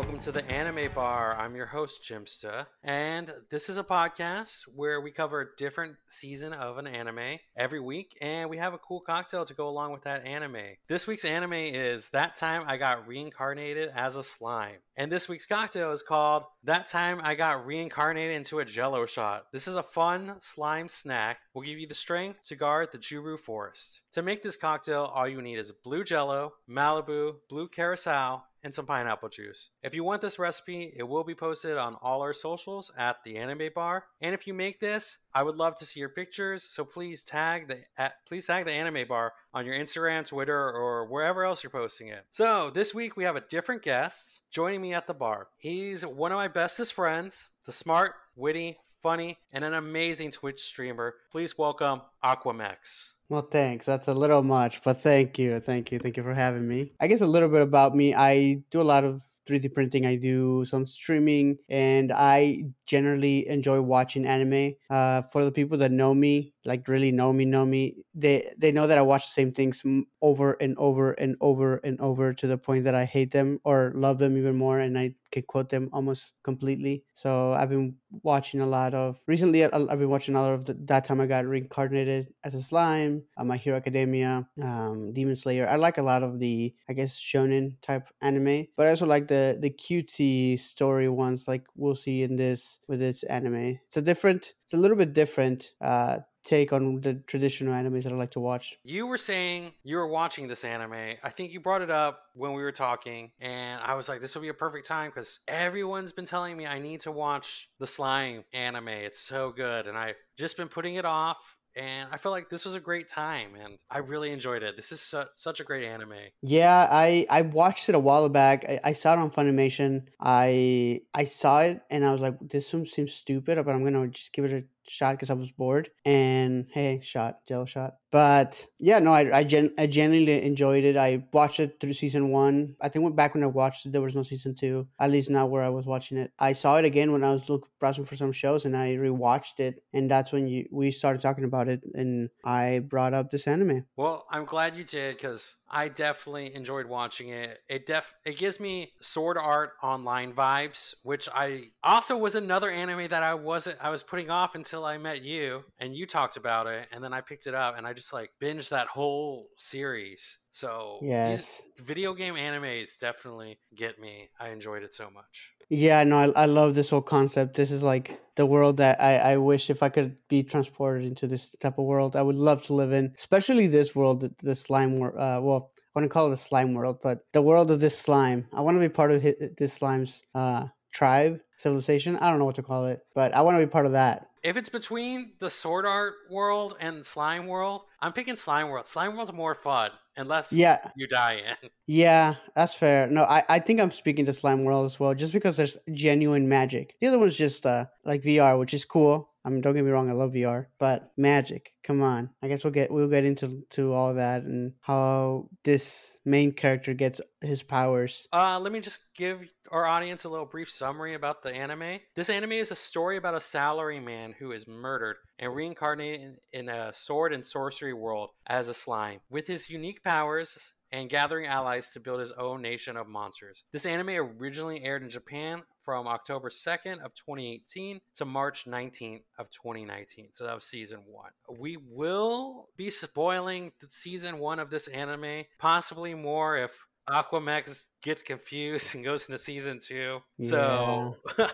welcome 0.00 0.18
to 0.18 0.32
the 0.32 0.50
Anime 0.50 0.90
Bar. 0.94 1.36
I'm 1.38 1.54
your 1.54 1.66
host, 1.66 2.02
Jimsta, 2.02 2.66
and 2.82 3.34
this 3.50 3.68
is 3.68 3.76
a 3.76 3.84
podcast 3.84 4.62
where 4.74 4.98
we 4.98 5.10
cover 5.10 5.42
a 5.42 5.56
different 5.58 5.96
season 6.08 6.54
of 6.54 6.78
an 6.78 6.86
anime 6.86 7.38
every 7.54 7.80
week, 7.80 8.16
and 8.22 8.48
we 8.48 8.56
have 8.56 8.72
a 8.72 8.78
cool 8.78 9.00
cocktail 9.00 9.44
to 9.44 9.52
go 9.52 9.68
along 9.68 9.92
with 9.92 10.04
that 10.04 10.24
anime. 10.24 10.56
This 10.88 11.06
week's 11.06 11.26
anime 11.26 11.52
is 11.52 12.08
That 12.14 12.34
Time 12.34 12.62
I 12.66 12.78
Got 12.78 13.06
Reincarnated 13.06 13.90
as 13.94 14.16
a 14.16 14.22
Slime, 14.22 14.78
and 14.96 15.12
this 15.12 15.28
week's 15.28 15.44
cocktail 15.44 15.92
is 15.92 16.02
called 16.02 16.44
That 16.64 16.86
Time 16.86 17.20
I 17.22 17.34
Got 17.34 17.66
Reincarnated 17.66 18.34
into 18.34 18.60
a 18.60 18.64
Jello 18.64 19.04
Shot. 19.04 19.52
This 19.52 19.68
is 19.68 19.74
a 19.74 19.82
fun 19.82 20.36
slime 20.40 20.88
snack. 20.88 21.40
Will 21.52 21.60
give 21.60 21.78
you 21.78 21.86
the 21.86 21.94
strength 21.94 22.44
to 22.44 22.56
guard 22.56 22.88
the 22.90 22.98
Jura 22.98 23.36
Forest. 23.36 24.00
To 24.12 24.22
make 24.22 24.42
this 24.42 24.56
cocktail, 24.56 25.12
all 25.14 25.28
you 25.28 25.42
need 25.42 25.58
is 25.58 25.72
blue 25.72 26.04
Jello, 26.04 26.54
Malibu, 26.66 27.34
blue 27.50 27.68
Curacao, 27.68 28.44
and 28.62 28.74
some 28.74 28.86
pineapple 28.86 29.28
juice. 29.28 29.70
If 29.82 29.94
you 29.94 30.04
want 30.04 30.22
this 30.22 30.38
recipe, 30.38 30.92
it 30.96 31.02
will 31.02 31.24
be 31.24 31.34
posted 31.34 31.76
on 31.76 31.96
all 32.02 32.22
our 32.22 32.32
socials 32.32 32.90
at 32.96 33.16
the 33.24 33.36
Anime 33.36 33.70
Bar. 33.74 34.04
And 34.20 34.34
if 34.34 34.46
you 34.46 34.54
make 34.54 34.80
this, 34.80 35.18
I 35.32 35.42
would 35.42 35.56
love 35.56 35.76
to 35.76 35.86
see 35.86 36.00
your 36.00 36.08
pictures. 36.08 36.62
So 36.62 36.84
please 36.84 37.22
tag 37.22 37.68
the 37.68 37.78
at, 37.96 38.14
please 38.26 38.46
tag 38.46 38.66
the 38.66 38.72
Anime 38.72 39.06
Bar 39.08 39.32
on 39.54 39.66
your 39.66 39.74
Instagram, 39.74 40.26
Twitter, 40.26 40.56
or 40.56 41.06
wherever 41.06 41.44
else 41.44 41.62
you're 41.62 41.70
posting 41.70 42.08
it. 42.08 42.24
So 42.30 42.70
this 42.70 42.94
week 42.94 43.16
we 43.16 43.24
have 43.24 43.36
a 43.36 43.44
different 43.48 43.82
guest 43.82 44.42
joining 44.50 44.80
me 44.80 44.94
at 44.94 45.06
the 45.06 45.14
bar. 45.14 45.48
He's 45.58 46.04
one 46.04 46.32
of 46.32 46.36
my 46.36 46.48
bestest 46.48 46.92
friends, 46.92 47.50
the 47.66 47.72
smart, 47.72 48.14
witty, 48.36 48.78
funny, 49.02 49.38
and 49.52 49.64
an 49.64 49.74
amazing 49.74 50.30
Twitch 50.30 50.62
streamer. 50.62 51.14
Please 51.30 51.56
welcome 51.56 52.02
Aquamex. 52.24 53.12
Well, 53.28 53.42
thanks. 53.42 53.86
That's 53.86 54.08
a 54.08 54.14
little 54.14 54.42
much, 54.42 54.82
but 54.82 55.00
thank 55.00 55.38
you. 55.38 55.60
Thank 55.60 55.92
you. 55.92 55.98
Thank 55.98 56.16
you 56.16 56.22
for 56.22 56.34
having 56.34 56.66
me. 56.66 56.92
I 57.00 57.06
guess 57.06 57.20
a 57.20 57.26
little 57.26 57.48
bit 57.48 57.62
about 57.62 57.94
me. 57.94 58.14
I 58.14 58.62
do 58.70 58.80
a 58.80 58.82
lot 58.82 59.04
of 59.04 59.22
3D 59.48 59.72
printing. 59.72 60.06
I 60.06 60.16
do 60.16 60.64
some 60.64 60.86
streaming, 60.86 61.58
and 61.68 62.12
I 62.12 62.64
generally 62.86 63.48
enjoy 63.48 63.80
watching 63.80 64.26
anime. 64.26 64.74
Uh, 64.88 65.22
for 65.22 65.44
the 65.44 65.52
people 65.52 65.78
that 65.78 65.92
know 65.92 66.14
me, 66.14 66.52
like 66.64 66.88
really 66.88 67.12
know 67.12 67.32
me, 67.32 67.44
know 67.44 67.64
me, 67.64 68.04
they 68.14 68.52
they 68.58 68.72
know 68.72 68.86
that 68.86 68.98
I 68.98 69.02
watch 69.02 69.26
the 69.26 69.32
same 69.32 69.52
things 69.52 69.82
over 70.22 70.52
and 70.60 70.76
over 70.78 71.12
and 71.12 71.36
over 71.40 71.76
and 71.78 72.00
over 72.00 72.32
to 72.34 72.46
the 72.46 72.58
point 72.58 72.84
that 72.84 72.94
I 72.94 73.04
hate 73.04 73.30
them 73.30 73.60
or 73.64 73.92
love 73.94 74.18
them 74.18 74.36
even 74.36 74.56
more, 74.56 74.78
and 74.78 74.98
I 74.98 75.14
could 75.32 75.46
quote 75.46 75.68
them 75.70 75.88
almost 75.92 76.32
completely. 76.42 77.04
So 77.14 77.52
I've 77.52 77.70
been 77.70 77.96
watching 78.22 78.60
a 78.60 78.66
lot 78.66 78.94
of 78.94 79.20
recently. 79.26 79.64
I've 79.64 79.70
been 79.98 80.10
watching 80.10 80.34
a 80.34 80.40
lot 80.42 80.52
of 80.54 80.64
the, 80.66 80.74
that 80.84 81.04
time 81.04 81.20
I 81.20 81.26
got 81.26 81.46
reincarnated 81.46 82.34
as 82.44 82.54
a 82.54 82.62
slime, 82.62 83.24
uh, 83.36 83.44
My 83.44 83.56
Hero 83.56 83.76
Academia, 83.76 84.48
um, 84.62 85.12
Demon 85.12 85.36
Slayer. 85.36 85.68
I 85.68 85.76
like 85.76 85.98
a 85.98 86.02
lot 86.02 86.22
of 86.22 86.38
the 86.40 86.74
I 86.88 86.92
guess 86.92 87.18
shonen 87.18 87.80
type 87.80 88.08
anime, 88.20 88.66
but 88.76 88.86
I 88.86 88.90
also 88.90 89.06
like 89.06 89.28
the 89.28 89.56
the 89.60 89.70
cutesy 89.70 90.58
story 90.58 91.08
ones, 91.08 91.48
like 91.48 91.64
we'll 91.74 91.94
see 91.94 92.22
in 92.22 92.36
this 92.36 92.80
with 92.88 93.00
its 93.02 93.22
anime. 93.24 93.78
It's 93.86 93.96
a 93.96 94.02
different. 94.02 94.54
It's 94.64 94.74
a 94.74 94.78
little 94.78 94.96
bit 94.96 95.12
different. 95.12 95.72
Uh, 95.80 96.20
take 96.44 96.72
on 96.72 97.00
the 97.00 97.14
traditional 97.14 97.74
animes 97.74 98.04
that 98.04 98.12
I 98.12 98.16
like 98.16 98.30
to 98.32 98.40
watch. 98.40 98.78
You 98.82 99.06
were 99.06 99.18
saying 99.18 99.72
you 99.82 99.96
were 99.96 100.08
watching 100.08 100.48
this 100.48 100.64
anime. 100.64 101.16
I 101.22 101.30
think 101.30 101.52
you 101.52 101.60
brought 101.60 101.82
it 101.82 101.90
up 101.90 102.22
when 102.34 102.52
we 102.52 102.62
were 102.62 102.72
talking, 102.72 103.32
and 103.40 103.80
I 103.82 103.94
was 103.94 104.08
like, 104.08 104.20
this 104.20 104.34
will 104.34 104.42
be 104.42 104.48
a 104.48 104.54
perfect 104.54 104.86
time 104.86 105.10
because 105.10 105.40
everyone's 105.48 106.12
been 106.12 106.26
telling 106.26 106.56
me 106.56 106.66
I 106.66 106.78
need 106.78 107.02
to 107.02 107.12
watch 107.12 107.70
the 107.78 107.86
slime 107.86 108.44
anime. 108.52 108.88
It's 108.88 109.20
so 109.20 109.50
good, 109.50 109.86
and 109.86 109.96
I've 109.96 110.16
just 110.36 110.56
been 110.56 110.68
putting 110.68 110.94
it 110.94 111.04
off 111.04 111.56
and 111.76 112.08
I 112.10 112.16
feel 112.16 112.32
like 112.32 112.50
this 112.50 112.64
was 112.64 112.74
a 112.74 112.80
great 112.80 113.08
time, 113.08 113.54
and 113.54 113.78
I 113.88 113.98
really 113.98 114.32
enjoyed 114.32 114.62
it. 114.62 114.76
This 114.76 114.90
is 114.90 115.00
su- 115.00 115.24
such 115.36 115.60
a 115.60 115.64
great 115.64 115.84
anime. 115.84 116.14
Yeah, 116.42 116.88
I 116.90 117.26
I 117.30 117.42
watched 117.42 117.88
it 117.88 117.94
a 117.94 117.98
while 117.98 118.28
back. 118.28 118.64
I, 118.68 118.80
I 118.84 118.92
saw 118.92 119.12
it 119.12 119.18
on 119.18 119.30
Funimation. 119.30 120.06
I 120.20 121.02
I 121.14 121.24
saw 121.24 121.60
it 121.62 121.80
and 121.88 122.04
I 122.04 122.12
was 122.12 122.20
like, 122.20 122.36
this 122.40 122.72
one 122.72 122.86
seems 122.86 123.14
stupid, 123.14 123.64
but 123.64 123.74
I'm 123.74 123.84
gonna 123.84 124.08
just 124.08 124.32
give 124.32 124.44
it 124.44 124.52
a 124.52 124.64
shot 124.88 125.12
because 125.12 125.30
I 125.30 125.34
was 125.34 125.50
bored. 125.50 125.90
And 126.04 126.66
hey, 126.72 127.00
shot, 127.02 127.46
Jello 127.46 127.66
shot. 127.66 127.94
But 128.10 128.66
yeah, 128.78 128.98
no, 128.98 129.12
I 129.12 129.38
I, 129.38 129.44
gen- 129.44 129.74
I 129.78 129.86
genuinely 129.86 130.42
enjoyed 130.42 130.84
it. 130.84 130.96
I 130.96 131.24
watched 131.32 131.60
it 131.60 131.78
through 131.80 131.92
season 131.92 132.30
one. 132.30 132.74
I 132.80 132.88
think 132.88 133.14
back 133.14 133.34
when 133.34 133.44
I 133.44 133.46
watched 133.46 133.86
it, 133.86 133.92
there 133.92 134.02
was 134.02 134.16
no 134.16 134.22
season 134.22 134.54
two. 134.54 134.88
At 134.98 135.10
least 135.10 135.30
not 135.30 135.50
where 135.50 135.62
I 135.62 135.68
was 135.68 135.86
watching 135.86 136.18
it. 136.18 136.32
I 136.38 136.54
saw 136.54 136.76
it 136.76 136.84
again 136.84 137.12
when 137.12 137.22
I 137.22 137.32
was 137.32 137.48
looking 137.48 137.70
browsing 137.78 138.04
for 138.04 138.16
some 138.16 138.32
shows, 138.32 138.64
and 138.64 138.76
I 138.76 138.96
rewatched 138.96 139.60
it. 139.60 139.82
And 139.92 140.10
that's 140.10 140.32
when 140.32 140.48
you 140.48 140.66
we 140.72 140.90
started 140.90 141.22
talking 141.22 141.44
about 141.44 141.68
it, 141.68 141.82
and 141.94 142.30
I 142.44 142.80
brought 142.80 143.14
up 143.14 143.30
this 143.30 143.46
anime. 143.46 143.86
Well, 143.96 144.26
I'm 144.30 144.44
glad 144.44 144.76
you 144.76 144.84
did 144.84 145.16
because 145.16 145.56
I 145.70 145.88
definitely 145.88 146.54
enjoyed 146.54 146.86
watching 146.86 147.28
it. 147.28 147.60
It 147.68 147.86
def 147.86 148.12
it 148.24 148.36
gives 148.36 148.58
me 148.58 148.92
Sword 149.00 149.38
Art 149.38 149.72
Online 149.82 150.32
vibes, 150.32 150.94
which 151.04 151.28
I 151.32 151.70
also 151.82 152.16
was 152.18 152.34
another 152.34 152.70
anime 152.70 153.08
that 153.08 153.22
I 153.22 153.34
wasn't 153.34 153.78
I 153.80 153.90
was 153.90 154.02
putting 154.02 154.30
off 154.30 154.54
until 154.54 154.84
I 154.84 154.98
met 154.98 155.22
you 155.22 155.64
and 155.78 155.96
you 155.96 156.06
talked 156.06 156.36
about 156.36 156.66
it, 156.66 156.88
and 156.92 157.02
then 157.02 157.12
I 157.12 157.20
picked 157.20 157.46
it 157.46 157.54
up 157.54 157.78
and 157.78 157.86
I 157.86 157.92
just 157.92 158.12
like 158.12 158.30
binged 158.42 158.70
that 158.70 158.88
whole 158.88 159.48
series. 159.56 160.38
So 160.50 160.98
yes, 161.02 161.62
video 161.78 162.14
game 162.14 162.34
animes 162.34 162.98
definitely 162.98 163.60
get 163.74 164.00
me. 164.00 164.30
I 164.40 164.48
enjoyed 164.48 164.82
it 164.82 164.92
so 164.92 165.08
much. 165.10 165.52
Yeah, 165.70 166.02
no, 166.02 166.18
I, 166.18 166.42
I 166.42 166.46
love 166.46 166.74
this 166.74 166.90
whole 166.90 167.00
concept. 167.00 167.54
This 167.54 167.70
is 167.70 167.82
like 167.82 168.20
the 168.34 168.44
world 168.44 168.78
that 168.78 169.00
I, 169.00 169.16
I 169.18 169.36
wish 169.36 169.70
if 169.70 169.84
I 169.84 169.88
could 169.88 170.16
be 170.28 170.42
transported 170.42 171.06
into 171.06 171.28
this 171.28 171.54
type 171.60 171.78
of 171.78 171.84
world, 171.84 172.16
I 172.16 172.22
would 172.22 172.36
love 172.36 172.64
to 172.64 172.74
live 172.74 172.92
in, 172.92 173.14
especially 173.16 173.68
this 173.68 173.94
world, 173.94 174.20
the, 174.20 174.34
the 174.42 174.56
slime 174.56 174.98
world. 174.98 175.14
Uh, 175.14 175.40
well, 175.40 175.70
I 175.76 175.98
want 175.98 176.04
to 176.04 176.12
call 176.12 176.26
it 176.26 176.30
the 176.30 176.36
slime 176.38 176.74
world, 176.74 176.98
but 177.02 177.24
the 177.32 177.42
world 177.42 177.70
of 177.70 177.78
this 177.78 177.96
slime. 177.96 178.48
I 178.52 178.62
want 178.62 178.76
to 178.76 178.80
be 178.80 178.88
part 178.88 179.12
of 179.12 179.24
this 179.56 179.72
slime's 179.72 180.22
uh, 180.34 180.66
tribe, 180.92 181.40
civilization. 181.56 182.16
I 182.16 182.30
don't 182.30 182.40
know 182.40 182.46
what 182.46 182.56
to 182.56 182.62
call 182.62 182.86
it, 182.86 183.00
but 183.14 183.32
I 183.32 183.42
want 183.42 183.56
to 183.56 183.64
be 183.64 183.70
part 183.70 183.86
of 183.86 183.92
that. 183.92 184.26
If 184.42 184.56
it's 184.56 184.70
between 184.70 185.34
the 185.38 185.50
sword 185.50 185.86
art 185.86 186.14
world 186.30 186.74
and 186.80 187.06
slime 187.06 187.46
world, 187.46 187.82
I'm 188.00 188.12
picking 188.12 188.36
slime 188.36 188.70
world. 188.70 188.86
Slime 188.86 189.14
world's 189.14 189.32
more 189.32 189.54
fun 189.54 189.90
unless 190.16 190.52
yeah. 190.52 190.78
you 190.96 191.06
die 191.06 191.42
in. 191.62 191.70
Yeah, 191.86 192.36
that's 192.54 192.74
fair. 192.74 193.08
No, 193.08 193.24
I, 193.24 193.42
I 193.48 193.58
think 193.58 193.80
I'm 193.80 193.90
speaking 193.90 194.26
to 194.26 194.32
slime 194.32 194.64
world 194.64 194.86
as 194.86 195.00
well, 195.00 195.14
just 195.14 195.32
because 195.32 195.56
there's 195.56 195.78
genuine 195.92 196.48
magic. 196.48 196.94
The 197.00 197.08
other 197.08 197.18
one's 197.18 197.36
just 197.36 197.66
uh 197.66 197.86
like 198.04 198.22
VR, 198.22 198.58
which 198.58 198.74
is 198.74 198.84
cool. 198.84 199.29
I 199.44 199.48
mean, 199.48 199.60
don't 199.60 199.74
get 199.74 199.84
me 199.84 199.90
wrong, 199.90 200.10
I 200.10 200.12
love 200.12 200.32
VR, 200.32 200.66
but 200.78 201.12
magic, 201.16 201.72
come 201.82 202.02
on. 202.02 202.30
I 202.42 202.48
guess 202.48 202.62
we'll 202.62 202.72
get 202.72 202.90
we'll 202.90 203.08
get 203.08 203.24
into 203.24 203.64
to 203.70 203.92
all 203.92 204.14
that 204.14 204.42
and 204.42 204.74
how 204.80 205.48
this 205.64 206.18
main 206.24 206.52
character 206.52 206.92
gets 206.92 207.20
his 207.40 207.62
powers. 207.62 208.28
Uh, 208.32 208.60
let 208.60 208.72
me 208.72 208.80
just 208.80 209.14
give 209.16 209.40
our 209.70 209.86
audience 209.86 210.24
a 210.24 210.28
little 210.28 210.46
brief 210.46 210.70
summary 210.70 211.14
about 211.14 211.42
the 211.42 211.54
anime. 211.54 212.00
This 212.14 212.28
anime 212.28 212.52
is 212.52 212.70
a 212.70 212.76
story 212.76 213.16
about 213.16 213.34
a 213.34 213.40
salary 213.40 214.00
man 214.00 214.34
who 214.38 214.52
is 214.52 214.68
murdered 214.68 215.16
and 215.38 215.54
reincarnated 215.54 216.36
in 216.52 216.68
a 216.68 216.92
sword 216.92 217.32
and 217.32 217.44
sorcery 217.44 217.94
world 217.94 218.30
as 218.46 218.68
a 218.68 218.74
slime. 218.74 219.20
With 219.30 219.46
his 219.46 219.70
unique 219.70 220.04
powers, 220.04 220.72
and 220.92 221.08
gathering 221.08 221.46
allies 221.46 221.90
to 221.92 222.00
build 222.00 222.20
his 222.20 222.32
own 222.32 222.62
nation 222.62 222.96
of 222.96 223.08
monsters. 223.08 223.64
This 223.72 223.86
anime 223.86 224.10
originally 224.10 224.82
aired 224.84 225.02
in 225.02 225.10
Japan 225.10 225.62
from 225.84 226.06
October 226.06 226.50
2nd 226.50 227.04
of 227.04 227.14
2018 227.14 228.00
to 228.16 228.24
March 228.24 228.64
19th 228.66 229.22
of 229.38 229.50
2019. 229.50 230.30
So 230.32 230.44
that 230.44 230.54
was 230.54 230.64
season 230.64 231.00
1. 231.06 231.30
We 231.58 231.76
will 231.76 232.68
be 232.76 232.90
spoiling 232.90 233.72
the 233.80 233.88
season 233.90 234.38
1 234.38 234.58
of 234.58 234.70
this 234.70 234.88
anime, 234.88 235.44
possibly 235.58 236.14
more 236.14 236.56
if 236.56 236.72
Aquamex 237.08 237.86
gets 238.02 238.22
confused 238.22 238.94
and 238.94 239.04
goes 239.04 239.26
into 239.26 239.38
season 239.38 239.78
2. 239.80 240.18
Yeah. 240.38 240.48
So 240.48 241.16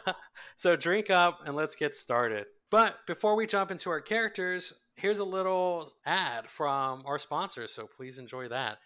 so 0.57 0.77
drink 0.77 1.11
up 1.11 1.41
and 1.47 1.57
let's 1.57 1.77
get 1.77 1.97
started. 1.97 2.47
But 2.71 2.97
before 3.07 3.37
we 3.37 3.47
jump 3.47 3.71
into 3.71 3.91
our 3.91 4.01
characters, 4.01 4.73
here's 4.97 5.21
a 5.21 5.25
little 5.25 5.93
ad 6.05 6.51
from 6.51 7.05
our 7.07 7.19
sponsors, 7.19 7.73
so 7.73 7.87
please 7.87 8.19
enjoy 8.19 8.49
that. 8.49 8.79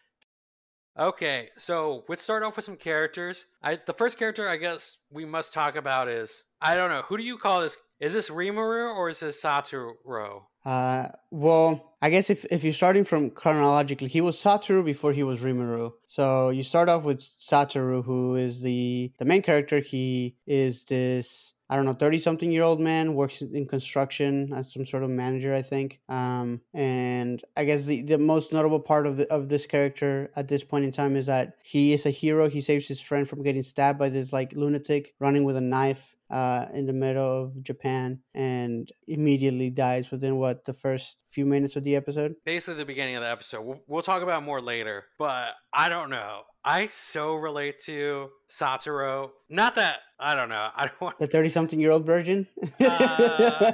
Okay, 0.98 1.48
so 1.56 2.04
let's 2.08 2.22
start 2.22 2.42
off 2.42 2.56
with 2.56 2.64
some 2.64 2.76
characters. 2.76 3.46
I 3.62 3.78
the 3.86 3.94
first 3.94 4.18
character 4.18 4.48
I 4.48 4.56
guess 4.56 4.98
we 5.10 5.24
must 5.24 5.54
talk 5.54 5.76
about 5.76 6.08
is 6.08 6.44
I 6.60 6.74
don't 6.74 6.90
know 6.90 7.02
who 7.02 7.16
do 7.16 7.22
you 7.22 7.38
call 7.38 7.60
this? 7.60 7.78
Is 8.00 8.12
this 8.12 8.30
Rimuru 8.30 8.94
or 8.94 9.08
is 9.08 9.20
this 9.20 9.42
Satoru? 9.42 10.42
Uh, 10.64 11.08
well, 11.30 11.94
I 12.02 12.10
guess 12.10 12.28
if 12.28 12.44
if 12.50 12.64
you're 12.64 12.72
starting 12.72 13.04
from 13.04 13.30
chronologically, 13.30 14.08
he 14.08 14.20
was 14.20 14.36
Satoru 14.36 14.84
before 14.84 15.12
he 15.12 15.22
was 15.22 15.40
Rimuru. 15.40 15.92
So 16.06 16.50
you 16.50 16.62
start 16.62 16.88
off 16.88 17.04
with 17.04 17.20
Satoru, 17.20 18.04
who 18.04 18.34
is 18.36 18.60
the 18.60 19.12
the 19.18 19.24
main 19.24 19.42
character. 19.42 19.80
He 19.80 20.36
is 20.46 20.84
this 20.84 21.54
I 21.70 21.76
don't 21.76 21.84
know, 21.84 21.94
30 21.94 22.18
something 22.18 22.50
year 22.50 22.64
old 22.64 22.80
man, 22.80 23.14
works 23.14 23.40
in 23.40 23.64
construction 23.64 24.52
as 24.52 24.72
some 24.72 24.84
sort 24.84 25.04
of 25.04 25.10
manager, 25.10 25.54
I 25.54 25.62
think. 25.62 26.00
Um, 26.08 26.60
and 26.74 27.40
I 27.56 27.64
guess 27.64 27.86
the, 27.86 28.02
the 28.02 28.18
most 28.18 28.52
notable 28.52 28.80
part 28.80 29.06
of 29.06 29.16
the, 29.16 29.32
of 29.32 29.48
this 29.48 29.66
character 29.66 30.32
at 30.34 30.48
this 30.48 30.64
point 30.64 30.84
in 30.84 30.90
time 30.90 31.16
is 31.16 31.26
that 31.26 31.54
he 31.62 31.92
is 31.92 32.06
a 32.06 32.10
hero. 32.10 32.50
He 32.50 32.60
saves 32.60 32.88
his 32.88 33.00
friend 33.00 33.28
from 33.28 33.44
getting 33.44 33.62
stabbed 33.62 34.00
by 34.00 34.08
this 34.08 34.32
like 34.32 34.52
lunatic 34.52 35.14
running 35.20 35.44
with 35.44 35.56
a 35.56 35.60
knife 35.60 36.16
uh, 36.28 36.66
in 36.74 36.86
the 36.86 36.92
middle 36.92 37.44
of 37.44 37.62
Japan 37.62 38.20
and 38.34 38.90
immediately 39.06 39.70
dies 39.70 40.10
within 40.10 40.36
what 40.36 40.64
the 40.64 40.72
first 40.72 41.16
few 41.30 41.46
minutes 41.46 41.76
of 41.76 41.84
the 41.84 41.96
episode. 41.96 42.34
Basically, 42.44 42.74
the 42.74 42.84
beginning 42.84 43.16
of 43.16 43.22
the 43.22 43.30
episode. 43.30 43.62
We'll, 43.62 43.80
we'll 43.86 44.02
talk 44.02 44.22
about 44.22 44.42
more 44.42 44.60
later, 44.60 45.04
but 45.18 45.54
I 45.72 45.88
don't 45.88 46.10
know. 46.10 46.42
I 46.64 46.88
so 46.88 47.34
relate 47.36 47.80
to 47.86 48.28
Satoru. 48.50 49.30
Not 49.48 49.74
that 49.76 50.00
I 50.18 50.34
don't 50.34 50.48
know. 50.50 50.68
I 50.76 50.86
don't 50.86 51.00
want 51.00 51.18
The 51.18 51.26
thirty-something-year-old 51.26 52.04
virgin. 52.04 52.46
Uh, 52.80 53.72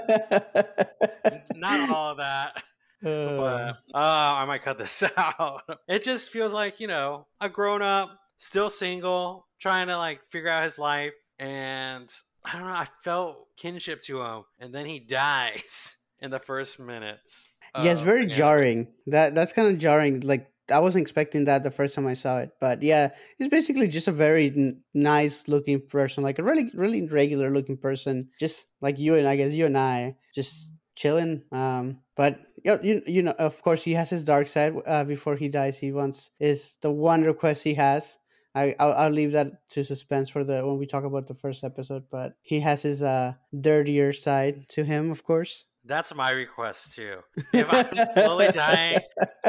not 1.55 1.91
all 1.95 2.11
of 2.13 2.19
that. 2.19 2.63
Uh, 3.05 3.37
but 3.37 3.77
uh, 3.95 3.95
I 3.95 4.45
might 4.47 4.63
cut 4.63 4.79
this 4.79 5.03
out. 5.17 5.63
It 5.89 6.03
just 6.03 6.31
feels 6.31 6.53
like 6.53 6.81
you 6.81 6.87
know 6.87 7.27
a 7.41 7.49
grown 7.49 7.83
up, 7.83 8.17
still 8.37 8.71
single, 8.71 9.47
trying 9.61 9.89
to 9.89 9.99
like 9.99 10.21
figure 10.31 10.49
out 10.49 10.63
his 10.65 10.79
life, 10.79 11.13
and 11.39 12.11
I 12.45 12.53
don't 12.53 12.63
know. 12.63 12.69
I 12.69 12.87
felt 13.03 13.49
kinship 13.57 14.03
to 14.03 14.23
him, 14.23 14.43
and 14.61 14.75
then 14.75 14.87
he 14.87 14.99
dies 15.01 15.97
in 16.21 16.31
the 16.31 16.39
first 16.41 16.81
minutes. 16.81 17.51
yeah, 17.77 17.93
it's 17.93 18.01
very 18.01 18.27
jarring. 18.27 18.89
That 19.09 19.35
that's 19.35 19.53
kind 19.53 19.69
of 19.69 19.79
jarring. 19.79 20.21
Like 20.21 20.51
I 20.71 20.81
wasn't 20.81 21.03
expecting 21.03 21.45
that 21.45 21.63
the 21.63 21.71
first 21.71 21.95
time 21.95 22.07
I 22.07 22.15
saw 22.15 22.39
it, 22.39 22.51
but 22.61 22.83
yeah, 22.83 23.11
he's 23.39 23.49
basically 23.49 23.89
just 23.89 24.09
a 24.09 24.13
very 24.13 24.47
n- 24.49 24.83
nice 24.95 25.49
looking 25.49 25.81
person, 25.81 26.25
like 26.25 26.39
a 26.39 26.43
really 26.43 26.71
really 26.75 27.07
regular 27.07 27.51
looking 27.51 27.77
person, 27.77 28.31
just 28.41 28.67
like 28.81 28.99
you 28.99 29.15
and 29.15 29.29
I 29.29 29.37
guess 29.37 29.53
you 29.53 29.67
and 29.67 29.79
I, 29.79 30.17
just 30.35 30.73
chilling. 30.97 31.43
Um, 31.53 32.01
but 32.17 32.41
you 32.65 33.03
you, 33.07 33.23
know, 33.23 33.35
of 33.39 33.63
course, 33.63 33.85
he 33.85 33.93
has 33.95 34.11
his 34.11 34.25
dark 34.25 34.49
side. 34.49 34.75
Uh, 34.87 35.05
before 35.05 35.37
he 35.37 35.49
dies, 35.49 35.79
he 35.79 35.93
wants 35.93 36.31
is 36.41 36.77
the 36.83 36.91
one 36.91 37.23
request 37.23 37.63
he 37.63 37.75
has. 37.75 38.19
I 38.55 38.75
I'll, 38.81 38.93
I'll 38.93 39.11
leave 39.11 39.33
that 39.33 39.69
to 39.71 39.85
suspense 39.85 40.31
for 40.31 40.43
the 40.43 40.67
when 40.67 40.79
we 40.79 40.87
talk 40.87 41.05
about 41.05 41.29
the 41.29 41.35
first 41.35 41.63
episode. 41.63 42.05
But 42.11 42.35
he 42.43 42.61
has 42.61 42.83
his 42.83 43.03
uh 43.03 43.35
dirtier 43.59 44.13
side 44.13 44.69
to 44.71 44.85
him, 44.85 45.11
of 45.11 45.23
course. 45.25 45.65
That's 45.87 46.15
my 46.15 46.31
request 46.31 46.95
too. 46.95 47.19
If 47.53 47.73
I'm 47.73 48.07
slowly 48.07 48.49
dying, 48.53 48.99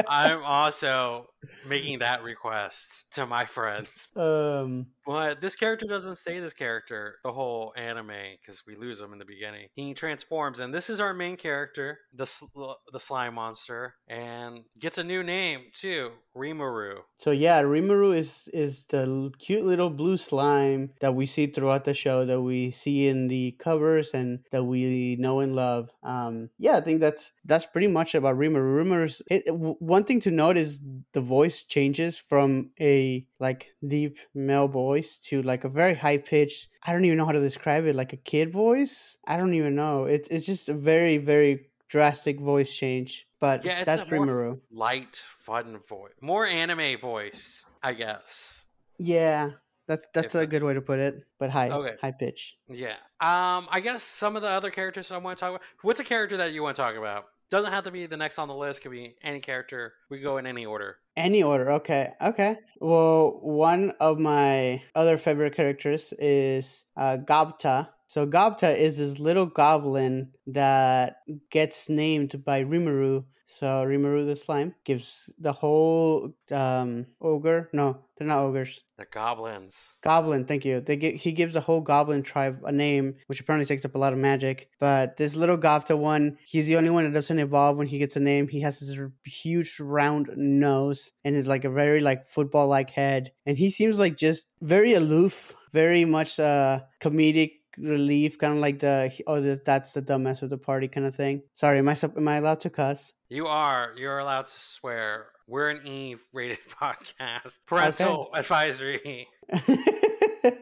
I'm 0.08 0.42
also 0.44 1.30
making 1.66 2.00
that 2.00 2.22
request 2.22 3.12
to 3.12 3.26
my 3.26 3.44
friends. 3.44 4.08
Um, 4.16 4.86
But 5.06 5.40
this 5.40 5.56
character 5.56 5.86
doesn't 5.86 6.16
stay 6.16 6.38
this 6.38 6.52
character 6.52 7.16
the 7.24 7.32
whole 7.32 7.72
anime 7.76 8.12
because 8.40 8.64
we 8.66 8.76
lose 8.76 9.00
him 9.00 9.12
in 9.12 9.18
the 9.18 9.24
beginning. 9.24 9.68
He 9.74 9.94
transforms, 9.94 10.60
and 10.60 10.74
this 10.74 10.90
is 10.90 11.00
our 11.00 11.14
main 11.14 11.36
character, 11.36 12.00
the 12.12 12.26
sl- 12.26 12.72
the 12.92 13.00
slime 13.00 13.34
monster, 13.34 13.94
and 14.08 14.60
gets 14.78 14.98
a 14.98 15.04
new 15.04 15.22
name 15.22 15.60
too, 15.74 16.10
Rimuru. 16.36 16.98
So 17.16 17.30
yeah, 17.30 17.62
Rimuru 17.62 18.16
is 18.16 18.48
is 18.52 18.84
the 18.84 19.32
cute 19.38 19.64
little 19.64 19.90
blue 19.90 20.16
slime 20.16 20.90
that 21.00 21.14
we 21.14 21.26
see 21.26 21.46
throughout 21.46 21.84
the 21.84 21.94
show 21.94 22.24
that 22.26 22.40
we 22.42 22.70
see 22.70 23.08
in 23.08 23.28
the 23.28 23.52
covers 23.58 24.10
and 24.12 24.40
that 24.50 24.64
we 24.64 25.16
know 25.18 25.40
and 25.40 25.54
love. 25.54 25.90
Um, 26.02 26.50
yeah, 26.58 26.76
I 26.76 26.80
think 26.80 27.00
that's 27.00 27.32
that's 27.48 27.66
pretty 27.66 27.88
much 27.88 28.14
about 28.14 28.36
Rimuru. 28.36 28.76
Rumors. 28.78 29.20
it, 29.30 29.42
one 29.50 30.04
thing 30.04 30.20
to 30.20 30.30
note 30.30 30.56
is 30.56 30.80
the 31.14 31.20
voice 31.20 31.62
changes 31.62 32.16
from 32.18 32.70
a 32.80 33.26
like 33.40 33.72
deep 33.86 34.16
male 34.34 34.68
voice 34.68 35.18
to 35.28 35.42
like 35.42 35.64
a 35.64 35.68
very 35.68 35.94
high 35.94 36.18
pitched. 36.18 36.68
I 36.86 36.92
don't 36.92 37.04
even 37.04 37.18
know 37.18 37.26
how 37.26 37.32
to 37.32 37.40
describe 37.40 37.86
it, 37.86 37.96
like 37.96 38.12
a 38.12 38.16
kid 38.18 38.52
voice. 38.52 39.16
I 39.26 39.36
don't 39.38 39.54
even 39.54 39.74
know. 39.74 40.04
It's 40.04 40.28
it's 40.28 40.46
just 40.46 40.68
a 40.68 40.74
very 40.74 41.18
very 41.18 41.70
drastic 41.88 42.38
voice 42.38 42.72
change. 42.74 43.26
But 43.40 43.64
Yeah, 43.64 43.82
that's 43.84 44.10
Rimuru. 44.10 44.60
Light, 44.70 45.22
fun 45.40 45.78
voice, 45.88 46.12
more 46.20 46.44
anime 46.44 46.98
voice, 47.00 47.64
I 47.82 47.92
guess. 47.94 48.66
Yeah, 48.98 49.50
that's 49.86 50.06
that's 50.12 50.34
If- 50.34 50.42
a 50.42 50.46
good 50.46 50.62
way 50.64 50.74
to 50.74 50.82
put 50.82 50.98
it. 50.98 51.22
But 51.38 51.50
high, 51.50 51.70
Okay. 51.70 51.94
high 52.02 52.10
pitch. 52.12 52.58
Yeah. 52.68 52.96
Um, 53.20 53.68
I 53.70 53.80
guess 53.80 54.02
some 54.02 54.36
of 54.36 54.42
the 54.42 54.48
other 54.50 54.70
characters 54.70 55.10
I 55.12 55.16
want 55.18 55.38
to 55.38 55.40
talk 55.40 55.50
about. 55.50 55.62
What's 55.82 56.00
a 56.00 56.04
character 56.04 56.36
that 56.38 56.52
you 56.52 56.62
want 56.62 56.76
to 56.76 56.82
talk 56.82 56.96
about? 56.96 57.26
Doesn't 57.50 57.72
have 57.72 57.84
to 57.84 57.90
be 57.90 58.06
the 58.06 58.16
next 58.16 58.38
on 58.38 58.48
the 58.48 58.54
list. 58.54 58.82
Could 58.82 58.92
be 58.92 59.16
any 59.22 59.40
character. 59.40 59.94
We 60.10 60.20
go 60.20 60.36
in 60.36 60.46
any 60.46 60.66
order. 60.66 60.98
Any 61.16 61.42
order, 61.42 61.72
okay, 61.72 62.12
okay. 62.20 62.58
Well, 62.80 63.38
one 63.42 63.92
of 64.00 64.20
my 64.20 64.82
other 64.94 65.18
favorite 65.18 65.56
characters 65.56 66.12
is 66.18 66.84
uh, 66.96 67.16
Gobta. 67.16 67.88
So 68.06 68.26
Gobta 68.26 68.76
is 68.76 68.98
this 68.98 69.18
little 69.18 69.46
goblin 69.46 70.32
that 70.46 71.22
gets 71.50 71.88
named 71.88 72.44
by 72.44 72.62
Rimuru. 72.62 73.24
So 73.50 73.66
Rimuru 73.66 74.26
the 74.26 74.36
slime 74.36 74.74
gives 74.84 75.30
the 75.38 75.52
whole 75.52 76.34
um, 76.52 77.06
ogre. 77.20 77.70
No, 77.72 78.04
they're 78.16 78.28
not 78.28 78.40
ogres. 78.40 78.82
They're 78.98 79.08
goblins. 79.10 79.96
Goblin, 80.02 80.44
thank 80.44 80.66
you. 80.66 80.80
They 80.80 80.96
get, 80.96 81.16
he 81.16 81.32
gives 81.32 81.54
the 81.54 81.62
whole 81.62 81.80
goblin 81.80 82.22
tribe 82.22 82.60
a 82.66 82.72
name, 82.72 83.14
which 83.26 83.40
apparently 83.40 83.64
takes 83.64 83.86
up 83.86 83.94
a 83.94 83.98
lot 83.98 84.12
of 84.12 84.18
magic. 84.18 84.68
But 84.78 85.16
this 85.16 85.34
little 85.34 85.56
Gobta 85.56 85.96
one, 85.96 86.36
he's 86.44 86.66
the 86.66 86.76
only 86.76 86.90
one 86.90 87.04
that 87.04 87.14
doesn't 87.14 87.38
evolve 87.38 87.78
when 87.78 87.86
he 87.86 87.98
gets 87.98 88.16
a 88.16 88.20
name. 88.20 88.48
He 88.48 88.60
has 88.60 88.80
this 88.80 88.98
huge 89.24 89.80
round 89.80 90.28
nose 90.36 91.12
and 91.24 91.34
is 91.34 91.46
like 91.46 91.64
a 91.64 91.70
very 91.70 92.00
like 92.00 92.28
football 92.28 92.68
like 92.68 92.90
head, 92.90 93.32
and 93.46 93.56
he 93.56 93.70
seems 93.70 93.98
like 93.98 94.18
just 94.18 94.46
very 94.60 94.92
aloof, 94.92 95.54
very 95.72 96.04
much 96.04 96.38
uh 96.38 96.80
comedic 97.00 97.52
relief, 97.82 98.38
kind 98.38 98.54
of 98.54 98.58
like 98.60 98.80
the 98.80 99.12
oh 99.26 99.40
that's 99.40 99.92
the 99.92 100.02
dumbass 100.02 100.42
of 100.42 100.50
the 100.50 100.58
party 100.58 100.88
kind 100.88 101.06
of 101.06 101.14
thing. 101.14 101.42
Sorry, 101.54 101.78
am 101.78 101.88
I 101.88 101.96
am 102.16 102.28
I 102.28 102.36
allowed 102.36 102.60
to 102.60 102.70
cuss? 102.70 103.12
You 103.28 103.46
are. 103.46 103.92
You're 103.96 104.18
allowed 104.18 104.46
to 104.46 104.52
swear. 104.52 105.26
We're 105.46 105.70
an 105.70 105.80
E 105.86 106.16
rated 106.32 106.58
podcast. 106.68 107.58
Parental 107.66 108.30
advisory. 108.34 109.28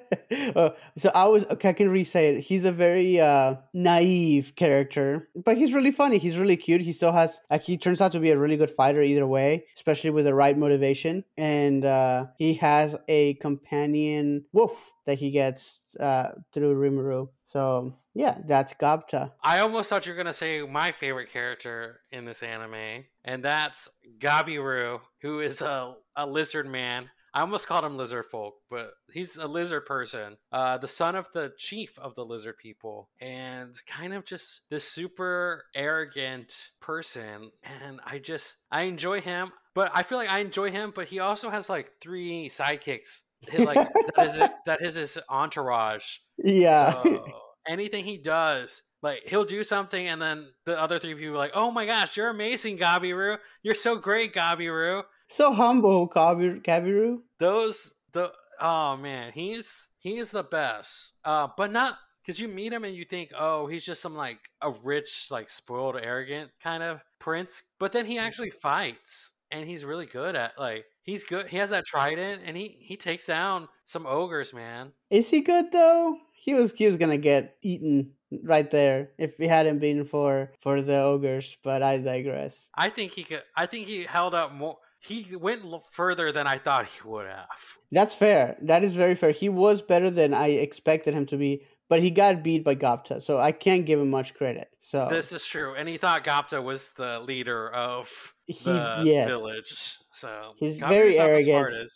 Uh, 0.57 0.71
so 0.97 1.11
I 1.15 1.27
was 1.29 1.45
okay. 1.47 1.69
I 1.69 1.73
can 1.73 1.89
re-say 1.89 2.35
it. 2.35 2.41
He's 2.41 2.65
a 2.65 2.73
very 2.73 3.21
uh, 3.21 3.57
naive 3.73 4.55
character, 4.57 5.29
but 5.37 5.57
he's 5.57 5.73
really 5.73 5.93
funny. 5.93 6.19
He's 6.19 6.37
really 6.37 6.57
cute. 6.57 6.81
He 6.81 6.93
still 6.93 7.13
has 7.13 7.41
like 7.49 7.63
he 7.63 7.77
turns 7.77 8.01
out 8.01 8.13
to 8.13 8.21
be 8.21 8.31
a 8.31 8.39
really 8.39 8.57
good 8.57 8.71
fighter 8.71 9.03
either 9.03 9.27
way, 9.27 9.67
especially 9.77 10.11
with 10.11 10.25
the 10.25 10.35
right 10.35 10.57
motivation. 10.59 11.25
And 11.37 11.85
uh, 11.85 12.27
he 12.39 12.55
has 12.55 12.97
a 13.07 13.35
companion 13.35 14.47
wolf 14.53 14.91
that 15.05 15.19
he 15.19 15.31
gets 15.31 15.81
uh, 16.01 16.31
through 16.53 16.75
Rimuru. 16.75 17.29
So 17.45 17.95
yeah, 18.15 18.39
that's 18.47 18.75
Gobta. 18.75 19.33
I 19.43 19.61
almost 19.61 19.89
thought 19.89 20.07
you 20.07 20.13
were 20.13 20.17
gonna 20.17 20.33
say 20.33 20.63
my 20.63 20.91
favorite 20.93 21.31
character 21.31 22.01
in 22.11 22.25
this 22.25 22.43
anime, 22.43 23.05
and 23.25 23.45
that's 23.45 23.91
Gabiru, 24.19 25.01
who 25.23 25.41
is 25.41 25.61
a, 25.61 25.95
a 26.17 26.27
lizard 26.27 26.67
man. 26.67 27.11
I 27.37 27.43
almost 27.43 27.67
called 27.67 27.85
him 27.85 27.99
lizard 27.99 28.25
folk, 28.25 28.55
but 28.71 28.95
he's 29.13 29.37
a 29.37 29.47
lizard 29.47 29.85
person, 29.85 30.39
uh, 30.53 30.79
the 30.79 30.89
son 30.89 31.15
of 31.15 31.29
the 31.35 31.53
chief 31.59 31.99
of 31.99 32.15
the 32.15 32.25
lizard 32.25 32.57
people, 32.57 33.11
and 33.21 33.79
kind 33.87 34.15
of 34.15 34.25
just 34.25 34.63
this 34.71 34.91
super 34.91 35.65
arrogant 35.75 36.71
person. 36.81 37.51
And 37.63 38.01
I 38.07 38.21
just 38.21 38.57
I 38.73 38.85
enjoy 38.85 39.21
him, 39.21 39.53
but 39.75 39.93
I 39.95 40.03
feel 40.03 40.17
like 40.17 40.31
I 40.31 40.39
enjoy 40.39 40.71
him, 40.71 40.95
but 40.95 41.09
he 41.09 41.19
also 41.19 41.51
has 41.51 41.69
like 41.69 41.91
three 42.01 42.49
sidekicks. 42.49 43.25
Like 43.59 43.87
that 44.17 44.25
is 44.25 44.39
that 44.65 44.81
is 44.81 44.95
his 44.95 45.19
entourage. 45.29 46.17
Yeah. 46.43 47.03
So 47.03 47.23
anything 47.69 48.07
he 48.07 48.17
does, 48.17 48.83
like 49.03 49.25
he'll 49.27 49.45
do 49.45 49.63
something, 49.63 50.09
and 50.09 50.23
then 50.23 50.47
the 50.65 50.81
other 50.81 50.99
three 50.99 51.15
people 51.15 51.35
are 51.35 51.37
like, 51.37 51.53
"Oh 51.55 51.71
my 51.71 51.85
gosh, 51.85 52.17
you're 52.17 52.31
amazing, 52.31 52.79
Gabiru! 52.79 53.37
You're 53.63 53.75
so 53.75 53.97
great, 53.97 54.33
Gabiru!" 54.33 55.03
So 55.29 55.53
humble, 55.53 56.09
Gabiru. 56.09 56.63
Gabiru. 56.63 57.19
Those 57.39 57.95
the 58.13 58.33
oh 58.61 58.97
man, 58.97 59.33
he's 59.33 59.89
he's 59.99 60.31
the 60.31 60.43
best. 60.43 61.13
Uh, 61.25 61.49
but 61.57 61.73
not 61.73 61.99
because 62.25 62.41
you 62.41 62.49
meet 62.49 62.73
him 62.73 62.85
and 62.85 62.95
you 62.95 63.05
think, 63.05 63.33
oh, 63.39 63.67
he's 63.67 63.85
just 63.85 64.03
some 64.03 64.17
like 64.17 64.39
a 64.63 64.71
rich, 64.83 65.29
like 65.31 65.49
spoiled, 65.49 65.97
arrogant 66.01 66.51
kind 66.63 66.83
of 66.83 67.01
prince. 67.19 67.63
But 67.79 67.93
then 67.93 68.07
he 68.07 68.19
actually 68.19 68.51
fights, 68.51 69.33
and 69.51 69.67
he's 69.67 69.85
really 69.85 70.07
good 70.07 70.35
at 70.35 70.59
like 70.59 70.85
he's 71.03 71.25
good. 71.25 71.47
He 71.47 71.57
has 71.59 71.71
that 71.71 71.87
trident, 71.87 72.43
and 72.45 72.57
he 72.57 72.77
he 72.81 72.97
takes 72.97 73.27
down 73.27 73.69
some 73.85 74.07
ogres, 74.07 74.53
man. 74.53 74.93
Is 75.11 75.31
he 75.31 75.41
good 75.41 75.73
though? 75.73 76.17
He 76.33 76.55
was 76.55 76.73
he 76.73 76.87
was 76.87 76.97
gonna 76.97 77.17
get 77.17 77.57
eaten 77.63 78.13
right 78.43 78.71
there 78.71 79.11
if 79.19 79.39
it 79.41 79.49
hadn't 79.49 79.79
been 79.79 80.05
for 80.05 80.53
for 80.61 80.83
the 80.83 81.01
ogres. 81.01 81.57
But 81.63 81.83
I 81.83 81.99
digress. 81.99 82.69
I 82.75 82.91
think 82.91 83.13
he 83.13 83.25
could. 83.25 83.43
I 83.57 83.67
think 83.67 83.87
he 83.87 84.03
held 84.05 84.35
up 84.35 84.53
more. 84.53 84.79
He 85.07 85.37
went 85.37 85.63
further 85.93 86.33
than 86.33 86.47
I 86.47 86.59
thought 86.59 86.87
he 86.87 87.01
would 87.09 87.27
have. 87.27 87.47
That's 87.93 88.15
fair. 88.15 88.57
That 88.63 88.83
is 88.85 88.95
very 88.95 89.15
fair. 89.15 89.31
He 89.31 89.49
was 89.49 89.83
better 89.83 90.11
than 90.11 90.35
I 90.35 90.49
expected 90.49 91.15
him 91.15 91.27
to 91.27 91.37
be, 91.37 91.63
but 91.89 92.01
he 92.01 92.11
got 92.11 92.43
beat 92.43 92.65
by 92.65 92.75
Gobta, 92.75 93.23
so 93.23 93.39
I 93.39 93.53
can't 93.53 93.87
give 93.87 94.01
him 94.01 94.11
much 94.11 94.35
credit. 94.35 94.69
So 94.81 95.09
This 95.11 95.33
is 95.33 95.45
true, 95.45 95.75
and 95.75 95.89
he 95.89 95.97
thought 95.97 96.25
Gobta 96.25 96.63
was 96.63 96.91
the 96.97 97.21
leader 97.21 97.69
of 97.73 98.35
He- 98.47 98.65
the 98.65 99.03
yes. 99.05 99.29
village. 99.29 99.99
So 100.13 100.55
He's 100.57 100.79
very 100.79 101.17
not 101.17 101.27
arrogant. 101.29 101.91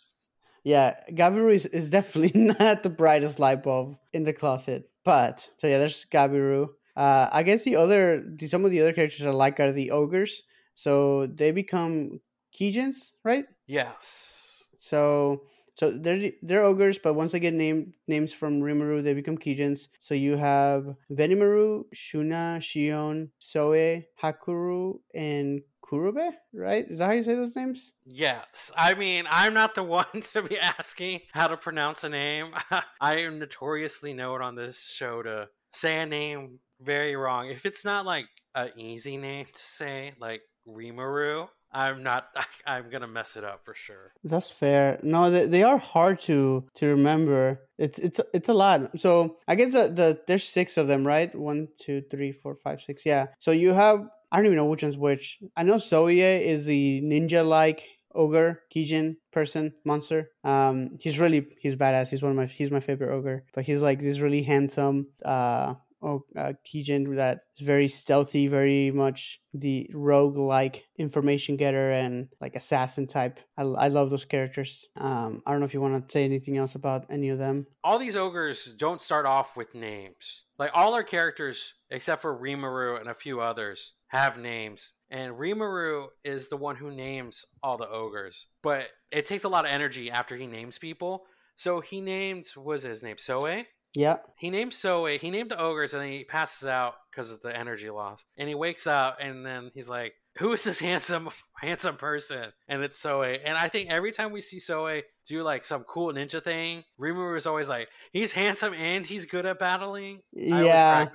yeah, 0.63 0.95
Gabiru 1.11 1.53
is, 1.53 1.65
is 1.65 1.89
definitely 1.89 2.39
not 2.59 2.83
the 2.83 2.89
brightest 2.89 3.39
light 3.39 3.63
bulb 3.63 3.97
in 4.13 4.23
the 4.23 4.33
closet. 4.33 4.89
But 5.03 5.49
so 5.57 5.67
yeah, 5.67 5.79
there's 5.79 6.05
Gabiru. 6.05 6.67
Uh, 6.95 7.27
I 7.31 7.43
guess 7.43 7.63
the 7.63 7.77
other 7.77 8.23
some 8.47 8.65
of 8.65 8.71
the 8.71 8.81
other 8.81 8.93
characters 8.93 9.25
I 9.25 9.31
like 9.31 9.59
are 9.59 9.71
the 9.71 9.91
ogres. 9.91 10.43
So 10.75 11.27
they 11.27 11.51
become 11.51 12.19
Kijins, 12.53 13.11
right? 13.23 13.45
Yes. 13.67 14.65
So 14.79 15.43
so 15.75 15.89
they're 15.89 16.31
they're 16.41 16.63
ogres, 16.63 16.99
but 16.99 17.13
once 17.13 17.31
they 17.31 17.39
get 17.39 17.53
name 17.53 17.93
names 18.07 18.33
from 18.33 18.61
Rimuru, 18.61 19.03
they 19.03 19.13
become 19.13 19.37
Kijins. 19.37 19.87
So 19.99 20.13
you 20.13 20.35
have 20.35 20.95
Benimaru, 21.11 21.85
Shuna, 21.95 22.59
Shion, 22.59 23.29
Souei, 23.39 24.05
Hakuru, 24.21 24.99
and 25.15 25.61
Kurobe, 25.83 26.33
right? 26.53 26.85
Is 26.87 26.99
that 26.99 27.07
how 27.07 27.11
you 27.13 27.23
say 27.23 27.35
those 27.35 27.55
names? 27.55 27.93
Yes. 28.05 28.71
I 28.77 28.93
mean, 28.93 29.25
I'm 29.29 29.53
not 29.53 29.75
the 29.75 29.83
one 30.01 30.21
to 30.33 30.41
be 30.41 30.59
asking 30.59 31.21
how 31.31 31.47
to 31.47 31.57
pronounce 31.57 32.03
a 32.03 32.09
name. 32.09 32.49
I 33.01 33.19
am 33.21 33.39
notoriously 33.39 34.13
known 34.13 34.41
on 34.41 34.55
this 34.55 34.83
show 34.83 35.23
to 35.23 35.49
say 35.73 35.99
a 35.99 36.05
name 36.05 36.59
very 36.79 37.15
wrong. 37.15 37.49
If 37.49 37.65
it's 37.65 37.83
not 37.83 38.05
like 38.05 38.27
an 38.55 38.71
easy 38.77 39.17
name 39.17 39.45
to 39.45 39.61
say, 39.61 40.13
like 40.19 40.41
Rimuru, 40.67 41.47
I'm 41.71 42.03
not. 42.03 42.27
I'm 42.65 42.89
gonna 42.89 43.07
mess 43.07 43.37
it 43.37 43.43
up 43.43 43.63
for 43.63 43.73
sure. 43.73 44.13
That's 44.23 44.51
fair. 44.51 44.99
No, 45.03 45.31
they, 45.31 45.45
they 45.45 45.63
are 45.63 45.77
hard 45.77 46.19
to 46.21 46.65
to 46.75 46.87
remember. 46.87 47.61
It's 47.77 47.99
it's 47.99 48.21
it's 48.33 48.49
a 48.49 48.53
lot. 48.53 48.99
So 48.99 49.37
I 49.47 49.55
guess 49.55 49.73
the, 49.73 49.87
the 49.87 50.21
there's 50.27 50.43
six 50.43 50.77
of 50.77 50.87
them, 50.87 51.05
right? 51.05 51.33
One, 51.33 51.69
two, 51.79 52.01
three, 52.09 52.31
four, 52.31 52.55
five, 52.55 52.81
six. 52.81 53.05
Yeah. 53.05 53.27
So 53.39 53.51
you 53.51 53.73
have 53.73 54.07
I 54.31 54.37
don't 54.37 54.45
even 54.45 54.57
know 54.57 54.65
which 54.65 54.83
one's 54.83 54.97
which. 54.97 55.39
I 55.55 55.63
know 55.63 55.75
Souei 55.75 56.41
is 56.41 56.65
the 56.65 57.01
ninja 57.01 57.45
like 57.45 57.87
ogre 58.13 58.61
Kijin 58.73 59.15
person 59.31 59.73
monster. 59.85 60.29
Um, 60.43 60.97
he's 60.99 61.19
really 61.19 61.47
he's 61.59 61.75
badass. 61.75 62.09
He's 62.09 62.21
one 62.21 62.31
of 62.31 62.37
my 62.37 62.45
he's 62.45 62.71
my 62.71 62.79
favorite 62.79 63.13
ogre. 63.13 63.45
But 63.53 63.65
he's 63.65 63.81
like 63.81 63.99
this 63.99 64.19
really 64.19 64.43
handsome 64.43 65.07
uh 65.23 65.75
oh, 66.01 66.25
uh, 66.35 66.53
Kijin 66.65 67.15
that 67.15 67.41
is 67.57 67.65
very 67.65 67.87
stealthy, 67.87 68.47
very 68.47 68.91
much 68.91 69.39
the 69.53 69.89
rogue 69.93 70.37
like 70.37 70.85
information 70.97 71.57
getter 71.57 71.91
and 71.91 72.29
like 72.39 72.55
assassin 72.55 73.07
type. 73.07 73.39
I, 73.57 73.63
I 73.63 73.87
love 73.89 74.09
those 74.09 74.25
characters. 74.25 74.87
Um, 74.95 75.41
I 75.45 75.51
don't 75.51 75.59
know 75.59 75.65
if 75.65 75.73
you 75.73 75.81
want 75.81 76.07
to 76.07 76.11
say 76.11 76.23
anything 76.23 76.57
else 76.57 76.75
about 76.75 77.05
any 77.09 77.29
of 77.29 77.37
them. 77.37 77.67
All 77.83 77.99
these 77.99 78.17
ogres 78.17 78.65
don't 78.77 79.01
start 79.01 79.25
off 79.25 79.57
with 79.57 79.75
names. 79.75 80.43
Like 80.57 80.71
all 80.73 80.93
our 80.93 81.03
characters, 81.03 81.73
except 81.89 82.21
for 82.21 82.37
Rimuru 82.37 82.99
and 82.99 83.09
a 83.09 83.15
few 83.15 83.41
others, 83.41 83.93
have 84.07 84.37
names. 84.37 84.93
And 85.09 85.33
Rimuru 85.33 86.07
is 86.23 86.49
the 86.49 86.57
one 86.57 86.75
who 86.75 86.91
names 86.91 87.45
all 87.63 87.77
the 87.77 87.89
ogres. 87.89 88.47
But 88.61 88.87
it 89.11 89.25
takes 89.25 89.43
a 89.43 89.49
lot 89.49 89.65
of 89.65 89.71
energy 89.71 90.11
after 90.11 90.35
he 90.35 90.47
names 90.47 90.77
people. 90.77 91.23
So 91.55 91.79
he 91.79 92.01
named, 92.01 92.45
was 92.55 92.83
his 92.83 93.03
name? 93.03 93.17
Souei? 93.17 93.65
Yeah. 93.93 94.17
He 94.37 94.49
named 94.49 94.71
Souei. 94.71 95.19
He 95.19 95.29
named 95.31 95.51
the 95.51 95.59
ogres, 95.59 95.93
and 95.93 96.05
he 96.05 96.23
passes 96.23 96.67
out 96.67 96.95
because 97.09 97.31
of 97.31 97.41
the 97.41 97.55
energy 97.55 97.89
loss. 97.89 98.25
And 98.37 98.47
he 98.47 98.55
wakes 98.55 98.87
up, 98.87 99.17
and 99.19 99.45
then 99.45 99.71
he's 99.73 99.89
like, 99.89 100.13
"Who 100.37 100.53
is 100.53 100.63
this 100.63 100.79
handsome, 100.79 101.29
handsome 101.61 101.97
person?" 101.97 102.51
And 102.67 102.83
it's 102.83 103.01
Souei. 103.01 103.39
And 103.43 103.57
I 103.57 103.67
think 103.69 103.91
every 103.91 104.11
time 104.11 104.31
we 104.31 104.41
see 104.41 104.57
Souei 104.57 105.03
do 105.27 105.43
like 105.43 105.65
some 105.65 105.83
cool 105.83 106.13
ninja 106.13 106.43
thing, 106.43 106.83
Rimuru 106.99 107.37
is 107.37 107.47
always 107.47 107.69
like, 107.69 107.89
"He's 108.11 108.31
handsome 108.31 108.73
and 108.73 109.05
he's 109.05 109.25
good 109.25 109.45
at 109.45 109.59
battling." 109.59 110.21
I 110.35 110.63
yeah. 110.63 111.07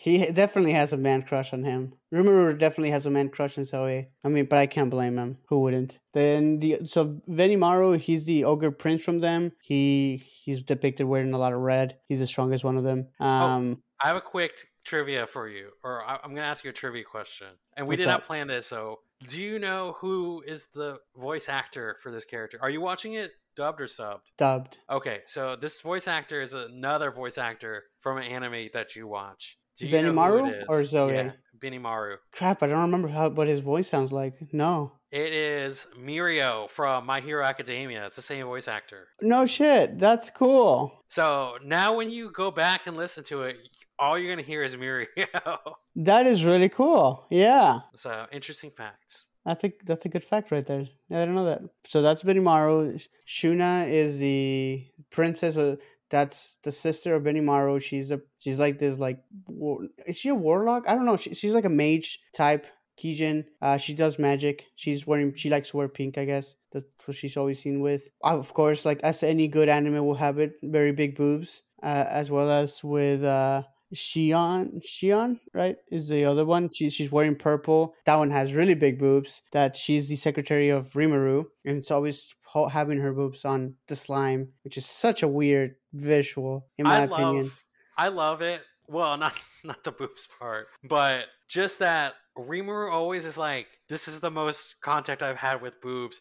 He 0.00 0.30
definitely 0.30 0.74
has 0.74 0.92
a 0.92 0.96
man 0.96 1.22
crush 1.22 1.52
on 1.52 1.64
him. 1.64 1.92
Rimuru 2.14 2.56
definitely 2.56 2.90
has 2.90 3.06
a 3.06 3.10
man 3.10 3.30
crush 3.30 3.58
on 3.58 3.64
Souei. 3.64 4.06
I 4.24 4.28
mean, 4.28 4.44
but 4.44 4.60
I 4.60 4.66
can't 4.66 4.90
blame 4.90 5.18
him. 5.18 5.38
Who 5.48 5.58
wouldn't? 5.58 5.98
Then 6.14 6.60
the 6.60 6.78
so 6.84 7.20
Benimaru, 7.28 7.98
he's 7.98 8.24
the 8.24 8.44
ogre 8.44 8.70
prince 8.70 9.02
from 9.02 9.18
them. 9.18 9.50
He 9.60 10.22
he's 10.44 10.62
depicted 10.62 11.06
wearing 11.06 11.32
a 11.34 11.38
lot 11.38 11.52
of 11.52 11.58
red. 11.58 11.96
He's 12.06 12.20
the 12.20 12.28
strongest 12.28 12.62
one 12.62 12.76
of 12.76 12.84
them. 12.84 13.08
Oh, 13.18 13.26
um, 13.26 13.78
oh, 13.80 13.82
I 14.04 14.06
have 14.06 14.16
a 14.16 14.20
quick 14.20 14.60
trivia 14.88 15.26
for 15.26 15.48
you, 15.48 15.68
or 15.84 16.02
I, 16.02 16.14
am 16.14 16.30
going 16.30 16.36
to 16.36 16.42
ask 16.42 16.64
you 16.64 16.70
a 16.70 16.72
trivia 16.72 17.04
question. 17.04 17.48
And 17.76 17.86
we 17.86 17.96
did 17.96 18.06
not 18.06 18.24
plan 18.24 18.48
this, 18.48 18.66
so 18.66 19.00
do 19.26 19.40
you 19.40 19.58
know 19.58 19.96
who 20.00 20.42
is 20.46 20.66
the 20.74 20.98
voice 21.16 21.48
actor 21.48 21.96
for 22.02 22.10
this 22.10 22.24
character? 22.24 22.58
Are 22.62 22.70
you 22.70 22.80
watching 22.80 23.14
it 23.14 23.32
dubbed 23.56 23.80
or 23.80 23.86
subbed? 23.86 24.22
Dubbed. 24.38 24.78
Okay, 24.90 25.20
so 25.26 25.56
this 25.56 25.80
voice 25.80 26.08
actor 26.08 26.40
is 26.40 26.54
another 26.54 27.10
voice 27.10 27.38
actor 27.38 27.84
from 28.00 28.18
an 28.18 28.24
anime 28.24 28.68
that 28.72 28.96
you 28.96 29.06
watch. 29.06 29.58
Benimaru 29.80 30.64
or 30.68 30.82
Souei? 30.82 31.12
Yeah, 31.12 31.32
Benimaru. 31.58 32.16
Crap, 32.32 32.62
I 32.62 32.66
don't 32.66 32.80
remember 32.80 33.08
how 33.08 33.28
what 33.28 33.46
his 33.46 33.60
voice 33.60 33.88
sounds 33.88 34.10
like. 34.10 34.34
No. 34.52 34.92
It 35.10 35.32
is 35.32 35.86
Mirio 35.98 36.68
from 36.68 37.06
My 37.06 37.20
Hero 37.20 37.44
Academia. 37.44 38.04
It's 38.06 38.16
the 38.16 38.22
same 38.22 38.44
voice 38.44 38.68
actor. 38.68 39.08
No 39.22 39.46
shit. 39.46 39.98
That's 39.98 40.28
cool. 40.28 41.02
So 41.08 41.56
now 41.64 41.96
when 41.96 42.10
you 42.10 42.30
go 42.30 42.50
back 42.50 42.86
and 42.86 42.96
listen 42.96 43.24
to 43.24 43.44
it, 43.44 43.56
all 43.98 44.18
you're 44.18 44.30
gonna 44.30 44.42
hear 44.42 44.62
is 44.62 44.76
Mirio. 44.76 45.06
that 45.96 46.26
is 46.26 46.44
really 46.44 46.68
cool. 46.68 47.26
Yeah. 47.30 47.80
So 47.94 48.26
interesting 48.32 48.70
facts. 48.70 49.24
That's 49.44 49.64
a 49.64 49.72
that's 49.84 50.04
a 50.04 50.08
good 50.08 50.24
fact 50.24 50.50
right 50.50 50.66
there. 50.66 50.86
Yeah, 51.08 51.22
I 51.22 51.24
don't 51.24 51.34
know 51.34 51.46
that. 51.46 51.62
So 51.86 52.02
that's 52.02 52.22
Benimaru. 52.22 53.04
Shuna 53.26 53.88
is 53.88 54.18
the 54.18 54.86
princess. 55.10 55.56
Of, 55.56 55.80
that's 56.10 56.56
the 56.62 56.72
sister 56.72 57.14
of 57.14 57.22
Benimaru. 57.22 57.80
She's 57.82 58.10
a 58.10 58.20
she's 58.38 58.58
like 58.58 58.78
this 58.78 58.98
like 58.98 59.20
war, 59.46 59.86
is 60.06 60.18
she 60.18 60.28
a 60.28 60.34
warlock? 60.34 60.84
I 60.86 60.94
don't 60.94 61.06
know. 61.06 61.16
She, 61.16 61.34
she's 61.34 61.54
like 61.54 61.64
a 61.64 61.70
mage 61.70 62.20
type 62.34 62.66
Kijin. 62.98 63.46
Uh, 63.62 63.78
she 63.78 63.94
does 63.94 64.18
magic. 64.18 64.66
She's 64.76 65.06
wearing 65.06 65.34
she 65.34 65.50
likes 65.50 65.70
to 65.70 65.76
wear 65.76 65.88
pink. 65.88 66.18
I 66.18 66.24
guess 66.24 66.54
that's 66.72 66.84
what 67.04 67.16
she's 67.16 67.36
always 67.36 67.62
seen 67.62 67.80
with. 67.80 68.10
Uh, 68.22 68.38
of 68.38 68.52
course, 68.52 68.84
like 68.84 69.00
as 69.02 69.22
any 69.22 69.48
good 69.48 69.68
anime 69.68 70.04
will 70.04 70.14
have 70.14 70.38
it, 70.38 70.54
very 70.62 70.92
big 70.92 71.16
boobs. 71.16 71.62
Uh, 71.82 72.04
as 72.08 72.28
well 72.28 72.50
as 72.50 72.82
with 72.82 73.22
uh 73.22 73.62
Shion, 73.94 74.80
Shion, 74.84 75.40
right, 75.54 75.76
is 75.90 76.08
the 76.08 76.24
other 76.24 76.44
one. 76.44 76.70
She, 76.70 76.90
she's 76.90 77.10
wearing 77.10 77.36
purple. 77.36 77.94
That 78.04 78.16
one 78.16 78.30
has 78.30 78.52
really 78.52 78.74
big 78.74 78.98
boobs. 78.98 79.42
That 79.52 79.76
she's 79.76 80.08
the 80.08 80.16
secretary 80.16 80.68
of 80.68 80.90
Rimuru, 80.90 81.46
and 81.64 81.78
it's 81.78 81.90
always 81.90 82.34
having 82.70 82.98
her 82.98 83.12
boobs 83.12 83.44
on 83.44 83.74
the 83.88 83.96
slime, 83.96 84.48
which 84.62 84.76
is 84.76 84.86
such 84.86 85.22
a 85.22 85.28
weird 85.28 85.76
visual, 85.92 86.66
in 86.76 86.84
my 86.84 87.00
I 87.00 87.02
opinion. 87.02 87.44
Love, 87.44 87.64
I 87.96 88.08
love 88.08 88.42
it. 88.42 88.62
Well, 88.86 89.16
not 89.16 89.34
not 89.64 89.84
the 89.84 89.92
boobs 89.92 90.28
part, 90.38 90.68
but 90.84 91.26
just 91.48 91.78
that 91.78 92.14
Rimuru 92.36 92.90
always 92.90 93.24
is 93.24 93.36
like, 93.36 93.66
this 93.88 94.08
is 94.08 94.20
the 94.20 94.30
most 94.30 94.80
contact 94.82 95.22
I've 95.22 95.36
had 95.36 95.62
with 95.62 95.80
boobs 95.80 96.20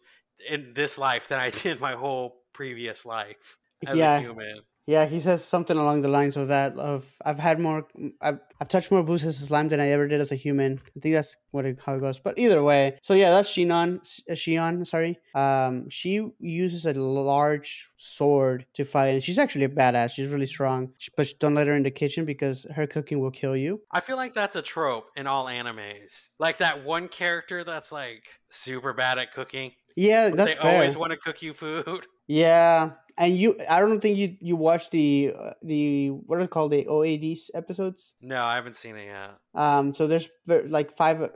in 0.50 0.74
this 0.74 0.97
life 0.97 1.27
than 1.27 1.39
I 1.39 1.50
did 1.63 1.79
my 1.79 1.93
whole 1.93 2.43
previous 2.53 3.05
life 3.05 3.57
as 3.86 3.97
yeah. 3.97 4.17
a 4.17 4.21
human. 4.21 4.62
Yeah, 4.88 5.06
he 5.06 5.20
says 5.20 5.44
something 5.44 5.75
along 5.75 6.00
the 6.00 6.08
lines 6.08 6.38
of 6.38 6.48
that. 6.48 6.77
Of 6.77 7.13
I've 7.25 7.39
had 7.39 7.60
more, 7.60 7.86
I've, 8.22 8.39
I've 8.62 8.70
touched 8.70 8.89
more 8.89 9.03
boosts 9.03 9.27
as 9.27 9.41
a 9.41 9.46
slime 9.46 9.67
than 9.67 9.82
I 9.82 9.89
ever 9.89 10.08
did 10.08 10.22
as 10.22 10.32
a 10.32 10.36
human. 10.36 10.79
I 10.96 11.00
think 11.01 11.13
that's 11.13 11.36
what 11.51 11.65
it, 11.65 11.79
how 11.86 11.96
it 11.96 12.00
goes. 12.00 12.20
But 12.20 12.39
either 12.39 12.63
way, 12.63 12.98
so 13.03 13.13
yeah, 13.13 13.32
that's 13.32 13.50
Shinon. 13.50 13.98
Uh, 14.29 14.34
Shion, 14.34 14.88
sorry. 14.88 15.20
Um, 15.36 15.89
she 15.89 16.25
uses 16.39 16.86
a 16.86 16.94
large 16.94 17.89
sword 17.98 18.65
to 18.75 18.86
fight, 18.86 19.10
and 19.10 19.22
she's 19.22 19.38
actually 19.38 19.65
a 19.65 19.70
badass. 19.70 20.12
She's 20.12 20.29
really 20.29 20.46
strong. 20.46 20.94
But 21.17 21.34
don't 21.39 21.53
let 21.53 21.67
her 21.67 21.74
in 21.74 21.84
the 21.84 21.91
kitchen 21.91 22.24
because 22.24 22.65
her 22.74 22.88
cooking 22.88 23.20
will 23.20 23.32
kill 23.32 23.58
you. 23.58 23.82
I 23.91 24.00
feel 24.00 24.15
like 24.15 24.34
that's 24.34 24.56
a 24.56 24.62
trope 24.62 25.10
in 25.17 25.27
all 25.27 25.48
animes. 25.48 26.29
Like 26.39 26.60
that 26.60 26.86
one 26.86 27.10
character 27.10 27.65
that's 27.65 27.91
like 27.91 28.24
super 28.48 28.94
bad 28.94 29.20
at 29.20 29.34
cooking. 29.34 29.74
Yeah, 29.98 30.29
that's 30.29 30.56
they 30.56 30.62
fair. 30.62 30.75
always 30.75 30.96
want 30.96 31.12
to 31.12 31.17
cook 31.17 31.41
you 31.41 31.53
food. 31.53 32.08
Yeah, 32.27 32.91
and 33.17 33.38
you, 33.38 33.59
I 33.69 33.79
don't 33.79 34.00
think 34.00 34.17
you 34.17 34.38
you 34.39 34.55
watched 34.55 34.91
the 34.91 35.33
uh, 35.38 35.51
the 35.63 36.09
what 36.09 36.38
are 36.38 36.41
they 36.41 36.47
called 36.47 36.71
the 36.71 36.86
OADs 36.86 37.50
episodes. 37.53 38.15
No, 38.21 38.43
I 38.43 38.55
haven't 38.55 38.75
seen 38.75 38.95
it 38.95 39.05
yet. 39.05 39.31
Um, 39.55 39.93
so 39.93 40.05
there's 40.05 40.29
like 40.47 40.93
five, 40.93 41.21
uh, 41.21 41.29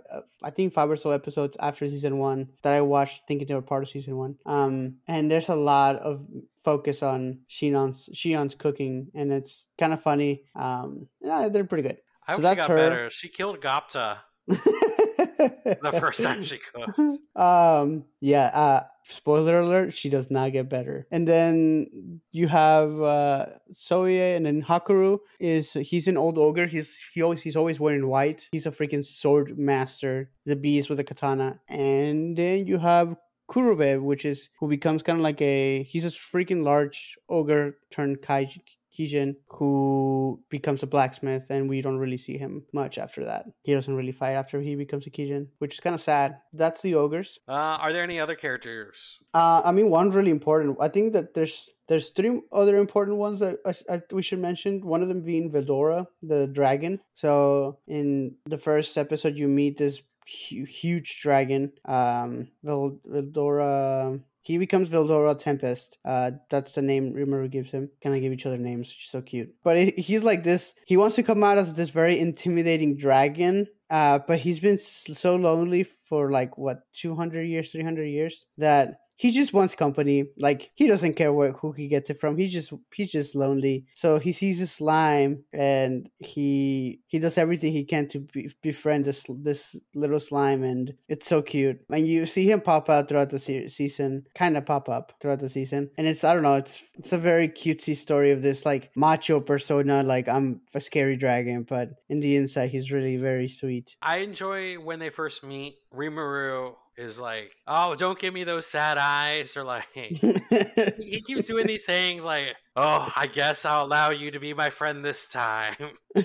I 0.44 0.52
think 0.52 0.74
five 0.74 0.92
or 0.92 0.96
so 0.96 1.10
episodes 1.10 1.58
after 1.60 1.88
season 1.88 2.20
one 2.20 2.50
that 2.62 2.74
I 2.74 2.82
watched, 2.82 3.24
thinking 3.28 3.48
they 3.48 3.56
were 3.56 3.64
part 3.64 3.82
of 3.82 3.90
season 3.90 4.16
one. 4.16 4.36
Um, 4.46 4.98
and 5.08 5.32
there's 5.32 5.50
a 5.50 5.56
lot 5.56 5.96
of 5.98 6.26
focus 6.56 7.02
on 7.02 7.40
Shion's 7.50 8.10
Shion's 8.14 8.54
cooking, 8.54 9.08
and 9.16 9.32
it's 9.32 9.66
kind 9.80 9.94
of 9.94 10.02
funny. 10.02 10.44
Um, 10.56 11.08
yeah, 11.20 11.50
they're 11.50 11.64
pretty 11.64 11.88
good. 11.88 11.98
I 12.28 12.36
so 12.36 12.42
that's 12.44 12.66
her. 12.66 12.76
better. 12.76 13.10
She 13.10 13.28
killed 13.28 13.60
Gobta. 13.60 14.18
the 14.48 15.98
first 16.00 16.22
time 16.22 16.44
she 16.44 16.60
cooked. 16.60 17.00
Um, 17.36 18.06
yeah. 18.20 18.52
Uh, 18.54 18.84
spoiler 19.04 19.60
alert: 19.60 19.94
she 19.94 20.10
does 20.10 20.30
not 20.30 20.52
get 20.52 20.70
better. 20.70 21.08
And 21.12 21.28
then 21.28 22.22
you 22.32 22.48
have 22.48 23.00
uh, 23.00 23.46
Souei, 23.74 24.36
and 24.36 24.46
then 24.46 24.64
Hakuru 24.64 25.20
is 25.40 25.74
he's 25.74 26.08
an 26.08 26.18
old 26.18 26.38
ogre. 26.38 26.68
He's 26.68 26.98
he 27.14 27.22
always 27.22 27.42
he's 27.42 27.56
always 27.56 27.80
wearing 27.80 28.08
white. 28.08 28.50
He's 28.52 28.66
a 28.66 28.72
freaking 28.72 29.06
sword 29.06 29.58
master, 29.58 30.32
the 30.46 30.56
beast 30.56 30.90
with 30.90 31.00
a 31.00 31.04
katana. 31.04 31.60
And 31.68 32.38
then 32.38 32.68
you 32.68 32.78
have 32.78 33.16
Kurobe, 33.50 34.02
which 34.02 34.26
is 34.26 34.50
who 34.60 34.68
becomes 34.68 35.04
kind 35.04 35.18
of 35.20 35.24
like 35.24 35.42
a 35.42 35.84
he's 35.84 36.06
a 36.06 36.10
freaking 36.10 36.64
large 36.64 37.18
ogre 37.28 37.78
turned 37.90 38.22
kai 38.22 38.46
Kijin, 38.94 39.36
who 39.48 40.40
becomes 40.50 40.84
a 40.84 40.88
blacksmith, 40.88 41.50
and 41.50 41.70
we 41.70 41.82
don't 41.82 41.98
really 41.98 42.18
see 42.18 42.38
him 42.38 42.64
much 42.74 42.98
after 42.98 43.26
that. 43.26 43.46
He 43.64 43.74
doesn't 43.74 43.94
really 43.94 44.12
fight 44.12 44.34
after 44.34 44.60
he 44.62 44.76
becomes 44.76 45.08
a 45.08 45.10
Kijin, 45.10 45.48
which 45.60 45.76
is 45.76 45.80
kind 45.80 45.94
of 45.94 46.02
sad. 46.02 46.38
That's 46.54 46.82
the 46.82 46.96
ogres. 46.96 47.40
Uh, 47.48 47.78
are 47.80 47.94
there 47.94 48.04
any 48.04 48.20
other 48.20 48.36
characters? 48.36 49.20
Uh, 49.34 49.62
I 49.64 49.72
mean, 49.72 49.90
one 49.90 50.12
really 50.12 50.32
important. 50.32 50.78
I 50.82 50.90
think 50.90 51.14
that 51.14 51.34
there's 51.34 51.70
there's 51.88 52.12
three 52.12 52.42
other 52.52 52.78
important 52.78 53.18
ones 53.18 53.40
that 53.40 53.58
I, 53.66 53.96
I, 53.96 54.02
we 54.12 54.22
should 54.22 54.40
mention. 54.40 54.86
One 54.86 55.02
of 55.02 55.10
them 55.10 55.22
being 55.22 55.52
Veldora, 55.52 56.08
the 56.22 56.48
dragon. 56.48 57.02
So 57.14 57.80
in 57.88 58.36
the 58.46 58.58
first 58.58 58.98
episode, 58.98 59.38
you 59.38 59.48
meet 59.48 59.78
this 59.78 60.02
huge 60.26 61.22
dragon. 61.22 61.74
Um, 61.86 62.50
Veldora 62.64 64.22
He 64.42 64.58
becomes 64.58 64.90
Veldora 64.90 65.38
Tempest. 65.38 65.98
Uh, 66.04 66.32
that's 66.50 66.74
the 66.74 66.82
name 66.82 67.14
Rimuru 67.14 67.50
gives 67.50 67.72
him. 67.72 67.90
Kind 68.04 68.16
of 68.16 68.22
give 68.22 68.34
each 68.34 68.46
other 68.46 68.58
names, 68.58 68.94
so 69.00 69.22
cute. 69.22 69.54
But 69.64 69.78
he's 69.98 70.24
like 70.24 70.44
this. 70.44 70.74
He 70.86 70.98
wants 70.98 71.16
to 71.18 71.24
come 71.24 71.44
out 71.44 71.58
as 71.58 71.74
this 71.74 71.90
very 71.90 72.20
intimidating 72.20 72.98
dragon. 72.98 73.68
Uh, 73.90 74.20
but 74.26 74.40
he's 74.40 74.60
been 74.60 74.80
so 74.80 75.36
lonely 75.36 75.84
for 75.84 76.32
like 76.32 76.58
what 76.58 76.80
200 76.94 77.44
years 77.44 77.72
300 77.72 78.06
years 78.06 78.46
that 78.58 79.00
he 79.22 79.30
just 79.30 79.54
wants 79.54 79.76
company. 79.76 80.26
Like 80.40 80.72
he 80.74 80.88
doesn't 80.88 81.14
care 81.14 81.32
where 81.32 81.52
who 81.52 81.74
he 81.74 81.88
gets 81.88 82.10
it 82.10 82.20
from. 82.20 82.38
He 82.38 82.48
just 82.48 82.74
he's 82.92 83.12
just 83.12 83.36
lonely. 83.36 83.86
So 83.94 84.18
he 84.18 84.32
sees 84.32 84.60
a 84.62 84.66
slime 84.66 85.44
and 85.54 86.10
he 86.18 87.02
he 87.06 87.20
does 87.20 87.38
everything 87.38 87.72
he 87.72 87.86
can 87.86 88.08
to 88.08 88.22
be, 88.22 88.52
befriend 88.64 89.06
this 89.06 89.24
this 89.30 89.76
little 89.94 90.20
slime, 90.20 90.64
and 90.64 90.96
it's 91.08 91.28
so 91.28 91.44
cute. 91.44 91.82
And 91.92 92.08
you 92.08 92.26
see 92.26 92.50
him 92.50 92.62
pop 92.62 92.90
out 92.90 93.10
throughout 93.10 93.30
the 93.30 93.38
se- 93.38 93.68
season, 93.68 94.26
kind 94.34 94.58
of 94.58 94.66
pop 94.66 94.90
up 94.90 95.14
throughout 95.22 95.40
the 95.40 95.50
season, 95.50 95.92
and 96.00 96.08
it's 96.08 96.24
I 96.24 96.34
don't 96.34 96.42
know, 96.42 96.56
it's 96.56 96.84
it's 96.98 97.14
a 97.14 97.20
very 97.20 97.48
cutesy 97.48 97.96
story 97.96 98.32
of 98.32 98.42
this 98.42 98.66
like 98.66 98.90
macho 98.96 99.40
persona. 99.40 100.02
Like 100.02 100.28
I'm 100.28 100.62
a 100.74 100.82
scary 100.82 101.16
dragon, 101.16 101.62
but 101.70 101.92
in 102.10 102.22
the 102.22 102.38
inside, 102.38 102.72
he's 102.72 102.92
really 102.92 103.18
very 103.18 103.50
sweet. 103.50 103.96
I 104.02 104.18
enjoy 104.18 104.80
when 104.80 104.98
they 104.98 105.12
first 105.12 105.44
meet. 105.44 105.76
Rimuru 105.94 106.74
is 106.98 107.20
like, 107.20 107.52
"Oh, 107.68 107.96
don't 107.96 108.20
give 108.20 108.34
me 108.34 108.44
those 108.44 108.66
sad 108.68 108.98
eyes," 108.98 109.56
or 109.58 109.64
like 109.64 109.88
he 109.94 111.22
keeps 111.26 111.48
doing 111.48 111.68
these 111.68 111.86
things 111.86 112.26
like, 112.26 112.56
"Oh, 112.76 113.12
I 113.16 113.28
guess 113.28 113.66
I'll 113.66 113.86
allow 113.86 114.12
you 114.12 114.32
to 114.32 114.40
be 114.40 114.54
my 114.54 114.70
friend 114.70 115.04
this 115.04 115.28
time." 115.28 115.76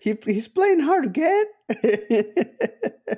he 0.00 0.16
he's 0.26 0.48
playing 0.48 0.80
hard 0.80 1.14
to 1.14 1.20
get. 1.20 1.46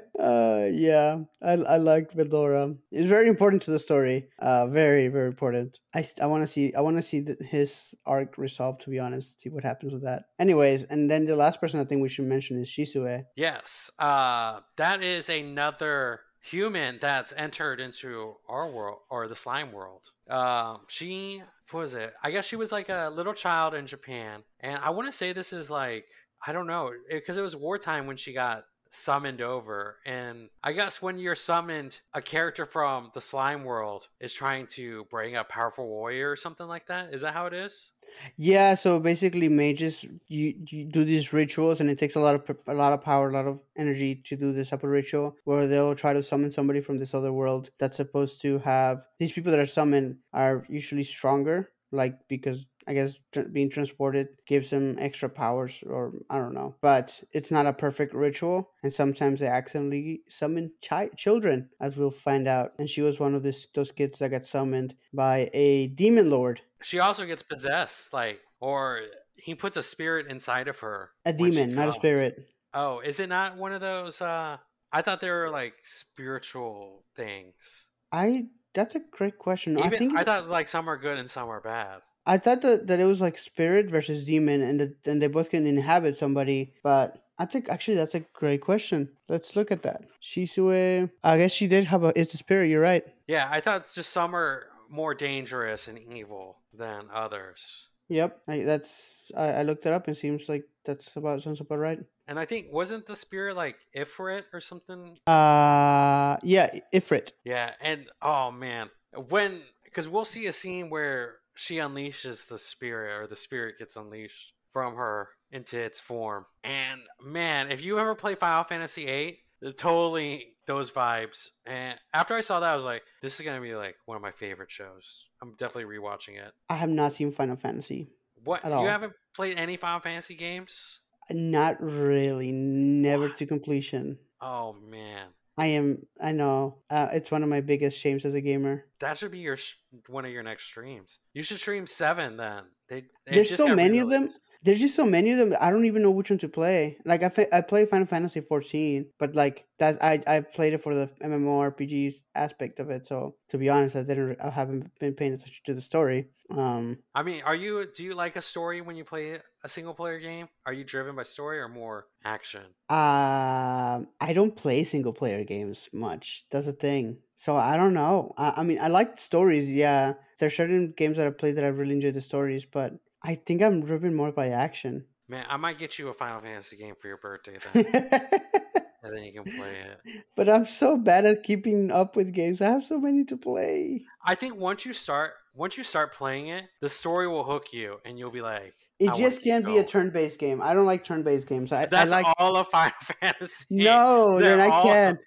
uh, 0.18 0.68
yeah, 0.72 1.18
I 1.42 1.52
I 1.52 1.76
like 1.76 2.12
Veldora. 2.12 2.76
It's 2.90 3.06
very 3.06 3.28
important 3.28 3.62
to 3.62 3.70
the 3.70 3.78
story. 3.78 4.28
Uh, 4.38 4.66
very 4.68 5.08
very 5.08 5.26
important. 5.26 5.80
I 5.94 6.08
I 6.20 6.26
want 6.26 6.42
to 6.42 6.46
see 6.46 6.74
I 6.74 6.80
want 6.80 6.96
to 6.96 7.02
see 7.02 7.22
th- 7.22 7.38
his 7.40 7.94
arc 8.06 8.38
resolved. 8.38 8.82
To 8.82 8.90
be 8.90 8.98
honest, 8.98 9.40
see 9.40 9.50
what 9.50 9.64
happens 9.64 9.92
with 9.92 10.04
that. 10.04 10.24
Anyways, 10.38 10.84
and 10.84 11.10
then 11.10 11.26
the 11.26 11.36
last 11.36 11.60
person 11.60 11.80
I 11.80 11.84
think 11.84 12.02
we 12.02 12.08
should 12.08 12.24
mention 12.24 12.60
is 12.60 12.68
Shizu. 12.68 13.24
yes, 13.36 13.90
uh, 13.98 14.60
that 14.76 15.02
is 15.02 15.28
another 15.28 16.20
human 16.40 16.98
that's 17.00 17.34
entered 17.36 17.80
into 17.80 18.36
our 18.48 18.70
world 18.70 19.00
or 19.10 19.26
the 19.26 19.36
slime 19.36 19.72
world. 19.72 20.10
Um, 20.30 20.82
she 20.88 21.42
was 21.72 21.94
it? 21.94 22.14
I 22.22 22.30
guess 22.30 22.44
she 22.46 22.56
was 22.56 22.72
like 22.72 22.88
a 22.88 23.10
little 23.12 23.34
child 23.34 23.74
in 23.74 23.86
Japan, 23.86 24.44
and 24.60 24.78
I 24.82 24.90
want 24.90 25.08
to 25.08 25.12
say 25.12 25.32
this 25.32 25.52
is 25.52 25.70
like 25.70 26.06
I 26.46 26.52
don't 26.52 26.66
know 26.66 26.92
because 27.10 27.38
it, 27.38 27.42
was 27.42 27.56
wartime 27.56 28.06
when 28.06 28.16
she 28.16 28.32
got 28.32 28.64
summoned 28.96 29.40
over. 29.40 29.96
And 30.04 30.48
i 30.62 30.72
guess 30.72 31.02
when 31.02 31.18
you're 31.18 31.34
summoned 31.34 32.00
a 32.14 32.22
character 32.22 32.64
from 32.64 33.10
the 33.14 33.20
slime 33.20 33.64
world 33.64 34.08
is 34.20 34.32
trying 34.32 34.66
to 34.68 35.04
bring 35.10 35.36
a 35.36 35.44
powerful 35.44 35.86
warrior 35.86 36.30
or 36.30 36.36
something 36.36 36.66
like 36.66 36.86
that. 36.86 37.14
Is 37.14 37.20
that 37.20 37.34
how 37.34 37.46
it 37.46 37.54
is? 37.54 37.92
Yeah, 38.36 38.74
so 38.74 39.00
basically, 39.00 39.48
mages 39.48 40.04
you, 40.28 40.54
you 40.68 40.84
do 40.84 41.04
these 41.04 41.32
rituals, 41.32 41.80
and 41.80 41.90
it 41.90 41.98
takes 41.98 42.14
a 42.14 42.20
lot 42.20 42.34
of 42.34 42.56
a 42.66 42.74
lot 42.74 42.92
of 42.92 43.02
power, 43.02 43.28
a 43.28 43.32
lot 43.32 43.46
of 43.46 43.64
energy 43.76 44.14
to 44.14 44.36
do 44.36 44.52
this 44.52 44.70
type 44.70 44.84
of 44.84 44.90
ritual, 44.90 45.36
where 45.44 45.66
they'll 45.66 45.94
try 45.94 46.12
to 46.12 46.22
summon 46.22 46.50
somebody 46.50 46.80
from 46.80 46.98
this 46.98 47.14
other 47.14 47.32
world 47.32 47.70
that's 47.78 47.96
supposed 47.96 48.40
to 48.42 48.58
have 48.60 49.02
these 49.18 49.32
people 49.32 49.50
that 49.50 49.60
are 49.60 49.66
summoned 49.66 50.18
are 50.32 50.64
usually 50.68 51.04
stronger, 51.04 51.70
like 51.92 52.16
because 52.28 52.66
I 52.86 52.94
guess 52.94 53.18
tr- 53.32 53.42
being 53.42 53.68
transported 53.70 54.28
gives 54.46 54.70
them 54.70 54.96
extra 54.98 55.28
powers, 55.28 55.82
or 55.86 56.12
I 56.30 56.38
don't 56.38 56.54
know, 56.54 56.76
but 56.80 57.22
it's 57.32 57.50
not 57.50 57.66
a 57.66 57.72
perfect 57.72 58.14
ritual, 58.14 58.70
and 58.82 58.92
sometimes 58.92 59.40
they 59.40 59.46
accidentally 59.48 60.22
summon 60.28 60.72
chi- 60.86 61.10
children, 61.16 61.68
as 61.80 61.96
we'll 61.96 62.10
find 62.10 62.46
out. 62.46 62.72
And 62.78 62.88
she 62.88 63.02
was 63.02 63.18
one 63.18 63.34
of 63.34 63.42
this 63.42 63.66
those 63.74 63.92
kids 63.92 64.18
that 64.20 64.30
got 64.30 64.44
summoned 64.46 64.94
by 65.12 65.50
a 65.52 65.88
demon 65.88 66.30
lord. 66.30 66.60
she 66.82 66.98
also 67.00 67.26
gets 67.26 67.42
possessed 67.42 68.12
like 68.12 68.40
or 68.60 69.00
he 69.34 69.54
puts 69.54 69.76
a 69.76 69.82
spirit 69.82 70.30
inside 70.30 70.68
of 70.68 70.78
her 70.78 71.10
A 71.24 71.32
demon, 71.32 71.74
not 71.74 71.88
a 71.88 71.92
spirit. 71.92 72.48
oh 72.74 73.00
is 73.00 73.18
it 73.20 73.28
not 73.28 73.56
one 73.56 73.72
of 73.72 73.80
those 73.80 74.20
uh 74.22 74.56
i 74.92 75.02
thought 75.02 75.20
they 75.20 75.30
were 75.30 75.50
like 75.50 75.74
spiritual 75.82 77.04
things 77.14 77.88
I 78.12 78.46
that's 78.74 78.94
a 78.94 79.00
great 79.10 79.38
question. 79.38 79.78
Even, 79.78 79.92
I 79.94 79.96
think 79.96 80.16
I 80.16 80.24
thought 80.24 80.48
like 80.48 80.68
some 80.68 80.88
are 80.88 80.96
good 80.96 81.18
and 81.18 81.30
some 81.30 81.48
are 81.48 81.60
bad 81.60 82.00
I 82.26 82.38
thought 82.38 82.62
that, 82.62 82.86
that 82.88 83.00
it 83.00 83.04
was 83.04 83.20
like 83.20 83.38
spirit 83.38 83.88
versus 83.88 84.24
demon, 84.24 84.62
and 84.62 84.80
that 84.80 85.06
and 85.06 85.22
they 85.22 85.28
both 85.28 85.50
can 85.50 85.66
inhabit 85.66 86.18
somebody. 86.18 86.74
But 86.82 87.18
I 87.38 87.44
think 87.46 87.68
actually 87.68 87.96
that's 87.96 88.14
a 88.14 88.24
great 88.34 88.60
question. 88.60 89.10
Let's 89.28 89.54
look 89.56 89.70
at 89.70 89.82
that. 89.82 90.02
Shizu, 90.22 91.10
I 91.22 91.38
guess 91.38 91.52
she 91.52 91.66
did 91.66 91.84
have 91.84 92.02
a. 92.04 92.12
It's 92.18 92.34
a 92.34 92.38
spirit. 92.38 92.68
You're 92.68 92.80
right. 92.80 93.04
yeah 93.28 93.48
i 93.50 93.60
thought 93.60 93.86
just 93.92 94.12
some 94.12 94.34
are 94.34 94.66
more 94.88 95.14
dangerous 95.14 95.88
and 95.88 95.98
evil 95.98 96.58
than 96.72 97.08
others 97.12 97.88
Yep, 98.08 98.40
I, 98.46 98.62
that's 98.62 99.18
I, 99.36 99.46
I 99.46 99.62
looked 99.62 99.84
it 99.84 99.92
up. 99.92 100.06
and 100.06 100.16
it 100.16 100.20
seems 100.20 100.48
like 100.48 100.62
that's 100.84 101.16
about 101.16 101.42
sounds 101.42 101.60
about 101.60 101.78
right. 101.78 101.98
And 102.28 102.38
I 102.38 102.44
think 102.44 102.68
wasn't 102.70 103.04
the 103.06 103.16
spirit 103.16 103.56
like 103.56 103.74
Ifrit 103.96 104.44
or 104.52 104.60
something? 104.60 105.18
Uh, 105.26 106.36
yeah, 106.44 106.70
Ifrit. 106.94 107.32
Yeah, 107.44 107.72
and 107.80 108.06
oh 108.22 108.52
man, 108.52 108.90
when 109.28 109.60
because 109.84 110.06
we'll 110.08 110.24
see 110.24 110.46
a 110.46 110.52
scene 110.52 110.88
where 110.88 111.38
she 111.56 111.76
unleashes 111.76 112.46
the 112.46 112.58
spirit 112.58 113.20
or 113.20 113.26
the 113.26 113.34
spirit 113.36 113.78
gets 113.78 113.96
unleashed 113.96 114.52
from 114.72 114.94
her 114.96 115.28
into 115.50 115.78
its 115.78 115.98
form. 116.00 116.46
And 116.62 117.00
man, 117.20 117.70
if 117.70 117.82
you 117.82 117.98
ever 117.98 118.14
play 118.14 118.34
Final 118.34 118.64
Fantasy 118.64 119.06
VIII, 119.06 119.72
totally 119.76 120.54
those 120.66 120.90
vibes. 120.90 121.48
And 121.64 121.98
after 122.12 122.34
I 122.34 122.40
saw 122.40 122.60
that, 122.60 122.72
I 122.72 122.74
was 122.74 122.84
like, 122.84 123.02
this 123.22 123.38
is 123.38 123.44
gonna 123.46 123.60
be 123.60 123.74
like 123.74 123.96
one 124.04 124.16
of 124.16 124.22
my 124.22 124.30
favorite 124.32 124.70
shows. 124.70 125.26
I'm 125.42 125.52
definitely 125.54 125.96
rewatching 125.98 126.36
it. 126.36 126.52
I 126.68 126.74
have 126.76 126.90
not 126.90 127.14
seen 127.14 127.32
Final 127.32 127.56
Fantasy. 127.56 128.08
What 128.44 128.64
At 128.64 128.70
you 128.70 128.74
all. 128.78 128.86
haven't 128.86 129.14
played 129.34 129.58
any 129.58 129.76
Final 129.76 130.00
Fantasy 130.00 130.34
games? 130.34 131.00
Not 131.30 131.82
really. 131.82 132.52
Never 132.52 133.28
What? 133.28 133.36
to 133.36 133.46
completion. 133.46 134.18
Oh 134.40 134.74
man, 134.74 135.28
I 135.58 135.66
am. 135.66 136.06
I 136.20 136.32
know. 136.32 136.78
Uh, 136.90 137.08
it's 137.12 137.30
one 137.30 137.42
of 137.42 137.48
my 137.48 137.60
biggest 137.60 137.98
shames 137.98 138.24
as 138.24 138.34
a 138.34 138.40
gamer. 138.40 138.84
that 139.00 139.18
should 139.18 139.30
be 139.30 139.38
your 139.38 139.56
sh- 139.56 139.76
one 140.08 140.24
of 140.24 140.30
your 140.30 140.42
next 140.42 140.64
streams. 140.64 141.18
You 141.32 141.42
should 141.42 141.58
stream 141.58 141.86
seven 141.86 142.36
then. 142.36 142.64
They, 142.88 143.04
There's 143.26 143.48
just 143.48 143.58
so 143.60 143.74
many 143.74 143.98
of 143.98 144.08
them. 144.08 144.28
There's 144.66 144.80
just 144.80 144.96
so 144.96 145.06
many 145.06 145.30
of 145.30 145.38
them. 145.38 145.56
I 145.60 145.70
don't 145.70 145.84
even 145.86 146.02
know 146.02 146.10
which 146.10 146.28
one 146.30 146.38
to 146.40 146.48
play. 146.48 146.98
Like 147.04 147.22
I, 147.22 147.28
fa- 147.28 147.54
I 147.54 147.60
play 147.60 147.86
Final 147.86 148.06
Fantasy 148.06 148.40
14, 148.40 149.06
but 149.16 149.36
like 149.36 149.64
that, 149.78 150.02
I 150.02 150.20
I 150.26 150.40
played 150.40 150.72
it 150.72 150.82
for 150.82 150.92
the 150.92 151.06
MMORPG 151.22 152.16
aspect 152.34 152.80
of 152.80 152.90
it. 152.90 153.06
So 153.06 153.36
to 153.50 153.58
be 153.58 153.68
honest, 153.68 153.94
I 153.94 154.02
didn't. 154.02 154.40
I 154.42 154.50
haven't 154.50 154.90
been 154.98 155.14
paying 155.14 155.34
attention 155.34 155.62
to 155.66 155.74
the 155.74 155.80
story. 155.80 156.30
Um, 156.50 156.98
I 157.14 157.22
mean, 157.22 157.42
are 157.44 157.54
you? 157.54 157.86
Do 157.94 158.02
you 158.02 158.14
like 158.14 158.34
a 158.34 158.40
story 158.40 158.80
when 158.80 158.96
you 158.96 159.04
play 159.04 159.38
a 159.62 159.68
single 159.68 159.94
player 159.94 160.18
game? 160.18 160.48
Are 160.66 160.72
you 160.72 160.82
driven 160.84 161.14
by 161.14 161.22
story 161.22 161.60
or 161.60 161.68
more 161.68 162.06
action? 162.24 162.62
um, 162.88 164.08
I 164.20 164.32
don't 164.32 164.56
play 164.56 164.84
single 164.84 165.12
player 165.12 165.44
games 165.44 165.88
much. 165.92 166.44
That's 166.50 166.66
the 166.66 166.72
thing. 166.72 167.18
So 167.34 167.56
I 167.56 167.76
don't 167.76 167.94
know. 167.94 168.32
I, 168.36 168.54
I 168.58 168.62
mean, 168.62 168.78
I 168.80 168.88
like 168.88 169.18
stories. 169.20 169.70
Yeah, 169.70 170.14
there's 170.38 170.56
certain 170.56 170.92
games 170.96 171.16
that 171.18 171.26
I 171.26 171.30
play 171.30 171.52
that 171.52 171.64
I 171.64 171.68
really 171.68 171.94
enjoy 171.94 172.12
the 172.12 172.20
stories, 172.20 172.64
but 172.64 172.94
I 173.22 173.34
think 173.34 173.62
I'm 173.62 173.84
driven 173.84 174.14
more 174.14 174.32
by 174.32 174.48
action. 174.48 175.06
Man, 175.28 175.44
I 175.48 175.56
might 175.56 175.78
get 175.78 175.98
you 175.98 176.08
a 176.08 176.14
Final 176.14 176.40
Fantasy 176.40 176.76
game 176.76 176.94
for 177.00 177.08
your 177.08 177.16
birthday 177.16 177.56
then, 177.72 177.84
and 179.02 179.16
then 179.16 179.24
you 179.24 179.32
can 179.32 179.44
play 179.56 179.74
it. 179.80 180.22
but 180.36 180.48
I'm 180.48 180.66
so 180.66 180.96
bad 180.96 181.26
at 181.26 181.42
keeping 181.42 181.90
up 181.90 182.14
with 182.14 182.32
games. 182.32 182.60
I 182.60 182.66
have 182.70 182.84
so 182.84 182.98
many 183.00 183.24
to 183.24 183.36
play. 183.36 184.04
I 184.24 184.34
think 184.36 184.56
once 184.56 184.86
you 184.86 184.92
start, 184.92 185.32
once 185.54 185.76
you 185.76 185.82
start 185.84 186.14
playing 186.14 186.48
it, 186.48 186.64
the 186.80 186.88
story 186.88 187.26
will 187.26 187.42
hook 187.44 187.72
you, 187.72 187.96
and 188.04 188.16
you'll 188.18 188.30
be 188.30 188.40
like, 188.42 188.74
It 189.00 189.10
I 189.10 189.16
just 189.16 189.42
can't 189.42 189.66
be 189.66 189.78
a 189.78 189.84
turn-based 189.84 190.38
game. 190.38 190.60
I 190.62 190.74
don't 190.74 190.86
like 190.86 191.04
turn-based 191.04 191.48
games. 191.48 191.72
I, 191.72 191.82
I 191.82 191.86
That's 191.86 192.10
like 192.12 192.26
all 192.38 192.56
of 192.56 192.68
Final 192.68 192.92
Fantasy. 193.20 193.64
no, 193.70 194.38
then 194.38 194.60
I 194.60 194.68
all- 194.68 194.84
can't. 194.84 195.18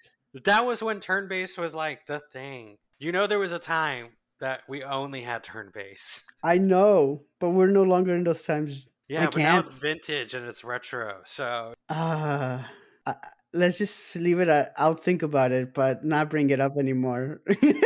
That 0.44 0.64
was 0.64 0.82
when 0.82 1.00
turn 1.00 1.28
based 1.28 1.58
was 1.58 1.74
like 1.74 2.06
the 2.06 2.22
thing. 2.32 2.78
You 2.98 3.12
know, 3.12 3.26
there 3.26 3.38
was 3.40 3.52
a 3.52 3.58
time 3.58 4.10
that 4.40 4.62
we 4.68 4.82
only 4.82 5.22
had 5.22 5.44
turn 5.44 5.70
based. 5.72 6.26
I 6.42 6.58
know, 6.58 7.22
but 7.38 7.50
we're 7.50 7.68
no 7.68 7.82
longer 7.82 8.14
in 8.14 8.24
those 8.24 8.42
times. 8.42 8.86
Yeah, 9.08 9.22
I 9.22 9.26
but 9.26 9.36
now 9.36 9.58
it's 9.58 9.72
vintage 9.72 10.34
and 10.34 10.46
it's 10.46 10.64
retro. 10.64 11.20
So 11.24 11.74
Uh, 11.88 12.62
uh, 13.06 13.14
let's 13.52 13.78
just 13.78 14.16
leave 14.16 14.38
it 14.40 14.48
at 14.48 14.72
I'll 14.76 14.94
think 14.94 15.22
about 15.22 15.52
it, 15.52 15.74
but 15.74 16.04
not 16.04 16.30
bring 16.30 16.50
it 16.50 16.60
up 16.60 16.76
anymore. 16.76 17.40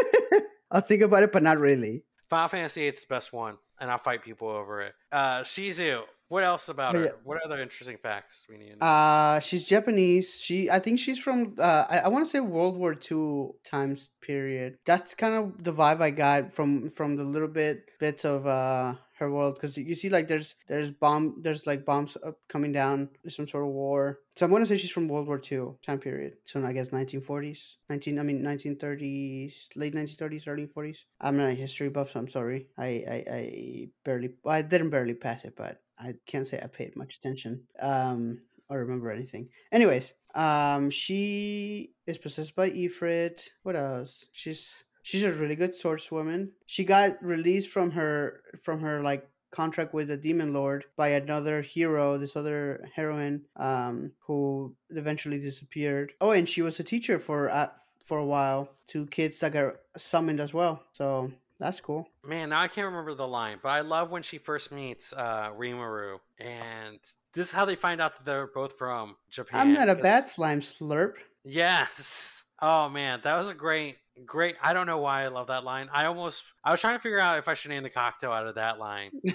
I'll 0.71 0.81
think 0.81 1.03
about 1.03 1.23
it, 1.23 1.33
but 1.33 1.43
not 1.43 1.59
really. 1.59 2.05
Final 2.29 2.49
Fantasy 2.49 2.81
VIII 2.81 2.89
is 2.89 3.01
the 3.01 3.07
best 3.09 3.33
one, 3.33 3.59
and 3.79 3.91
I'll 3.91 3.99
fight 3.99 4.25
people 4.25 4.49
over 4.49 4.81
it. 4.83 4.95
Uh, 5.13 5.43
Shizu. 5.43 6.03
What 6.35 6.43
else 6.43 6.69
about 6.69 6.97
her? 6.97 7.13
What 7.23 7.39
other 7.45 7.63
interesting 7.63 7.97
facts 7.97 8.45
we 8.51 8.57
need? 8.57 8.75
Uh, 8.81 9.39
she's 9.39 9.63
Japanese. 9.63 10.37
She, 10.41 10.69
I 10.69 10.81
think 10.81 10.99
she's 10.99 11.21
from. 11.21 11.55
Uh, 11.57 11.85
I, 11.89 11.99
I 12.07 12.09
want 12.09 12.25
to 12.25 12.31
say 12.33 12.41
World 12.41 12.77
War 12.77 12.93
II 12.93 13.51
times 13.65 14.09
period. 14.21 14.79
That's 14.85 15.15
kind 15.15 15.37
of 15.37 15.63
the 15.63 15.73
vibe 15.73 16.03
I 16.03 16.11
got 16.11 16.51
from 16.51 16.91
from 16.91 17.15
the 17.15 17.23
little 17.23 17.47
bit 17.47 17.89
bits 18.01 18.25
of 18.25 18.49
uh 18.49 18.95
her 19.25 19.31
world 19.31 19.55
because 19.55 19.77
you 19.77 19.95
see 19.95 20.09
like 20.09 20.29
there's 20.29 20.55
there's 20.69 20.91
bomb 20.91 21.41
there's 21.43 21.67
like 21.67 21.85
bombs 21.85 22.17
up, 22.25 22.39
coming 22.49 22.73
down. 22.73 23.09
Some 23.29 23.49
sort 23.49 23.65
of 23.65 23.71
war. 23.71 24.21
So 24.35 24.45
I'm 24.45 24.53
gonna 24.53 24.67
say 24.67 24.77
she's 24.77 24.91
from 24.91 25.09
World 25.09 25.27
War 25.27 25.41
II 25.41 25.75
time 25.85 25.99
period. 25.99 26.35
So 26.45 26.65
I 26.65 26.73
guess 26.73 26.89
1940s, 26.89 27.77
19 27.91 28.19
I 28.19 28.23
mean 28.23 28.43
1930s, 28.43 29.55
late 29.77 29.95
1930s, 29.95 30.49
early 30.49 30.67
40s. 30.67 30.99
I'm 31.21 31.37
not 31.37 31.51
a 31.51 31.55
history 31.55 31.89
buff, 31.89 32.13
so 32.13 32.21
I'm 32.21 32.29
sorry. 32.29 32.69
I 32.79 32.87
I, 32.87 33.25
I 33.39 33.89
barely 34.05 34.31
I 34.47 34.63
didn't 34.63 34.91
barely 34.91 35.15
pass 35.15 35.45
it, 35.45 35.55
but 35.57 35.81
I 35.99 36.15
can't 36.27 36.47
say 36.47 36.61
I 36.63 36.67
paid 36.67 36.97
much 36.97 37.17
attention. 37.17 37.63
Um, 37.81 38.41
or 38.69 38.79
remember 38.79 39.11
anything. 39.11 39.49
Anyways, 39.73 40.15
um, 40.35 40.91
she 40.91 41.93
is 42.07 42.19
possessed 42.19 42.57
by 42.57 42.71
Ifrit. 42.71 43.43
What 43.63 43.77
else? 43.77 44.27
She's 44.33 44.85
she's 45.05 45.23
a 45.23 45.33
really 45.33 45.55
good 45.57 45.75
swordswoman. 45.81 46.51
She 46.67 46.83
got 46.85 47.23
released 47.23 47.71
from 47.71 47.93
her 47.93 48.41
from 48.63 48.81
her 48.81 49.01
like 49.01 49.29
contract 49.53 49.95
with 49.95 50.09
the 50.09 50.17
demon 50.17 50.53
lord 50.53 50.85
by 50.97 51.11
another 51.11 51.63
hero 51.63 52.19
this 52.19 52.35
other 52.35 52.85
heroine 52.97 53.41
um 53.55 54.11
who 54.27 54.75
eventually 54.91 55.39
disappeared 55.39 56.13
oh 56.21 56.33
and 56.33 56.49
she 56.49 56.61
was 56.61 56.81
a 56.81 56.83
teacher 56.83 57.21
for 57.21 57.49
uh, 57.49 57.69
for 58.05 58.19
a 58.19 58.25
while 58.27 58.69
to 58.89 59.07
kids 59.07 59.39
that 59.39 59.53
got 59.53 59.75
summoned 59.97 60.41
as 60.41 60.53
well 60.53 60.83
so 60.93 61.31
that's 61.61 61.79
cool 61.79 62.09
Man, 62.27 62.49
now 62.49 62.63
I 62.63 62.67
can't 62.67 62.87
remember 62.87 63.15
the 63.15 63.29
line, 63.29 63.59
but 63.63 63.69
I 63.69 63.83
love 63.83 64.11
when 64.11 64.25
she 64.25 64.39
first 64.39 64.73
meets 64.73 65.13
uh, 65.13 65.51
Rimuru, 65.57 66.19
and 66.41 66.99
this 67.33 67.47
is 67.49 67.53
how 67.53 67.65
they 67.65 67.77
find 67.77 68.01
out 68.01 68.17
that 68.17 68.25
they're 68.25 68.49
both 68.49 68.77
from 68.77 69.15
Japan. 69.31 69.61
i'm 69.61 69.73
not 69.73 69.89
a 69.89 69.95
bad 69.95 70.29
slime 70.29 70.63
slurp 70.63 71.13
Yes. 71.45 72.44
Oh 72.67 72.89
man, 72.89 73.21
that 73.25 73.37
was 73.37 73.51
a 73.51 73.55
great, 73.55 73.97
great. 74.25 74.57
I 74.63 74.73
don't 74.73 74.87
know 74.87 74.97
why 74.97 75.25
I 75.25 75.29
love 75.29 75.49
that 75.49 75.65
line. 75.65 75.91
I 75.93 76.07
almost, 76.07 76.45
I 76.65 76.71
was 76.71 76.81
trying 76.81 76.95
to 76.97 76.99
figure 76.99 77.21
out 77.21 77.39
if 77.39 77.47
I 77.47 77.53
should 77.53 77.71
name 77.71 77.83
the 77.83 77.91
cocktail 77.91 78.33
out 78.33 78.47
of 78.47 78.55
that 78.55 78.79
line. 78.79 79.11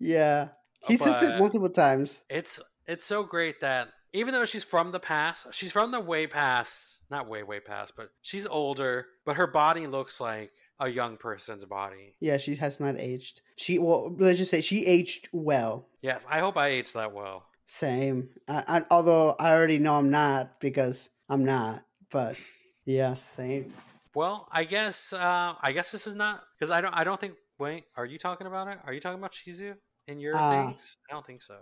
yeah 0.00 0.48
he 0.88 0.96
says 0.96 1.22
it 1.22 1.38
multiple 1.38 1.68
times 1.68 2.22
It's, 2.30 2.62
it's 2.86 3.04
so 3.04 3.24
great 3.24 3.60
that 3.60 3.88
even 4.14 4.32
though 4.32 4.46
she's 4.46 4.64
from 4.64 4.92
the 4.92 5.00
past, 5.00 5.48
she's 5.50 5.70
from 5.72 5.90
the 5.90 6.00
way 6.00 6.26
past, 6.26 7.00
not 7.10 7.28
way, 7.28 7.42
way 7.42 7.60
past, 7.60 7.92
but 7.94 8.08
she's 8.22 8.46
older, 8.46 9.06
but 9.26 9.36
her 9.36 9.46
body 9.46 9.86
looks 9.86 10.18
like 10.20 10.50
a 10.80 10.88
young 10.88 11.16
person's 11.16 11.64
body. 11.64 12.16
yeah 12.20 12.36
she 12.36 12.54
has 12.56 12.78
not 12.80 12.98
aged 12.98 13.40
she 13.56 13.78
well 13.78 14.14
let's 14.18 14.38
just 14.38 14.50
say 14.50 14.60
she 14.60 14.84
aged 14.86 15.28
well 15.32 15.88
Yes, 16.02 16.24
I 16.30 16.38
hope 16.38 16.56
I 16.56 16.68
aged 16.68 16.94
that 16.94 17.12
well. 17.12 17.45
Same. 17.66 18.30
I, 18.48 18.64
I, 18.68 18.84
although 18.90 19.36
I 19.38 19.52
already 19.52 19.78
know 19.78 19.96
I'm 19.96 20.10
not 20.10 20.60
because 20.60 21.08
I'm 21.28 21.44
not. 21.44 21.84
But 22.10 22.36
yeah, 22.84 23.14
same. 23.14 23.72
Well, 24.14 24.48
I 24.50 24.64
guess, 24.64 25.12
uh, 25.12 25.54
I 25.60 25.72
guess 25.72 25.90
this 25.90 26.06
is 26.06 26.14
not 26.14 26.42
because 26.58 26.70
I 26.70 26.80
don't, 26.80 26.94
I 26.94 27.04
don't 27.04 27.20
think. 27.20 27.34
Wait, 27.58 27.84
are 27.96 28.06
you 28.06 28.18
talking 28.18 28.46
about 28.46 28.68
it? 28.68 28.78
Are 28.84 28.92
you 28.92 29.00
talking 29.00 29.18
about 29.18 29.32
Shizu 29.32 29.74
in 30.08 30.20
your 30.20 30.36
Uh, 30.36 30.50
things? 30.66 30.96
I 31.10 31.14
don't 31.14 31.26
think 31.26 31.42
so. 31.42 31.56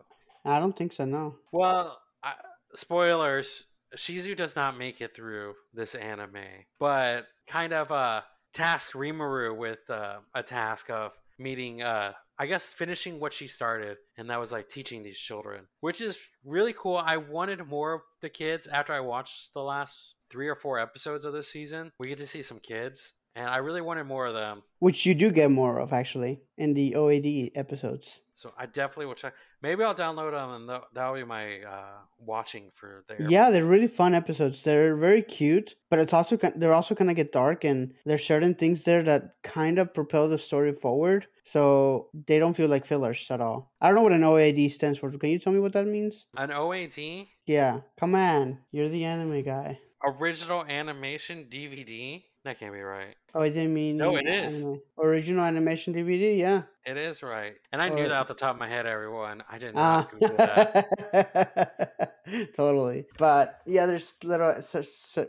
I 0.45 0.59
don't 0.59 0.77
think 0.77 0.93
so. 0.93 1.05
No. 1.05 1.37
Well, 1.53 1.99
I, 2.23 2.35
spoilers. 2.75 3.65
Shizu 3.97 4.37
does 4.37 4.57
not 4.57 4.77
make 4.77 5.01
it 5.01 5.15
through 5.15 5.55
this 5.73 5.95
anime, 5.95 6.43
but 6.81 7.29
kind 7.47 7.73
of 7.73 7.93
uh, 7.93 8.23
task 8.53 8.95
Rimuru 8.95 9.57
with 9.57 9.89
uh, 9.89 10.17
a 10.35 10.43
task 10.43 10.91
of 10.91 11.13
meeting, 11.39 11.83
uh, 11.83 12.13
I 12.39 12.47
guess, 12.47 12.73
finishing 12.73 13.21
what 13.21 13.33
she 13.33 13.47
started, 13.47 13.97
and 14.19 14.29
that 14.29 14.41
was 14.41 14.51
like 14.51 14.69
teaching 14.69 15.03
these 15.03 15.19
children, 15.19 15.67
which 15.81 16.01
is 16.01 16.19
really 16.45 16.75
cool. 16.77 16.97
I 16.97 17.17
wanted 17.17 17.65
more 17.67 17.93
of 17.93 18.01
the 18.23 18.29
kids 18.29 18.67
after 18.67 18.93
I 18.93 19.01
watched 19.01 19.55
the 19.55 19.63
last 19.63 20.17
three 20.31 20.49
or 20.49 20.57
four 20.57 20.81
episodes 20.81 21.25
of 21.25 21.33
this 21.33 21.49
season. 21.49 21.93
We 22.01 22.09
get 22.09 22.19
to 22.19 22.27
see 22.27 22.43
some 22.43 22.59
kids, 22.59 23.13
and 23.37 23.49
I 23.49 23.59
really 23.59 23.83
wanted 23.83 24.05
more 24.05 24.27
of 24.27 24.35
them. 24.35 24.63
Which 24.81 25.07
you 25.07 25.15
do 25.15 25.31
get 25.31 25.51
more 25.53 25.79
of 25.79 25.93
actually 25.93 26.41
in 26.59 26.75
the 26.75 26.97
OAD 26.97 27.53
episodes. 27.55 28.23
So 28.35 28.53
I 28.59 28.67
definitely 28.67 29.07
will 29.07 29.15
check. 29.15 29.35
Maybe 29.65 29.83
I'll 29.83 29.95
download 29.95 30.33
them, 30.33 30.51
and 30.57 30.69
tha- 30.69 30.83
that'll 30.93 31.15
be 31.15 31.25
my 31.25 31.61
uh, 31.63 31.97
watching 32.19 32.71
for 32.75 33.03
there. 33.09 33.17
Yeah, 33.35 33.51
they're 33.51 33.65
really 33.65 33.87
fun 33.89 34.13
episodes. 34.15 34.63
They're 34.63 34.95
very 34.95 35.23
cute, 35.23 35.75
but 35.89 35.99
it's 35.99 36.13
also 36.13 36.37
they're 36.57 36.75
also 36.75 36.95
kind 36.95 37.09
of 37.09 37.17
get 37.17 37.33
dark, 37.33 37.65
and 37.65 37.95
there's 38.05 38.27
certain 38.27 38.55
things 38.55 38.83
there 38.83 39.03
that 39.05 39.37
kind 39.43 39.79
of 39.79 39.95
propel 39.95 40.29
the 40.29 40.37
story 40.37 40.75
forward. 40.75 41.27
So 41.45 42.09
they 42.27 42.39
don't 42.39 42.57
feel 42.57 42.69
like 42.69 42.85
fillers 42.87 43.27
at 43.31 43.41
all. 43.41 43.73
I 43.81 43.89
don't 43.89 43.97
know 43.97 44.03
what 44.03 44.13
an 44.13 44.23
OAD 44.23 44.71
stands 44.71 44.99
for. 44.99 45.11
Can 45.11 45.31
you 45.31 45.39
tell 45.39 45.53
me 45.53 45.61
what 45.61 45.73
that 45.73 45.87
means? 45.87 46.27
An 46.37 46.51
OAD 46.51 47.27
Yeah, 47.47 47.81
come 47.99 48.15
on, 48.15 48.59
you're 48.71 48.91
the 48.91 49.05
anime 49.05 49.41
guy. 49.43 49.79
original 50.05 50.63
animation 50.69 51.47
DVD. 51.51 52.23
That 52.45 52.59
can't 52.61 52.75
be 52.75 52.81
right. 52.83 53.15
Oh, 53.35 53.41
I 53.41 53.49
didn't 53.49 53.73
mean 53.73 53.97
No, 53.97 54.17
it 54.17 54.27
is. 54.27 54.63
anime. 54.65 54.81
original 54.99 55.45
animation 55.45 55.95
DVD. 55.95 56.37
Yeah. 56.39 56.63
It 56.87 56.99
is 56.99 57.23
right, 57.23 57.55
and 57.73 57.81
I 57.81 57.89
knew 57.89 58.03
that 58.07 58.13
off 58.13 58.29
the 58.29 58.35
top 58.35 58.51
of 58.57 58.61
my 58.61 58.69
head. 58.69 58.85
Everyone, 58.87 59.43
I 59.51 59.57
did 59.57 59.73
Ah, 59.75 60.01
not 60.03 60.11
Google 60.13 60.37
that. 60.37 62.15
totally. 62.55 63.07
But 63.17 63.61
yeah, 63.65 63.87
there's 63.87 64.13
little 64.23 64.49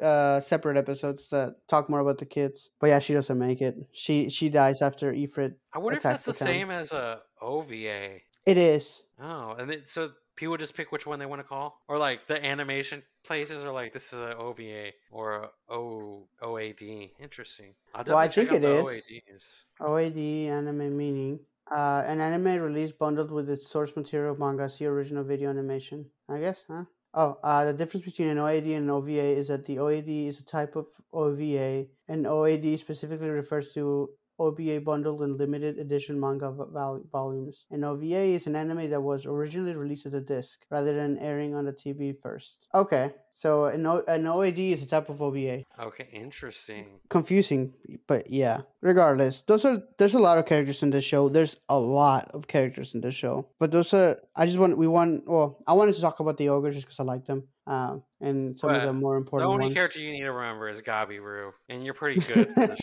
uh, 0.02 0.42
separate 0.42 0.76
episodes 0.78 1.30
that 1.30 1.56
talk 1.70 1.90
more 1.90 2.02
about 2.02 2.18
the 2.18 2.26
kids. 2.26 2.70
But 2.82 2.88
yeah, 2.88 3.00
she 3.00 3.14
doesn't 3.14 3.40
make 3.40 3.62
it. 3.62 3.76
She 3.94 4.28
she 4.30 4.50
dies 4.50 4.82
after 4.82 5.14
Ifrit. 5.14 5.56
I 5.74 5.80
wonder 5.80 5.96
if 5.98 6.04
that's 6.04 6.26
the 6.26 6.32
the 6.34 6.38
same 6.38 6.70
as 6.72 6.92
a 6.92 7.22
OVA. 7.42 8.20
It 8.46 8.58
is. 8.58 9.04
Oh, 9.22 9.56
and 9.58 9.72
it, 9.72 9.88
so 9.90 10.12
people 10.36 10.58
just 10.58 10.76
pick 10.76 10.92
which 10.92 11.08
one 11.08 11.20
they 11.20 11.26
want 11.26 11.40
to 11.40 11.48
call, 11.48 11.80
or 11.88 11.98
like 11.98 12.28
the 12.28 12.44
animation 12.46 13.02
places 13.26 13.64
are 13.64 13.72
like 13.72 13.94
this 13.94 14.14
is 14.14 14.20
an 14.20 14.34
OVA 14.34 14.92
or 15.12 15.44
a 15.44 15.50
O 15.70 16.28
OAD. 16.42 17.12
Interesting. 17.20 17.74
Well, 18.08 18.18
I 18.18 18.28
think 18.28 18.52
it 18.52 18.64
is. 18.64 18.86
OADs. 18.88 19.64
OAD 19.82 20.50
anime 20.50 20.96
meaning. 20.96 21.40
Uh, 21.70 22.04
an 22.06 22.22
anime 22.22 22.62
release 22.62 22.92
bundled 22.92 23.32
with 23.32 23.50
its 23.50 23.68
source 23.68 23.96
material 23.96 24.36
manga. 24.38 24.70
See 24.70 24.86
original 24.86 25.24
video 25.24 25.50
animation. 25.50 26.06
I 26.30 26.40
guess, 26.40 26.64
huh? 26.68 26.84
Oh, 27.18 27.38
uh, 27.44 27.66
the 27.66 27.74
difference 27.74 28.06
between 28.06 28.28
an 28.28 28.38
OAD 28.38 28.66
and 28.76 28.84
an 28.84 28.90
OVA 28.90 29.38
is 29.40 29.48
that 29.48 29.66
the 29.66 29.78
OAD 29.78 30.28
is 30.28 30.40
a 30.40 30.44
type 30.44 30.76
of 30.76 30.88
OVA, 31.14 31.86
and 32.10 32.28
OAD 32.28 32.78
specifically 32.78 33.30
refers 33.30 33.74
to 33.74 34.10
OVA 34.40 34.82
bundled 34.82 35.22
and 35.22 35.38
limited 35.38 35.78
edition 35.80 36.20
manga 36.20 36.52
vol- 36.52 37.02
volumes. 37.12 37.66
An 37.72 37.84
OVA 37.84 38.36
is 38.36 38.48
an 38.48 38.56
anime 38.56 38.90
that 38.90 39.02
was 39.02 39.26
originally 39.26 39.74
released 39.76 40.06
as 40.06 40.14
a 40.14 40.22
disc 40.22 40.66
rather 40.70 40.94
than 40.96 41.18
airing 41.20 41.56
on 41.56 41.66
the 41.66 41.72
TV 41.74 42.14
first. 42.22 42.68
Okay, 42.74 43.12
so 43.34 43.66
an, 43.66 43.86
o- 43.86 44.04
an 44.08 44.24
OAD 44.28 44.60
is 44.60 44.82
a 44.84 44.86
type 44.86 45.10
of 45.10 45.22
OVA 45.22 45.64
Okay, 45.80 46.08
interesting. 46.12 47.00
confusing 47.10 47.74
but 48.08 48.30
yeah 48.30 48.62
regardless 48.82 49.42
those 49.48 49.64
are 49.66 49.82
there's 49.98 50.14
a 50.14 50.20
lot 50.20 50.38
of 50.38 50.46
characters 50.46 50.82
in 50.84 50.90
this 50.90 51.04
show 51.04 51.28
there's 51.30 51.56
a 51.70 51.78
lot 51.80 52.30
of 52.34 52.48
characters 52.48 52.94
in 52.94 53.02
this 53.02 53.16
show 53.16 53.48
but 53.60 53.72
those 53.72 53.94
are 53.94 54.18
i 54.36 54.46
just 54.46 54.58
want 54.58 54.78
we 54.78 54.88
want 54.88 55.24
well 55.28 55.58
i 55.68 55.74
wanted 55.74 55.94
to 55.96 56.02
talk 56.02 56.20
about 56.20 56.38
the 56.38 56.50
ogres 56.50 56.76
just 56.76 56.86
because 56.86 57.00
i 57.00 57.04
like 57.04 57.26
them 57.26 57.44
um 57.68 58.04
and 58.22 58.60
some 58.60 58.70
of 58.70 58.78
Well, 58.78 58.88
the 58.88 58.94
more 58.94 59.18
important. 59.18 59.50
The 59.50 59.54
only 59.54 59.66
ones 59.66 59.74
character 59.74 60.00
you 60.00 60.12
need 60.12 60.22
to 60.22 60.32
remember 60.32 60.70
is 60.70 60.82
Gabiru, 60.82 61.52
and 61.70 61.84
you're 61.84 61.94
pretty 61.94 62.20
good 62.20 62.48
for 62.50 62.68
the 62.68 62.76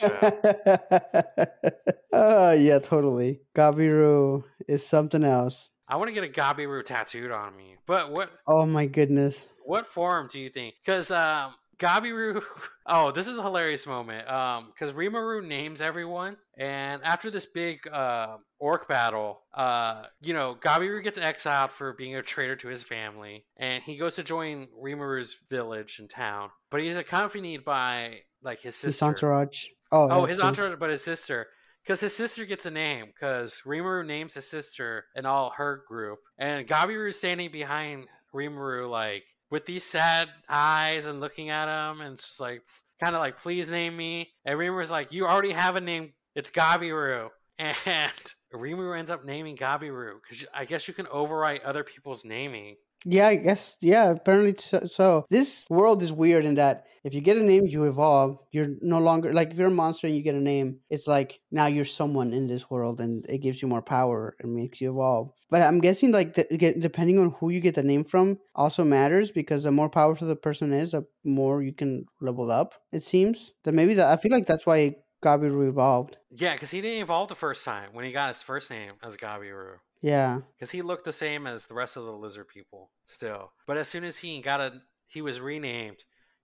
show. 2.13 2.17
uh 2.17 2.57
yeah 2.59 2.79
totally 2.79 3.41
gabiru 3.55 4.45
is 4.69 4.87
something 4.87 5.25
else 5.25 5.71
I 5.89 5.97
want 5.97 6.09
to 6.09 6.15
get 6.15 6.25
a 6.25 6.29
Gabiru 6.29 6.83
tattooed 6.83 7.31
on 7.31 7.55
me, 7.55 7.77
but 7.87 8.11
what 8.11 8.31
oh 8.47 8.65
my 8.65 8.87
goodness 8.87 9.47
what 9.65 9.89
form 9.89 10.29
do 10.31 10.39
you 10.41 10.51
think? 10.51 10.75
Because 10.85 11.11
um, 11.11 11.55
Gabiru. 11.83 12.43
Oh, 12.85 13.13
this 13.13 13.29
is 13.29 13.39
a 13.39 13.43
hilarious 13.43 13.87
moment. 13.87 14.29
Um, 14.29 14.73
because 14.73 14.93
Rimuru 14.93 15.47
names 15.47 15.81
everyone, 15.81 16.37
and 16.59 17.01
after 17.05 17.31
this 17.31 17.47
big 17.47 17.87
uh 17.87 18.39
orc 18.59 18.89
battle, 18.89 19.43
uh, 19.55 20.07
you 20.21 20.35
know, 20.35 20.57
Gabiru 20.61 21.01
gets 21.03 21.17
exiled 21.17 21.71
for 21.71 21.93
being 21.93 22.17
a 22.17 22.23
traitor 22.23 22.57
to 22.57 22.69
his 22.69 22.83
family, 22.83 23.45
and 23.57 23.85
he 23.85 23.97
goes 23.97 24.17
to 24.17 24.25
join 24.25 24.67
Rimuru's 24.77 25.37
village 25.49 26.01
and 26.01 26.11
town, 26.11 26.51
but 26.71 26.81
he's 26.81 26.97
accompanied 26.97 27.65
by 27.65 28.23
like 28.43 28.61
his 28.61 28.75
sister. 28.75 28.89
his 28.89 29.03
entourage 29.03 29.67
oh, 29.93 30.11
Oh, 30.11 30.25
his 30.25 30.41
entourage, 30.41 30.79
but 30.81 30.91
his 30.91 31.05
sister. 31.05 31.47
Because 31.85 32.01
his 32.01 32.15
sister 32.15 32.45
gets 32.45 32.67
a 32.67 32.71
name, 32.71 33.07
because 33.07 33.63
Rimuru 33.67 34.07
names 34.07 34.35
his 34.35 34.49
sister 34.49 35.07
and 35.17 35.27
all 35.27 35.51
her 35.57 35.83
group. 35.89 36.21
And 36.39 36.67
Gabiru's 36.67 37.19
standing 37.19 37.51
behind 37.51 38.07
Rimuru, 38.33 38.89
like, 38.89 39.25
with 39.53 39.67
these 39.67 39.85
sad 39.85 40.31
eyes 40.49 41.05
and 41.05 41.21
looking 41.21 41.51
at 41.51 41.69
him, 41.69 42.01
and 42.01 42.15
it's 42.15 42.27
just 42.27 42.41
like, 42.41 42.63
kind 42.99 43.15
of 43.15 43.21
like, 43.21 43.39
please 43.39 43.71
name 43.71 43.95
me. 43.95 44.33
And 44.47 44.59
Rimuru's 44.59 44.91
like, 44.91 45.13
you 45.13 45.27
already 45.27 45.53
have 45.53 45.77
a 45.77 45.81
name. 45.81 46.15
It's 46.35 46.51
Gabiru. 46.51 47.29
And 47.59 48.13
Rimuru 48.53 48.99
ends 48.99 49.11
up 49.13 49.25
naming 49.25 49.57
Gabiru, 49.57 50.15
because 50.21 50.45
I 50.53 50.65
guess 50.65 50.89
you 50.89 50.95
can 50.95 51.07
overwrite 51.07 51.61
other 51.65 51.85
people's 51.85 52.25
naming. 52.25 52.75
Yeah, 53.05 53.29
I 53.29 53.37
guess. 53.37 53.77
Yeah, 53.81 54.11
apparently 54.11 54.55
so, 54.59 54.87
so. 54.91 55.27
This 55.31 55.67
world 55.69 56.03
is 56.03 56.13
weird 56.13 56.45
in 56.45 56.55
that 56.57 56.87
if 57.05 57.15
you 57.15 57.21
get 57.21 57.37
a 57.37 57.43
name, 57.43 57.67
you 57.67 57.85
evolve. 57.85 58.39
You're 58.53 58.69
no 58.81 58.99
longer 58.99 59.33
like 59.33 59.51
if 59.51 59.59
you're 59.59 59.69
a 59.69 59.71
monster 59.71 60.07
and 60.07 60.17
you 60.17 60.23
get 60.23 60.37
a 60.37 60.41
name, 60.41 60.79
it's 60.89 61.07
like 61.07 61.41
now 61.51 61.67
you're 61.67 61.85
someone 61.85 62.33
in 62.33 62.47
this 62.47 62.71
world, 62.71 63.01
and 63.01 63.27
it 63.29 63.39
gives 63.39 63.61
you 63.61 63.69
more 63.69 63.83
power 63.83 64.37
and 64.41 64.55
makes 64.55 64.81
you 64.81 64.93
evolve. 64.93 65.33
But 65.51 65.63
I'm 65.63 65.81
guessing 65.81 66.13
like 66.13 66.35
the, 66.35 66.45
depending 66.79 67.19
on 67.19 67.35
who 67.39 67.51
you 67.51 67.61
get 67.61 67.75
the 67.75 67.83
name 67.83 68.05
from 68.05 68.39
also 68.55 68.85
matters 68.85 69.31
because 69.31 69.65
the 69.65 69.73
more 69.73 69.91
powerful 69.91 70.29
the 70.29 70.37
person 70.37 70.73
is, 70.73 70.93
the 70.93 71.05
more 71.25 71.63
you 71.63 71.73
can 71.73 72.07
level 72.21 72.53
up. 72.53 72.75
It 72.93 73.05
seems 73.05 73.53
that 73.65 73.73
maybe 73.73 73.95
that 73.95 74.09
I 74.09 74.21
feel 74.21 74.33
like 74.33 74.47
that's 74.47 74.65
why 74.65 74.97
Gabiru 75.23 75.69
evolved. 75.69 76.17
Yeah, 76.31 76.53
because 76.53 76.71
he 76.71 76.81
didn't 76.81 77.03
evolve 77.03 77.29
the 77.29 77.35
first 77.35 77.65
time 77.65 77.91
when 77.93 78.05
he 78.05 78.13
got 78.13 78.29
his 78.29 78.43
first 78.43 78.71
name 78.71 78.93
as 79.03 79.17
Gabiru. 79.17 79.79
Yeah. 80.03 80.41
Because 80.59 80.71
he 80.73 80.83
looked 80.83 81.05
the 81.05 81.13
same 81.13 81.47
as 81.47 81.67
the 81.67 81.75
rest 81.75 81.97
of 81.97 82.05
the 82.05 82.13
lizard 82.13 82.49
people 82.49 82.91
still. 83.07 83.53
But 83.67 83.77
as 83.77 83.89
soon 83.89 84.05
as 84.05 84.19
he 84.19 84.41
got 84.41 84.61
a, 84.61 84.83
he 85.07 85.23
was 85.23 85.41
renamed. 85.41 85.99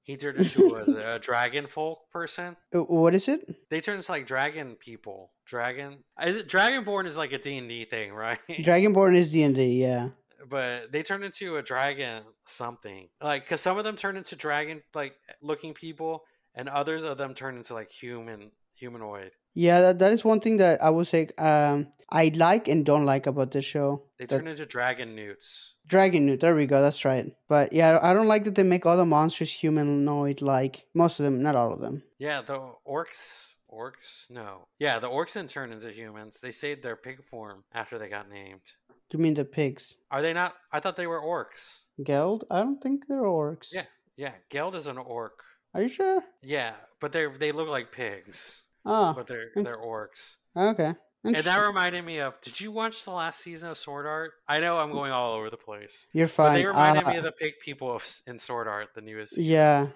He 0.04 0.16
turned 0.16 0.38
into 0.38 0.74
a, 0.76 1.14
a 1.16 1.18
dragon 1.18 1.66
folk 1.66 1.98
person. 2.10 2.56
Uh, 2.74 2.78
What 2.84 3.14
is 3.14 3.28
it? 3.28 3.40
They 3.68 3.80
turned 3.82 3.98
into 3.98 4.10
like 4.12 4.26
dragon 4.26 4.76
people. 4.76 5.32
Dragon 5.46 6.04
is 6.24 6.36
it 6.38 6.48
Dragonborn 6.48 7.06
is 7.06 7.18
like 7.18 7.32
a 7.32 7.38
D 7.38 7.58
and 7.58 7.68
D 7.68 7.84
thing, 7.84 8.12
right? 8.24 8.38
Dragonborn 8.48 9.14
is 9.16 9.30
D 9.32 9.42
and 9.42 9.54
D. 9.54 9.80
Yeah. 9.82 10.10
but 10.48 10.92
they 10.92 11.02
turned 11.02 11.24
into 11.24 11.56
a 11.56 11.62
dragon 11.62 12.22
something 12.46 13.08
like 13.20 13.42
because 13.44 13.60
some 13.60 13.76
of 13.76 13.84
them 13.84 13.96
turned 13.96 14.16
into 14.16 14.34
dragon 14.36 14.80
like 14.94 15.14
looking 15.42 15.74
people 15.74 16.22
and 16.54 16.68
others 16.68 17.02
of 17.02 17.18
them 17.18 17.34
turned 17.34 17.58
into 17.58 17.74
like 17.74 17.90
human 17.90 18.50
humanoid 18.78 19.32
Yeah, 19.54 19.80
that, 19.80 19.98
that 19.98 20.12
is 20.12 20.24
one 20.24 20.40
thing 20.40 20.56
that 20.58 20.82
I 20.82 20.90
would 20.90 21.08
say 21.08 21.28
um, 21.38 21.88
I 22.10 22.30
like 22.34 22.68
and 22.68 22.86
don't 22.86 23.04
like 23.06 23.26
about 23.26 23.50
this 23.50 23.64
show. 23.64 24.02
they 24.18 24.26
That- 24.26 24.36
turned 24.36 24.48
into 24.48 24.66
dragon 24.66 25.14
newts 25.16 25.74
Dragon 25.88 26.26
Newt, 26.26 26.40
there 26.40 26.54
we 26.54 26.66
go, 26.66 26.82
that's 26.82 27.02
right. 27.06 27.26
But 27.48 27.72
yeah, 27.72 27.98
I 28.02 28.12
don't 28.12 28.28
like 28.28 28.44
that 28.44 28.54
they 28.54 28.62
make 28.62 28.84
all 28.84 28.98
the 28.98 29.06
monsters 29.06 29.50
humanoid 29.50 30.42
like. 30.42 30.84
Most 30.94 31.18
of 31.18 31.24
them, 31.24 31.42
not 31.42 31.56
all 31.56 31.72
of 31.72 31.80
them. 31.80 32.02
yeah 32.18 32.42
the 32.42 32.58
orcs 32.86 33.54
orcs 33.72 34.30
no 34.30 34.66
yeah 34.78 34.98
the 34.98 35.08
orcs 35.08 35.34
didn't 35.34 35.50
turn 35.50 35.72
into 35.72 35.90
humans 35.92 36.40
they 36.40 36.52
stayed 36.52 36.82
their 36.82 36.96
pig 36.96 37.18
form 37.30 37.64
after 37.80 37.98
they 37.98 38.08
got 38.08 38.30
named 38.30 38.64
You 39.12 39.18
mean 39.18 39.34
the 39.34 39.44
pigs? 39.44 39.94
are 40.10 40.22
they 40.22 40.32
not 40.32 40.54
i 40.72 40.78
thought 40.80 40.96
they 40.96 41.06
were 41.12 41.20
orcs 41.36 41.64
Geld? 42.10 42.44
I 42.50 42.58
don't 42.64 42.80
think 42.84 42.98
they're 43.08 43.32
orcs. 43.44 43.68
Yeah. 43.72 43.84
yeah 44.16 44.32
geld 44.54 44.74
is 44.74 44.86
an 44.88 44.98
orc 44.98 45.38
Are 45.74 45.82
you 45.82 45.88
sure? 45.98 46.20
yeah 46.42 46.72
but 47.00 47.12
they 47.12 47.26
they 47.42 47.52
look 47.52 47.68
like 47.76 47.92
pigs 47.92 48.62
Oh, 48.88 49.12
but 49.14 49.26
they're 49.26 49.50
they're 49.54 49.76
orcs 49.76 50.36
okay. 50.56 50.94
And 51.24 51.34
that 51.36 51.56
reminded 51.58 52.04
me 52.04 52.20
of. 52.20 52.40
Did 52.40 52.60
you 52.60 52.70
watch 52.72 53.04
the 53.04 53.10
last 53.10 53.40
season 53.40 53.68
of 53.70 53.76
Sword 53.76 54.06
Art? 54.06 54.32
I 54.48 54.60
know 54.60 54.78
I'm 54.78 54.92
going 54.92 55.10
all 55.12 55.34
over 55.34 55.50
the 55.50 55.56
place, 55.56 56.06
You're 56.12 56.26
but 56.28 56.32
fine. 56.32 56.54
they 56.54 56.64
reminded 56.66 57.04
Uh, 57.06 57.10
me 57.10 57.16
of 57.18 57.24
the 57.24 57.32
pig 57.32 57.54
people 57.62 57.92
of, 57.94 58.06
in 58.26 58.38
Sword 58.38 58.68
Art, 58.68 58.90
the 58.94 59.00
newest. 59.02 59.34
season. 59.34 59.50
Yeah, 59.50 59.86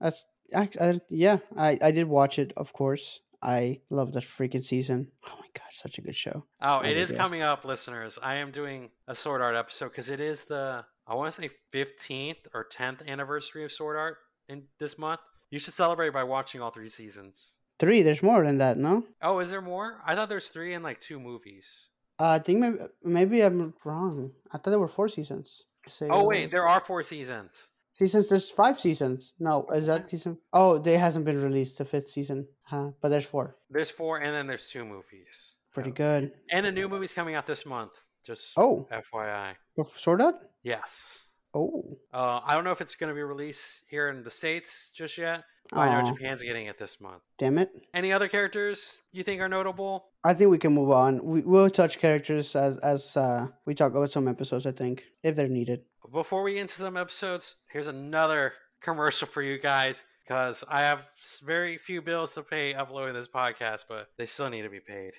that's 0.00 0.24
act- 0.52 0.76
I, 0.80 1.00
yeah. 1.08 1.38
I 1.56 1.78
I 1.80 1.90
did 1.92 2.08
watch 2.08 2.38
it, 2.38 2.52
of 2.56 2.72
course. 2.72 3.20
I 3.40 3.80
love 3.90 4.12
that 4.12 4.24
freaking 4.24 4.62
season. 4.62 5.10
Oh 5.26 5.36
my 5.40 5.46
gosh, 5.54 5.78
such 5.80 5.98
a 5.98 6.02
good 6.02 6.16
show. 6.16 6.44
Oh, 6.60 6.78
I 6.78 6.88
it 6.88 6.94
did, 6.94 7.16
coming 7.16 7.42
up, 7.42 7.64
listeners. 7.64 8.18
I 8.22 8.34
am 8.36 8.50
doing 8.50 8.90
a 9.08 9.14
Sword 9.14 9.40
Art 9.40 9.56
episode 9.56 9.90
because 9.90 10.10
it 10.10 10.20
is 10.20 10.44
the 10.44 10.84
I 11.06 11.14
want 11.14 11.32
to 11.34 11.40
say 11.42 11.50
15th 11.72 12.46
or 12.54 12.66
10th 12.68 13.06
anniversary 13.08 13.64
of 13.64 13.72
Sword 13.72 13.96
Art 13.96 14.18
in 14.48 14.64
this 14.78 14.98
month. 14.98 15.20
You 15.50 15.58
should 15.58 15.74
celebrate 15.74 16.10
by 16.12 16.24
watching 16.24 16.60
all 16.60 16.70
three 16.70 16.90
seasons. 16.90 17.54
Three. 17.82 18.00
There's 18.02 18.22
more 18.22 18.44
than 18.46 18.58
that, 18.58 18.78
no? 18.78 19.02
Oh, 19.20 19.40
is 19.40 19.50
there 19.50 19.60
more? 19.74 20.00
I 20.06 20.14
thought 20.14 20.28
there's 20.28 20.48
three 20.48 20.72
and 20.74 20.84
like 20.84 21.00
two 21.00 21.18
movies. 21.18 21.88
Uh, 22.20 22.36
I 22.36 22.38
think 22.38 22.60
maybe 22.60 22.78
maybe 23.02 23.40
I'm 23.42 23.74
wrong. 23.84 24.30
I 24.52 24.58
thought 24.58 24.70
there 24.70 24.78
were 24.86 24.86
four 24.98 25.08
seasons. 25.08 25.64
Say 25.88 26.06
Oh 26.08 26.22
wait, 26.22 26.52
there 26.52 26.68
are 26.68 26.80
four 26.80 27.02
seasons. 27.02 27.70
seasons. 27.92 28.28
There's 28.28 28.48
five 28.50 28.78
seasons. 28.78 29.34
No, 29.40 29.66
is 29.74 29.86
that 29.90 30.08
season? 30.08 30.38
Oh, 30.52 30.78
they 30.78 30.96
hasn't 30.96 31.24
been 31.24 31.42
released 31.42 31.78
the 31.78 31.84
fifth 31.84 32.10
season. 32.10 32.46
Huh? 32.62 32.92
But 33.00 33.08
there's 33.08 33.26
four. 33.26 33.56
There's 33.68 33.90
four, 33.90 34.18
and 34.22 34.32
then 34.36 34.46
there's 34.46 34.68
two 34.68 34.84
movies. 34.84 35.54
Pretty 35.74 35.90
Oh. 35.90 35.94
good. 36.04 36.32
And 36.54 36.66
a 36.66 36.70
new 36.78 36.88
movie's 36.88 37.14
coming 37.14 37.34
out 37.34 37.46
this 37.46 37.66
month. 37.66 37.94
Just 38.24 38.52
Oh, 38.56 38.86
FYI. 38.92 39.56
Sword 39.96 40.22
Art. 40.22 40.36
Yes. 40.62 41.31
Oh, 41.54 41.98
Uh, 42.12 42.40
I 42.44 42.54
don't 42.54 42.64
know 42.64 42.70
if 42.72 42.80
it's 42.80 42.96
going 42.96 43.08
to 43.08 43.14
be 43.14 43.22
released 43.22 43.84
here 43.88 44.08
in 44.08 44.22
the 44.24 44.30
States 44.30 44.90
just 44.94 45.18
yet. 45.18 45.44
I 45.72 45.88
know 46.02 46.06
Japan's 46.10 46.42
getting 46.42 46.66
it 46.66 46.78
this 46.78 47.00
month. 47.00 47.22
damn 47.38 47.56
it. 47.58 47.70
Any 47.94 48.12
other 48.12 48.28
characters 48.28 48.98
you 49.12 49.22
think 49.22 49.40
are 49.40 49.48
notable? 49.48 50.06
I 50.24 50.34
think 50.34 50.50
we 50.50 50.58
can 50.58 50.72
move 50.74 50.90
on. 50.90 51.24
We 51.24 51.42
will 51.42 51.70
touch 51.70 51.98
characters 51.98 52.54
as 52.56 52.76
as 52.78 53.16
uh, 53.16 53.48
we 53.64 53.74
talk 53.74 53.92
about 53.92 54.10
some 54.10 54.28
episodes. 54.28 54.66
I 54.66 54.72
think 54.72 55.04
if 55.22 55.34
they're 55.36 55.48
needed. 55.48 55.82
Before 56.12 56.42
we 56.42 56.54
get 56.54 56.62
into 56.62 56.74
some 56.74 56.96
episodes, 56.96 57.54
here's 57.70 57.86
another 57.88 58.52
commercial 58.80 59.26
for 59.28 59.40
you 59.40 59.58
guys 59.58 60.04
because 60.24 60.62
I 60.68 60.80
have 60.80 61.06
very 61.42 61.78
few 61.78 62.02
bills 62.02 62.34
to 62.34 62.42
pay 62.42 62.74
uploading 62.74 63.14
this 63.14 63.28
podcast, 63.28 63.84
but 63.88 64.10
they 64.18 64.26
still 64.26 64.50
need 64.50 64.62
to 64.62 64.68
be 64.70 64.80
paid. 64.80 65.14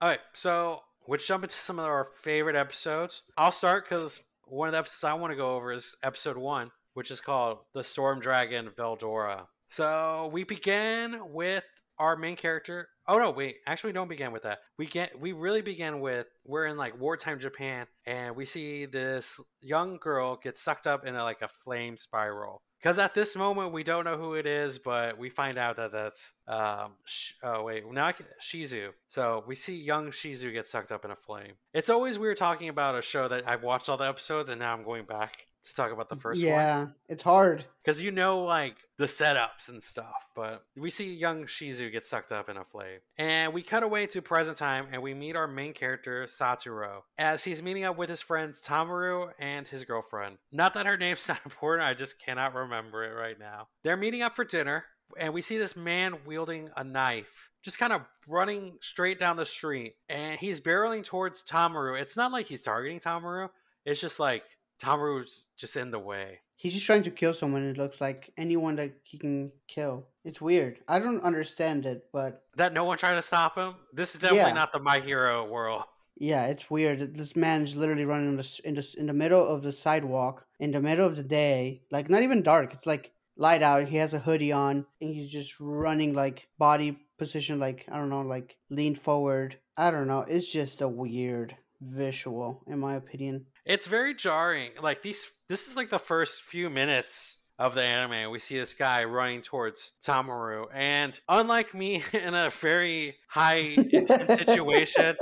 All 0.00 0.08
right, 0.08 0.20
so 0.32 0.82
let's 1.06 1.26
jump 1.26 1.44
into 1.44 1.56
some 1.56 1.78
of 1.78 1.84
our 1.84 2.04
favorite 2.04 2.56
episodes. 2.56 3.22
I'll 3.36 3.52
start 3.52 3.84
because 3.88 4.20
one 4.46 4.68
of 4.68 4.72
the 4.72 4.78
episodes 4.78 5.04
I 5.04 5.14
want 5.14 5.32
to 5.32 5.36
go 5.36 5.56
over 5.56 5.72
is 5.72 5.96
episode 6.02 6.36
one, 6.36 6.70
which 6.94 7.10
is 7.10 7.20
called 7.20 7.58
The 7.74 7.84
Storm 7.84 8.20
Dragon 8.20 8.70
Veldora. 8.76 9.46
So 9.70 10.30
we 10.32 10.44
begin 10.44 11.18
with 11.32 11.64
our 11.98 12.16
main 12.16 12.36
character. 12.36 12.88
Oh 13.06 13.18
no, 13.18 13.30
wait, 13.30 13.56
actually 13.66 13.92
don't 13.92 14.08
begin 14.08 14.32
with 14.32 14.42
that. 14.42 14.58
We 14.78 14.86
get 14.86 15.18
we 15.18 15.32
really 15.32 15.62
begin 15.62 16.00
with 16.00 16.26
we're 16.44 16.66
in 16.66 16.76
like 16.76 17.00
wartime 17.00 17.38
Japan 17.38 17.86
and 18.06 18.36
we 18.36 18.44
see 18.44 18.86
this 18.86 19.40
young 19.60 19.98
girl 19.98 20.38
get 20.42 20.58
sucked 20.58 20.86
up 20.86 21.06
in 21.06 21.14
a, 21.14 21.22
like 21.22 21.42
a 21.42 21.48
flame 21.48 21.96
spiral. 21.96 22.62
Because 22.82 22.98
at 22.98 23.14
this 23.14 23.36
moment 23.36 23.72
we 23.72 23.84
don't 23.84 24.04
know 24.04 24.16
who 24.16 24.34
it 24.34 24.44
is, 24.44 24.78
but 24.78 25.16
we 25.16 25.28
find 25.30 25.56
out 25.56 25.76
that 25.76 25.92
that's 25.92 26.32
um. 26.48 26.94
Sh- 27.04 27.34
oh 27.42 27.62
wait, 27.62 27.90
now 27.90 28.06
I 28.06 28.12
can- 28.12 28.26
Shizu. 28.40 28.90
So 29.08 29.44
we 29.46 29.54
see 29.54 29.76
young 29.76 30.10
Shizu 30.10 30.52
get 30.52 30.66
sucked 30.66 30.90
up 30.90 31.04
in 31.04 31.12
a 31.12 31.16
flame. 31.16 31.52
It's 31.72 31.88
always 31.88 32.18
weird 32.18 32.38
talking 32.38 32.68
about 32.68 32.98
a 32.98 33.02
show 33.02 33.28
that 33.28 33.44
I've 33.46 33.62
watched 33.62 33.88
all 33.88 33.96
the 33.96 34.08
episodes 34.08 34.50
and 34.50 34.58
now 34.58 34.72
I'm 34.72 34.82
going 34.82 35.04
back 35.04 35.46
to 35.62 35.74
talk 35.74 35.92
about 35.92 36.08
the 36.08 36.16
first 36.16 36.42
one? 36.42 36.48
yeah, 36.52 36.86
it's 37.08 37.22
hard. 37.22 37.64
because 37.82 38.00
you 38.00 38.10
know 38.10 38.42
like 38.42 38.76
the 38.98 39.04
setups 39.06 39.68
and 39.68 39.82
stuff 39.82 40.12
but 40.34 40.64
we 40.76 40.90
see 40.90 41.12
young 41.14 41.44
shizu 41.44 41.90
get 41.90 42.04
sucked 42.04 42.32
up 42.32 42.48
in 42.48 42.56
a 42.56 42.64
flame 42.64 43.00
and 43.18 43.52
we 43.52 43.62
cut 43.62 43.82
away 43.82 44.06
to 44.06 44.22
present 44.22 44.56
time 44.56 44.86
and 44.92 45.02
we 45.02 45.14
meet 45.14 45.36
our 45.36 45.48
main 45.48 45.72
character 45.72 46.24
satoru 46.26 47.00
as 47.18 47.44
he's 47.44 47.62
meeting 47.62 47.84
up 47.84 47.96
with 47.96 48.08
his 48.08 48.20
friends 48.20 48.60
tamaru 48.60 49.30
and 49.38 49.66
his 49.68 49.84
girlfriend. 49.84 50.36
Not 50.50 50.74
that 50.74 50.86
her 50.86 50.96
name's 50.96 51.26
not 51.28 51.40
important 51.44 51.88
i 51.88 51.94
just 51.94 52.20
cannot 52.24 52.54
remember 52.54 53.04
it 53.04 53.14
right 53.14 53.38
now. 53.38 53.68
They're 53.82 53.96
meeting 53.96 54.22
up 54.22 54.36
for 54.36 54.44
dinner 54.44 54.84
and 55.18 55.34
we 55.34 55.42
see 55.42 55.58
this 55.58 55.76
man 55.76 56.16
wielding 56.26 56.70
a 56.76 56.84
knife 56.84 57.50
just 57.62 57.78
kind 57.78 57.92
of 57.92 58.02
running 58.26 58.76
straight 58.80 59.18
down 59.18 59.36
the 59.36 59.46
street 59.46 59.94
and 60.08 60.38
he's 60.38 60.60
barreling 60.60 61.04
towards 61.04 61.42
tamaru 61.42 62.00
it's 62.00 62.16
not 62.16 62.32
like 62.32 62.46
he's 62.46 62.62
targeting 62.62 62.98
tamaru 62.98 63.48
it's 63.84 64.00
just 64.00 64.18
like 64.18 64.42
tamaru's 64.82 65.46
just 65.56 65.76
in 65.76 65.90
the 65.90 65.98
way 65.98 66.38
He's 66.56 66.74
just 66.74 66.86
trying 66.86 67.02
to 67.02 67.10
kill 67.10 67.34
someone. 67.34 67.64
It 67.68 67.76
looks 67.76 68.00
like 68.00 68.30
anyone 68.36 68.76
that 68.76 68.92
he 69.02 69.18
can 69.18 69.50
kill. 69.66 70.06
It's 70.24 70.40
weird. 70.40 70.78
I 70.86 71.00
don't 71.00 71.20
understand 71.24 71.86
it, 71.86 72.06
but 72.12 72.44
that 72.54 72.72
no 72.72 72.84
one 72.84 72.98
tried 72.98 73.16
to 73.16 73.22
stop 73.22 73.56
him. 73.58 73.74
This 73.92 74.14
is 74.14 74.20
definitely 74.20 74.50
Yeah. 74.50 74.60
not 74.62 74.72
the 74.72 74.78
My 74.78 75.00
Hero 75.00 75.44
world. 75.44 75.82
yeah, 76.16 76.46
it's 76.46 76.70
weird. 76.70 77.16
This 77.16 77.34
man's 77.34 77.74
literally 77.74 78.04
running 78.04 78.28
in 78.28 78.36
the 78.36 78.60
in 78.64 78.74
the 78.74 78.86
in 78.96 79.06
the 79.06 79.12
middle 79.22 79.44
of 79.44 79.64
the 79.64 79.72
sidewalk 79.72 80.46
in 80.60 80.70
the 80.70 80.80
middle 80.80 81.04
of 81.04 81.16
the 81.16 81.24
day, 81.42 81.82
like 81.90 82.08
not 82.08 82.22
even 82.22 82.44
dark. 82.44 82.72
It's 82.72 82.86
like 82.86 83.10
light 83.36 83.62
out. 83.70 83.88
He 83.88 83.96
has 83.96 84.14
a 84.14 84.20
hoodie 84.20 84.52
on, 84.52 84.86
and 85.00 85.12
he's 85.16 85.32
just 85.32 85.58
running 85.58 86.14
like 86.14 86.46
body 86.58 86.90
position, 87.18 87.58
like 87.58 87.86
I 87.90 87.96
don't 87.98 88.08
know, 88.14 88.22
like 88.22 88.56
leaned 88.70 89.00
forward. 89.00 89.58
I 89.76 89.90
don't 89.90 90.06
know. 90.06 90.20
It's 90.28 90.46
just 90.60 90.80
a 90.80 90.86
weird 90.86 91.56
visual, 91.80 92.62
in 92.68 92.78
my 92.78 92.94
opinion. 92.94 93.46
It's 93.64 93.86
very 93.86 94.14
jarring. 94.14 94.70
Like 94.80 95.02
these, 95.02 95.28
this 95.48 95.68
is 95.68 95.76
like 95.76 95.90
the 95.90 95.98
first 95.98 96.42
few 96.42 96.68
minutes 96.70 97.38
of 97.58 97.74
the 97.74 97.82
anime. 97.82 98.30
We 98.30 98.38
see 98.38 98.58
this 98.58 98.74
guy 98.74 99.04
running 99.04 99.42
towards 99.42 99.92
Tamaru, 100.04 100.66
and 100.74 101.18
unlike 101.28 101.74
me 101.74 102.02
in 102.12 102.34
a 102.34 102.50
very 102.50 103.16
high 103.28 103.74
intense 103.76 104.34
situation, 104.34 105.16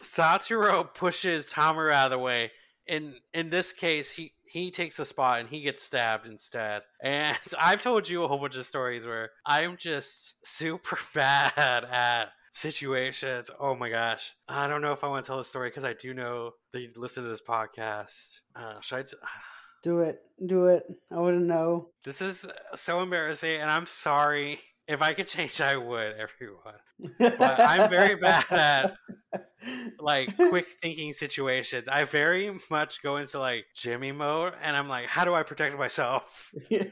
Satoru 0.00 0.94
pushes 0.94 1.46
Tamaru 1.46 1.92
out 1.92 2.06
of 2.06 2.10
the 2.12 2.18
way. 2.18 2.52
In 2.86 3.14
in 3.32 3.50
this 3.50 3.72
case, 3.72 4.10
he 4.10 4.32
he 4.52 4.70
takes 4.70 4.98
the 4.98 5.04
spot 5.04 5.40
and 5.40 5.48
he 5.48 5.62
gets 5.62 5.82
stabbed 5.82 6.26
instead. 6.26 6.82
And 7.02 7.38
I've 7.58 7.82
told 7.82 8.08
you 8.08 8.22
a 8.22 8.28
whole 8.28 8.38
bunch 8.38 8.56
of 8.56 8.66
stories 8.66 9.06
where 9.06 9.30
I'm 9.46 9.76
just 9.76 10.34
super 10.44 10.98
bad 11.14 11.84
at 11.84 12.32
situations. 12.52 13.50
Oh 13.58 13.74
my 13.74 13.88
gosh. 13.90 14.32
I 14.48 14.68
don't 14.68 14.82
know 14.82 14.92
if 14.92 15.02
I 15.02 15.08
want 15.08 15.24
to 15.24 15.26
tell 15.26 15.38
the 15.38 15.44
story 15.44 15.70
because 15.70 15.84
I 15.84 15.94
do 15.94 16.14
know 16.14 16.52
that 16.72 16.80
you 16.80 16.90
listen 16.96 17.24
to 17.24 17.28
this 17.28 17.42
podcast. 17.42 18.40
Uh, 18.54 18.80
should 18.80 18.98
I? 18.98 19.02
T- 19.02 19.16
Do 19.82 19.98
it. 19.98 20.20
Do 20.46 20.66
it. 20.66 20.84
I 21.10 21.18
wouldn't 21.18 21.46
know. 21.46 21.88
this 22.04 22.22
is 22.22 22.46
so 22.76 23.02
embarrassing, 23.02 23.60
and 23.60 23.68
I'm 23.68 23.86
sorry. 23.88 24.60
If 24.86 25.02
I 25.02 25.12
could 25.12 25.26
change, 25.26 25.60
I 25.60 25.76
would, 25.76 26.14
everyone. 26.16 26.74
But 27.18 27.60
I'm 27.60 27.90
very 27.90 28.14
bad 28.20 28.44
at 28.50 28.94
like 29.98 30.36
quick 30.36 30.68
thinking 30.80 31.12
situations. 31.12 31.88
I 31.88 32.04
very 32.04 32.56
much 32.70 33.02
go 33.02 33.16
into 33.16 33.40
like 33.40 33.64
Jimmy 33.74 34.12
mode, 34.12 34.52
and 34.62 34.76
I'm 34.76 34.88
like, 34.88 35.06
how 35.06 35.24
do 35.24 35.34
I 35.34 35.42
protect 35.42 35.76
myself? 35.76 36.52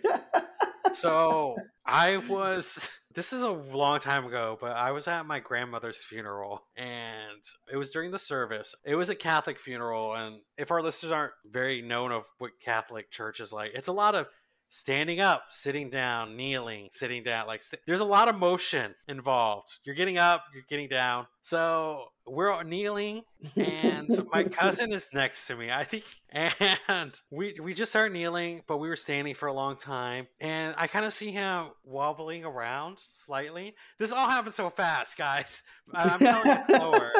So 0.92 1.54
I 1.86 2.16
was. 2.16 2.90
This 3.12 3.32
is 3.32 3.42
a 3.42 3.50
long 3.50 3.98
time 3.98 4.24
ago, 4.24 4.56
but 4.60 4.76
I 4.76 4.92
was 4.92 5.08
at 5.08 5.26
my 5.26 5.40
grandmother's 5.40 5.98
funeral, 5.98 6.62
and 6.76 7.42
it 7.70 7.76
was 7.76 7.90
during 7.90 8.12
the 8.12 8.20
service. 8.20 8.76
It 8.84 8.94
was 8.94 9.10
a 9.10 9.16
Catholic 9.16 9.58
funeral, 9.58 10.14
and 10.14 10.36
if 10.56 10.70
our 10.70 10.80
listeners 10.80 11.10
aren't 11.10 11.32
very 11.44 11.82
known 11.82 12.12
of 12.12 12.26
what 12.38 12.52
Catholic 12.64 13.10
church 13.10 13.40
is 13.40 13.52
like, 13.52 13.72
it's 13.74 13.88
a 13.88 13.92
lot 13.92 14.14
of 14.14 14.28
standing 14.68 15.20
up, 15.20 15.46
sitting 15.50 15.90
down, 15.90 16.36
kneeling, 16.36 16.88
sitting 16.92 17.24
down. 17.24 17.46
Like 17.46 17.62
st- 17.62 17.82
there's 17.86 18.00
a 18.00 18.04
lot 18.04 18.28
of 18.28 18.38
motion 18.38 18.94
involved. 19.08 19.80
You're 19.84 19.96
getting 19.96 20.16
up, 20.16 20.44
you're 20.54 20.62
getting 20.68 20.88
down. 20.88 21.26
So 21.42 22.06
we're 22.30 22.50
all 22.50 22.64
kneeling, 22.64 23.22
and 23.56 24.08
my 24.32 24.44
cousin 24.60 24.92
is 24.92 25.10
next 25.12 25.46
to 25.48 25.56
me. 25.56 25.70
I 25.70 25.84
think, 25.84 26.04
and 26.30 27.20
we 27.30 27.58
we 27.60 27.74
just 27.74 27.90
start 27.90 28.12
kneeling, 28.12 28.62
but 28.66 28.78
we 28.78 28.88
were 28.88 28.96
standing 28.96 29.34
for 29.34 29.46
a 29.48 29.52
long 29.52 29.76
time, 29.76 30.28
and 30.40 30.74
I 30.78 30.86
kind 30.86 31.04
of 31.04 31.12
see 31.12 31.30
him 31.30 31.66
wobbling 31.84 32.44
around 32.44 32.98
slightly. 32.98 33.74
This 33.98 34.12
all 34.12 34.28
happened 34.28 34.54
so 34.54 34.70
fast, 34.70 35.16
guys. 35.16 35.62
I'm 35.92 36.20
telling 36.20 36.46
you 36.46 36.76
slower. 36.76 37.12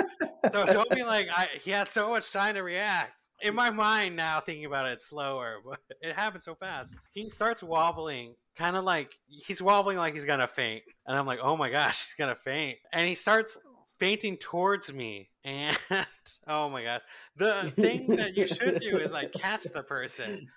so 0.51 0.65
don't 0.65 0.91
be 0.91 1.03
like 1.03 1.29
I, 1.33 1.49
he 1.63 1.71
had 1.71 1.89
so 1.89 2.11
much 2.11 2.33
time 2.33 2.55
to 2.55 2.63
react. 2.63 3.29
In 3.43 3.55
my 3.55 3.71
mind 3.71 4.17
now, 4.17 4.41
thinking 4.41 4.67
about 4.67 4.89
it, 4.89 4.93
it's 4.93 5.09
slower, 5.09 5.57
but 5.67 5.81
it 6.01 6.15
happened 6.15 6.43
so 6.43 6.55
fast. 6.55 6.97
He 7.13 7.29
starts 7.29 7.63
wobbling, 7.63 8.35
kind 8.57 8.77
of 8.77 8.85
like 8.85 9.13
he's 9.27 9.61
wobbling 9.61 9.97
like 9.97 10.15
he's 10.15 10.25
gonna 10.25 10.47
faint, 10.47 10.83
and 11.07 11.17
I'm 11.19 11.27
like, 11.27 11.41
oh 11.43 11.57
my 11.57 11.71
gosh, 11.71 12.01
he's 12.01 12.15
gonna 12.15 12.37
faint, 12.37 12.79
and 12.93 13.09
he 13.09 13.15
starts 13.15 13.59
fainting 14.01 14.39
towards 14.39 14.93
me 14.93 15.29
and 15.45 15.79
oh 16.49 16.69
my 16.71 16.83
god. 16.83 17.03
The 17.37 17.71
thing 17.77 18.07
that 18.17 18.37
you 18.37 18.47
should 18.47 18.81
do 18.81 18.97
is 18.97 19.13
like 19.13 19.33
catch 19.33 19.65
the 19.65 19.83
person. 19.83 20.49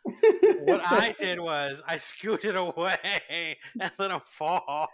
What 0.63 0.81
i 0.85 1.13
did 1.19 1.39
was 1.39 1.83
i 1.87 1.97
scooted 1.97 2.55
away 2.55 2.97
and 3.29 3.91
let 3.99 4.11
him 4.11 4.21
fall. 4.25 4.87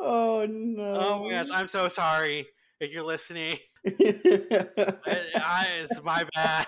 Oh 0.00 0.46
no 0.48 0.82
oh 0.82 1.24
my 1.24 1.30
gosh 1.30 1.48
i'm 1.52 1.66
so 1.68 1.88
sorry 1.88 2.46
if 2.80 2.92
you're 2.92 3.04
listening. 3.04 3.58
I, 3.84 5.04
I, 5.36 5.66
it's 5.80 6.02
my 6.02 6.24
bad. 6.34 6.66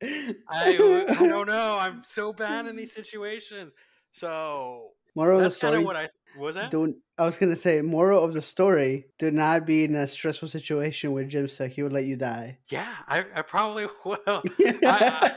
I, 0.00 1.06
I 1.08 1.26
don't 1.26 1.48
know. 1.48 1.78
I'm 1.80 2.02
so 2.06 2.32
bad 2.32 2.66
in 2.66 2.76
these 2.76 2.92
situations. 2.92 3.72
So 4.12 4.90
Moral 5.16 5.40
that's 5.40 5.56
of 5.56 5.60
the 5.60 5.66
story. 5.66 5.72
kind 5.72 5.82
of 5.82 5.86
what 5.86 5.96
i 5.96 6.08
was 6.38 6.54
that 6.54 6.70
Don't. 6.70 6.96
I 7.18 7.24
was 7.24 7.36
gonna 7.36 7.56
say, 7.56 7.82
moral 7.82 8.22
of 8.22 8.32
the 8.32 8.42
story: 8.42 9.06
Do 9.18 9.30
not 9.30 9.66
be 9.66 9.84
in 9.84 9.94
a 9.94 10.06
stressful 10.06 10.48
situation 10.48 11.12
with 11.12 11.28
Jim 11.28 11.48
Stuck. 11.48 11.70
He 11.72 11.82
would 11.82 11.92
let 11.92 12.04
you 12.04 12.16
die. 12.16 12.58
yeah 12.70 12.94
i, 13.06 13.24
I 13.34 13.42
probably 13.42 13.86
will 14.04 14.18
I, 14.26 15.36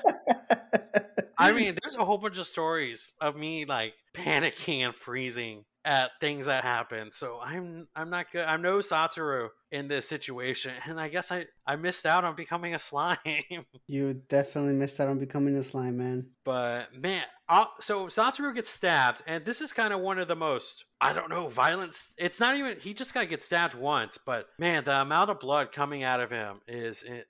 I 1.37 1.51
mean, 1.53 1.77
there's 1.81 1.95
a 1.95 2.05
whole 2.05 2.17
bunch 2.17 2.37
of 2.37 2.45
stories 2.45 3.13
of 3.19 3.35
me 3.35 3.65
like 3.65 3.93
panicking 4.13 4.79
and 4.79 4.95
freezing 4.95 5.65
at 5.83 6.11
things 6.19 6.45
that 6.45 6.63
happen. 6.63 7.11
So 7.11 7.39
I'm 7.41 7.87
I'm 7.95 8.09
not 8.09 8.31
good. 8.31 8.45
I'm 8.45 8.61
no 8.61 8.77
Satoru 8.79 9.49
in 9.71 9.87
this 9.87 10.07
situation, 10.07 10.73
and 10.87 10.99
I 10.99 11.07
guess 11.07 11.31
I 11.31 11.45
I 11.65 11.75
missed 11.75 12.05
out 12.05 12.23
on 12.23 12.35
becoming 12.35 12.75
a 12.75 12.79
slime. 12.79 13.17
you 13.87 14.13
definitely 14.13 14.73
missed 14.73 14.99
out 14.99 15.07
on 15.07 15.19
becoming 15.19 15.57
a 15.57 15.63
slime 15.63 15.97
man. 15.97 16.27
but 16.43 16.93
man, 16.95 17.23
I'll, 17.49 17.73
so 17.79 18.07
Satoru 18.07 18.53
gets 18.53 18.69
stabbed, 18.69 19.23
and 19.27 19.45
this 19.45 19.61
is 19.61 19.73
kind 19.73 19.93
of 19.93 20.01
one 20.01 20.19
of 20.19 20.27
the 20.27 20.35
most 20.35 20.85
I 20.99 21.13
don't 21.13 21.29
know 21.29 21.47
violence. 21.47 22.13
It's 22.17 22.39
not 22.39 22.55
even 22.57 22.77
he 22.79 22.93
just 22.93 23.13
got 23.13 23.21
to 23.21 23.27
get 23.27 23.41
stabbed 23.41 23.73
once, 23.73 24.17
but 24.23 24.47
man, 24.59 24.83
the 24.83 25.01
amount 25.01 25.31
of 25.31 25.39
blood 25.39 25.71
coming 25.71 26.03
out 26.03 26.19
of 26.19 26.29
him 26.29 26.61
is 26.67 27.03
it. 27.03 27.27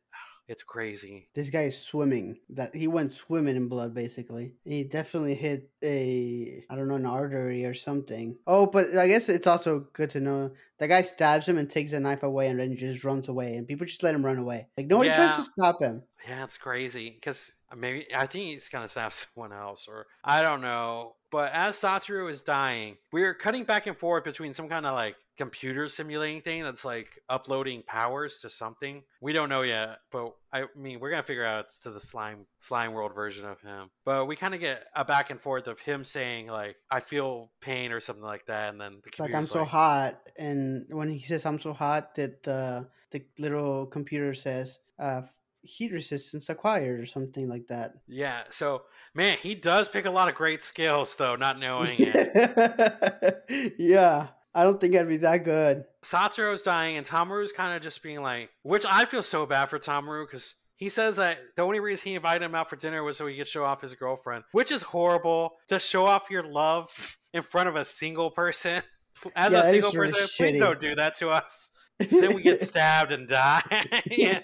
It's 0.51 0.63
crazy. 0.63 1.29
This 1.33 1.49
guy 1.49 1.61
is 1.61 1.77
swimming. 1.77 2.37
That 2.49 2.75
he 2.75 2.87
went 2.87 3.13
swimming 3.13 3.55
in 3.55 3.69
blood, 3.69 3.93
basically. 3.93 4.55
He 4.65 4.83
definitely 4.83 5.33
hit 5.33 5.69
a 5.81 6.65
I 6.69 6.75
don't 6.75 6.89
know 6.89 6.95
an 6.95 7.05
artery 7.05 7.63
or 7.63 7.73
something. 7.73 8.35
Oh, 8.45 8.65
but 8.65 8.97
I 8.97 9.07
guess 9.07 9.29
it's 9.29 9.47
also 9.47 9.87
good 9.93 10.09
to 10.09 10.19
know 10.19 10.51
the 10.77 10.89
guy 10.89 11.03
stabs 11.03 11.47
him 11.47 11.57
and 11.57 11.69
takes 11.69 11.91
the 11.91 12.01
knife 12.01 12.23
away 12.23 12.49
and 12.49 12.59
then 12.59 12.75
just 12.75 13.05
runs 13.05 13.29
away, 13.29 13.55
and 13.55 13.65
people 13.65 13.87
just 13.87 14.03
let 14.03 14.13
him 14.13 14.25
run 14.25 14.39
away. 14.39 14.67
Like 14.77 14.87
nobody 14.87 15.09
tries 15.11 15.37
to 15.37 15.51
stop 15.57 15.81
him. 15.81 16.03
Yeah, 16.27 16.43
it's 16.43 16.57
crazy 16.57 17.11
because 17.11 17.55
uh, 17.71 17.77
maybe 17.77 18.05
I 18.13 18.27
think 18.27 18.43
he's 18.45 18.67
gonna 18.67 18.89
stab 18.89 19.13
someone 19.13 19.53
else, 19.53 19.87
or 19.87 20.07
I 20.21 20.41
don't 20.41 20.61
know. 20.61 21.15
But 21.31 21.53
as 21.53 21.77
Satoru 21.77 22.29
is 22.29 22.41
dying, 22.41 22.97
we're 23.13 23.33
cutting 23.33 23.63
back 23.63 23.87
and 23.87 23.97
forth 23.97 24.25
between 24.25 24.53
some 24.53 24.67
kind 24.67 24.85
of 24.85 24.95
like 24.95 25.15
computer 25.41 25.87
simulating 25.87 26.39
thing 26.39 26.61
that's 26.61 26.85
like 26.85 27.19
uploading 27.27 27.81
powers 27.81 28.37
to 28.41 28.49
something. 28.49 29.01
We 29.21 29.33
don't 29.33 29.49
know 29.49 29.63
yet, 29.63 29.97
but 30.11 30.35
I 30.53 30.65
mean 30.75 30.99
we're 30.99 31.09
gonna 31.09 31.23
figure 31.23 31.43
out 31.43 31.65
it's 31.65 31.79
to 31.79 31.89
the 31.89 31.99
slime 31.99 32.45
slime 32.59 32.93
world 32.93 33.15
version 33.15 33.45
of 33.45 33.59
him. 33.59 33.89
But 34.05 34.27
we 34.27 34.35
kind 34.35 34.53
of 34.53 34.59
get 34.59 34.85
a 34.95 35.03
back 35.03 35.31
and 35.31 35.41
forth 35.41 35.65
of 35.65 35.79
him 35.79 36.05
saying 36.05 36.45
like 36.45 36.75
I 36.91 36.99
feel 36.99 37.49
pain 37.59 37.91
or 37.91 37.99
something 37.99 38.23
like 38.23 38.45
that, 38.45 38.69
and 38.69 38.79
then 38.79 39.01
the 39.03 39.23
like 39.23 39.33
I'm 39.33 39.47
so 39.47 39.65
hot, 39.65 40.19
and 40.37 40.85
when 40.89 41.09
he 41.09 41.25
says 41.25 41.43
I'm 41.43 41.59
so 41.59 41.73
hot, 41.73 42.13
that 42.15 42.47
uh, 42.47 42.83
the 43.09 43.23
little 43.39 43.87
computer 43.87 44.35
says 44.35 44.77
uh, 44.99 45.23
heat 45.63 45.91
resistance 45.91 46.49
acquired 46.49 46.99
or 46.99 47.07
something 47.07 47.49
like 47.49 47.65
that. 47.67 47.95
Yeah, 48.07 48.43
so 48.49 48.83
man, 49.15 49.37
he 49.41 49.55
does 49.55 49.89
pick 49.89 50.05
a 50.05 50.11
lot 50.11 50.29
of 50.29 50.35
great 50.35 50.63
skills 50.63 51.15
though, 51.15 51.35
not 51.35 51.57
knowing 51.57 51.95
it. 51.97 53.73
yeah, 53.79 54.27
I 54.53 54.63
don't 54.63 54.81
think 54.81 54.95
I'd 54.95 55.07
be 55.07 55.17
that 55.17 55.43
good. 55.45 55.85
Satoru's 56.03 56.63
dying, 56.63 56.97
and 56.97 57.05
Tamaru's 57.05 57.51
kind 57.51 57.75
of 57.75 57.81
just 57.81 58.03
being 58.03 58.21
like, 58.21 58.49
which 58.63 58.85
I 58.85 59.05
feel 59.05 59.23
so 59.23 59.45
bad 59.45 59.65
for 59.69 59.79
Tamaru 59.79 60.25
because 60.27 60.55
he 60.75 60.89
says 60.89 61.15
that 61.17 61.37
the 61.55 61.61
only 61.61 61.79
reason 61.79 62.09
he 62.09 62.15
invited 62.15 62.43
him 62.43 62.55
out 62.55 62.69
for 62.69 62.75
dinner 62.75 63.03
was 63.03 63.15
so 63.17 63.27
he 63.27 63.37
could 63.37 63.47
show 63.47 63.63
off 63.63 63.81
his 63.81 63.93
girlfriend, 63.93 64.43
which 64.51 64.71
is 64.71 64.81
horrible 64.83 65.53
to 65.67 65.79
show 65.79 66.05
off 66.05 66.29
your 66.29 66.43
love 66.43 67.17
in 67.33 67.43
front 67.43 67.69
of 67.69 67.75
a 67.75 67.85
single 67.85 68.29
person. 68.31 68.81
As 69.35 69.53
Yeah, 69.53 69.59
a 69.59 69.63
single 69.63 69.89
is 69.89 69.95
really 69.95 70.11
person, 70.13 70.27
please 70.37 70.55
shitty. 70.57 70.59
don't 70.59 70.79
do 70.81 70.95
that 70.95 71.15
to 71.15 71.29
us. 71.29 71.69
then 71.99 72.33
we 72.35 72.41
get 72.41 72.61
stabbed 72.63 73.11
and 73.11 73.27
die. 73.27 73.61
Yeah, 74.09 74.39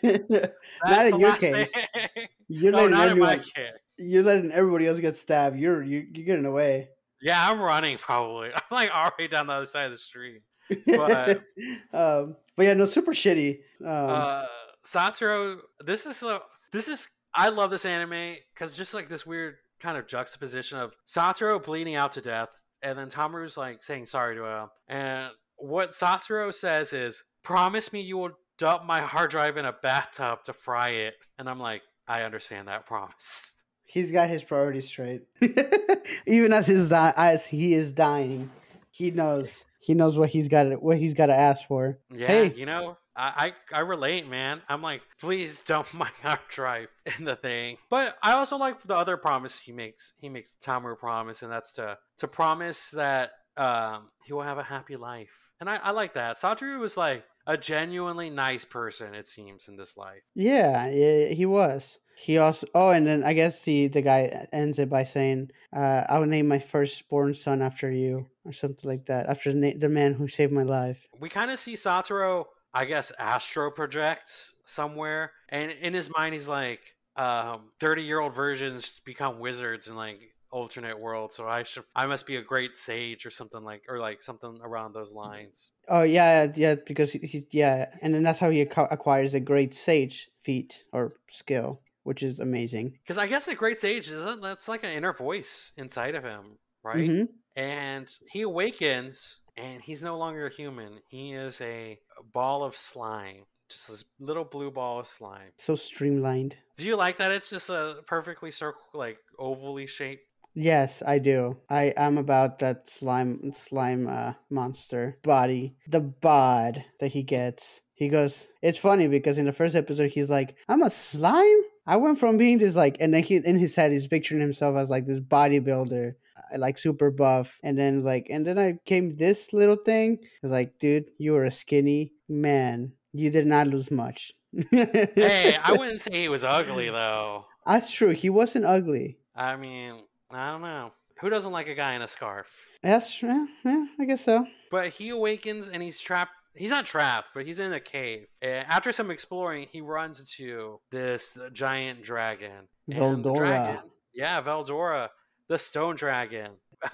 not 0.86 1.06
in 1.08 1.20
your 1.20 1.36
case. 1.38 1.72
thing. 1.72 2.28
You're 2.48 2.72
no, 2.72 2.78
letting 2.80 2.92
not 2.92 3.08
in 3.10 3.18
my 3.20 3.34
everyone. 3.34 3.40
case. 3.40 3.72
You're 3.98 4.24
letting 4.24 4.52
everybody 4.52 4.88
else 4.88 5.00
get 5.00 5.18
stabbed. 5.18 5.58
You're 5.58 5.82
you, 5.82 6.06
you're 6.14 6.26
getting 6.26 6.46
away. 6.46 6.90
Yeah, 7.22 7.50
I'm 7.50 7.60
running 7.60 7.98
probably. 7.98 8.50
I'm 8.56 8.62
like 8.72 8.90
already 8.92 9.28
down 9.28 9.48
the 9.48 9.54
other 9.54 9.66
side 9.66 9.86
of 9.86 9.92
the 9.92 9.98
street. 9.98 10.42
But- 10.86 11.44
um, 11.94 12.36
but 12.56 12.66
yeah, 12.66 12.74
no, 12.74 12.86
super 12.86 13.14
shitty. 13.14 13.60
Um, 13.82 13.88
uh 14.10 14.44
Satoru 14.86 15.58
this 15.86 16.06
is 16.06 16.24
a 16.24 16.40
this 16.72 16.88
is 16.88 17.10
I 17.36 17.50
love 17.50 17.72
this 17.72 17.86
anime 17.86 18.36
because 18.54 18.74
just 18.74 18.94
like 18.94 19.10
this 19.10 19.26
weird 19.26 19.56
kind 19.80 19.98
of 19.98 20.08
juxtaposition 20.08 20.80
of 20.80 20.94
Satoru 21.08 21.62
bleeding 21.64 21.96
out 21.96 22.14
to 22.14 22.22
death 22.22 22.50
and 22.82 22.98
then 22.98 23.10
Tamaru's 23.10 23.58
like 23.58 23.84
saying 23.84 24.06
sorry 24.06 24.36
to 24.36 24.46
him 24.46 24.68
and 24.88 25.32
what 25.58 25.92
Satoru 25.92 26.54
says 26.54 26.94
is 26.94 27.24
promise 27.44 27.92
me 27.92 28.02
you 28.02 28.18
will 28.18 28.32
dump 28.58 28.86
my 28.86 29.02
hard 29.02 29.30
drive 29.30 29.58
in 29.58 29.66
a 29.66 29.74
bathtub 29.74 30.44
to 30.46 30.54
fry 30.54 30.90
it 30.90 31.16
and 31.38 31.50
I'm 31.50 31.60
like 31.60 31.82
I 32.08 32.22
understand 32.24 32.70
that 32.70 32.86
promise 32.86 33.56
he's 33.88 34.12
got 34.12 34.30
his 34.30 34.44
priorities 34.44 34.88
straight. 34.88 35.24
Even 36.28 36.54
as 36.54 36.68
his 36.68 36.90
di- 36.90 37.14
as 37.18 37.46
he 37.48 37.74
is 37.74 37.92
dying, 37.92 38.52
he 38.92 39.12
knows 39.12 39.66
he 39.80 39.94
knows 39.94 40.18
what 40.18 40.30
he's 40.30 40.48
got 40.48 40.82
what 40.82 40.98
he's 40.98 41.14
got 41.14 41.28
to 41.28 41.36
ask 41.36 41.66
for. 41.68 41.98
yeah 42.14 42.28
Hey. 42.28 42.54
you 42.56 42.66
know 42.66 42.98
I, 43.16 43.54
I 43.72 43.78
I 43.78 43.80
relate 43.82 44.28
man 44.28 44.62
I'm 44.68 44.82
like 44.82 45.02
please 45.20 45.60
dump 45.62 45.94
my 45.94 46.10
hard 46.24 46.40
drive 46.50 46.88
in 47.18 47.26
the 47.26 47.36
thing 47.36 47.78
but 47.90 48.18
I 48.22 48.34
also 48.34 48.58
like 48.58 48.82
the 48.84 48.96
other 48.96 49.18
promise 49.18 49.58
he 49.60 49.72
makes 49.72 50.14
he 50.20 50.30
makes 50.30 50.58
Tamaru 50.62 50.98
promise 50.98 51.42
and 51.44 51.52
that's 51.52 51.74
to 51.74 51.98
to 52.18 52.28
promise 52.28 52.92
that 52.92 53.32
um 53.56 54.10
he 54.26 54.34
will 54.34 54.42
have 54.44 54.58
a 54.58 54.64
happy 54.64 54.96
life 54.98 55.30
and 55.60 55.70
I, 55.70 55.78
I 55.78 55.92
like 55.92 56.14
that 56.16 56.38
Satoru 56.38 56.80
was 56.80 56.98
like 56.98 57.24
a 57.46 57.56
genuinely 57.58 58.30
nice 58.30 58.66
person 58.66 59.14
it 59.16 59.30
seems 59.30 59.68
in 59.70 59.78
this 59.78 59.96
life 59.96 60.24
Yeah, 60.36 60.88
yeah, 60.90 61.28
he 61.28 61.46
was. 61.46 62.00
He 62.20 62.40
also 62.40 62.66
oh, 62.74 62.90
and 62.90 63.06
then 63.06 63.24
I 63.24 63.34
guess 63.34 63.64
the 63.64 63.88
the 63.88 64.02
guy 64.02 64.48
ends 64.52 64.80
it 64.80 64.90
by 64.90 65.04
saying, 65.04 65.52
uh, 65.72 66.04
"I 66.10 66.18
will 66.18 66.26
name 66.26 66.48
my 66.48 66.58
firstborn 66.60 67.36
son 67.36 67.62
after 67.62 67.92
you," 67.92 68.26
or 68.44 68.52
something 68.54 68.90
like 68.90 69.06
that. 69.06 69.28
After 69.28 69.54
the, 69.54 69.60
na- 69.60 69.78
the 69.78 69.90
man 69.90 70.14
who 70.14 70.28
saved 70.28 70.52
my 70.52 70.64
life. 70.64 71.06
we 71.20 71.30
kind 71.30 71.52
of 71.52 71.60
see 71.60 71.76
Satoru 71.76 72.46
I 72.74 72.86
guess 72.86 73.12
astro 73.18 73.72
project 73.72 74.32
somewhere 74.66 75.32
and 75.50 75.72
in 75.72 75.94
his 75.94 76.10
mind 76.16 76.34
he's 76.34 76.48
like 76.48 76.82
um 77.16 77.72
30 77.80 78.04
year 78.04 78.20
old 78.20 78.36
versions 78.36 79.00
become 79.06 79.40
wizards 79.40 79.88
in 79.88 79.96
like 79.96 80.20
alternate 80.52 81.00
worlds 81.00 81.36
so 81.36 81.48
I 81.48 81.64
should 81.64 81.86
I 81.96 82.06
must 82.06 82.28
be 82.28 82.36
a 82.36 82.42
great 82.42 82.78
sage 82.78 83.26
or 83.26 83.32
something 83.32 83.64
like 83.64 83.84
or 83.90 84.00
like 84.00 84.22
something 84.22 84.60
around 84.62 84.94
those 84.94 85.12
lines 85.12 85.72
Oh 85.90 86.04
yeah, 86.04 86.48
yeah, 86.56 86.76
because 86.86 87.14
he, 87.14 87.20
he 87.20 87.48
yeah, 87.52 87.86
and 88.02 88.14
then 88.14 88.24
that's 88.24 88.40
how 88.40 88.50
he 88.50 88.60
acquires 88.62 89.34
a 89.34 89.40
great 89.40 89.74
sage 89.74 90.30
feat 90.44 90.84
or 90.92 91.14
skill, 91.30 91.80
which 92.08 92.24
is 92.24 92.40
amazing. 92.40 92.98
because 93.04 93.18
I 93.18 93.28
guess 93.28 93.46
the 93.46 93.56
great 93.56 93.80
sage 93.80 94.08
is 94.10 94.24
that 94.24 94.42
that's 94.42 94.68
like 94.68 94.84
an 94.84 94.92
inner 94.98 95.14
voice 95.14 95.74
inside 95.78 96.16
of 96.16 96.24
him 96.24 96.58
right 96.84 97.10
Mhm. 97.10 97.28
and 97.56 98.08
he 98.32 98.42
awakens 98.44 99.40
and 99.58 99.82
he's 99.82 100.04
no 100.04 100.18
longer 100.18 100.48
a 100.48 100.54
human 100.54 100.92
he 101.10 101.34
is 101.34 101.60
a 101.62 102.00
ball 102.34 102.64
of 102.64 102.78
slime 102.78 103.44
just 103.70 103.90
this 103.90 104.06
little 104.20 104.46
blue 104.46 104.72
ball 104.72 105.00
of 105.02 105.08
slime 105.08 105.52
So 105.58 105.76
streamlined. 105.76 106.56
do 106.78 106.86
you 106.86 106.96
like 106.96 107.18
that 107.18 107.32
it's 107.32 107.50
just 107.50 107.70
a 107.70 108.04
perfectly 108.08 108.52
circle 108.52 108.82
like 108.94 109.18
ovally 109.40 109.88
shaped 109.88 110.24
Yes, 110.60 111.04
I 111.06 111.20
do. 111.20 111.58
I 111.70 111.94
am 111.98 112.18
about 112.18 112.58
that 112.60 112.90
slime 112.90 113.54
slime 113.56 114.08
uh, 114.08 114.34
monster 114.50 115.20
body. 115.22 115.76
The 115.88 116.00
bod 116.02 116.84
that 117.00 117.12
he 117.12 117.22
gets. 117.22 117.82
He 117.94 118.10
goes. 118.10 118.48
It's 118.64 118.80
funny 118.80 119.08
because 119.08 119.38
in 119.38 119.46
the 119.46 119.54
first 119.54 119.76
episode 119.76 120.10
he's 120.10 120.32
like, 120.32 120.56
"I'm 120.68 120.82
a 120.82 120.90
slime." 120.90 121.62
I 121.88 121.96
went 121.98 122.20
from 122.20 122.38
being 122.38 122.58
this 122.60 122.76
like, 122.76 122.98
and 123.00 123.14
then 123.14 123.24
he 123.24 123.38
in 123.38 123.58
his 123.58 123.76
head 123.76 123.92
he's 123.92 124.08
picturing 124.08 124.42
himself 124.42 124.76
as 124.76 124.90
like 124.90 125.08
this 125.08 125.22
bodybuilder. 125.22 126.14
uh, 126.38 126.58
like 126.60 126.78
super 126.78 127.10
buff, 127.12 127.60
and 127.64 127.78
then 127.78 128.04
like, 128.04 128.28
and 128.30 128.46
then 128.46 128.60
I 128.60 128.80
came 128.86 129.16
this 129.16 129.54
little 129.54 129.78
thing. 129.78 130.20
Like, 130.44 130.78
dude, 130.80 131.06
you 131.18 131.32
were 131.34 131.46
a 131.46 131.52
skinny 131.52 132.14
man. 132.30 132.92
You 133.14 133.30
did 133.32 133.48
not 133.48 133.68
lose 133.68 133.90
much. 133.90 134.34
hey, 134.72 135.58
I 135.64 135.72
wouldn't 135.72 136.02
say 136.02 136.20
he 136.20 136.30
was 136.30 136.44
ugly 136.44 136.90
though. 136.90 137.46
That's 137.66 137.92
true. 137.92 138.12
He 138.12 138.30
wasn't 138.30 138.66
ugly. 138.66 139.18
I 139.36 139.56
mean, 139.56 140.04
I 140.32 140.52
don't 140.52 140.62
know. 140.62 140.92
Who 141.20 141.30
doesn't 141.30 141.52
like 141.52 141.68
a 141.68 141.74
guy 141.76 141.94
in 141.96 142.02
a 142.02 142.08
scarf? 142.08 142.48
Yes, 142.84 143.22
yeah, 143.24 143.46
yeah, 143.66 143.86
I 144.00 144.06
guess 144.06 144.24
so. 144.24 144.46
But 144.70 144.90
he 144.90 145.10
awakens 145.10 145.68
and 145.68 145.82
he's 145.82 146.00
trapped. 146.00 146.32
He's 146.58 146.72
not 146.72 146.86
trapped, 146.86 147.30
but 147.34 147.46
he's 147.46 147.60
in 147.60 147.74
a 147.74 147.80
cave. 147.80 148.28
And 148.42 148.66
after 148.68 148.92
some 148.92 149.12
exploring, 149.12 149.68
he 149.72 149.82
runs 149.82 150.20
into 150.20 150.80
this 150.92 151.38
giant 151.54 152.04
dragon. 152.04 152.68
Veldora. 152.90 153.38
dragon- 153.38 153.92
yeah, 154.14 154.42
Veldora, 154.42 155.10
the 155.48 155.60
stone 155.60 155.96
dragon. 155.96 156.52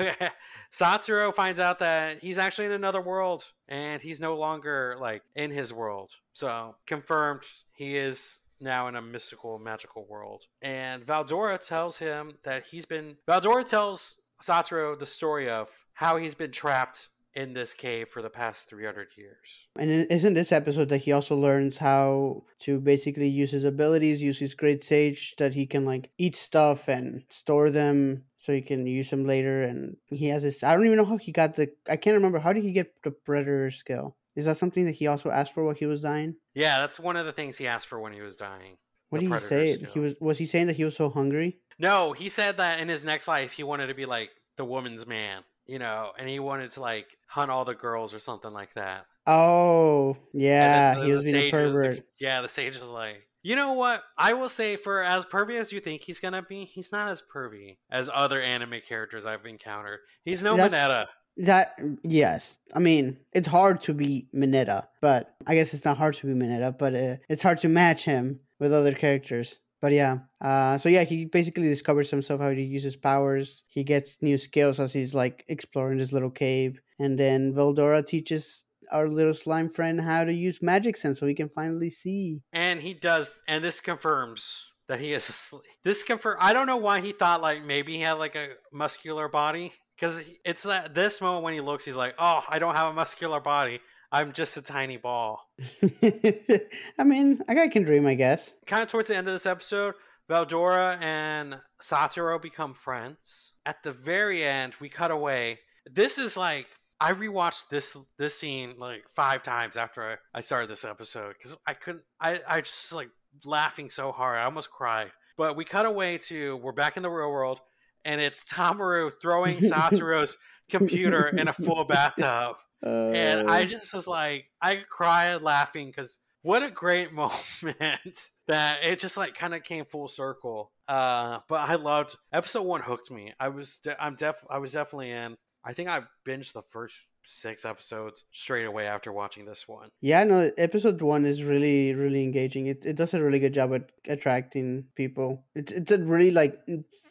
Satoru 0.72 1.34
finds 1.34 1.60
out 1.60 1.80
that 1.80 2.20
he's 2.20 2.38
actually 2.38 2.66
in 2.66 2.72
another 2.72 3.02
world 3.02 3.46
and 3.68 4.02
he's 4.02 4.22
no 4.22 4.36
longer 4.36 4.96
like 5.00 5.24
in 5.36 5.52
his 5.52 5.74
world. 5.74 6.12
So, 6.34 6.76
confirmed 6.88 7.44
he 7.74 7.98
is 7.98 8.42
now 8.62 8.88
in 8.88 8.96
a 8.96 9.02
mystical 9.02 9.60
magical 9.60 10.06
world. 10.08 10.44
And 10.62 11.06
Veldora 11.06 11.60
tells 11.60 11.98
him 11.98 12.34
that 12.44 12.66
he's 12.68 12.86
been 12.86 13.18
Veldora 13.28 13.66
tells 13.66 14.22
Satoru 14.42 14.98
the 14.98 15.06
story 15.06 15.50
of 15.50 15.70
how 15.94 16.18
he's 16.18 16.36
been 16.36 16.52
trapped 16.52 17.10
in 17.36 17.54
this 17.54 17.74
cave 17.74 18.10
for 18.10 18.22
the 18.22 18.30
past 18.30 18.70
300 18.70 19.10
years. 19.18 19.38
And 19.78 20.06
isn't 20.12 20.34
this 20.34 20.52
episode 20.52 20.90
that 20.90 21.00
he 21.00 21.12
also 21.12 21.36
learns 21.36 21.78
how 21.78 22.44
to 22.60 22.80
basically 22.80 23.28
use 23.28 23.52
his 23.52 23.64
abilities, 23.64 24.22
use 24.22 24.40
his 24.40 24.54
great 24.54 24.84
sage 24.84 25.36
that 25.38 25.54
he 25.54 25.66
can 25.66 25.86
like 25.86 26.12
eat 26.18 26.36
stuff 26.36 26.88
and 26.88 27.24
store 27.30 27.70
them 27.70 28.26
so 28.38 28.54
he 28.54 28.62
can 28.62 28.86
use 28.86 29.10
them 29.10 29.26
later. 29.26 29.64
And 29.64 29.98
he 30.08 30.28
has 30.28 30.44
this. 30.44 30.64
I 30.64 30.74
don't 30.76 30.86
even 30.86 30.98
know 30.98 31.06
how 31.06 31.18
he 31.18 31.32
got 31.32 31.56
the. 31.56 31.70
I 31.90 31.96
can't 31.96 32.16
remember 32.16 32.40
how 32.40 32.54
did 32.54 32.64
he 32.64 32.72
get 32.72 32.94
the 33.04 33.12
predator 33.12 33.72
skill. 33.72 34.16
Is 34.36 34.46
that 34.46 34.58
something 34.58 34.86
that 34.86 34.96
he 34.96 35.08
also 35.08 35.30
asked 35.30 35.54
for 35.54 35.64
while 35.64 35.76
he 35.76 35.86
was 35.86 36.02
dying? 36.02 36.36
Yeah, 36.54 36.80
that's 36.80 37.00
one 37.00 37.18
of 37.18 37.26
the 37.26 37.32
things 37.32 37.58
he 37.58 37.68
asked 37.68 37.88
for 37.88 38.00
when 38.00 38.14
he 38.14 38.22
was 38.22 38.36
dying. 38.36 38.78
What 39.10 39.22
did 39.22 39.32
he 39.32 39.40
say? 39.40 39.74
skill. 39.74 39.90
He 39.92 40.00
was 40.00 40.16
was 40.20 40.38
he 40.38 40.46
saying 40.46 40.68
that 40.68 40.76
he 40.76 40.84
was 40.84 40.96
so 40.96 41.10
hungry? 41.10 41.60
No, 41.80 42.14
he 42.14 42.30
said 42.30 42.58
that 42.58 42.80
in 42.80 42.90
his 42.90 43.04
next 43.04 43.28
life 43.28 43.52
he 43.52 43.64
wanted 43.64 43.88
to 43.88 43.94
be 43.94 44.06
like 44.06 44.32
the 44.58 44.66
woman's 44.66 45.06
man, 45.08 45.44
you 45.66 45.80
know, 45.80 46.12
and 46.18 46.28
he 46.30 46.40
wanted 46.40 46.72
to 46.72 46.82
like 46.82 47.08
hunt 47.28 47.52
all 47.52 47.66
the 47.66 47.76
girls 47.76 48.14
or 48.14 48.20
something 48.20 48.54
like 48.54 48.74
that. 48.76 49.06
Oh 49.26 50.18
yeah, 50.34 50.96
then 50.96 51.06
he 51.06 51.12
was 51.14 51.26
being 51.26 51.36
a 51.38 51.52
pervert. 51.52 52.04
yeah, 52.20 52.42
the 52.42 52.50
sage 52.50 52.78
was 52.80 52.90
like, 52.90 53.24
you 53.42 53.56
know 53.56 53.74
what? 53.74 54.04
I 54.18 54.34
will 54.34 54.50
say, 54.50 54.76
for 54.76 55.02
as 55.02 55.26
pervy 55.26 55.60
as 55.60 55.72
you 55.72 55.80
think 55.80 56.02
he's 56.02 56.20
gonna 56.20 56.42
be, 56.42 56.66
he's 56.66 56.92
not 56.92 57.10
as 57.10 57.22
pervy 57.34 57.78
as 57.90 58.10
other 58.14 58.42
anime 58.42 58.82
characters 58.88 59.26
I've 59.26 59.46
encountered. 59.46 60.00
He's 60.26 60.44
no 60.44 60.56
That's- 60.58 60.90
Mineta. 60.90 61.06
That 61.38 61.74
yes, 62.04 62.60
I 62.76 62.80
mean 62.80 63.18
it's 63.32 63.48
hard 63.48 63.82
to 63.82 63.94
be 63.96 64.28
Mineta, 64.36 64.86
but 65.02 65.34
I 65.48 65.56
guess 65.56 65.74
it's 65.74 65.84
not 65.84 65.98
hard 65.98 66.14
to 66.16 66.28
be 66.28 66.34
Mineta, 66.34 66.78
but 66.78 66.94
uh, 66.94 67.16
it's 67.28 67.42
hard 67.42 67.60
to 67.62 67.70
match 67.70 68.06
him 68.06 68.40
with 68.60 68.72
other 68.72 68.92
characters. 68.92 69.60
But 69.84 69.92
yeah, 69.92 70.20
uh, 70.40 70.78
so 70.78 70.88
yeah, 70.88 71.04
he 71.04 71.26
basically 71.26 71.68
discovers 71.68 72.10
himself 72.10 72.40
how 72.40 72.52
to 72.52 72.62
use 72.62 72.84
his 72.84 72.96
powers. 72.96 73.64
He 73.68 73.84
gets 73.84 74.18
new 74.22 74.38
skills 74.38 74.80
as 74.80 74.94
he's 74.94 75.14
like 75.14 75.44
exploring 75.50 75.98
this 75.98 76.14
little 76.14 76.30
cave, 76.30 76.80
and 77.00 77.20
then 77.20 77.54
Veldora 77.54 78.06
teaches 78.06 78.64
our 78.94 79.10
little 79.10 79.34
slime 79.34 79.70
friend 79.70 80.00
how 80.00 80.24
to 80.24 80.32
use 80.32 80.62
magic 80.62 80.96
sense, 80.96 81.20
so 81.20 81.28
he 81.28 81.34
can 81.34 81.50
finally 81.50 81.90
see. 81.90 82.40
And 82.54 82.80
he 82.80 82.94
does, 82.94 83.42
and 83.46 83.62
this 83.62 83.82
confirms 83.82 84.72
that 84.88 85.02
he 85.02 85.12
is 85.12 85.28
asleep. 85.30 85.64
This 85.84 86.02
confirm. 86.02 86.38
I 86.40 86.54
don't 86.54 86.68
know 86.68 86.78
why 86.78 87.02
he 87.02 87.12
thought 87.12 87.42
like 87.42 87.66
maybe 87.66 87.98
he 87.98 88.00
had 88.00 88.14
like 88.14 88.36
a 88.36 88.52
muscular 88.72 89.28
body 89.28 89.74
because 89.98 90.24
it's 90.46 90.64
that 90.64 90.96
this 90.96 91.20
moment 91.20 91.44
when 91.44 91.56
he 91.56 91.60
looks, 91.60 91.84
he's 91.84 91.98
like, 91.98 92.16
"Oh, 92.18 92.42
I 92.48 92.58
don't 92.58 92.76
have 92.76 92.88
a 92.88 92.94
muscular 92.94 93.42
body. 93.42 93.82
I'm 94.14 94.32
just 94.32 94.56
a 94.56 94.62
tiny 94.62 94.98
ball." 94.98 95.50
I 96.04 97.04
mean, 97.04 97.42
a 97.48 97.56
guy 97.56 97.68
can 97.68 97.84
dream, 97.84 98.06
I 98.08 98.16
guess. 98.16 98.54
Kind 98.66 98.84
of 98.84 98.90
towards 98.90 99.10
the 99.10 99.18
end 99.18 99.28
of 99.28 99.34
this 99.34 99.46
episode, 99.46 99.96
Veldora 100.30 101.02
and 101.02 101.60
Satoru 101.82 102.42
become 102.42 102.74
friends. 102.74 103.54
At 103.66 103.84
the 103.84 103.92
very 103.92 104.44
end, 104.44 104.74
we 104.80 104.90
cut 104.90 105.12
away. 105.12 105.60
This 105.92 106.18
is 106.18 106.38
like 106.38 106.68
I 107.00 107.14
rewatched 107.14 107.70
this 107.70 107.98
this 108.18 108.38
scene 108.38 108.76
like 108.78 109.04
five 109.14 109.44
times 109.44 109.76
after 109.76 110.04
I, 110.04 110.38
I 110.38 110.42
started 110.42 110.70
this 110.70 110.86
episode 110.86 111.36
because 111.38 111.58
I 111.68 111.74
couldn't. 111.74 112.04
I 112.22 112.40
I 112.48 112.62
just 112.62 112.94
like 112.94 113.10
laughing 113.46 113.90
so 113.90 114.12
hard. 114.12 114.40
I 114.40 114.46
almost 114.46 114.72
cried. 114.72 115.12
But 115.36 115.58
we 115.58 115.66
cut 115.66 115.86
away 115.86 116.20
to 116.30 116.58
we're 116.58 116.72
back 116.72 116.96
in 116.96 117.04
the 117.04 117.10
real 117.10 117.30
world, 117.30 117.60
and 118.06 118.22
it's 118.22 118.46
Tamaru 118.46 119.12
throwing 119.22 119.58
Satoru's 119.60 120.38
computer 120.70 121.28
in 121.28 121.48
a 121.48 121.54
full 121.54 121.84
bathtub 121.90 122.56
and 122.84 123.50
I 123.50 123.64
Uh, 123.64 123.66
just 123.66 123.94
was 123.94 124.08
like, 124.08 124.46
I 124.62 124.76
cried 124.78 125.42
laughing 125.42 125.88
because 125.88 126.20
what 126.42 126.64
a 126.64 126.70
great 126.70 127.14
moment 127.22 128.30
that 128.48 128.84
it 128.84 129.00
just 129.00 129.18
like 129.18 129.34
kind 129.36 129.54
of 129.56 129.64
came 129.64 129.86
full 129.86 130.08
circle. 130.08 130.72
Uh, 130.88 131.40
but 131.48 131.70
I 131.70 131.76
loved 131.76 132.18
episode 132.34 132.64
one 132.64 132.82
hooked 132.82 133.10
me. 133.12 133.34
I 133.40 133.48
was 133.50 133.78
de- 133.78 134.02
I'm 134.04 134.16
def 134.16 134.44
I 134.50 134.58
was 134.58 134.74
definitely 134.74 135.12
in. 135.12 135.36
I 135.64 135.74
think 135.74 135.88
I 135.90 136.02
binged 136.28 136.52
the 136.54 136.64
first 136.70 136.96
six 137.26 137.64
episodes 137.64 138.26
straight 138.34 138.66
away 138.66 138.86
after 138.86 139.14
watching 139.14 139.46
this 139.46 139.66
one. 139.66 139.88
Yeah, 140.02 140.26
no, 140.26 140.52
episode 140.58 141.02
one 141.02 141.26
is 141.26 141.42
really, 141.42 141.94
really 141.94 142.24
engaging. 142.24 142.68
It 142.68 142.86
it 142.86 142.98
does 142.98 143.14
a 143.14 143.24
really 143.24 143.40
good 143.40 143.54
job 143.54 143.74
at 143.74 143.90
attracting 144.10 144.86
people. 144.96 145.46
It's 145.56 145.72
it's 145.72 145.92
a 145.92 146.00
really 146.00 146.32
like 146.32 146.60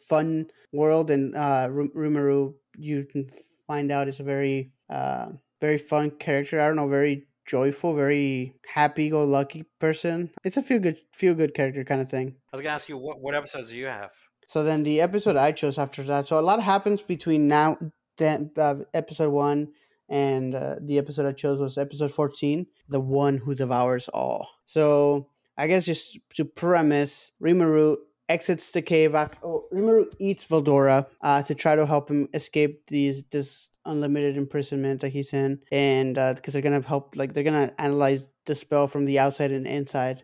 fun 0.07 0.51
world, 0.71 1.09
and 1.09 1.35
uh, 1.35 1.67
Ru- 1.71 1.93
Rumaru, 1.95 2.53
you 2.77 3.05
can 3.05 3.27
find 3.65 3.91
out 3.91 4.07
is 4.07 4.19
a 4.19 4.23
very 4.23 4.71
uh 4.89 5.29
very 5.63 5.77
fun 5.77 6.11
character. 6.11 6.59
I 6.59 6.67
don't 6.67 6.75
know, 6.75 6.89
very 6.89 7.25
joyful, 7.45 7.95
very 7.95 8.55
happy-go-lucky 8.67 9.63
person. 9.79 10.29
It's 10.43 10.57
a 10.57 10.61
feel 10.61 10.79
good 10.79 10.97
feel 11.15 11.35
good 11.35 11.53
character 11.53 11.85
kind 11.85 12.01
of 12.01 12.09
thing. 12.09 12.35
I 12.51 12.55
was 12.55 12.61
gonna 12.61 12.75
ask 12.75 12.89
you 12.89 12.97
what 12.97 13.21
what 13.23 13.33
episodes 13.33 13.69
do 13.69 13.77
you 13.77 13.87
have? 13.87 14.11
So 14.47 14.63
then 14.67 14.83
the 14.83 14.99
episode 14.99 15.37
I 15.37 15.53
chose 15.53 15.77
after 15.79 16.03
that. 16.03 16.27
So 16.27 16.37
a 16.37 16.43
lot 16.49 16.61
happens 16.61 17.01
between 17.01 17.47
now, 17.47 17.77
then 18.17 18.51
uh, 18.57 18.75
episode 18.93 19.31
one, 19.31 19.71
and 20.09 20.53
uh, 20.53 20.75
the 20.81 20.97
episode 20.97 21.25
I 21.25 21.31
chose 21.31 21.59
was 21.59 21.77
episode 21.77 22.11
fourteen, 22.11 22.67
the 22.89 22.99
one 22.99 23.37
who 23.37 23.55
devours 23.55 24.09
all. 24.09 24.49
So 24.65 25.29
I 25.55 25.67
guess 25.67 25.85
just 25.85 26.19
to 26.35 26.43
premise, 26.43 27.31
Rimuru 27.41 27.97
exits 28.29 28.71
the 28.71 28.81
cave. 28.81 29.15
After, 29.15 29.37
oh, 29.45 29.65
Rimuru 29.73 30.05
eats 30.19 30.45
Veldora 30.45 31.07
uh, 31.21 31.41
to 31.43 31.55
try 31.55 31.75
to 31.75 31.85
help 31.85 32.09
him 32.09 32.29
escape 32.33 32.87
these 32.87 33.23
this 33.31 33.69
unlimited 33.85 34.37
imprisonment 34.37 35.01
that 35.01 35.09
he's 35.09 35.33
in, 35.33 35.59
and 35.71 36.15
because 36.15 36.53
they're 36.53 36.61
gonna 36.61 36.81
help, 36.81 37.15
like 37.15 37.33
they're 37.33 37.43
gonna 37.43 37.73
analyze 37.77 38.27
the 38.45 38.55
spell 38.55 38.87
from 38.87 39.05
the 39.05 39.19
outside 39.19 39.51
and 39.51 39.67
inside. 39.67 40.23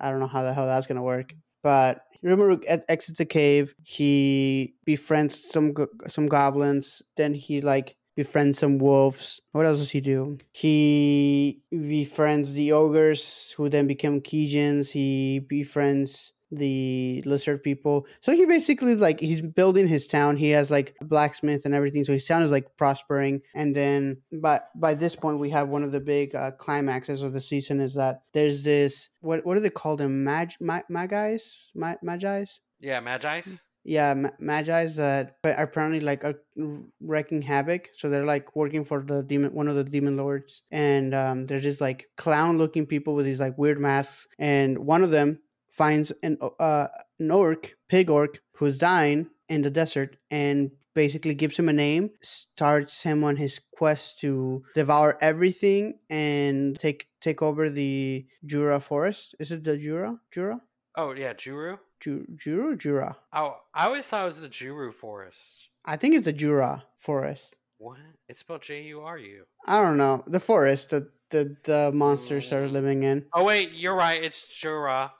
I 0.00 0.10
don't 0.10 0.20
know 0.20 0.26
how 0.26 0.42
the 0.42 0.52
hell 0.52 0.66
that's 0.66 0.86
gonna 0.86 1.02
work, 1.02 1.34
but 1.62 2.02
Rimuru 2.24 2.62
exits 2.88 3.18
the 3.18 3.26
cave. 3.26 3.74
He 3.82 4.74
befriends 4.84 5.40
some 5.50 5.74
some 6.06 6.26
goblins. 6.26 7.02
Then 7.16 7.34
he 7.34 7.60
like 7.60 7.96
befriends 8.16 8.58
some 8.58 8.78
wolves. 8.78 9.40
What 9.52 9.66
else 9.66 9.78
does 9.78 9.90
he 9.90 10.00
do? 10.00 10.38
He 10.52 11.60
befriends 11.70 12.52
the 12.52 12.72
ogres, 12.72 13.52
who 13.56 13.68
then 13.68 13.86
become 13.86 14.20
Kijins. 14.20 14.90
He 14.90 15.40
befriends 15.40 16.32
the 16.56 17.22
lizard 17.24 17.62
people. 17.62 18.06
So 18.20 18.34
he 18.34 18.46
basically 18.46 18.96
like 18.96 19.20
he's 19.20 19.42
building 19.42 19.88
his 19.88 20.06
town. 20.06 20.36
He 20.36 20.50
has 20.50 20.70
like 20.70 20.94
a 21.00 21.04
blacksmith 21.04 21.64
and 21.64 21.74
everything. 21.74 22.04
So 22.04 22.12
his 22.12 22.26
town 22.26 22.42
is 22.42 22.50
like 22.50 22.76
prospering. 22.76 23.42
And 23.54 23.74
then, 23.74 24.22
but 24.32 24.68
by 24.74 24.94
this 24.94 25.16
point, 25.16 25.38
we 25.38 25.50
have 25.50 25.68
one 25.68 25.82
of 25.82 25.92
the 25.92 26.00
big 26.00 26.34
uh, 26.34 26.52
climaxes 26.52 27.22
of 27.22 27.32
the 27.32 27.40
season 27.40 27.80
is 27.80 27.94
that 27.94 28.22
there's 28.32 28.64
this 28.64 29.08
what 29.20 29.44
what 29.44 29.54
do 29.54 29.60
they 29.60 29.70
call 29.70 29.96
them? 29.96 30.24
Mag 30.24 30.52
ma- 30.60 30.82
magis 30.90 31.70
ma- 31.74 31.96
magis. 32.02 32.60
Yeah, 32.80 33.00
Magi's. 33.00 33.64
Yeah, 33.86 34.14
ma- 34.14 34.30
magi's 34.38 34.96
that 34.96 35.36
but 35.42 35.58
are 35.58 35.64
apparently 35.64 36.00
like 36.00 36.24
are 36.24 36.40
wrecking 37.00 37.42
havoc. 37.42 37.90
So 37.94 38.08
they're 38.08 38.24
like 38.24 38.56
working 38.56 38.84
for 38.84 39.02
the 39.02 39.22
demon, 39.22 39.52
one 39.52 39.68
of 39.68 39.74
the 39.74 39.84
demon 39.84 40.16
lords, 40.16 40.62
and 40.70 41.14
um, 41.14 41.44
they're 41.46 41.60
just 41.60 41.80
like 41.82 42.08
clown-looking 42.16 42.86
people 42.86 43.14
with 43.14 43.26
these 43.26 43.40
like 43.40 43.58
weird 43.58 43.78
masks. 43.78 44.26
And 44.38 44.78
one 44.78 45.02
of 45.02 45.10
them 45.10 45.40
finds 45.74 46.12
an 46.22 46.38
uh, 46.40 46.86
an 47.18 47.30
orc, 47.30 47.74
pig 47.88 48.08
orc, 48.10 48.40
who's 48.56 48.78
dying 48.78 49.28
in 49.48 49.62
the 49.62 49.70
desert, 49.70 50.16
and 50.30 50.70
basically 50.94 51.34
gives 51.34 51.56
him 51.58 51.68
a 51.68 51.72
name, 51.72 52.10
starts 52.22 53.02
him 53.02 53.24
on 53.24 53.36
his 53.36 53.60
quest 53.76 54.20
to 54.20 54.62
devour 54.74 55.18
everything 55.20 55.98
and 56.08 56.78
take 56.78 57.08
take 57.20 57.42
over 57.42 57.68
the 57.68 58.24
Jura 58.46 58.78
forest. 58.80 59.34
Is 59.40 59.50
it 59.50 59.64
the 59.64 59.76
Jura? 59.76 60.18
Jura? 60.30 60.60
Oh 60.96 61.12
yeah, 61.14 61.34
Juru. 61.34 61.78
Ju- 62.00 62.26
Jura? 62.36 62.76
Jura? 62.76 63.16
Oh, 63.32 63.56
I 63.74 63.86
always 63.86 64.06
thought 64.06 64.22
it 64.22 64.26
was 64.26 64.40
the 64.40 64.48
Juru 64.48 64.92
Forest. 64.92 65.70
I 65.84 65.96
think 65.96 66.14
it's 66.14 66.26
the 66.26 66.32
Jura 66.32 66.84
forest. 66.98 67.56
What? 67.78 67.98
It's 68.28 68.40
spelled 68.40 68.62
J 68.62 68.82
U 68.94 69.00
R 69.00 69.18
U. 69.18 69.44
I 69.66 69.82
don't 69.82 69.96
know 69.98 70.22
the 70.26 70.40
forest 70.40 70.90
that 70.90 71.04
the 71.30 71.56
the 71.64 71.90
monsters 71.92 72.52
are 72.52 72.68
Mm. 72.68 72.72
living 72.72 73.02
in. 73.02 73.26
Oh 73.32 73.42
wait, 73.44 73.72
you're 73.72 73.96
right. 73.96 74.22
It's 74.22 74.44
Jura. 74.60 75.12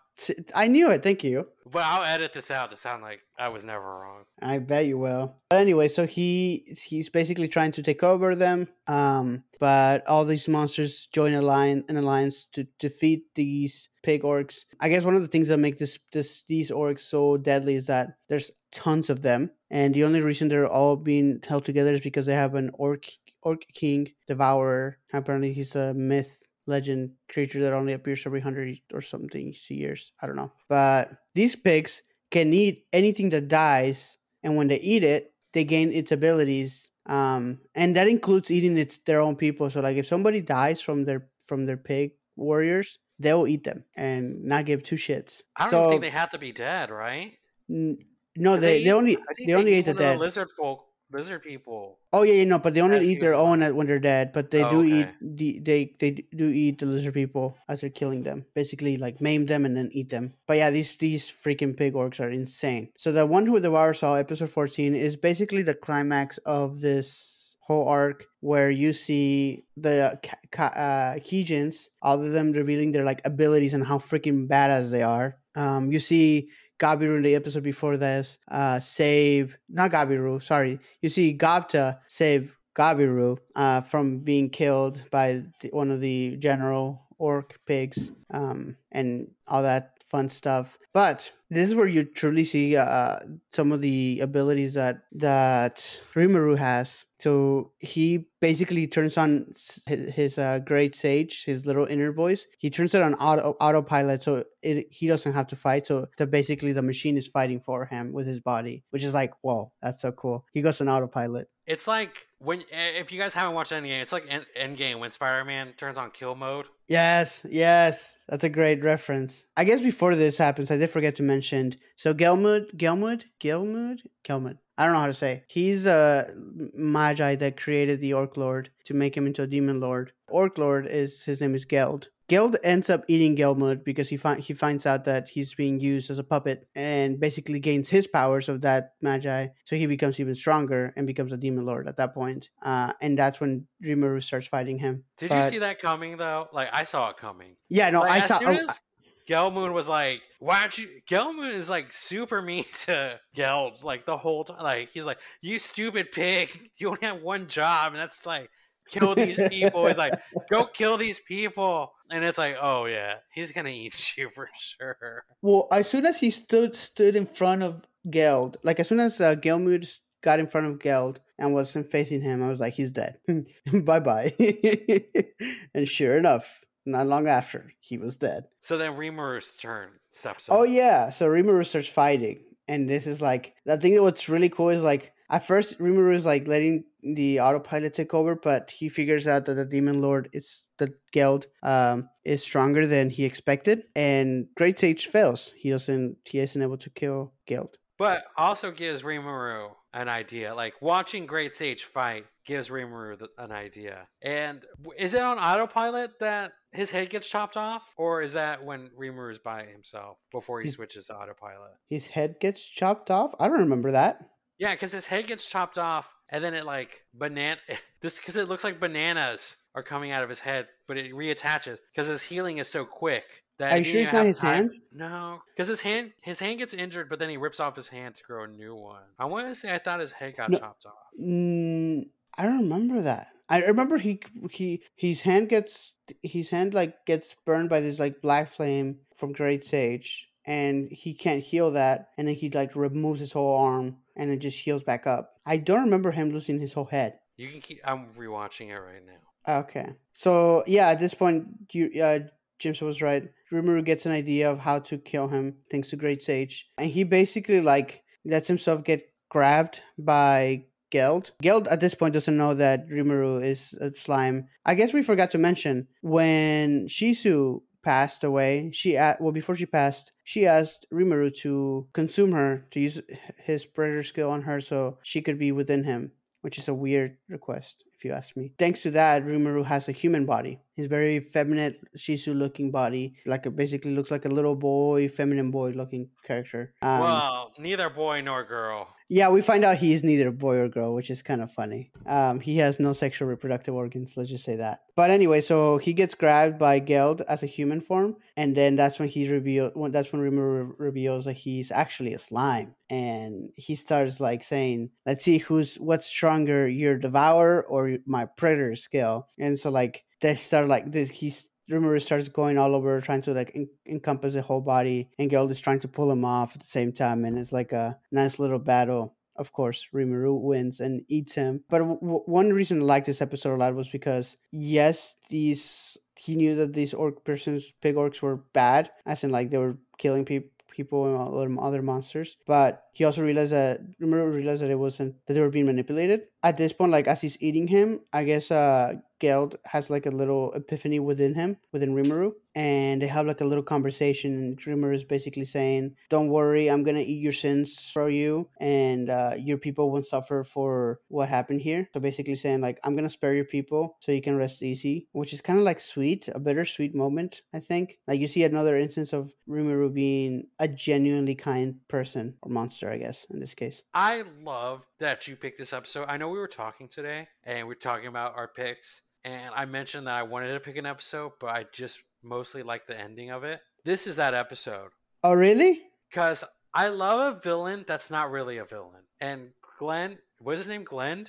I 0.55 0.69
knew 0.69 0.91
it. 0.91 1.03
Thank 1.03 1.25
you. 1.25 1.49
But 1.71 1.83
I'll 1.85 2.05
edit 2.05 2.33
this 2.33 2.51
out 2.51 2.71
to 2.71 2.77
sound 2.77 3.03
like 3.03 3.21
I 3.39 3.49
was 3.49 3.65
never 3.65 3.85
wrong. 3.85 4.25
I 4.41 4.59
bet 4.59 4.87
you 4.87 4.99
will. 4.99 5.37
But 5.51 5.61
anyway, 5.61 5.89
so 5.89 6.07
he 6.07 6.77
he's 6.85 7.11
basically 7.11 7.49
trying 7.49 7.73
to 7.73 7.83
take 7.83 8.03
over 8.03 8.35
them. 8.35 8.69
Um, 8.87 9.45
but 9.59 10.07
all 10.07 10.25
these 10.25 10.49
monsters 10.49 11.09
join 11.13 11.35
a 11.35 11.43
line 11.43 11.85
an 11.89 11.97
alliance 11.97 12.47
to 12.53 12.67
defeat 12.79 13.25
these 13.35 13.89
pig 14.03 14.23
orcs. 14.23 14.65
I 14.79 14.89
guess 14.89 15.05
one 15.05 15.17
of 15.17 15.23
the 15.23 15.29
things 15.29 15.49
that 15.49 15.59
make 15.59 15.79
this 15.79 15.99
this 16.13 16.45
these 16.47 16.71
orcs 16.71 17.01
so 17.01 17.37
deadly 17.37 17.75
is 17.75 17.87
that 17.87 18.17
there's 18.29 18.51
tons 18.73 19.11
of 19.11 19.23
them, 19.23 19.51
and 19.71 19.95
the 19.95 20.05
only 20.05 20.21
reason 20.21 20.49
they're 20.49 20.69
all 20.69 20.97
being 20.97 21.41
held 21.47 21.65
together 21.65 21.95
is 21.95 22.01
because 22.01 22.27
they 22.27 22.35
have 22.35 22.55
an 22.55 22.71
orc 22.75 23.07
orc 23.43 23.63
king 23.75 24.13
devourer. 24.29 24.99
Apparently, 25.13 25.53
he's 25.53 25.75
a 25.75 25.95
myth 25.95 26.44
legend 26.67 27.13
creature 27.31 27.61
that 27.63 27.73
only 27.73 27.93
appears 27.93 28.25
every 28.27 28.41
hundred 28.41 28.79
or 28.93 29.01
something 29.01 29.55
years. 29.69 30.13
I 30.21 30.27
don't 30.27 30.37
know. 30.37 30.53
But 30.69 31.13
these 31.35 31.57
pigs 31.57 32.03
can 32.31 32.53
eat 32.53 32.87
anything 32.93 33.31
that 33.31 33.49
dies, 33.49 34.19
and 34.43 34.57
when 34.57 34.69
they 34.69 34.81
eat 34.81 35.05
it, 35.05 35.35
they 35.53 35.65
gain 35.65 35.93
its 35.93 36.13
abilities. 36.13 36.91
Um, 37.07 37.61
and 37.75 37.95
that 37.97 38.09
includes 38.09 38.51
eating 38.51 38.77
its 38.79 38.99
their 38.99 39.21
own 39.21 39.37
people. 39.37 39.71
So 39.71 39.81
like 39.81 39.97
if 39.97 40.07
somebody 40.07 40.41
dies 40.41 40.81
from 40.81 41.05
their 41.05 41.29
from 41.47 41.67
their 41.67 41.77
pig 41.77 42.13
warriors, 42.37 42.99
they'll 43.19 43.47
eat 43.47 43.65
them 43.65 43.85
and 43.97 44.43
not 44.45 44.65
give 44.65 44.83
two 44.83 44.97
shits. 44.97 45.43
I 45.57 45.65
don't 45.65 45.71
so 45.71 45.89
think 45.91 46.01
they 46.01 46.11
have 46.11 46.31
to 46.31 46.39
be 46.39 46.53
dead, 46.53 46.91
right? 46.91 47.37
n- 47.69 47.99
no, 48.37 48.57
they, 48.57 48.83
they, 48.83 48.89
eat- 48.89 48.93
only 48.93 49.17
I 49.17 49.35
they 49.47 49.55
only 49.55 49.75
eat 49.75 49.77
ate 49.79 49.87
the 49.87 49.95
dead. 49.95 50.19
lizard 50.19 50.49
folk, 50.57 50.87
lizard 51.13 51.43
people. 51.43 51.99
Oh 52.13 52.23
yeah, 52.23 52.35
yeah, 52.35 52.45
no, 52.45 52.59
but 52.59 52.75
they 52.75 52.81
only 52.81 52.97
As 52.99 53.11
eat 53.11 53.21
their 53.21 53.35
own 53.35 53.61
when 53.77 53.87
they're 53.87 53.99
dead. 53.99 54.33
But 54.33 54.51
they 54.51 54.63
Oh, 54.63 54.71
do 54.71 54.83
eat 54.85 55.07
okay. 55.07 55.15
the 55.21 55.59
they 55.61 55.95
they 55.99 56.11
do 56.35 56.49
eat 56.49 56.79
the 56.79 56.87
lizard 56.87 57.15
people 57.15 57.57
as 57.69 57.81
they're 57.81 57.91
killing 57.91 58.23
them. 58.23 58.47
Basically, 58.55 58.97
like 58.97 59.21
maim 59.21 59.47
them 59.47 59.65
and 59.65 59.77
then 59.77 59.91
eat 59.93 60.11
them. 60.11 60.35
But 60.47 60.57
yeah, 60.59 60.71
these 60.71 60.97
these 60.97 61.31
freaking 61.31 61.77
pig 61.77 61.95
orcs 61.95 62.21
are 62.21 62.31
insane. 62.31 62.91
So 62.97 63.13
the 63.13 63.27
one 63.27 63.47
who 63.47 63.61
the 63.61 63.69
devours 63.69 63.99
saw, 64.01 64.15
episode 64.15 64.51
fourteen, 64.51 64.95
is 64.95 65.17
basically 65.17 65.63
the 65.63 65.75
climax 65.75 66.39
of 66.39 66.81
this 66.81 67.57
whole 67.67 67.89
arc 67.89 68.27
where 68.41 68.71
you 68.71 68.93
see 68.93 69.65
the 69.77 70.19
uh, 70.59 71.17
Kijins, 71.25 71.89
all 72.03 72.23
of 72.23 72.31
them 72.33 72.53
revealing 72.53 72.93
their 72.93 73.05
like 73.05 73.23
abilities 73.25 73.73
and 73.73 73.87
how 73.87 73.99
freaking 73.99 74.47
badass 74.47 74.91
they 74.91 75.03
are. 75.03 75.37
Um, 75.57 75.91
you 75.91 75.99
see 75.99 76.51
Gabiru 76.79 77.17
in 77.17 77.23
the 77.23 77.35
episode 77.35 77.63
before 77.63 77.97
this 77.97 78.39
uh, 78.51 78.81
save 78.81 79.57
not 79.69 79.91
Gabiru, 79.91 80.43
sorry. 80.43 80.81
You 81.01 81.09
see 81.09 81.37
Gobta 81.37 81.99
save 82.09 82.57
Gabiru 82.75 83.39
uh, 83.55 83.81
from 83.83 84.19
being 84.19 84.51
killed 84.51 85.03
by 85.11 85.45
the, 85.61 85.69
one 85.71 85.91
of 85.91 86.01
the 86.01 86.37
general 86.37 87.03
orc 87.19 87.59
pigs 87.67 88.11
um, 88.33 88.77
and 88.91 89.31
all 89.47 89.63
that 89.63 89.95
fun 90.05 90.31
stuff. 90.31 90.79
But 90.93 91.33
this 91.51 91.69
is 91.69 91.75
where 91.75 91.87
you 91.87 92.05
truly 92.05 92.45
see 92.45 92.77
uh, 92.77 93.19
some 93.53 93.73
of 93.73 93.81
the 93.81 94.21
abilities 94.21 94.75
that 94.75 95.03
that 95.13 95.77
Rimuru 96.15 96.59
has. 96.59 97.07
So 97.25 97.73
he 97.79 98.27
basically 98.43 98.87
turns 98.87 99.17
on 99.17 99.55
his, 99.87 100.15
his 100.15 100.37
uh, 100.37 100.59
great 100.59 100.95
sage, 100.95 101.47
his 101.47 101.65
little 101.65 101.87
inner 101.87 102.13
voice. 102.13 102.47
He 102.59 102.69
turns 102.69 102.93
it 102.93 103.01
on 103.01 103.15
auto 103.15 103.57
autopilot, 103.63 104.23
so 104.23 104.45
it, 104.61 104.89
he 104.91 105.07
doesn't 105.07 105.33
have 105.33 105.47
to 105.47 105.57
fight. 105.57 105.87
So 105.87 106.09
the, 106.19 106.27
basically, 106.27 106.73
the 106.73 106.83
machine 106.83 107.17
is 107.17 107.27
fighting 107.27 107.61
for 107.61 107.87
him 107.87 108.13
with 108.13 108.27
his 108.27 108.41
body, 108.41 108.85
which 108.91 109.03
is 109.03 109.15
like, 109.15 109.33
whoa, 109.41 109.73
that's 109.81 110.03
so 110.03 110.13
cool. 110.13 110.45
He 110.53 110.61
goes 110.61 110.83
on 110.83 110.91
autopilot. 110.91 111.49
It's 111.67 111.89
like 111.89 112.27
when 112.45 112.61
eh, 112.71 113.01
if 113.01 113.11
you 113.13 113.19
guys 113.19 113.35
haven't 113.35 113.55
watched 113.55 113.73
Endgame, 113.73 114.03
it's 114.03 114.13
like 114.13 114.27
End- 114.29 114.47
Endgame 114.57 115.01
when 115.01 115.11
Spider-Man 115.11 115.75
turns 115.77 115.99
on 115.99 116.11
kill 116.11 116.35
mode. 116.35 116.67
Yes, 116.87 117.45
yes, 117.49 118.17
that's 118.29 118.45
a 118.45 118.49
great 118.49 118.83
reference. 118.85 119.47
I 119.57 119.65
guess 119.65 119.81
before 119.81 120.15
this 120.15 120.37
happens, 120.39 120.71
I 120.71 120.77
did 120.77 120.91
forget 120.91 121.17
to 121.17 121.23
mention. 121.23 121.75
So 121.97 122.13
Gelmud, 122.13 122.75
Gelmud, 122.77 123.25
Gelmud, 123.41 124.01
Gelmud. 124.25 124.59
I 124.77 124.85
don't 124.85 124.95
know 124.95 125.01
how 125.01 125.07
to 125.07 125.15
say. 125.15 125.45
He's 125.47 125.87
a 125.87 126.35
magi 126.75 127.37
that 127.37 127.57
created 127.57 128.01
the 128.01 128.13
Orc 128.13 128.37
Lord 128.37 128.71
to 128.85 128.95
make 128.95 129.17
him 129.17 129.27
into 129.27 129.43
a 129.43 129.47
demon 129.47 129.81
lord. 129.81 130.13
Orc 130.29 130.59
Lord 130.59 130.87
is 130.87 131.25
his 131.25 131.41
name 131.41 131.55
is 131.55 131.65
Geld. 131.65 132.09
Geld 132.27 132.57
ends 132.65 132.89
up 132.89 133.05
eating 133.07 133.37
Gelmud 133.37 133.85
because 133.85 134.09
he 134.09 134.17
find 134.17 134.41
he 134.41 134.55
finds 134.55 134.87
out 134.87 135.05
that 135.05 135.29
he's 135.29 135.55
being 135.55 135.79
used 135.79 136.11
as 136.11 136.19
a 136.19 136.25
puppet 136.25 136.69
and 136.75 137.21
basically 137.21 137.61
gains 137.61 137.91
his 137.91 138.07
powers 138.07 138.49
of 138.49 138.63
that 138.63 138.95
magi. 139.03 139.49
So 139.65 139.77
he 139.77 139.87
becomes 139.87 140.19
even 140.19 140.35
stronger 140.35 140.93
and 140.97 141.07
becomes 141.07 141.33
a 141.33 141.37
demon 141.37 141.67
lord 141.67 141.87
at 141.87 141.99
that 141.99 142.15
point. 142.15 142.49
Uh, 142.63 142.95
and 143.03 143.19
that's 143.19 143.41
when 143.41 143.67
Rimuru 143.85 144.23
starts 144.23 144.47
fighting 144.47 144.79
him. 144.79 145.05
Did 145.19 145.33
you 145.33 145.43
see 145.45 145.59
that 145.59 145.81
coming 145.81 146.17
though? 146.17 146.49
Like 146.53 146.69
I 146.73 146.85
saw 146.85 147.11
it 147.11 147.19
coming. 147.19 147.57
Yeah, 147.69 147.91
no, 147.91 148.01
Like, 148.01 148.13
I 148.13 148.19
as 148.19 148.29
saw. 148.29 148.39
soon 148.39 148.49
oh, 148.49 148.67
as 148.69 148.81
Gelmud 149.29 149.73
was 149.73 149.89
like, 149.89 150.23
"Why'd 150.39 150.77
you?" 150.77 150.89
Gelmud 151.09 151.53
is 151.53 151.71
like 151.71 151.93
super 151.93 152.43
mean 152.43 152.65
to 152.85 153.19
Geld, 153.35 153.83
like 153.83 154.07
the 154.07 154.17
whole 154.17 154.45
time. 154.45 154.63
Like 154.63 154.91
he's 154.91 155.05
like, 155.05 155.19
"You 155.41 155.59
stupid 155.59 156.13
pig! 156.13 156.71
You 156.79 156.89
only 156.89 157.01
have 157.03 157.23
one 157.23 157.47
job, 157.49 157.93
and 157.93 158.01
that's 158.01 158.27
like 158.27 158.51
kill 158.89 159.15
these 159.15 159.41
people." 159.49 159.87
He's 159.87 159.97
like, 159.97 160.15
"Go 160.51 160.65
kill 160.67 160.97
these 160.97 161.21
people," 161.21 161.93
and 162.11 162.25
it's 162.25 162.39
like, 162.39 162.57
"Oh 162.61 162.87
yeah, 162.87 163.17
he's 163.33 163.53
gonna 163.53 163.71
eat 163.71 164.13
you 164.17 164.31
for 164.35 164.49
sure." 164.57 165.25
Well, 165.43 165.69
as 165.71 165.89
soon 165.89 166.07
as 166.07 166.21
he 166.21 166.31
stood 166.31 166.75
stood 166.77 167.17
in 167.17 167.27
front 167.27 167.63
of 167.63 167.83
Geld, 168.11 168.59
like 168.63 168.81
as 168.81 168.89
soon 168.89 169.01
as 169.01 169.21
uh, 169.21 169.35
Gelmud 169.35 169.87
got 170.25 170.41
in 170.41 170.47
front 170.47 170.67
of 170.67 170.81
Geld 170.81 171.21
and 171.39 171.55
wasn't 171.55 171.91
facing 171.91 172.23
him, 172.23 172.43
I 172.43 172.49
was 172.49 172.59
like, 172.59 172.75
he's 172.75 172.91
dead. 172.91 173.19
bye 173.85 174.01
bye. 174.01 174.35
and 175.75 175.89
sure 175.89 176.17
enough, 176.17 176.65
not 176.87 177.07
long 177.07 177.29
after, 177.29 177.73
he 177.81 177.99
was 177.99 178.17
dead. 178.17 178.45
So 178.61 178.79
then 178.79 178.93
Rimuru's 178.93 179.51
turn 179.61 179.91
steps 180.13 180.49
up. 180.49 180.57
Oh 180.57 180.63
yeah, 180.63 181.11
so 181.11 181.27
Rimuru 181.27 181.65
starts 181.65 181.89
fighting, 181.89 182.45
and 182.67 182.89
this 182.89 183.07
is 183.07 183.21
like 183.21 183.55
I 183.69 183.77
think 183.77 184.01
what's 184.01 184.29
really 184.29 184.49
cool 184.49 184.71
is 184.71 184.83
like 184.83 185.13
at 185.31 185.47
first 185.47 185.79
Rimuru 185.79 186.15
is 186.15 186.25
like 186.25 186.49
letting 186.49 186.85
the 187.05 187.41
autopilot 187.41 187.95
take 187.95 188.15
over, 188.15 188.35
but 188.35 188.71
he 188.71 188.89
figures 188.89 189.27
out 189.27 189.45
that 189.47 189.55
the 189.55 189.65
demon 189.65 190.01
lord 190.01 190.29
is 190.33 190.65
the 190.79 190.93
Geld 191.13 191.47
um 191.63 192.09
is 192.25 192.43
stronger 192.43 192.87
than 192.87 193.11
he 193.11 193.25
expected, 193.25 193.85
and 193.95 194.47
Great 194.57 194.79
Sage 194.79 195.07
fails. 195.07 195.53
He 195.57 195.71
doesn't 195.71 196.17
he 196.25 196.39
isn't 196.39 196.63
able 196.63 196.79
to 196.79 196.91
kill 196.91 197.35
Geld. 197.47 197.77
But 197.97 198.25
also 198.37 198.73
gives 198.73 199.03
Rimuru 199.03 199.71
an 199.93 200.09
idea. 200.09 200.55
Like 200.55 200.75
watching 200.83 201.27
Great 201.27 201.55
Sage 201.55 201.85
fight 201.85 202.25
gives 202.45 202.69
Rimuru 202.69 203.19
the, 203.19 203.29
an 203.39 203.53
idea. 203.53 204.09
And 204.21 204.65
is 204.99 205.15
it 205.15 205.23
on 205.23 205.39
autopilot 205.39 206.19
that 206.19 206.53
his 206.73 206.91
head 206.91 207.09
gets 207.11 207.29
chopped 207.29 207.57
off, 207.57 207.83
or 207.97 208.21
is 208.21 208.33
that 208.33 208.65
when 208.65 208.89
Rimuru's 209.01 209.39
by 209.39 209.65
himself 209.65 210.19
before 210.33 210.61
he 210.61 210.65
He's- 210.65 210.75
switches 210.75 211.07
to 211.07 211.15
autopilot? 211.15 211.71
His 211.89 212.09
head 212.09 212.35
gets 212.41 212.67
chopped 212.69 213.11
off. 213.13 213.33
I 213.39 213.47
don't 213.47 213.61
remember 213.61 213.93
that. 213.93 214.19
Yeah, 214.59 214.73
because 214.73 214.93
his 214.93 215.07
head 215.07 215.27
gets 215.27 215.47
chopped 215.47 215.79
off, 215.79 216.09
and 216.31 216.43
then 216.45 216.55
it 216.55 216.65
like 216.65 217.03
banana. 217.15 217.59
This 218.01 218.19
because 218.19 218.37
it 218.37 218.49
looks 218.49 218.65
like 218.65 218.79
bananas 218.81 219.57
are 219.75 219.83
coming 219.83 220.11
out 220.11 220.23
of 220.23 220.29
his 220.29 220.41
head, 220.41 220.69
but 220.87 220.99
it 220.99 221.13
reattaches 221.15 221.79
because 221.91 222.07
his 222.07 222.21
healing 222.21 222.59
is 222.59 222.69
so 222.69 222.85
quick. 222.85 223.25
That 223.59 223.73
Are 223.73 223.79
you 223.79 223.85
sure 223.85 224.03
it's 224.03 224.13
not 224.13 224.27
his 224.27 224.39
time- 224.39 224.55
hand? 224.69 224.71
No, 224.93 225.41
because 225.55 225.69
his 225.69 225.81
hand 225.81 226.13
his 226.21 226.39
hand 226.39 226.59
gets 226.59 226.75
injured, 226.75 227.09
but 227.09 227.19
then 227.19 227.31
he 227.31 227.39
rips 227.39 227.61
off 227.61 227.75
his 227.77 227.89
hand 227.89 228.17
to 228.17 228.23
grow 228.25 228.45
a 228.45 228.47
new 228.49 228.75
one. 228.75 229.05
I 229.19 229.25
want 229.25 229.49
to 229.49 229.55
say 229.55 229.73
I 229.73 229.79
thought 229.79 230.01
his 230.01 230.13
head 230.13 230.37
got 230.37 230.51
No. 230.51 230.59
chopped 230.59 230.85
off. 230.85 230.93
Mm, 231.19 232.09
I 232.37 232.43
don't 232.43 232.59
remember 232.69 233.01
that. 233.01 233.29
I 233.49 233.63
remember 233.65 233.97
he 233.97 234.21
he 234.51 234.83
his 234.97 235.23
hand 235.23 235.49
gets 235.49 235.93
his 236.23 236.51
hand 236.51 236.75
like 236.75 237.07
gets 237.07 237.35
burned 237.47 237.71
by 237.71 237.81
this 237.81 237.99
like 237.99 238.21
black 238.21 238.49
flame 238.49 238.99
from 239.15 239.33
Great 239.33 239.65
Sage, 239.65 240.29
and 240.47 240.91
he 240.91 241.15
can't 241.15 241.43
heal 241.43 241.73
that, 241.73 242.11
and 242.19 242.29
then 242.29 242.35
he 242.35 242.51
like 242.51 242.77
removes 242.77 243.21
his 243.21 243.33
whole 243.33 243.57
arm, 243.57 243.97
and 244.17 244.31
it 244.31 244.39
just 244.39 244.59
heals 244.59 244.83
back 244.83 245.07
up. 245.07 245.35
I 245.47 245.57
don't 245.57 245.85
remember 245.85 246.11
him 246.11 246.31
losing 246.31 246.61
his 246.61 246.73
whole 246.73 246.85
head. 246.87 247.19
You 247.37 247.51
can 247.51 247.61
keep. 247.61 247.81
I'm 247.85 248.07
rewatching 248.15 248.69
it 248.69 248.79
right 248.79 249.03
now. 249.05 249.61
Okay, 249.61 249.93
so 250.13 250.65
yeah, 250.67 250.89
at 250.89 251.01
this 251.01 251.15
point, 251.15 251.47
you 251.73 252.03
uh, 252.03 252.21
James 252.59 252.81
was 252.81 253.03
right. 253.03 253.29
Rimuru 253.53 253.85
gets 253.85 254.07
an 254.07 254.13
idea 254.13 254.51
of 254.51 254.59
how 254.59 254.79
to 254.81 254.99
kill 254.99 255.29
him 255.29 255.57
thanks 255.71 255.91
to 255.91 255.97
Great 255.97 256.23
Sage, 256.23 256.69
and 256.79 256.91
he 256.91 257.05
basically 257.05 257.61
like 257.61 258.03
lets 258.25 258.49
himself 258.49 258.85
get 258.85 259.03
grabbed 259.29 259.81
by 259.99 260.65
Geld. 260.91 261.33
Geld 261.43 261.67
at 261.69 261.81
this 261.81 261.95
point 261.95 262.15
doesn't 262.15 262.37
know 262.37 262.55
that 262.55 262.89
Rimuru 262.89 263.45
is 263.45 263.75
a 263.81 263.95
slime. 263.95 264.49
I 264.65 264.75
guess 264.75 264.93
we 264.93 265.03
forgot 265.03 265.33
to 265.33 265.39
mention 265.39 265.89
when 266.03 266.87
Shizu 266.87 267.63
passed 267.85 268.25
away. 268.25 268.71
She 268.73 268.95
a 268.95 269.17
well 269.21 269.33
before 269.33 269.57
she 269.57 269.67
passed, 269.67 270.13
she 270.23 270.47
asked 270.47 270.87
Rimuru 270.93 271.35
to 271.43 271.87
consume 271.93 272.33
her 272.33 272.67
to 272.71 272.81
use 272.81 273.01
his 273.37 273.67
predator 273.67 274.03
skill 274.03 274.31
on 274.31 274.43
her 274.43 274.61
so 274.61 274.99
she 275.03 275.21
could 275.21 275.39
be 275.39 275.53
within 275.53 275.85
him, 275.85 276.13
which 276.41 276.59
is 276.59 276.69
a 276.69 276.75
weird 276.75 277.17
request 277.29 277.85
if 277.95 278.05
if 278.05 278.11
you 278.11 278.13
ask 278.13 278.37
me. 278.37 278.53
Thanks 278.59 278.83
to 278.83 278.91
that, 278.93 279.25
Rimuru 279.25 279.65
has 279.65 279.89
a 279.89 279.93
human 279.93 280.27
body. 280.27 280.61
He's 280.77 280.87
very 280.87 281.21
feminine, 281.21 281.77
Shizu 281.97 282.37
looking 282.37 282.71
body. 282.71 283.15
Like 283.27 283.47
it 283.47 283.55
basically 283.55 283.95
looks 283.95 284.11
like 284.11 284.25
a 284.25 284.29
little 284.29 284.57
boy, 284.57 285.09
feminine 285.09 285.51
boy 285.51 285.71
looking 285.71 286.09
character. 286.25 286.75
Um, 286.83 287.01
well, 287.01 287.53
neither 287.59 287.89
boy 287.89 288.23
nor 288.23 288.45
girl. 288.45 288.89
Yeah, 289.09 289.29
we 289.29 289.43
find 289.43 289.65
out 289.65 289.77
he 289.77 289.93
is 289.93 290.03
neither 290.03 290.31
boy 290.31 290.57
or 290.57 290.69
girl, 290.69 290.95
which 290.95 291.11
is 291.11 291.21
kind 291.23 291.43
of 291.43 291.53
funny. 291.53 291.93
Um, 292.07 292.41
he 292.41 292.57
has 292.57 292.81
no 292.81 292.95
sexual 292.95 293.29
reproductive 293.29 293.75
organs, 293.75 294.17
let's 294.17 294.31
just 294.31 294.45
say 294.45 294.57
that. 294.57 294.81
But 294.97 295.11
anyway, 295.11 295.43
so 295.43 295.77
he 295.77 295.93
gets 295.93 296.15
grabbed 296.15 296.59
by 296.59 296.79
Geld 296.79 297.21
as 297.29 297.43
a 297.43 297.47
human 297.47 297.81
form, 297.81 298.17
and 298.37 298.57
then 298.57 298.77
that's 298.77 298.99
when 298.99 299.09
he 299.09 299.31
reveals. 299.31 299.73
When, 299.75 299.93
that's 299.93 300.11
when 300.13 300.23
Rimuru 300.23 300.73
reveals 300.79 301.27
that 301.27 301.35
he's 301.35 301.71
actually 301.71 302.15
a 302.15 302.19
slime, 302.19 302.75
and 302.89 303.51
he 303.57 303.77
starts 303.77 304.21
like 304.21 304.43
saying, 304.43 304.91
"Let's 305.05 305.25
see 305.25 305.39
who's 305.39 305.77
what's 305.77 306.07
stronger, 306.07 306.67
your 306.67 306.97
devourer 306.97 307.63
or 307.63 307.99
my 308.07 308.25
predator 308.25 308.75
skill." 308.75 309.29
And 309.39 309.61
so 309.61 309.71
like 309.71 310.05
they 310.25 310.35
start 310.37 310.69
like 310.69 310.91
this. 310.91 311.11
He's 311.11 311.47
Rimuru 311.71 312.01
starts 312.01 312.29
going 312.29 312.59
all 312.59 312.75
over, 312.75 313.01
trying 313.01 313.23
to 313.23 313.33
like 313.33 313.53
en- 313.55 313.69
encompass 313.87 314.35
the 314.35 314.43
whole 314.43 314.61
body, 314.61 315.09
and 315.19 315.31
Geld 315.31 315.51
is 315.51 315.61
trying 315.61 315.81
to 315.81 315.89
pull 315.89 316.11
him 316.11 316.25
off 316.25 316.55
at 316.55 316.61
the 316.61 316.67
same 316.67 316.93
time, 316.93 317.25
and 317.25 317.39
it's 317.39 317.53
like 317.53 317.73
a 317.73 317.99
nice 318.11 318.39
little 318.39 318.59
battle. 318.59 319.15
Of 319.37 319.53
course, 319.53 319.87
Rimuru 319.93 320.41
wins 320.41 320.81
and 320.81 321.05
eats 321.09 321.35
him. 321.35 321.65
But 321.69 321.79
w- 321.79 322.23
one 322.27 322.53
reason 322.53 322.81
I 322.81 322.85
like 322.85 323.05
this 323.05 323.21
episode 323.21 323.55
a 323.55 323.57
lot 323.57 323.75
was 323.75 323.89
because 323.89 324.37
yes, 324.53 325.15
these 325.29 325.97
he 326.17 326.37
knew 326.37 326.55
that 326.57 326.73
these 326.73 326.95
orc 326.95 327.25
persons, 327.25 327.73
big 327.83 327.97
orcs, 327.97 328.23
were 328.23 328.37
bad, 328.53 328.91
as 329.05 329.25
in 329.25 329.31
like 329.31 329.51
they 329.51 329.59
were 329.59 329.77
killing 329.99 330.25
people 330.25 331.07
and 331.07 331.59
other 331.59 331.83
monsters. 331.83 332.37
But 332.47 332.84
he 332.95 333.05
also 333.05 333.23
realized 333.23 333.53
that 333.53 333.81
remember 333.99 334.31
realized 334.31 334.63
that 334.63 334.71
it 334.71 334.79
wasn't 334.79 335.15
that 335.27 335.35
they 335.35 335.41
were 335.41 335.51
being 335.51 335.67
manipulated. 335.67 336.23
At 336.43 336.57
this 336.57 336.73
point, 336.73 336.93
like 336.93 337.07
as 337.07 337.21
he's 337.21 337.41
eating 337.41 337.67
him, 337.67 338.01
I 338.13 338.25
guess 338.25 338.51
uh 338.51 338.95
Geld 339.21 339.57
has 339.65 339.89
like 339.89 340.07
a 340.07 340.11
little 340.11 340.53
epiphany 340.53 341.01
within 341.01 341.35
him, 341.35 341.57
within 341.73 341.95
Rimuru, 341.95 342.33
and 342.55 343.01
they 343.01 343.07
have 343.07 343.27
like 343.27 343.41
a 343.41 343.45
little 343.45 343.65
conversation. 343.65 344.33
And 344.35 344.61
Rimuru 344.61 344.95
is 344.95 345.05
basically 345.05 345.47
saying, 345.47 345.95
"Don't 346.11 346.29
worry, 346.29 346.69
I'm 346.69 346.83
gonna 346.83 347.07
eat 347.13 347.23
your 347.23 347.33
sins 347.33 347.91
for 347.95 348.11
you, 348.11 348.49
and 348.61 349.09
uh, 349.09 349.35
your 349.39 349.57
people 349.57 349.91
won't 349.91 350.07
suffer 350.07 350.45
for 350.45 351.01
what 351.09 351.31
happened 351.31 351.63
here." 351.63 351.89
So 351.95 352.01
basically 352.01 352.37
saying 352.37 352.61
like, 352.61 352.79
"I'm 352.85 352.95
gonna 352.97 353.09
spare 353.09 353.35
your 353.35 353.47
people 353.57 353.97
so 354.01 354.13
you 354.13 354.21
can 354.21 354.37
rest 354.37 354.63
easy," 354.63 355.09
which 355.13 355.33
is 355.33 355.41
kind 355.41 355.59
of 355.59 355.65
like 355.65 355.81
sweet, 355.81 356.29
a 356.29 356.39
bittersweet 356.39 356.95
moment. 356.95 357.43
I 357.55 357.61
think 357.61 357.99
like 358.07 358.21
you 358.21 358.29
see 358.29 358.45
another 358.45 358.77
instance 358.77 359.15
of 359.15 359.33
Rimuru 359.49 359.93
being 359.95 360.49
a 360.59 360.69
genuinely 360.69 361.35
kind 361.35 361.77
person 361.89 362.35
or 362.43 362.51
monster, 362.51 362.84
I 362.91 362.99
guess 362.99 363.27
in 363.31 363.41
this 363.41 363.55
case. 363.55 363.83
I 363.93 364.25
love 364.43 364.87
that 365.01 365.27
you 365.29 365.37
picked 365.37 365.59
this 365.59 365.73
episode. 365.73 366.07
I 366.09 366.17
know 366.17 366.29
we 366.29 366.39
were 366.39 366.49
talking 366.49 366.89
today, 366.89 367.29
and 367.45 367.67
we 367.67 367.73
are 367.73 367.79
talking 367.79 368.07
about 368.07 368.37
our 368.37 368.49
picks 368.49 369.03
and 369.25 369.55
I 369.55 369.65
mentioned 369.65 370.07
that 370.07 370.15
I 370.15 370.23
wanted 370.23 370.53
to 370.53 370.61
pick 370.61 370.77
an 370.77 370.87
episode, 370.87 371.33
but 371.41 371.49
I 371.49 371.65
just 371.73 372.03
mostly 372.23 372.63
like 372.63 372.87
the 372.87 372.99
ending 372.99 373.31
of 373.31 373.43
it. 373.43 373.61
This 373.85 374.07
is 374.07 374.17
that 374.17 374.35
episode. 374.35 374.91
Oh, 375.23 375.33
really? 375.33 375.81
Because 376.11 376.45
I 376.75 376.89
love 376.89 377.37
a 377.37 377.41
villain 377.41 377.85
that's 377.89 378.11
not 378.11 378.31
really 378.31 378.59
a 378.59 378.65
villain. 378.65 379.03
And 379.21 379.51
Glenn, 379.79 380.19
what's 380.41 380.61
his 380.61 380.69
name? 380.69 380.85
Glenn? 380.85 381.27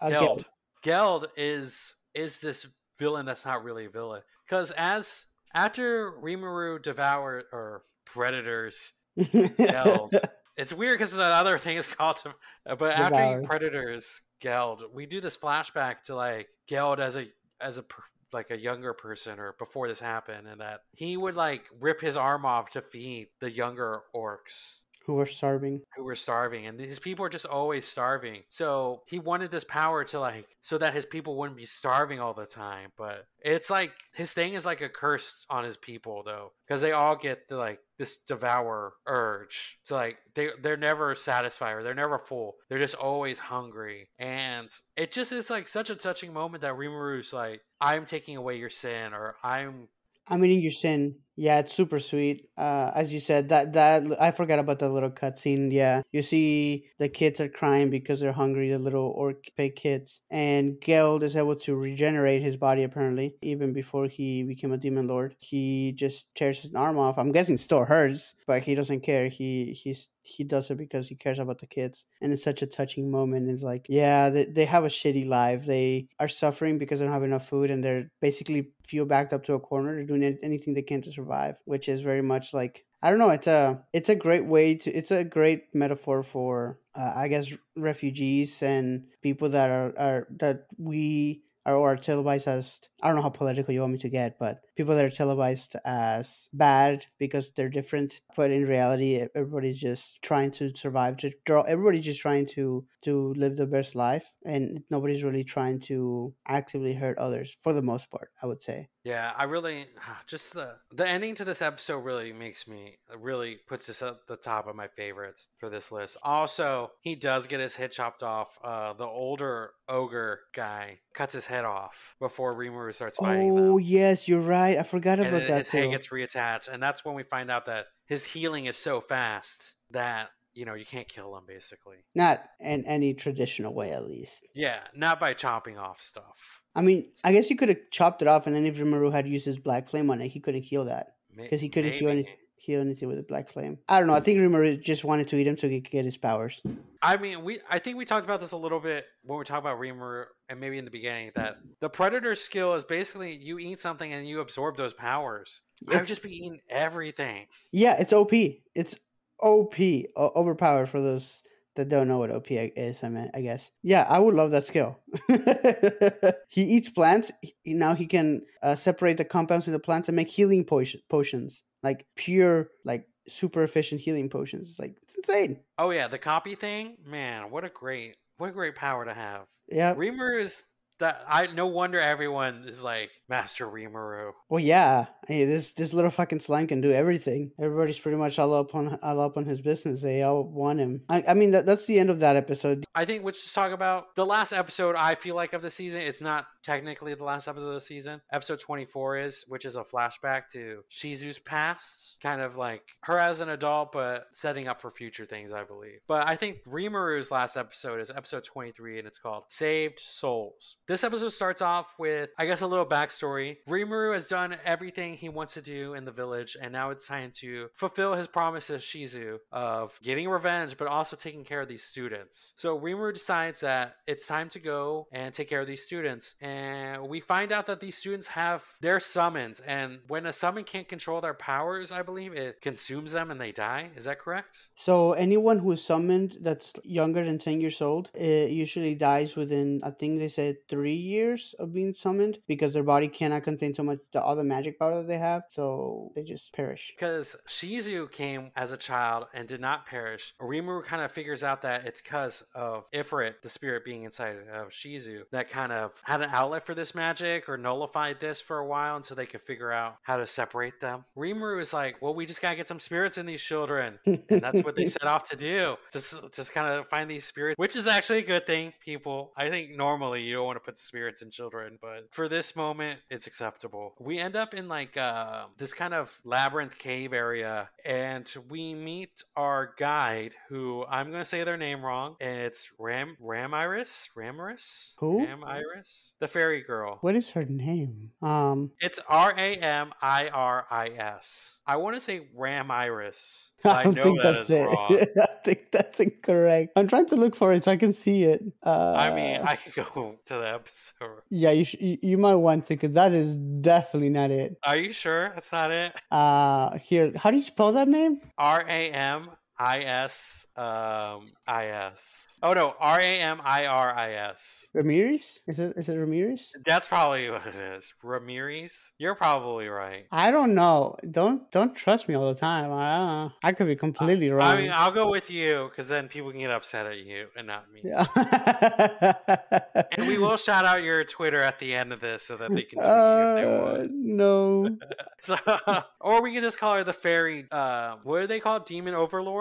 Uh, 0.00 0.10
Geld. 0.10 0.44
Geld 0.82 1.28
is 1.36 1.94
is 2.14 2.38
this 2.38 2.66
villain 2.98 3.26
that's 3.26 3.46
not 3.46 3.62
really 3.62 3.84
a 3.84 3.90
villain. 3.90 4.22
Because 4.44 4.72
as 4.72 5.26
after 5.54 6.12
Rimuru 6.12 6.82
devoured 6.82 7.44
or 7.52 7.82
predators 8.04 8.92
Geld, 9.56 10.14
it's 10.58 10.72
weird 10.72 10.98
because 10.98 11.12
that 11.12 11.30
other 11.30 11.56
thing 11.56 11.76
is 11.76 11.88
called, 11.88 12.18
but 12.66 12.78
Devour. 12.78 13.14
after 13.14 13.42
predators 13.42 14.20
Geld, 14.40 14.82
we 14.92 15.06
do 15.06 15.20
this 15.20 15.36
flashback 15.36 16.02
to 16.04 16.14
like 16.14 16.48
Geld 16.66 17.00
as 17.00 17.16
a 17.16 17.28
as 17.60 17.78
a 17.78 17.84
like 18.32 18.50
a 18.50 18.58
younger 18.58 18.92
person 18.92 19.38
or 19.38 19.54
before 19.58 19.88
this 19.88 20.00
happened, 20.00 20.46
and 20.48 20.60
that 20.60 20.80
he 20.94 21.16
would 21.16 21.36
like 21.36 21.62
rip 21.80 22.00
his 22.00 22.16
arm 22.16 22.44
off 22.44 22.70
to 22.70 22.82
feed 22.82 23.28
the 23.40 23.50
younger 23.50 24.02
orcs 24.14 24.78
who 25.08 25.14
were 25.14 25.26
starving. 25.26 25.80
Who 25.96 26.04
were 26.04 26.14
starving 26.14 26.66
and 26.66 26.78
these 26.78 26.98
people 26.98 27.24
are 27.24 27.30
just 27.30 27.46
always 27.46 27.86
starving. 27.86 28.42
So 28.50 29.02
he 29.06 29.18
wanted 29.18 29.50
this 29.50 29.64
power 29.64 30.04
to 30.04 30.20
like 30.20 30.46
so 30.60 30.76
that 30.76 30.92
his 30.92 31.06
people 31.06 31.38
wouldn't 31.38 31.56
be 31.56 31.64
starving 31.64 32.20
all 32.20 32.34
the 32.34 32.44
time 32.44 32.90
but 32.96 33.24
it's 33.40 33.70
like 33.70 33.92
his 34.12 34.34
thing 34.34 34.52
is 34.52 34.66
like 34.66 34.82
a 34.82 34.88
curse 34.88 35.46
on 35.48 35.64
his 35.64 35.78
people 35.78 36.22
though 36.26 36.52
because 36.66 36.82
they 36.82 36.92
all 36.92 37.16
get 37.16 37.48
the 37.48 37.56
like 37.56 37.80
this 37.96 38.18
devour 38.18 38.92
urge 39.06 39.78
so 39.82 39.94
like 39.94 40.18
they 40.34 40.50
they're 40.62 40.76
never 40.76 41.14
satisfied 41.14 41.72
or 41.72 41.82
they're 41.82 41.94
never 41.94 42.18
full. 42.18 42.56
They're 42.68 42.78
just 42.78 42.94
always 42.94 43.38
hungry 43.38 44.10
and 44.18 44.68
it 44.94 45.10
just 45.10 45.32
is 45.32 45.48
like 45.48 45.66
such 45.66 45.88
a 45.88 45.96
touching 45.96 46.34
moment 46.34 46.60
that 46.60 46.74
Rimuru's 46.74 47.32
like 47.32 47.62
i'm 47.80 48.04
taking 48.04 48.36
away 48.36 48.58
your 48.58 48.70
sin 48.70 49.14
or 49.14 49.36
i'm 49.42 49.88
I'm 50.30 50.44
eating 50.44 50.60
your 50.60 50.72
sin. 50.72 51.16
Yeah, 51.40 51.60
it's 51.60 51.72
super 51.72 52.00
sweet. 52.00 52.48
Uh, 52.58 52.90
as 52.96 53.12
you 53.12 53.20
said, 53.20 53.50
that 53.50 53.72
that 53.74 54.02
I 54.20 54.32
forgot 54.32 54.58
about 54.58 54.80
that 54.80 54.88
little 54.88 55.10
cutscene. 55.10 55.72
Yeah, 55.72 56.02
you 56.10 56.20
see 56.20 56.86
the 56.98 57.08
kids 57.08 57.40
are 57.40 57.48
crying 57.48 57.90
because 57.90 58.18
they're 58.18 58.32
hungry. 58.32 58.70
The 58.70 58.78
little 58.80 59.12
orc 59.16 59.44
pig 59.56 59.76
kids, 59.76 60.20
and 60.30 60.80
Geld 60.80 61.22
is 61.22 61.36
able 61.36 61.54
to 61.54 61.76
regenerate 61.76 62.42
his 62.42 62.56
body. 62.56 62.82
Apparently, 62.82 63.36
even 63.40 63.72
before 63.72 64.08
he 64.08 64.42
became 64.42 64.72
a 64.72 64.76
demon 64.76 65.06
lord, 65.06 65.36
he 65.38 65.92
just 65.92 66.26
tears 66.34 66.58
his 66.58 66.74
arm 66.74 66.98
off. 66.98 67.18
I'm 67.18 67.30
guessing 67.30 67.56
still 67.56 67.84
hurts, 67.84 68.34
but 68.48 68.64
he 68.64 68.74
doesn't 68.74 69.02
care. 69.02 69.28
He 69.28 69.78
he's 69.80 70.08
he 70.28 70.44
does 70.44 70.70
it 70.70 70.76
because 70.76 71.08
he 71.08 71.14
cares 71.14 71.38
about 71.38 71.58
the 71.58 71.66
kids 71.66 72.04
and 72.20 72.32
it's 72.32 72.42
such 72.42 72.62
a 72.62 72.66
touching 72.66 73.10
moment 73.10 73.48
it's 73.48 73.62
like 73.62 73.86
yeah 73.88 74.28
they, 74.28 74.44
they 74.44 74.64
have 74.64 74.84
a 74.84 74.88
shitty 74.88 75.26
life 75.26 75.64
they 75.64 76.06
are 76.20 76.28
suffering 76.28 76.78
because 76.78 76.98
they 76.98 77.04
don't 77.04 77.14
have 77.14 77.22
enough 77.22 77.48
food 77.48 77.70
and 77.70 77.82
they're 77.82 78.10
basically 78.20 78.68
feel 78.86 79.06
backed 79.06 79.32
up 79.32 79.42
to 79.44 79.54
a 79.54 79.60
corner 79.60 79.94
they're 79.94 80.04
doing 80.04 80.38
anything 80.42 80.74
they 80.74 80.82
can 80.82 81.00
to 81.00 81.10
survive 81.10 81.27
which 81.64 81.88
is 81.88 82.00
very 82.00 82.22
much 82.22 82.52
like 82.52 82.84
I 83.02 83.10
don't 83.10 83.20
know. 83.20 83.30
It's 83.30 83.46
a 83.46 83.84
it's 83.92 84.08
a 84.08 84.14
great 84.14 84.44
way 84.44 84.74
to. 84.74 84.92
It's 84.92 85.12
a 85.12 85.22
great 85.22 85.72
metaphor 85.72 86.22
for 86.22 86.80
uh, 86.96 87.12
I 87.14 87.28
guess 87.28 87.52
refugees 87.76 88.60
and 88.60 89.04
people 89.22 89.50
that 89.50 89.70
are, 89.70 89.94
are 89.96 90.26
that 90.40 90.66
we 90.78 91.44
are, 91.64 91.80
are 91.80 91.96
televised 91.96 92.48
as 92.48 92.80
I 93.00 93.06
don't 93.06 93.16
know 93.16 93.22
how 93.22 93.28
political 93.28 93.72
you 93.72 93.80
want 93.80 93.92
me 93.92 93.98
to 94.00 94.08
get, 94.08 94.38
but 94.38 94.62
people 94.78 94.94
that 94.94 95.04
are 95.04 95.10
televised 95.10 95.74
as 95.84 96.48
bad 96.52 97.04
because 97.18 97.50
they're 97.56 97.68
different 97.68 98.20
but 98.36 98.52
in 98.52 98.64
reality 98.64 99.20
everybody's 99.34 99.80
just 99.80 100.22
trying 100.22 100.52
to 100.52 100.72
survive 100.76 101.16
to 101.16 101.32
draw 101.44 101.62
everybody's 101.62 102.04
just 102.04 102.20
trying 102.20 102.46
to 102.46 102.86
to 103.02 103.34
live 103.36 103.56
the 103.56 103.66
best 103.66 103.96
life 103.96 104.30
and 104.44 104.82
nobody's 104.88 105.24
really 105.24 105.42
trying 105.42 105.80
to 105.80 106.32
actively 106.46 106.94
hurt 106.94 107.18
others 107.18 107.56
for 107.60 107.72
the 107.72 107.82
most 107.82 108.08
part 108.08 108.30
i 108.40 108.46
would 108.46 108.62
say. 108.62 108.88
Yeah 109.04 109.32
i 109.36 109.44
really 109.44 109.84
just 110.26 110.54
the 110.54 110.76
the 110.92 111.08
ending 111.08 111.34
to 111.36 111.44
this 111.44 111.62
episode 111.62 112.04
really 112.04 112.32
makes 112.32 112.68
me 112.68 112.98
really 113.18 113.56
puts 113.66 113.86
this 113.88 114.02
at 114.02 114.26
the 114.28 114.36
top 114.36 114.68
of 114.68 114.76
my 114.76 114.86
favorites 114.88 115.46
for 115.58 115.68
this 115.68 115.90
list. 115.90 116.18
Also 116.22 116.92
he 117.00 117.14
does 117.14 117.46
get 117.46 117.58
his 117.60 117.74
head 117.76 117.90
chopped 117.90 118.22
off 118.22 118.58
uh 118.62 118.92
the 118.92 119.06
older 119.06 119.72
ogre 119.88 120.40
guy 120.54 120.98
cuts 121.14 121.32
his 121.32 121.46
head 121.46 121.64
off 121.64 122.14
before 122.20 122.54
Rimuru 122.54 122.94
starts 122.94 123.16
fighting 123.16 123.52
oh 123.52 123.78
them. 123.78 123.80
yes 123.80 124.28
you're 124.28 124.40
right 124.40 124.67
right. 124.68 124.78
I 124.78 124.82
forgot 124.82 125.20
about 125.20 125.42
and 125.42 125.48
that. 125.48 125.58
His 125.58 125.68
too. 125.68 125.78
head 125.78 125.90
gets 125.90 126.08
reattached, 126.08 126.68
and 126.68 126.82
that's 126.82 127.04
when 127.04 127.14
we 127.14 127.22
find 127.22 127.50
out 127.50 127.66
that 127.66 127.86
his 128.06 128.24
healing 128.24 128.66
is 128.66 128.76
so 128.76 129.00
fast 129.00 129.74
that 129.90 130.30
you 130.54 130.64
know 130.64 130.74
you 130.74 130.84
can't 130.84 131.08
kill 131.08 131.36
him 131.36 131.44
basically. 131.46 131.98
Not 132.14 132.40
in 132.60 132.84
any 132.86 133.14
traditional 133.14 133.74
way, 133.74 133.90
at 133.90 134.04
least. 134.04 134.46
Yeah, 134.54 134.80
not 134.94 135.20
by 135.20 135.34
chopping 135.34 135.78
off 135.78 136.02
stuff. 136.02 136.62
I 136.74 136.80
mean, 136.80 137.10
I 137.24 137.32
guess 137.32 137.48
he 137.48 137.54
could 137.54 137.68
have 137.68 137.78
chopped 137.90 138.22
it 138.22 138.28
off, 138.28 138.46
and 138.46 138.54
then 138.54 138.66
if 138.66 138.78
Rimuru 138.78 139.12
had 139.12 139.26
used 139.26 139.46
his 139.46 139.58
black 139.58 139.88
flame 139.88 140.10
on 140.10 140.20
it, 140.20 140.28
he 140.28 140.40
couldn't 140.40 140.62
heal 140.62 140.84
that 140.84 141.14
because 141.36 141.60
he 141.60 141.68
couldn't 141.68 141.92
heal 141.92 142.08
anything 142.08 142.34
heal 142.58 142.80
anything 142.80 143.08
with 143.08 143.18
a 143.18 143.22
black 143.22 143.48
flame. 143.48 143.78
I 143.88 143.98
don't 143.98 144.08
know. 144.08 144.14
I 144.14 144.20
think 144.20 144.38
Rimuru 144.38 144.80
just 144.80 145.04
wanted 145.04 145.28
to 145.28 145.36
eat 145.36 145.46
him 145.46 145.56
so 145.56 145.68
he 145.68 145.80
could 145.80 145.92
get 145.92 146.04
his 146.04 146.16
powers. 146.16 146.60
I 147.00 147.16
mean, 147.16 147.44
we 147.44 147.58
I 147.70 147.78
think 147.78 147.96
we 147.96 148.04
talked 148.04 148.24
about 148.24 148.40
this 148.40 148.52
a 148.52 148.56
little 148.56 148.80
bit 148.80 149.06
when 149.22 149.38
we 149.38 149.44
talked 149.44 149.60
about 149.60 149.78
Rimuru 149.78 150.24
and 150.48 150.60
maybe 150.60 150.78
in 150.78 150.84
the 150.84 150.90
beginning 150.90 151.32
that 151.36 151.58
the 151.80 151.88
predator 151.88 152.34
skill 152.34 152.74
is 152.74 152.84
basically 152.84 153.34
you 153.34 153.58
eat 153.58 153.80
something 153.80 154.12
and 154.12 154.26
you 154.26 154.40
absorb 154.40 154.76
those 154.76 154.92
powers. 154.92 155.60
I've 155.88 156.06
just 156.06 156.22
been 156.22 156.32
eating 156.32 156.60
everything. 156.68 157.46
Yeah, 157.70 157.96
it's 157.98 158.12
OP. 158.12 158.32
It's 158.32 158.96
OP, 159.40 159.74
overpowered 160.16 160.88
for 160.88 161.00
those 161.00 161.42
that 161.78 161.88
don't 161.88 162.08
know 162.08 162.18
what 162.18 162.32
OP 162.32 162.50
is. 162.50 162.98
I 163.04 163.08
mean, 163.08 163.30
I 163.32 163.40
guess. 163.40 163.70
Yeah, 163.84 164.04
I 164.08 164.18
would 164.18 164.34
love 164.34 164.50
that 164.50 164.66
skill. 164.66 164.98
he 166.48 166.62
eats 166.62 166.90
plants. 166.90 167.30
Now 167.64 167.94
he 167.94 168.06
can 168.06 168.42
uh, 168.64 168.74
separate 168.74 169.16
the 169.16 169.24
compounds 169.24 169.68
in 169.68 169.72
the 169.72 169.78
plants 169.78 170.08
and 170.08 170.16
make 170.16 170.28
healing 170.28 170.64
potions 170.64 171.62
like 171.82 172.06
pure 172.16 172.68
like 172.84 173.06
super 173.28 173.62
efficient 173.62 174.00
healing 174.00 174.28
potions. 174.28 174.76
Like 174.78 174.96
it's 175.02 175.16
insane. 175.16 175.60
Oh 175.78 175.90
yeah, 175.90 176.08
the 176.08 176.18
copy 176.18 176.54
thing, 176.54 176.96
man, 177.06 177.50
what 177.50 177.64
a 177.64 177.68
great 177.68 178.16
what 178.38 178.50
a 178.50 178.52
great 178.52 178.76
power 178.76 179.04
to 179.04 179.14
have. 179.14 179.46
Yeah. 179.70 179.94
Reamer 179.96 180.32
is 180.32 180.62
that 180.98 181.24
I 181.28 181.46
no 181.48 181.66
wonder 181.66 182.00
everyone 182.00 182.64
is 182.66 182.82
like 182.82 183.10
Master 183.28 183.66
Rimuru. 183.66 184.32
Well, 184.48 184.60
yeah. 184.60 185.06
Hey, 185.26 185.44
this 185.44 185.72
this 185.72 185.92
little 185.92 186.10
fucking 186.10 186.40
slime 186.40 186.66
can 186.66 186.80
do 186.80 186.92
everything. 186.92 187.52
Everybody's 187.60 187.98
pretty 187.98 188.18
much 188.18 188.38
all 188.38 188.54
up 188.54 188.74
on 188.74 188.98
all 189.02 189.20
up 189.20 189.36
on 189.36 189.44
his 189.44 189.60
business. 189.60 190.02
They 190.02 190.22
all 190.22 190.44
want 190.44 190.78
him. 190.78 191.02
I, 191.08 191.24
I 191.28 191.34
mean, 191.34 191.52
that, 191.52 191.66
that's 191.66 191.86
the 191.86 191.98
end 191.98 192.10
of 192.10 192.20
that 192.20 192.36
episode. 192.36 192.84
I 192.94 193.04
think 193.04 193.24
we 193.24 193.32
should 193.32 193.54
talk 193.54 193.72
about 193.72 194.14
the 194.16 194.26
last 194.26 194.52
episode. 194.52 194.96
I 194.96 195.14
feel 195.14 195.34
like 195.34 195.52
of 195.52 195.62
the 195.62 195.70
season. 195.70 196.00
It's 196.00 196.22
not 196.22 196.46
technically 196.62 197.14
the 197.14 197.24
last 197.24 197.48
episode 197.48 197.68
of 197.68 197.74
the 197.74 197.80
season. 197.80 198.20
Episode 198.32 198.60
twenty 198.60 198.84
four 198.84 199.18
is, 199.18 199.44
which 199.48 199.64
is 199.64 199.76
a 199.76 199.84
flashback 199.84 200.48
to 200.52 200.82
Shizu's 200.90 201.38
past, 201.38 202.16
kind 202.22 202.40
of 202.40 202.56
like 202.56 202.82
her 203.02 203.18
as 203.18 203.40
an 203.40 203.48
adult, 203.48 203.92
but 203.92 204.26
setting 204.32 204.68
up 204.68 204.80
for 204.80 204.90
future 204.90 205.26
things. 205.26 205.52
I 205.52 205.64
believe. 205.64 206.00
But 206.06 206.28
I 206.28 206.36
think 206.36 206.64
Rimuru's 206.64 207.30
last 207.30 207.56
episode 207.56 208.00
is 208.00 208.10
episode 208.10 208.44
twenty 208.44 208.72
three, 208.72 208.98
and 208.98 209.06
it's 209.06 209.18
called 209.18 209.44
Saved 209.48 210.00
Souls. 210.00 210.76
This 210.88 211.04
episode 211.04 211.28
starts 211.28 211.60
off 211.60 211.98
with, 211.98 212.30
I 212.38 212.46
guess, 212.46 212.62
a 212.62 212.66
little 212.66 212.86
backstory. 212.86 213.58
Rimuru 213.68 214.14
has 214.14 214.26
done 214.26 214.56
everything 214.64 215.18
he 215.18 215.28
wants 215.28 215.52
to 215.52 215.60
do 215.60 215.92
in 215.92 216.06
the 216.06 216.10
village, 216.10 216.56
and 216.58 216.72
now 216.72 216.88
it's 216.88 217.06
time 217.06 217.30
to 217.40 217.68
fulfill 217.74 218.14
his 218.14 218.26
promise 218.26 218.68
to 218.68 218.78
Shizu 218.78 219.36
of 219.52 220.00
getting 220.02 220.30
revenge, 220.30 220.78
but 220.78 220.88
also 220.88 221.14
taking 221.14 221.44
care 221.44 221.60
of 221.60 221.68
these 221.68 221.84
students. 221.84 222.54
So 222.56 222.80
Rimuru 222.80 223.12
decides 223.12 223.60
that 223.60 223.96
it's 224.06 224.26
time 224.26 224.48
to 224.48 224.60
go 224.60 225.08
and 225.12 225.34
take 225.34 225.50
care 225.50 225.60
of 225.60 225.66
these 225.66 225.84
students, 225.84 226.36
and 226.40 227.06
we 227.06 227.20
find 227.20 227.52
out 227.52 227.66
that 227.66 227.80
these 227.80 227.98
students 227.98 228.28
have 228.28 228.64
their 228.80 228.98
summons, 228.98 229.60
and 229.60 229.98
when 230.08 230.24
a 230.24 230.32
summon 230.32 230.64
can't 230.64 230.88
control 230.88 231.20
their 231.20 231.34
powers, 231.34 231.92
I 231.92 232.00
believe 232.00 232.32
it 232.32 232.62
consumes 232.62 233.12
them 233.12 233.30
and 233.30 233.38
they 233.38 233.52
die. 233.52 233.90
Is 233.94 234.06
that 234.06 234.20
correct? 234.20 234.56
So 234.74 235.12
anyone 235.12 235.58
who 235.58 235.72
is 235.72 235.84
summoned 235.84 236.38
that's 236.40 236.72
younger 236.82 237.22
than 237.26 237.38
ten 237.38 237.60
years 237.60 237.82
old, 237.82 238.10
usually 238.18 238.94
dies 238.94 239.36
within. 239.36 239.82
I 239.84 239.90
think 239.90 240.18
they 240.18 240.30
said 240.30 240.56
years 240.86 241.54
of 241.58 241.72
being 241.72 241.94
summoned 241.94 242.38
because 242.46 242.72
their 242.72 242.82
body 242.82 243.08
cannot 243.08 243.44
contain 243.44 243.74
so 243.74 243.82
much 243.82 243.98
the 244.12 244.22
other 244.22 244.44
magic 244.44 244.78
power 244.78 244.94
that 244.94 245.08
they 245.08 245.18
have, 245.18 245.44
so 245.48 246.12
they 246.14 246.22
just 246.22 246.52
perish. 246.52 246.92
Because 246.94 247.36
Shizu 247.48 248.10
came 248.10 248.50
as 248.56 248.72
a 248.72 248.76
child 248.76 249.26
and 249.34 249.48
did 249.48 249.60
not 249.60 249.86
perish, 249.86 250.34
Rimuru 250.40 250.84
kind 250.84 251.02
of 251.02 251.12
figures 251.12 251.42
out 251.42 251.62
that 251.62 251.86
it's 251.86 252.02
because 252.02 252.44
of 252.54 252.90
Ifrit, 252.92 253.34
the 253.42 253.48
spirit 253.48 253.84
being 253.84 254.04
inside 254.04 254.36
of 254.52 254.68
Shizu, 254.70 255.22
that 255.32 255.50
kind 255.50 255.72
of 255.72 255.92
had 256.02 256.22
an 256.22 256.30
outlet 256.30 256.66
for 256.66 256.74
this 256.74 256.94
magic 256.94 257.48
or 257.48 257.56
nullified 257.56 258.20
this 258.20 258.40
for 258.40 258.58
a 258.58 258.66
while 258.66 258.96
until 258.96 259.16
they 259.16 259.26
could 259.26 259.42
figure 259.42 259.72
out 259.72 259.96
how 260.02 260.16
to 260.16 260.26
separate 260.26 260.80
them. 260.80 261.04
Rimuru 261.16 261.60
is 261.60 261.72
like, 261.72 262.00
well, 262.02 262.14
we 262.14 262.26
just 262.26 262.42
gotta 262.42 262.56
get 262.56 262.68
some 262.68 262.80
spirits 262.80 263.18
in 263.18 263.26
these 263.26 263.42
children. 263.42 263.98
And 264.06 264.40
that's 264.40 264.62
what 264.62 264.76
they 264.76 264.86
set 264.86 265.02
off 265.06 265.28
to 265.30 265.36
do. 265.36 265.76
Just 265.92 266.34
just 266.34 266.52
kind 266.52 266.66
of 266.66 266.88
find 266.88 267.10
these 267.10 267.24
spirits, 267.24 267.58
which 267.58 267.76
is 267.76 267.86
actually 267.86 268.18
a 268.18 268.22
good 268.22 268.46
thing, 268.46 268.72
people. 268.84 269.32
I 269.36 269.48
think 269.48 269.76
normally 269.76 270.22
you 270.22 270.36
don't 270.36 270.46
want 270.46 270.56
to 270.56 270.64
put 270.68 270.78
spirits 270.78 271.22
in 271.22 271.30
children, 271.30 271.78
but 271.80 272.08
for 272.10 272.28
this 272.28 272.54
moment, 272.54 273.00
it's 273.08 273.26
acceptable. 273.26 273.94
We 273.98 274.18
end 274.18 274.36
up 274.36 274.52
in 274.52 274.68
like 274.68 274.98
uh, 274.98 275.46
this 275.56 275.72
kind 275.72 275.94
of 275.94 276.20
labyrinth 276.24 276.76
cave 276.76 277.14
area, 277.14 277.70
and 277.86 278.30
we 278.50 278.74
meet 278.74 279.24
our 279.34 279.72
guide, 279.78 280.34
who 280.50 280.84
I'm 280.86 281.10
gonna 281.10 281.24
say 281.24 281.42
their 281.42 281.56
name 281.56 281.82
wrong, 281.82 282.16
and 282.20 282.38
it's 282.38 282.68
Ram 282.78 283.16
Ramiris 283.24 284.08
Ramiris 284.14 284.92
Who? 284.98 285.26
Ramiris, 285.26 286.12
the 286.20 286.28
fairy 286.28 286.60
girl. 286.60 286.98
What 287.00 287.16
is 287.16 287.30
her 287.30 287.46
name? 287.46 288.10
Um, 288.20 288.72
It's 288.78 289.00
R 289.08 289.32
A 289.38 289.54
M 289.54 289.94
I 290.02 290.28
R 290.28 290.66
I 290.70 290.88
S. 290.88 291.60
I 291.66 291.76
want 291.76 291.94
to 291.94 292.00
say 292.00 292.28
Ramiris. 292.38 293.52
I 293.64 293.80
I 293.80 293.82
don't 293.84 293.94
think 293.94 294.22
that 294.22 294.32
that's 294.32 294.50
it. 294.50 294.64
wrong. 294.66 294.98
I 295.22 295.26
think 295.44 295.70
that's 295.70 296.00
incorrect. 296.00 296.72
I'm 296.76 296.86
trying 296.86 297.06
to 297.06 297.16
look 297.16 297.34
for 297.34 297.52
it 297.52 297.64
so 297.64 297.72
I 297.72 297.76
can 297.76 297.92
see 297.92 298.24
it. 298.24 298.42
Uh, 298.62 298.94
I 298.96 299.14
mean, 299.14 299.40
I 299.42 299.56
could 299.56 299.74
go 299.74 300.16
to 300.26 300.34
the 300.34 300.48
episode. 300.54 301.22
yeah, 301.30 301.50
you, 301.50 301.64
sh- 301.64 301.76
you 301.80 302.18
might 302.18 302.36
want 302.36 302.66
to 302.66 302.74
because 302.74 302.94
that 302.94 303.12
is 303.12 303.36
definitely 303.36 304.10
not 304.10 304.30
it. 304.30 304.56
Are 304.62 304.76
you 304.76 304.92
sure 304.92 305.30
that's 305.34 305.52
not 305.52 305.70
it? 305.70 305.92
Uh, 306.10 306.78
here, 306.78 307.12
how 307.16 307.30
do 307.30 307.36
you 307.36 307.42
spell 307.42 307.72
that 307.72 307.88
name? 307.88 308.20
R 308.36 308.64
A 308.68 308.90
M 308.90 309.30
I 309.58 309.80
S 309.80 310.46
um 310.56 311.24
I 311.46 311.66
S. 311.66 312.28
Oh 312.42 312.52
no, 312.52 312.74
R 312.78 313.00
A 313.00 313.16
M 313.20 313.40
I 313.44 313.66
R 313.66 313.92
I 313.92 314.12
S. 314.14 314.68
Ramirez? 314.72 315.40
Is 315.46 315.58
it 315.58 315.76
is 315.76 315.88
it 315.88 315.94
Ramirez? 315.96 316.52
That's 316.64 316.86
probably 316.86 317.28
what 317.30 317.46
it 317.46 317.54
is. 317.56 317.92
Ramirez. 318.02 318.92
You're 318.98 319.14
probably 319.16 319.68
right. 319.68 320.06
I 320.12 320.30
don't 320.30 320.54
know. 320.54 320.96
Don't 321.10 321.50
don't 321.50 321.74
trust 321.74 322.08
me 322.08 322.14
all 322.14 322.32
the 322.32 322.38
time. 322.38 322.70
I 322.72 323.30
I 323.42 323.52
could 323.52 323.66
be 323.66 323.76
completely 323.76 324.30
wrong. 324.30 324.48
I 324.48 324.56
mean, 324.60 324.70
I'll 324.72 324.92
go 324.92 325.10
with 325.10 325.30
you 325.30 325.68
because 325.70 325.88
then 325.88 326.08
people 326.08 326.30
can 326.30 326.40
get 326.40 326.50
upset 326.50 326.86
at 326.86 326.98
you 327.04 327.26
and 327.36 327.46
not 327.48 327.64
me. 327.72 327.82
yeah. 327.84 328.06
And 329.92 330.06
we 330.06 330.18
will 330.18 330.36
shout 330.36 330.64
out 330.64 330.82
your 330.82 331.02
Twitter 331.04 331.40
at 331.40 331.58
the 331.58 331.74
end 331.74 331.92
of 331.92 332.00
this 332.00 332.22
so 332.22 332.36
that 332.36 332.50
they 332.52 332.62
can 332.62 332.78
tweet 332.78 332.86
you 332.86 332.92
if 332.92 333.34
they 333.36 333.44
Uh, 333.44 333.78
want. 333.78 333.90
no. 333.92 334.78
So, 335.20 335.36
or 336.00 336.22
we 336.22 336.32
can 336.32 336.42
just 336.42 336.60
call 336.60 336.76
her 336.76 336.84
the 336.84 336.92
fairy. 336.92 337.44
Uh, 337.50 337.96
what 338.04 338.20
are 338.20 338.26
they 338.28 338.38
called? 338.38 338.66
Demon 338.66 338.94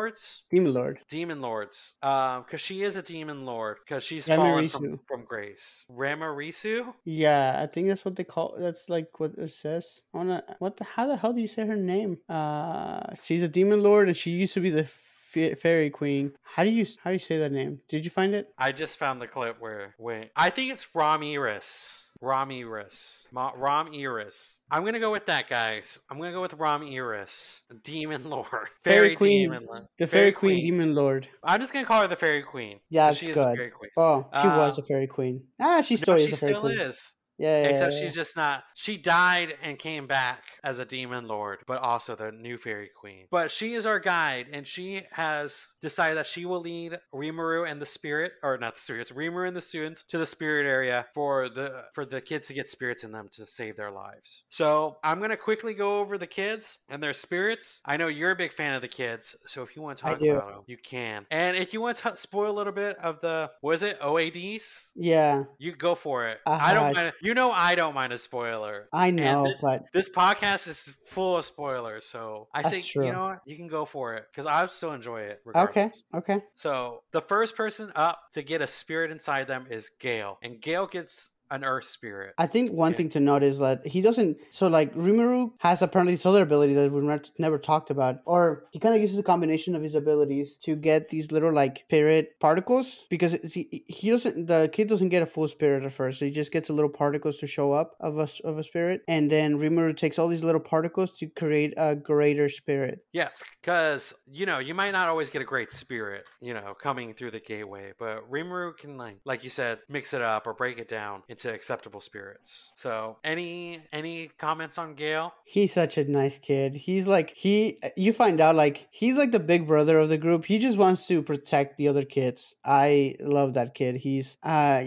overlords. 0.07 0.43
Demon 0.49 0.73
Lord. 0.73 0.99
Demon 1.09 1.41
lords. 1.41 1.95
Um, 2.01 2.43
because 2.43 2.61
she 2.61 2.83
is 2.83 2.95
a 2.95 3.01
demon 3.01 3.45
lord. 3.45 3.77
Because 3.83 4.03
she's 4.03 4.27
fallen 4.27 4.67
from, 4.67 4.99
from 5.07 5.25
grace. 5.25 5.85
Ramarisu. 5.91 6.93
Yeah, 7.05 7.57
I 7.59 7.67
think 7.67 7.87
that's 7.87 8.05
what 8.05 8.15
they 8.15 8.23
call. 8.23 8.55
That's 8.57 8.89
like 8.89 9.19
what 9.19 9.33
it 9.37 9.51
says. 9.51 10.01
I 10.13 10.17
wanna. 10.17 10.43
What 10.59 10.77
the? 10.77 10.83
How 10.83 11.07
the 11.07 11.17
hell 11.17 11.33
do 11.33 11.41
you 11.41 11.47
say 11.47 11.65
her 11.65 11.75
name? 11.75 12.19
Uh, 12.29 13.15
she's 13.21 13.43
a 13.43 13.47
demon 13.47 13.83
lord, 13.83 14.07
and 14.07 14.17
she 14.17 14.31
used 14.31 14.53
to 14.53 14.61
be 14.61 14.69
the 14.69 14.83
fairy 14.83 15.89
queen. 15.89 16.33
How 16.41 16.63
do 16.63 16.69
you 16.69 16.85
how 17.03 17.09
do 17.09 17.13
you 17.13 17.19
say 17.19 17.37
that 17.39 17.51
name? 17.51 17.81
Did 17.89 18.05
you 18.05 18.11
find 18.11 18.33
it? 18.33 18.49
I 18.57 18.71
just 18.71 18.97
found 18.97 19.21
the 19.21 19.27
clip 19.27 19.59
where 19.59 19.93
wait. 19.97 20.31
I 20.35 20.49
think 20.49 20.71
it's 20.71 20.87
Ramiris. 20.95 22.06
Ramiris. 22.21 23.25
Ma- 23.31 23.51
Ram 23.55 23.89
Iris. 23.93 24.59
I'm 24.71 24.83
gonna 24.85 24.99
go 24.99 25.11
with 25.11 25.25
that, 25.27 25.49
guys. 25.49 25.99
I'm 26.09 26.17
gonna 26.17 26.31
go 26.31 26.41
with 26.41 26.53
Ram 26.53 26.83
Iris, 26.83 27.61
Demon 27.83 28.23
Lord, 28.29 28.47
Fairy 28.83 29.15
Queen. 29.15 29.49
Demon 29.49 29.65
Lord. 29.65 29.87
The 29.97 30.07
fairy, 30.07 30.31
queen, 30.31 30.61
demon 30.63 30.95
lord. 30.95 31.27
I'm 31.43 31.59
just 31.59 31.73
gonna 31.73 31.85
call 31.85 32.01
her 32.01 32.07
the 32.07 32.15
Fairy 32.15 32.43
Queen. 32.43 32.79
Yeah, 32.89 33.11
she 33.11 33.31
a 33.31 33.33
good. 33.33 33.55
Fairy 33.57 33.71
Queen. 33.71 33.91
Oh, 33.97 34.27
she 34.41 34.47
was 34.47 34.77
Uh, 34.77 34.81
a 34.81 34.85
fairy 34.85 35.07
queen. 35.07 35.43
Ah, 35.61 35.81
she 35.81 35.95
No, 35.95 36.01
still 36.01 36.17
she 36.17 36.23
is 36.23 36.33
a 36.33 36.35
fairy 36.37 36.53
still 36.53 36.61
queen. 36.61 36.79
is. 36.79 37.15
Yeah, 37.37 37.61
yeah, 37.63 37.67
Except 37.69 37.93
yeah, 37.93 37.99
she's 37.99 38.15
just 38.15 38.35
not. 38.35 38.63
She 38.75 38.97
died 38.97 39.55
and 39.61 39.77
came 39.77 40.07
back 40.07 40.41
as 40.63 40.79
a 40.79 40.85
demon 40.85 41.27
lord, 41.27 41.59
but 41.67 41.79
also 41.81 42.15
the 42.15 42.31
new 42.31 42.57
fairy 42.57 42.89
queen. 42.99 43.27
But 43.29 43.51
she 43.51 43.73
is 43.75 43.85
our 43.85 43.99
guide, 43.99 44.47
and 44.51 44.67
she 44.67 45.01
has 45.11 45.67
decided 45.81 46.17
that 46.17 46.25
she 46.27 46.45
will 46.45 46.61
lead 46.61 46.99
Rimuru 47.13 47.69
and 47.69 47.79
the 47.81 47.85
spirit, 47.85 48.33
or 48.41 48.57
not 48.57 48.75
the 48.75 48.81
spirits, 48.81 49.11
Rimuru 49.11 49.47
and 49.47 49.55
the 49.55 49.61
students 49.61 50.03
to 50.09 50.17
the 50.17 50.25
spirit 50.25 50.65
area 50.67 51.05
for 51.13 51.47
the 51.49 51.83
for 51.93 52.05
the 52.05 52.21
kids 52.21 52.47
to 52.47 52.53
get 52.53 52.67
spirits 52.69 53.03
in 53.03 53.11
them 53.11 53.29
to 53.33 53.45
save 53.45 53.77
their 53.77 53.91
lives. 53.91 54.43
So 54.49 54.97
I'm 55.03 55.19
gonna 55.21 55.37
quickly 55.37 55.73
go 55.73 55.99
over 55.99 56.17
the 56.17 56.27
kids 56.27 56.79
and 56.89 57.01
their 57.03 57.13
spirits. 57.13 57.81
I 57.85 57.97
know 57.97 58.07
you're 58.07 58.31
a 58.31 58.35
big 58.35 58.51
fan 58.53 58.73
of 58.73 58.81
the 58.81 58.87
kids, 58.87 59.35
so 59.45 59.61
if 59.63 59.75
you 59.75 59.81
want 59.81 59.97
to 59.99 60.03
talk 60.03 60.21
about 60.21 60.47
them, 60.47 60.63
you 60.65 60.77
can. 60.77 61.25
And 61.29 61.55
if 61.55 61.71
you 61.73 61.81
want 61.81 61.97
to 61.97 62.15
spoil 62.15 62.51
a 62.51 62.57
little 62.57 62.73
bit 62.73 62.97
of 62.97 63.21
the 63.21 63.51
was 63.61 63.83
it 63.83 63.99
OADs? 64.01 64.91
yeah. 64.95 65.43
You 65.59 65.75
go 65.75 65.93
for 65.95 66.27
it. 66.27 66.39
I 66.45 66.53
Uh-huh. 66.53 66.73
don't 66.73 66.93
mind. 66.95 67.13
You 67.27 67.33
know, 67.33 67.51
I 67.51 67.75
don't 67.75 67.93
mind 67.93 68.13
a 68.13 68.17
spoiler. 68.17 68.87
I 68.93 69.11
know, 69.11 69.43
this- 69.49 69.59
but 69.61 69.83
This 69.93 70.07
podcast 70.07 70.65
is 70.69 70.87
full 71.07 71.35
of 71.35 71.43
spoilers, 71.43 72.05
so 72.05 72.47
I 72.53 72.61
That's 72.61 72.73
think 72.73 72.85
true. 72.85 73.05
you 73.05 73.11
know 73.11 73.25
what, 73.25 73.39
you 73.45 73.57
can 73.57 73.67
go 73.67 73.83
for 73.83 74.13
it 74.15 74.23
because 74.31 74.45
I 74.45 74.65
still 74.67 74.93
enjoy 74.93 75.23
it. 75.23 75.41
okay, 75.45 75.59
Regardless. 75.83 76.03
okay. 76.13 76.41
So 76.55 77.03
the 77.11 77.19
first 77.19 77.57
person 77.57 77.91
up 77.97 78.21
to 78.31 78.43
get 78.43 78.61
a 78.61 78.67
spirit 78.67 79.11
inside 79.11 79.47
them 79.47 79.67
is 79.69 79.89
Gale, 79.89 80.37
and 80.41 80.61
Gale 80.61 80.87
gets 80.87 81.33
an 81.51 81.63
Earth 81.63 81.85
spirit. 81.85 82.33
I 82.37 82.47
think 82.47 82.71
one 82.71 82.91
Yeah. 82.91 82.97
thing 82.97 83.09
to 83.09 83.19
note 83.19 83.43
is 83.43 83.59
that 83.59 83.85
he 83.85 84.01
doesn't. 84.01 84.37
So, 84.49 84.67
like, 84.67 84.93
Rimuru 84.95 85.51
has 85.59 85.81
apparently 85.81 86.15
this 86.15 86.25
other 86.25 86.41
ability 86.41 86.73
that 86.73 86.91
we've 86.91 87.03
never, 87.03 87.23
never 87.39 87.57
talked 87.57 87.89
about, 87.89 88.19
or 88.25 88.65
he 88.71 88.79
kind 88.79 88.95
of 88.95 89.01
uses 89.01 89.17
a 89.17 89.23
combination 89.23 89.75
of 89.75 89.81
his 89.81 89.95
abilities 89.95 90.55
to 90.63 90.75
get 90.75 91.09
these 91.09 91.31
little 91.31 91.53
like 91.53 91.83
spirit 91.85 92.39
particles. 92.39 93.03
Because 93.09 93.33
he, 93.53 93.83
he 93.87 94.09
doesn't, 94.09 94.47
the 94.47 94.69
kid 94.71 94.87
doesn't 94.87 95.09
get 95.09 95.23
a 95.23 95.25
full 95.25 95.47
spirit 95.47 95.83
at 95.83 95.93
first. 95.93 96.19
So 96.19 96.25
he 96.25 96.31
just 96.31 96.51
gets 96.51 96.69
a 96.69 96.73
little 96.73 96.89
particles 96.89 97.37
to 97.37 97.47
show 97.47 97.71
up 97.73 97.95
of 97.99 98.17
a 98.19 98.27
of 98.43 98.57
a 98.57 98.63
spirit, 98.63 99.01
and 99.07 99.31
then 99.31 99.57
Rimuru 99.57 99.95
takes 99.95 100.19
all 100.19 100.27
these 100.27 100.43
little 100.43 100.61
particles 100.61 101.17
to 101.17 101.27
create 101.27 101.73
a 101.77 101.95
greater 101.95 102.49
spirit. 102.49 102.99
Yes, 103.13 103.43
because 103.61 104.13
you 104.31 104.45
know 104.45 104.59
you 104.59 104.73
might 104.73 104.91
not 104.91 105.07
always 105.07 105.29
get 105.29 105.41
a 105.41 105.45
great 105.45 105.71
spirit, 105.73 106.29
you 106.41 106.53
know, 106.53 106.73
coming 106.81 107.13
through 107.13 107.31
the 107.31 107.39
gateway, 107.39 107.93
but 107.97 108.29
Rimuru 108.29 108.77
can 108.77 108.97
like, 108.97 109.17
like 109.25 109.43
you 109.43 109.49
said, 109.49 109.79
mix 109.89 110.13
it 110.13 110.21
up 110.21 110.45
or 110.47 110.53
break 110.53 110.77
it 110.79 110.87
down 110.87 111.23
into 111.37 111.53
acceptable 111.53 112.01
spirits. 112.01 112.71
So, 112.75 113.17
any 113.23 113.79
any 113.93 114.31
comments 114.37 114.77
on 114.77 114.95
Gale? 114.95 115.33
He's 115.45 115.73
such 115.73 115.97
a 115.97 116.05
nice 116.05 116.39
kid. 116.39 116.75
He's 116.75 117.07
like 117.07 117.35
he 117.35 117.77
you 117.95 118.13
find 118.13 118.41
out 118.41 118.55
like 118.55 118.87
he's 118.91 119.15
like 119.15 119.31
the 119.31 119.39
big 119.39 119.67
brother 119.67 119.99
of 119.99 120.09
the 120.09 120.17
group. 120.17 120.45
He 120.45 120.59
just 120.59 120.77
wants 120.77 121.07
to 121.07 121.21
protect 121.21 121.77
the 121.77 121.87
other 121.87 122.03
kids. 122.03 122.55
I 122.65 123.15
love 123.19 123.53
that 123.53 123.75
kid. 123.75 123.97
He's 123.97 124.37
uh 124.43 124.85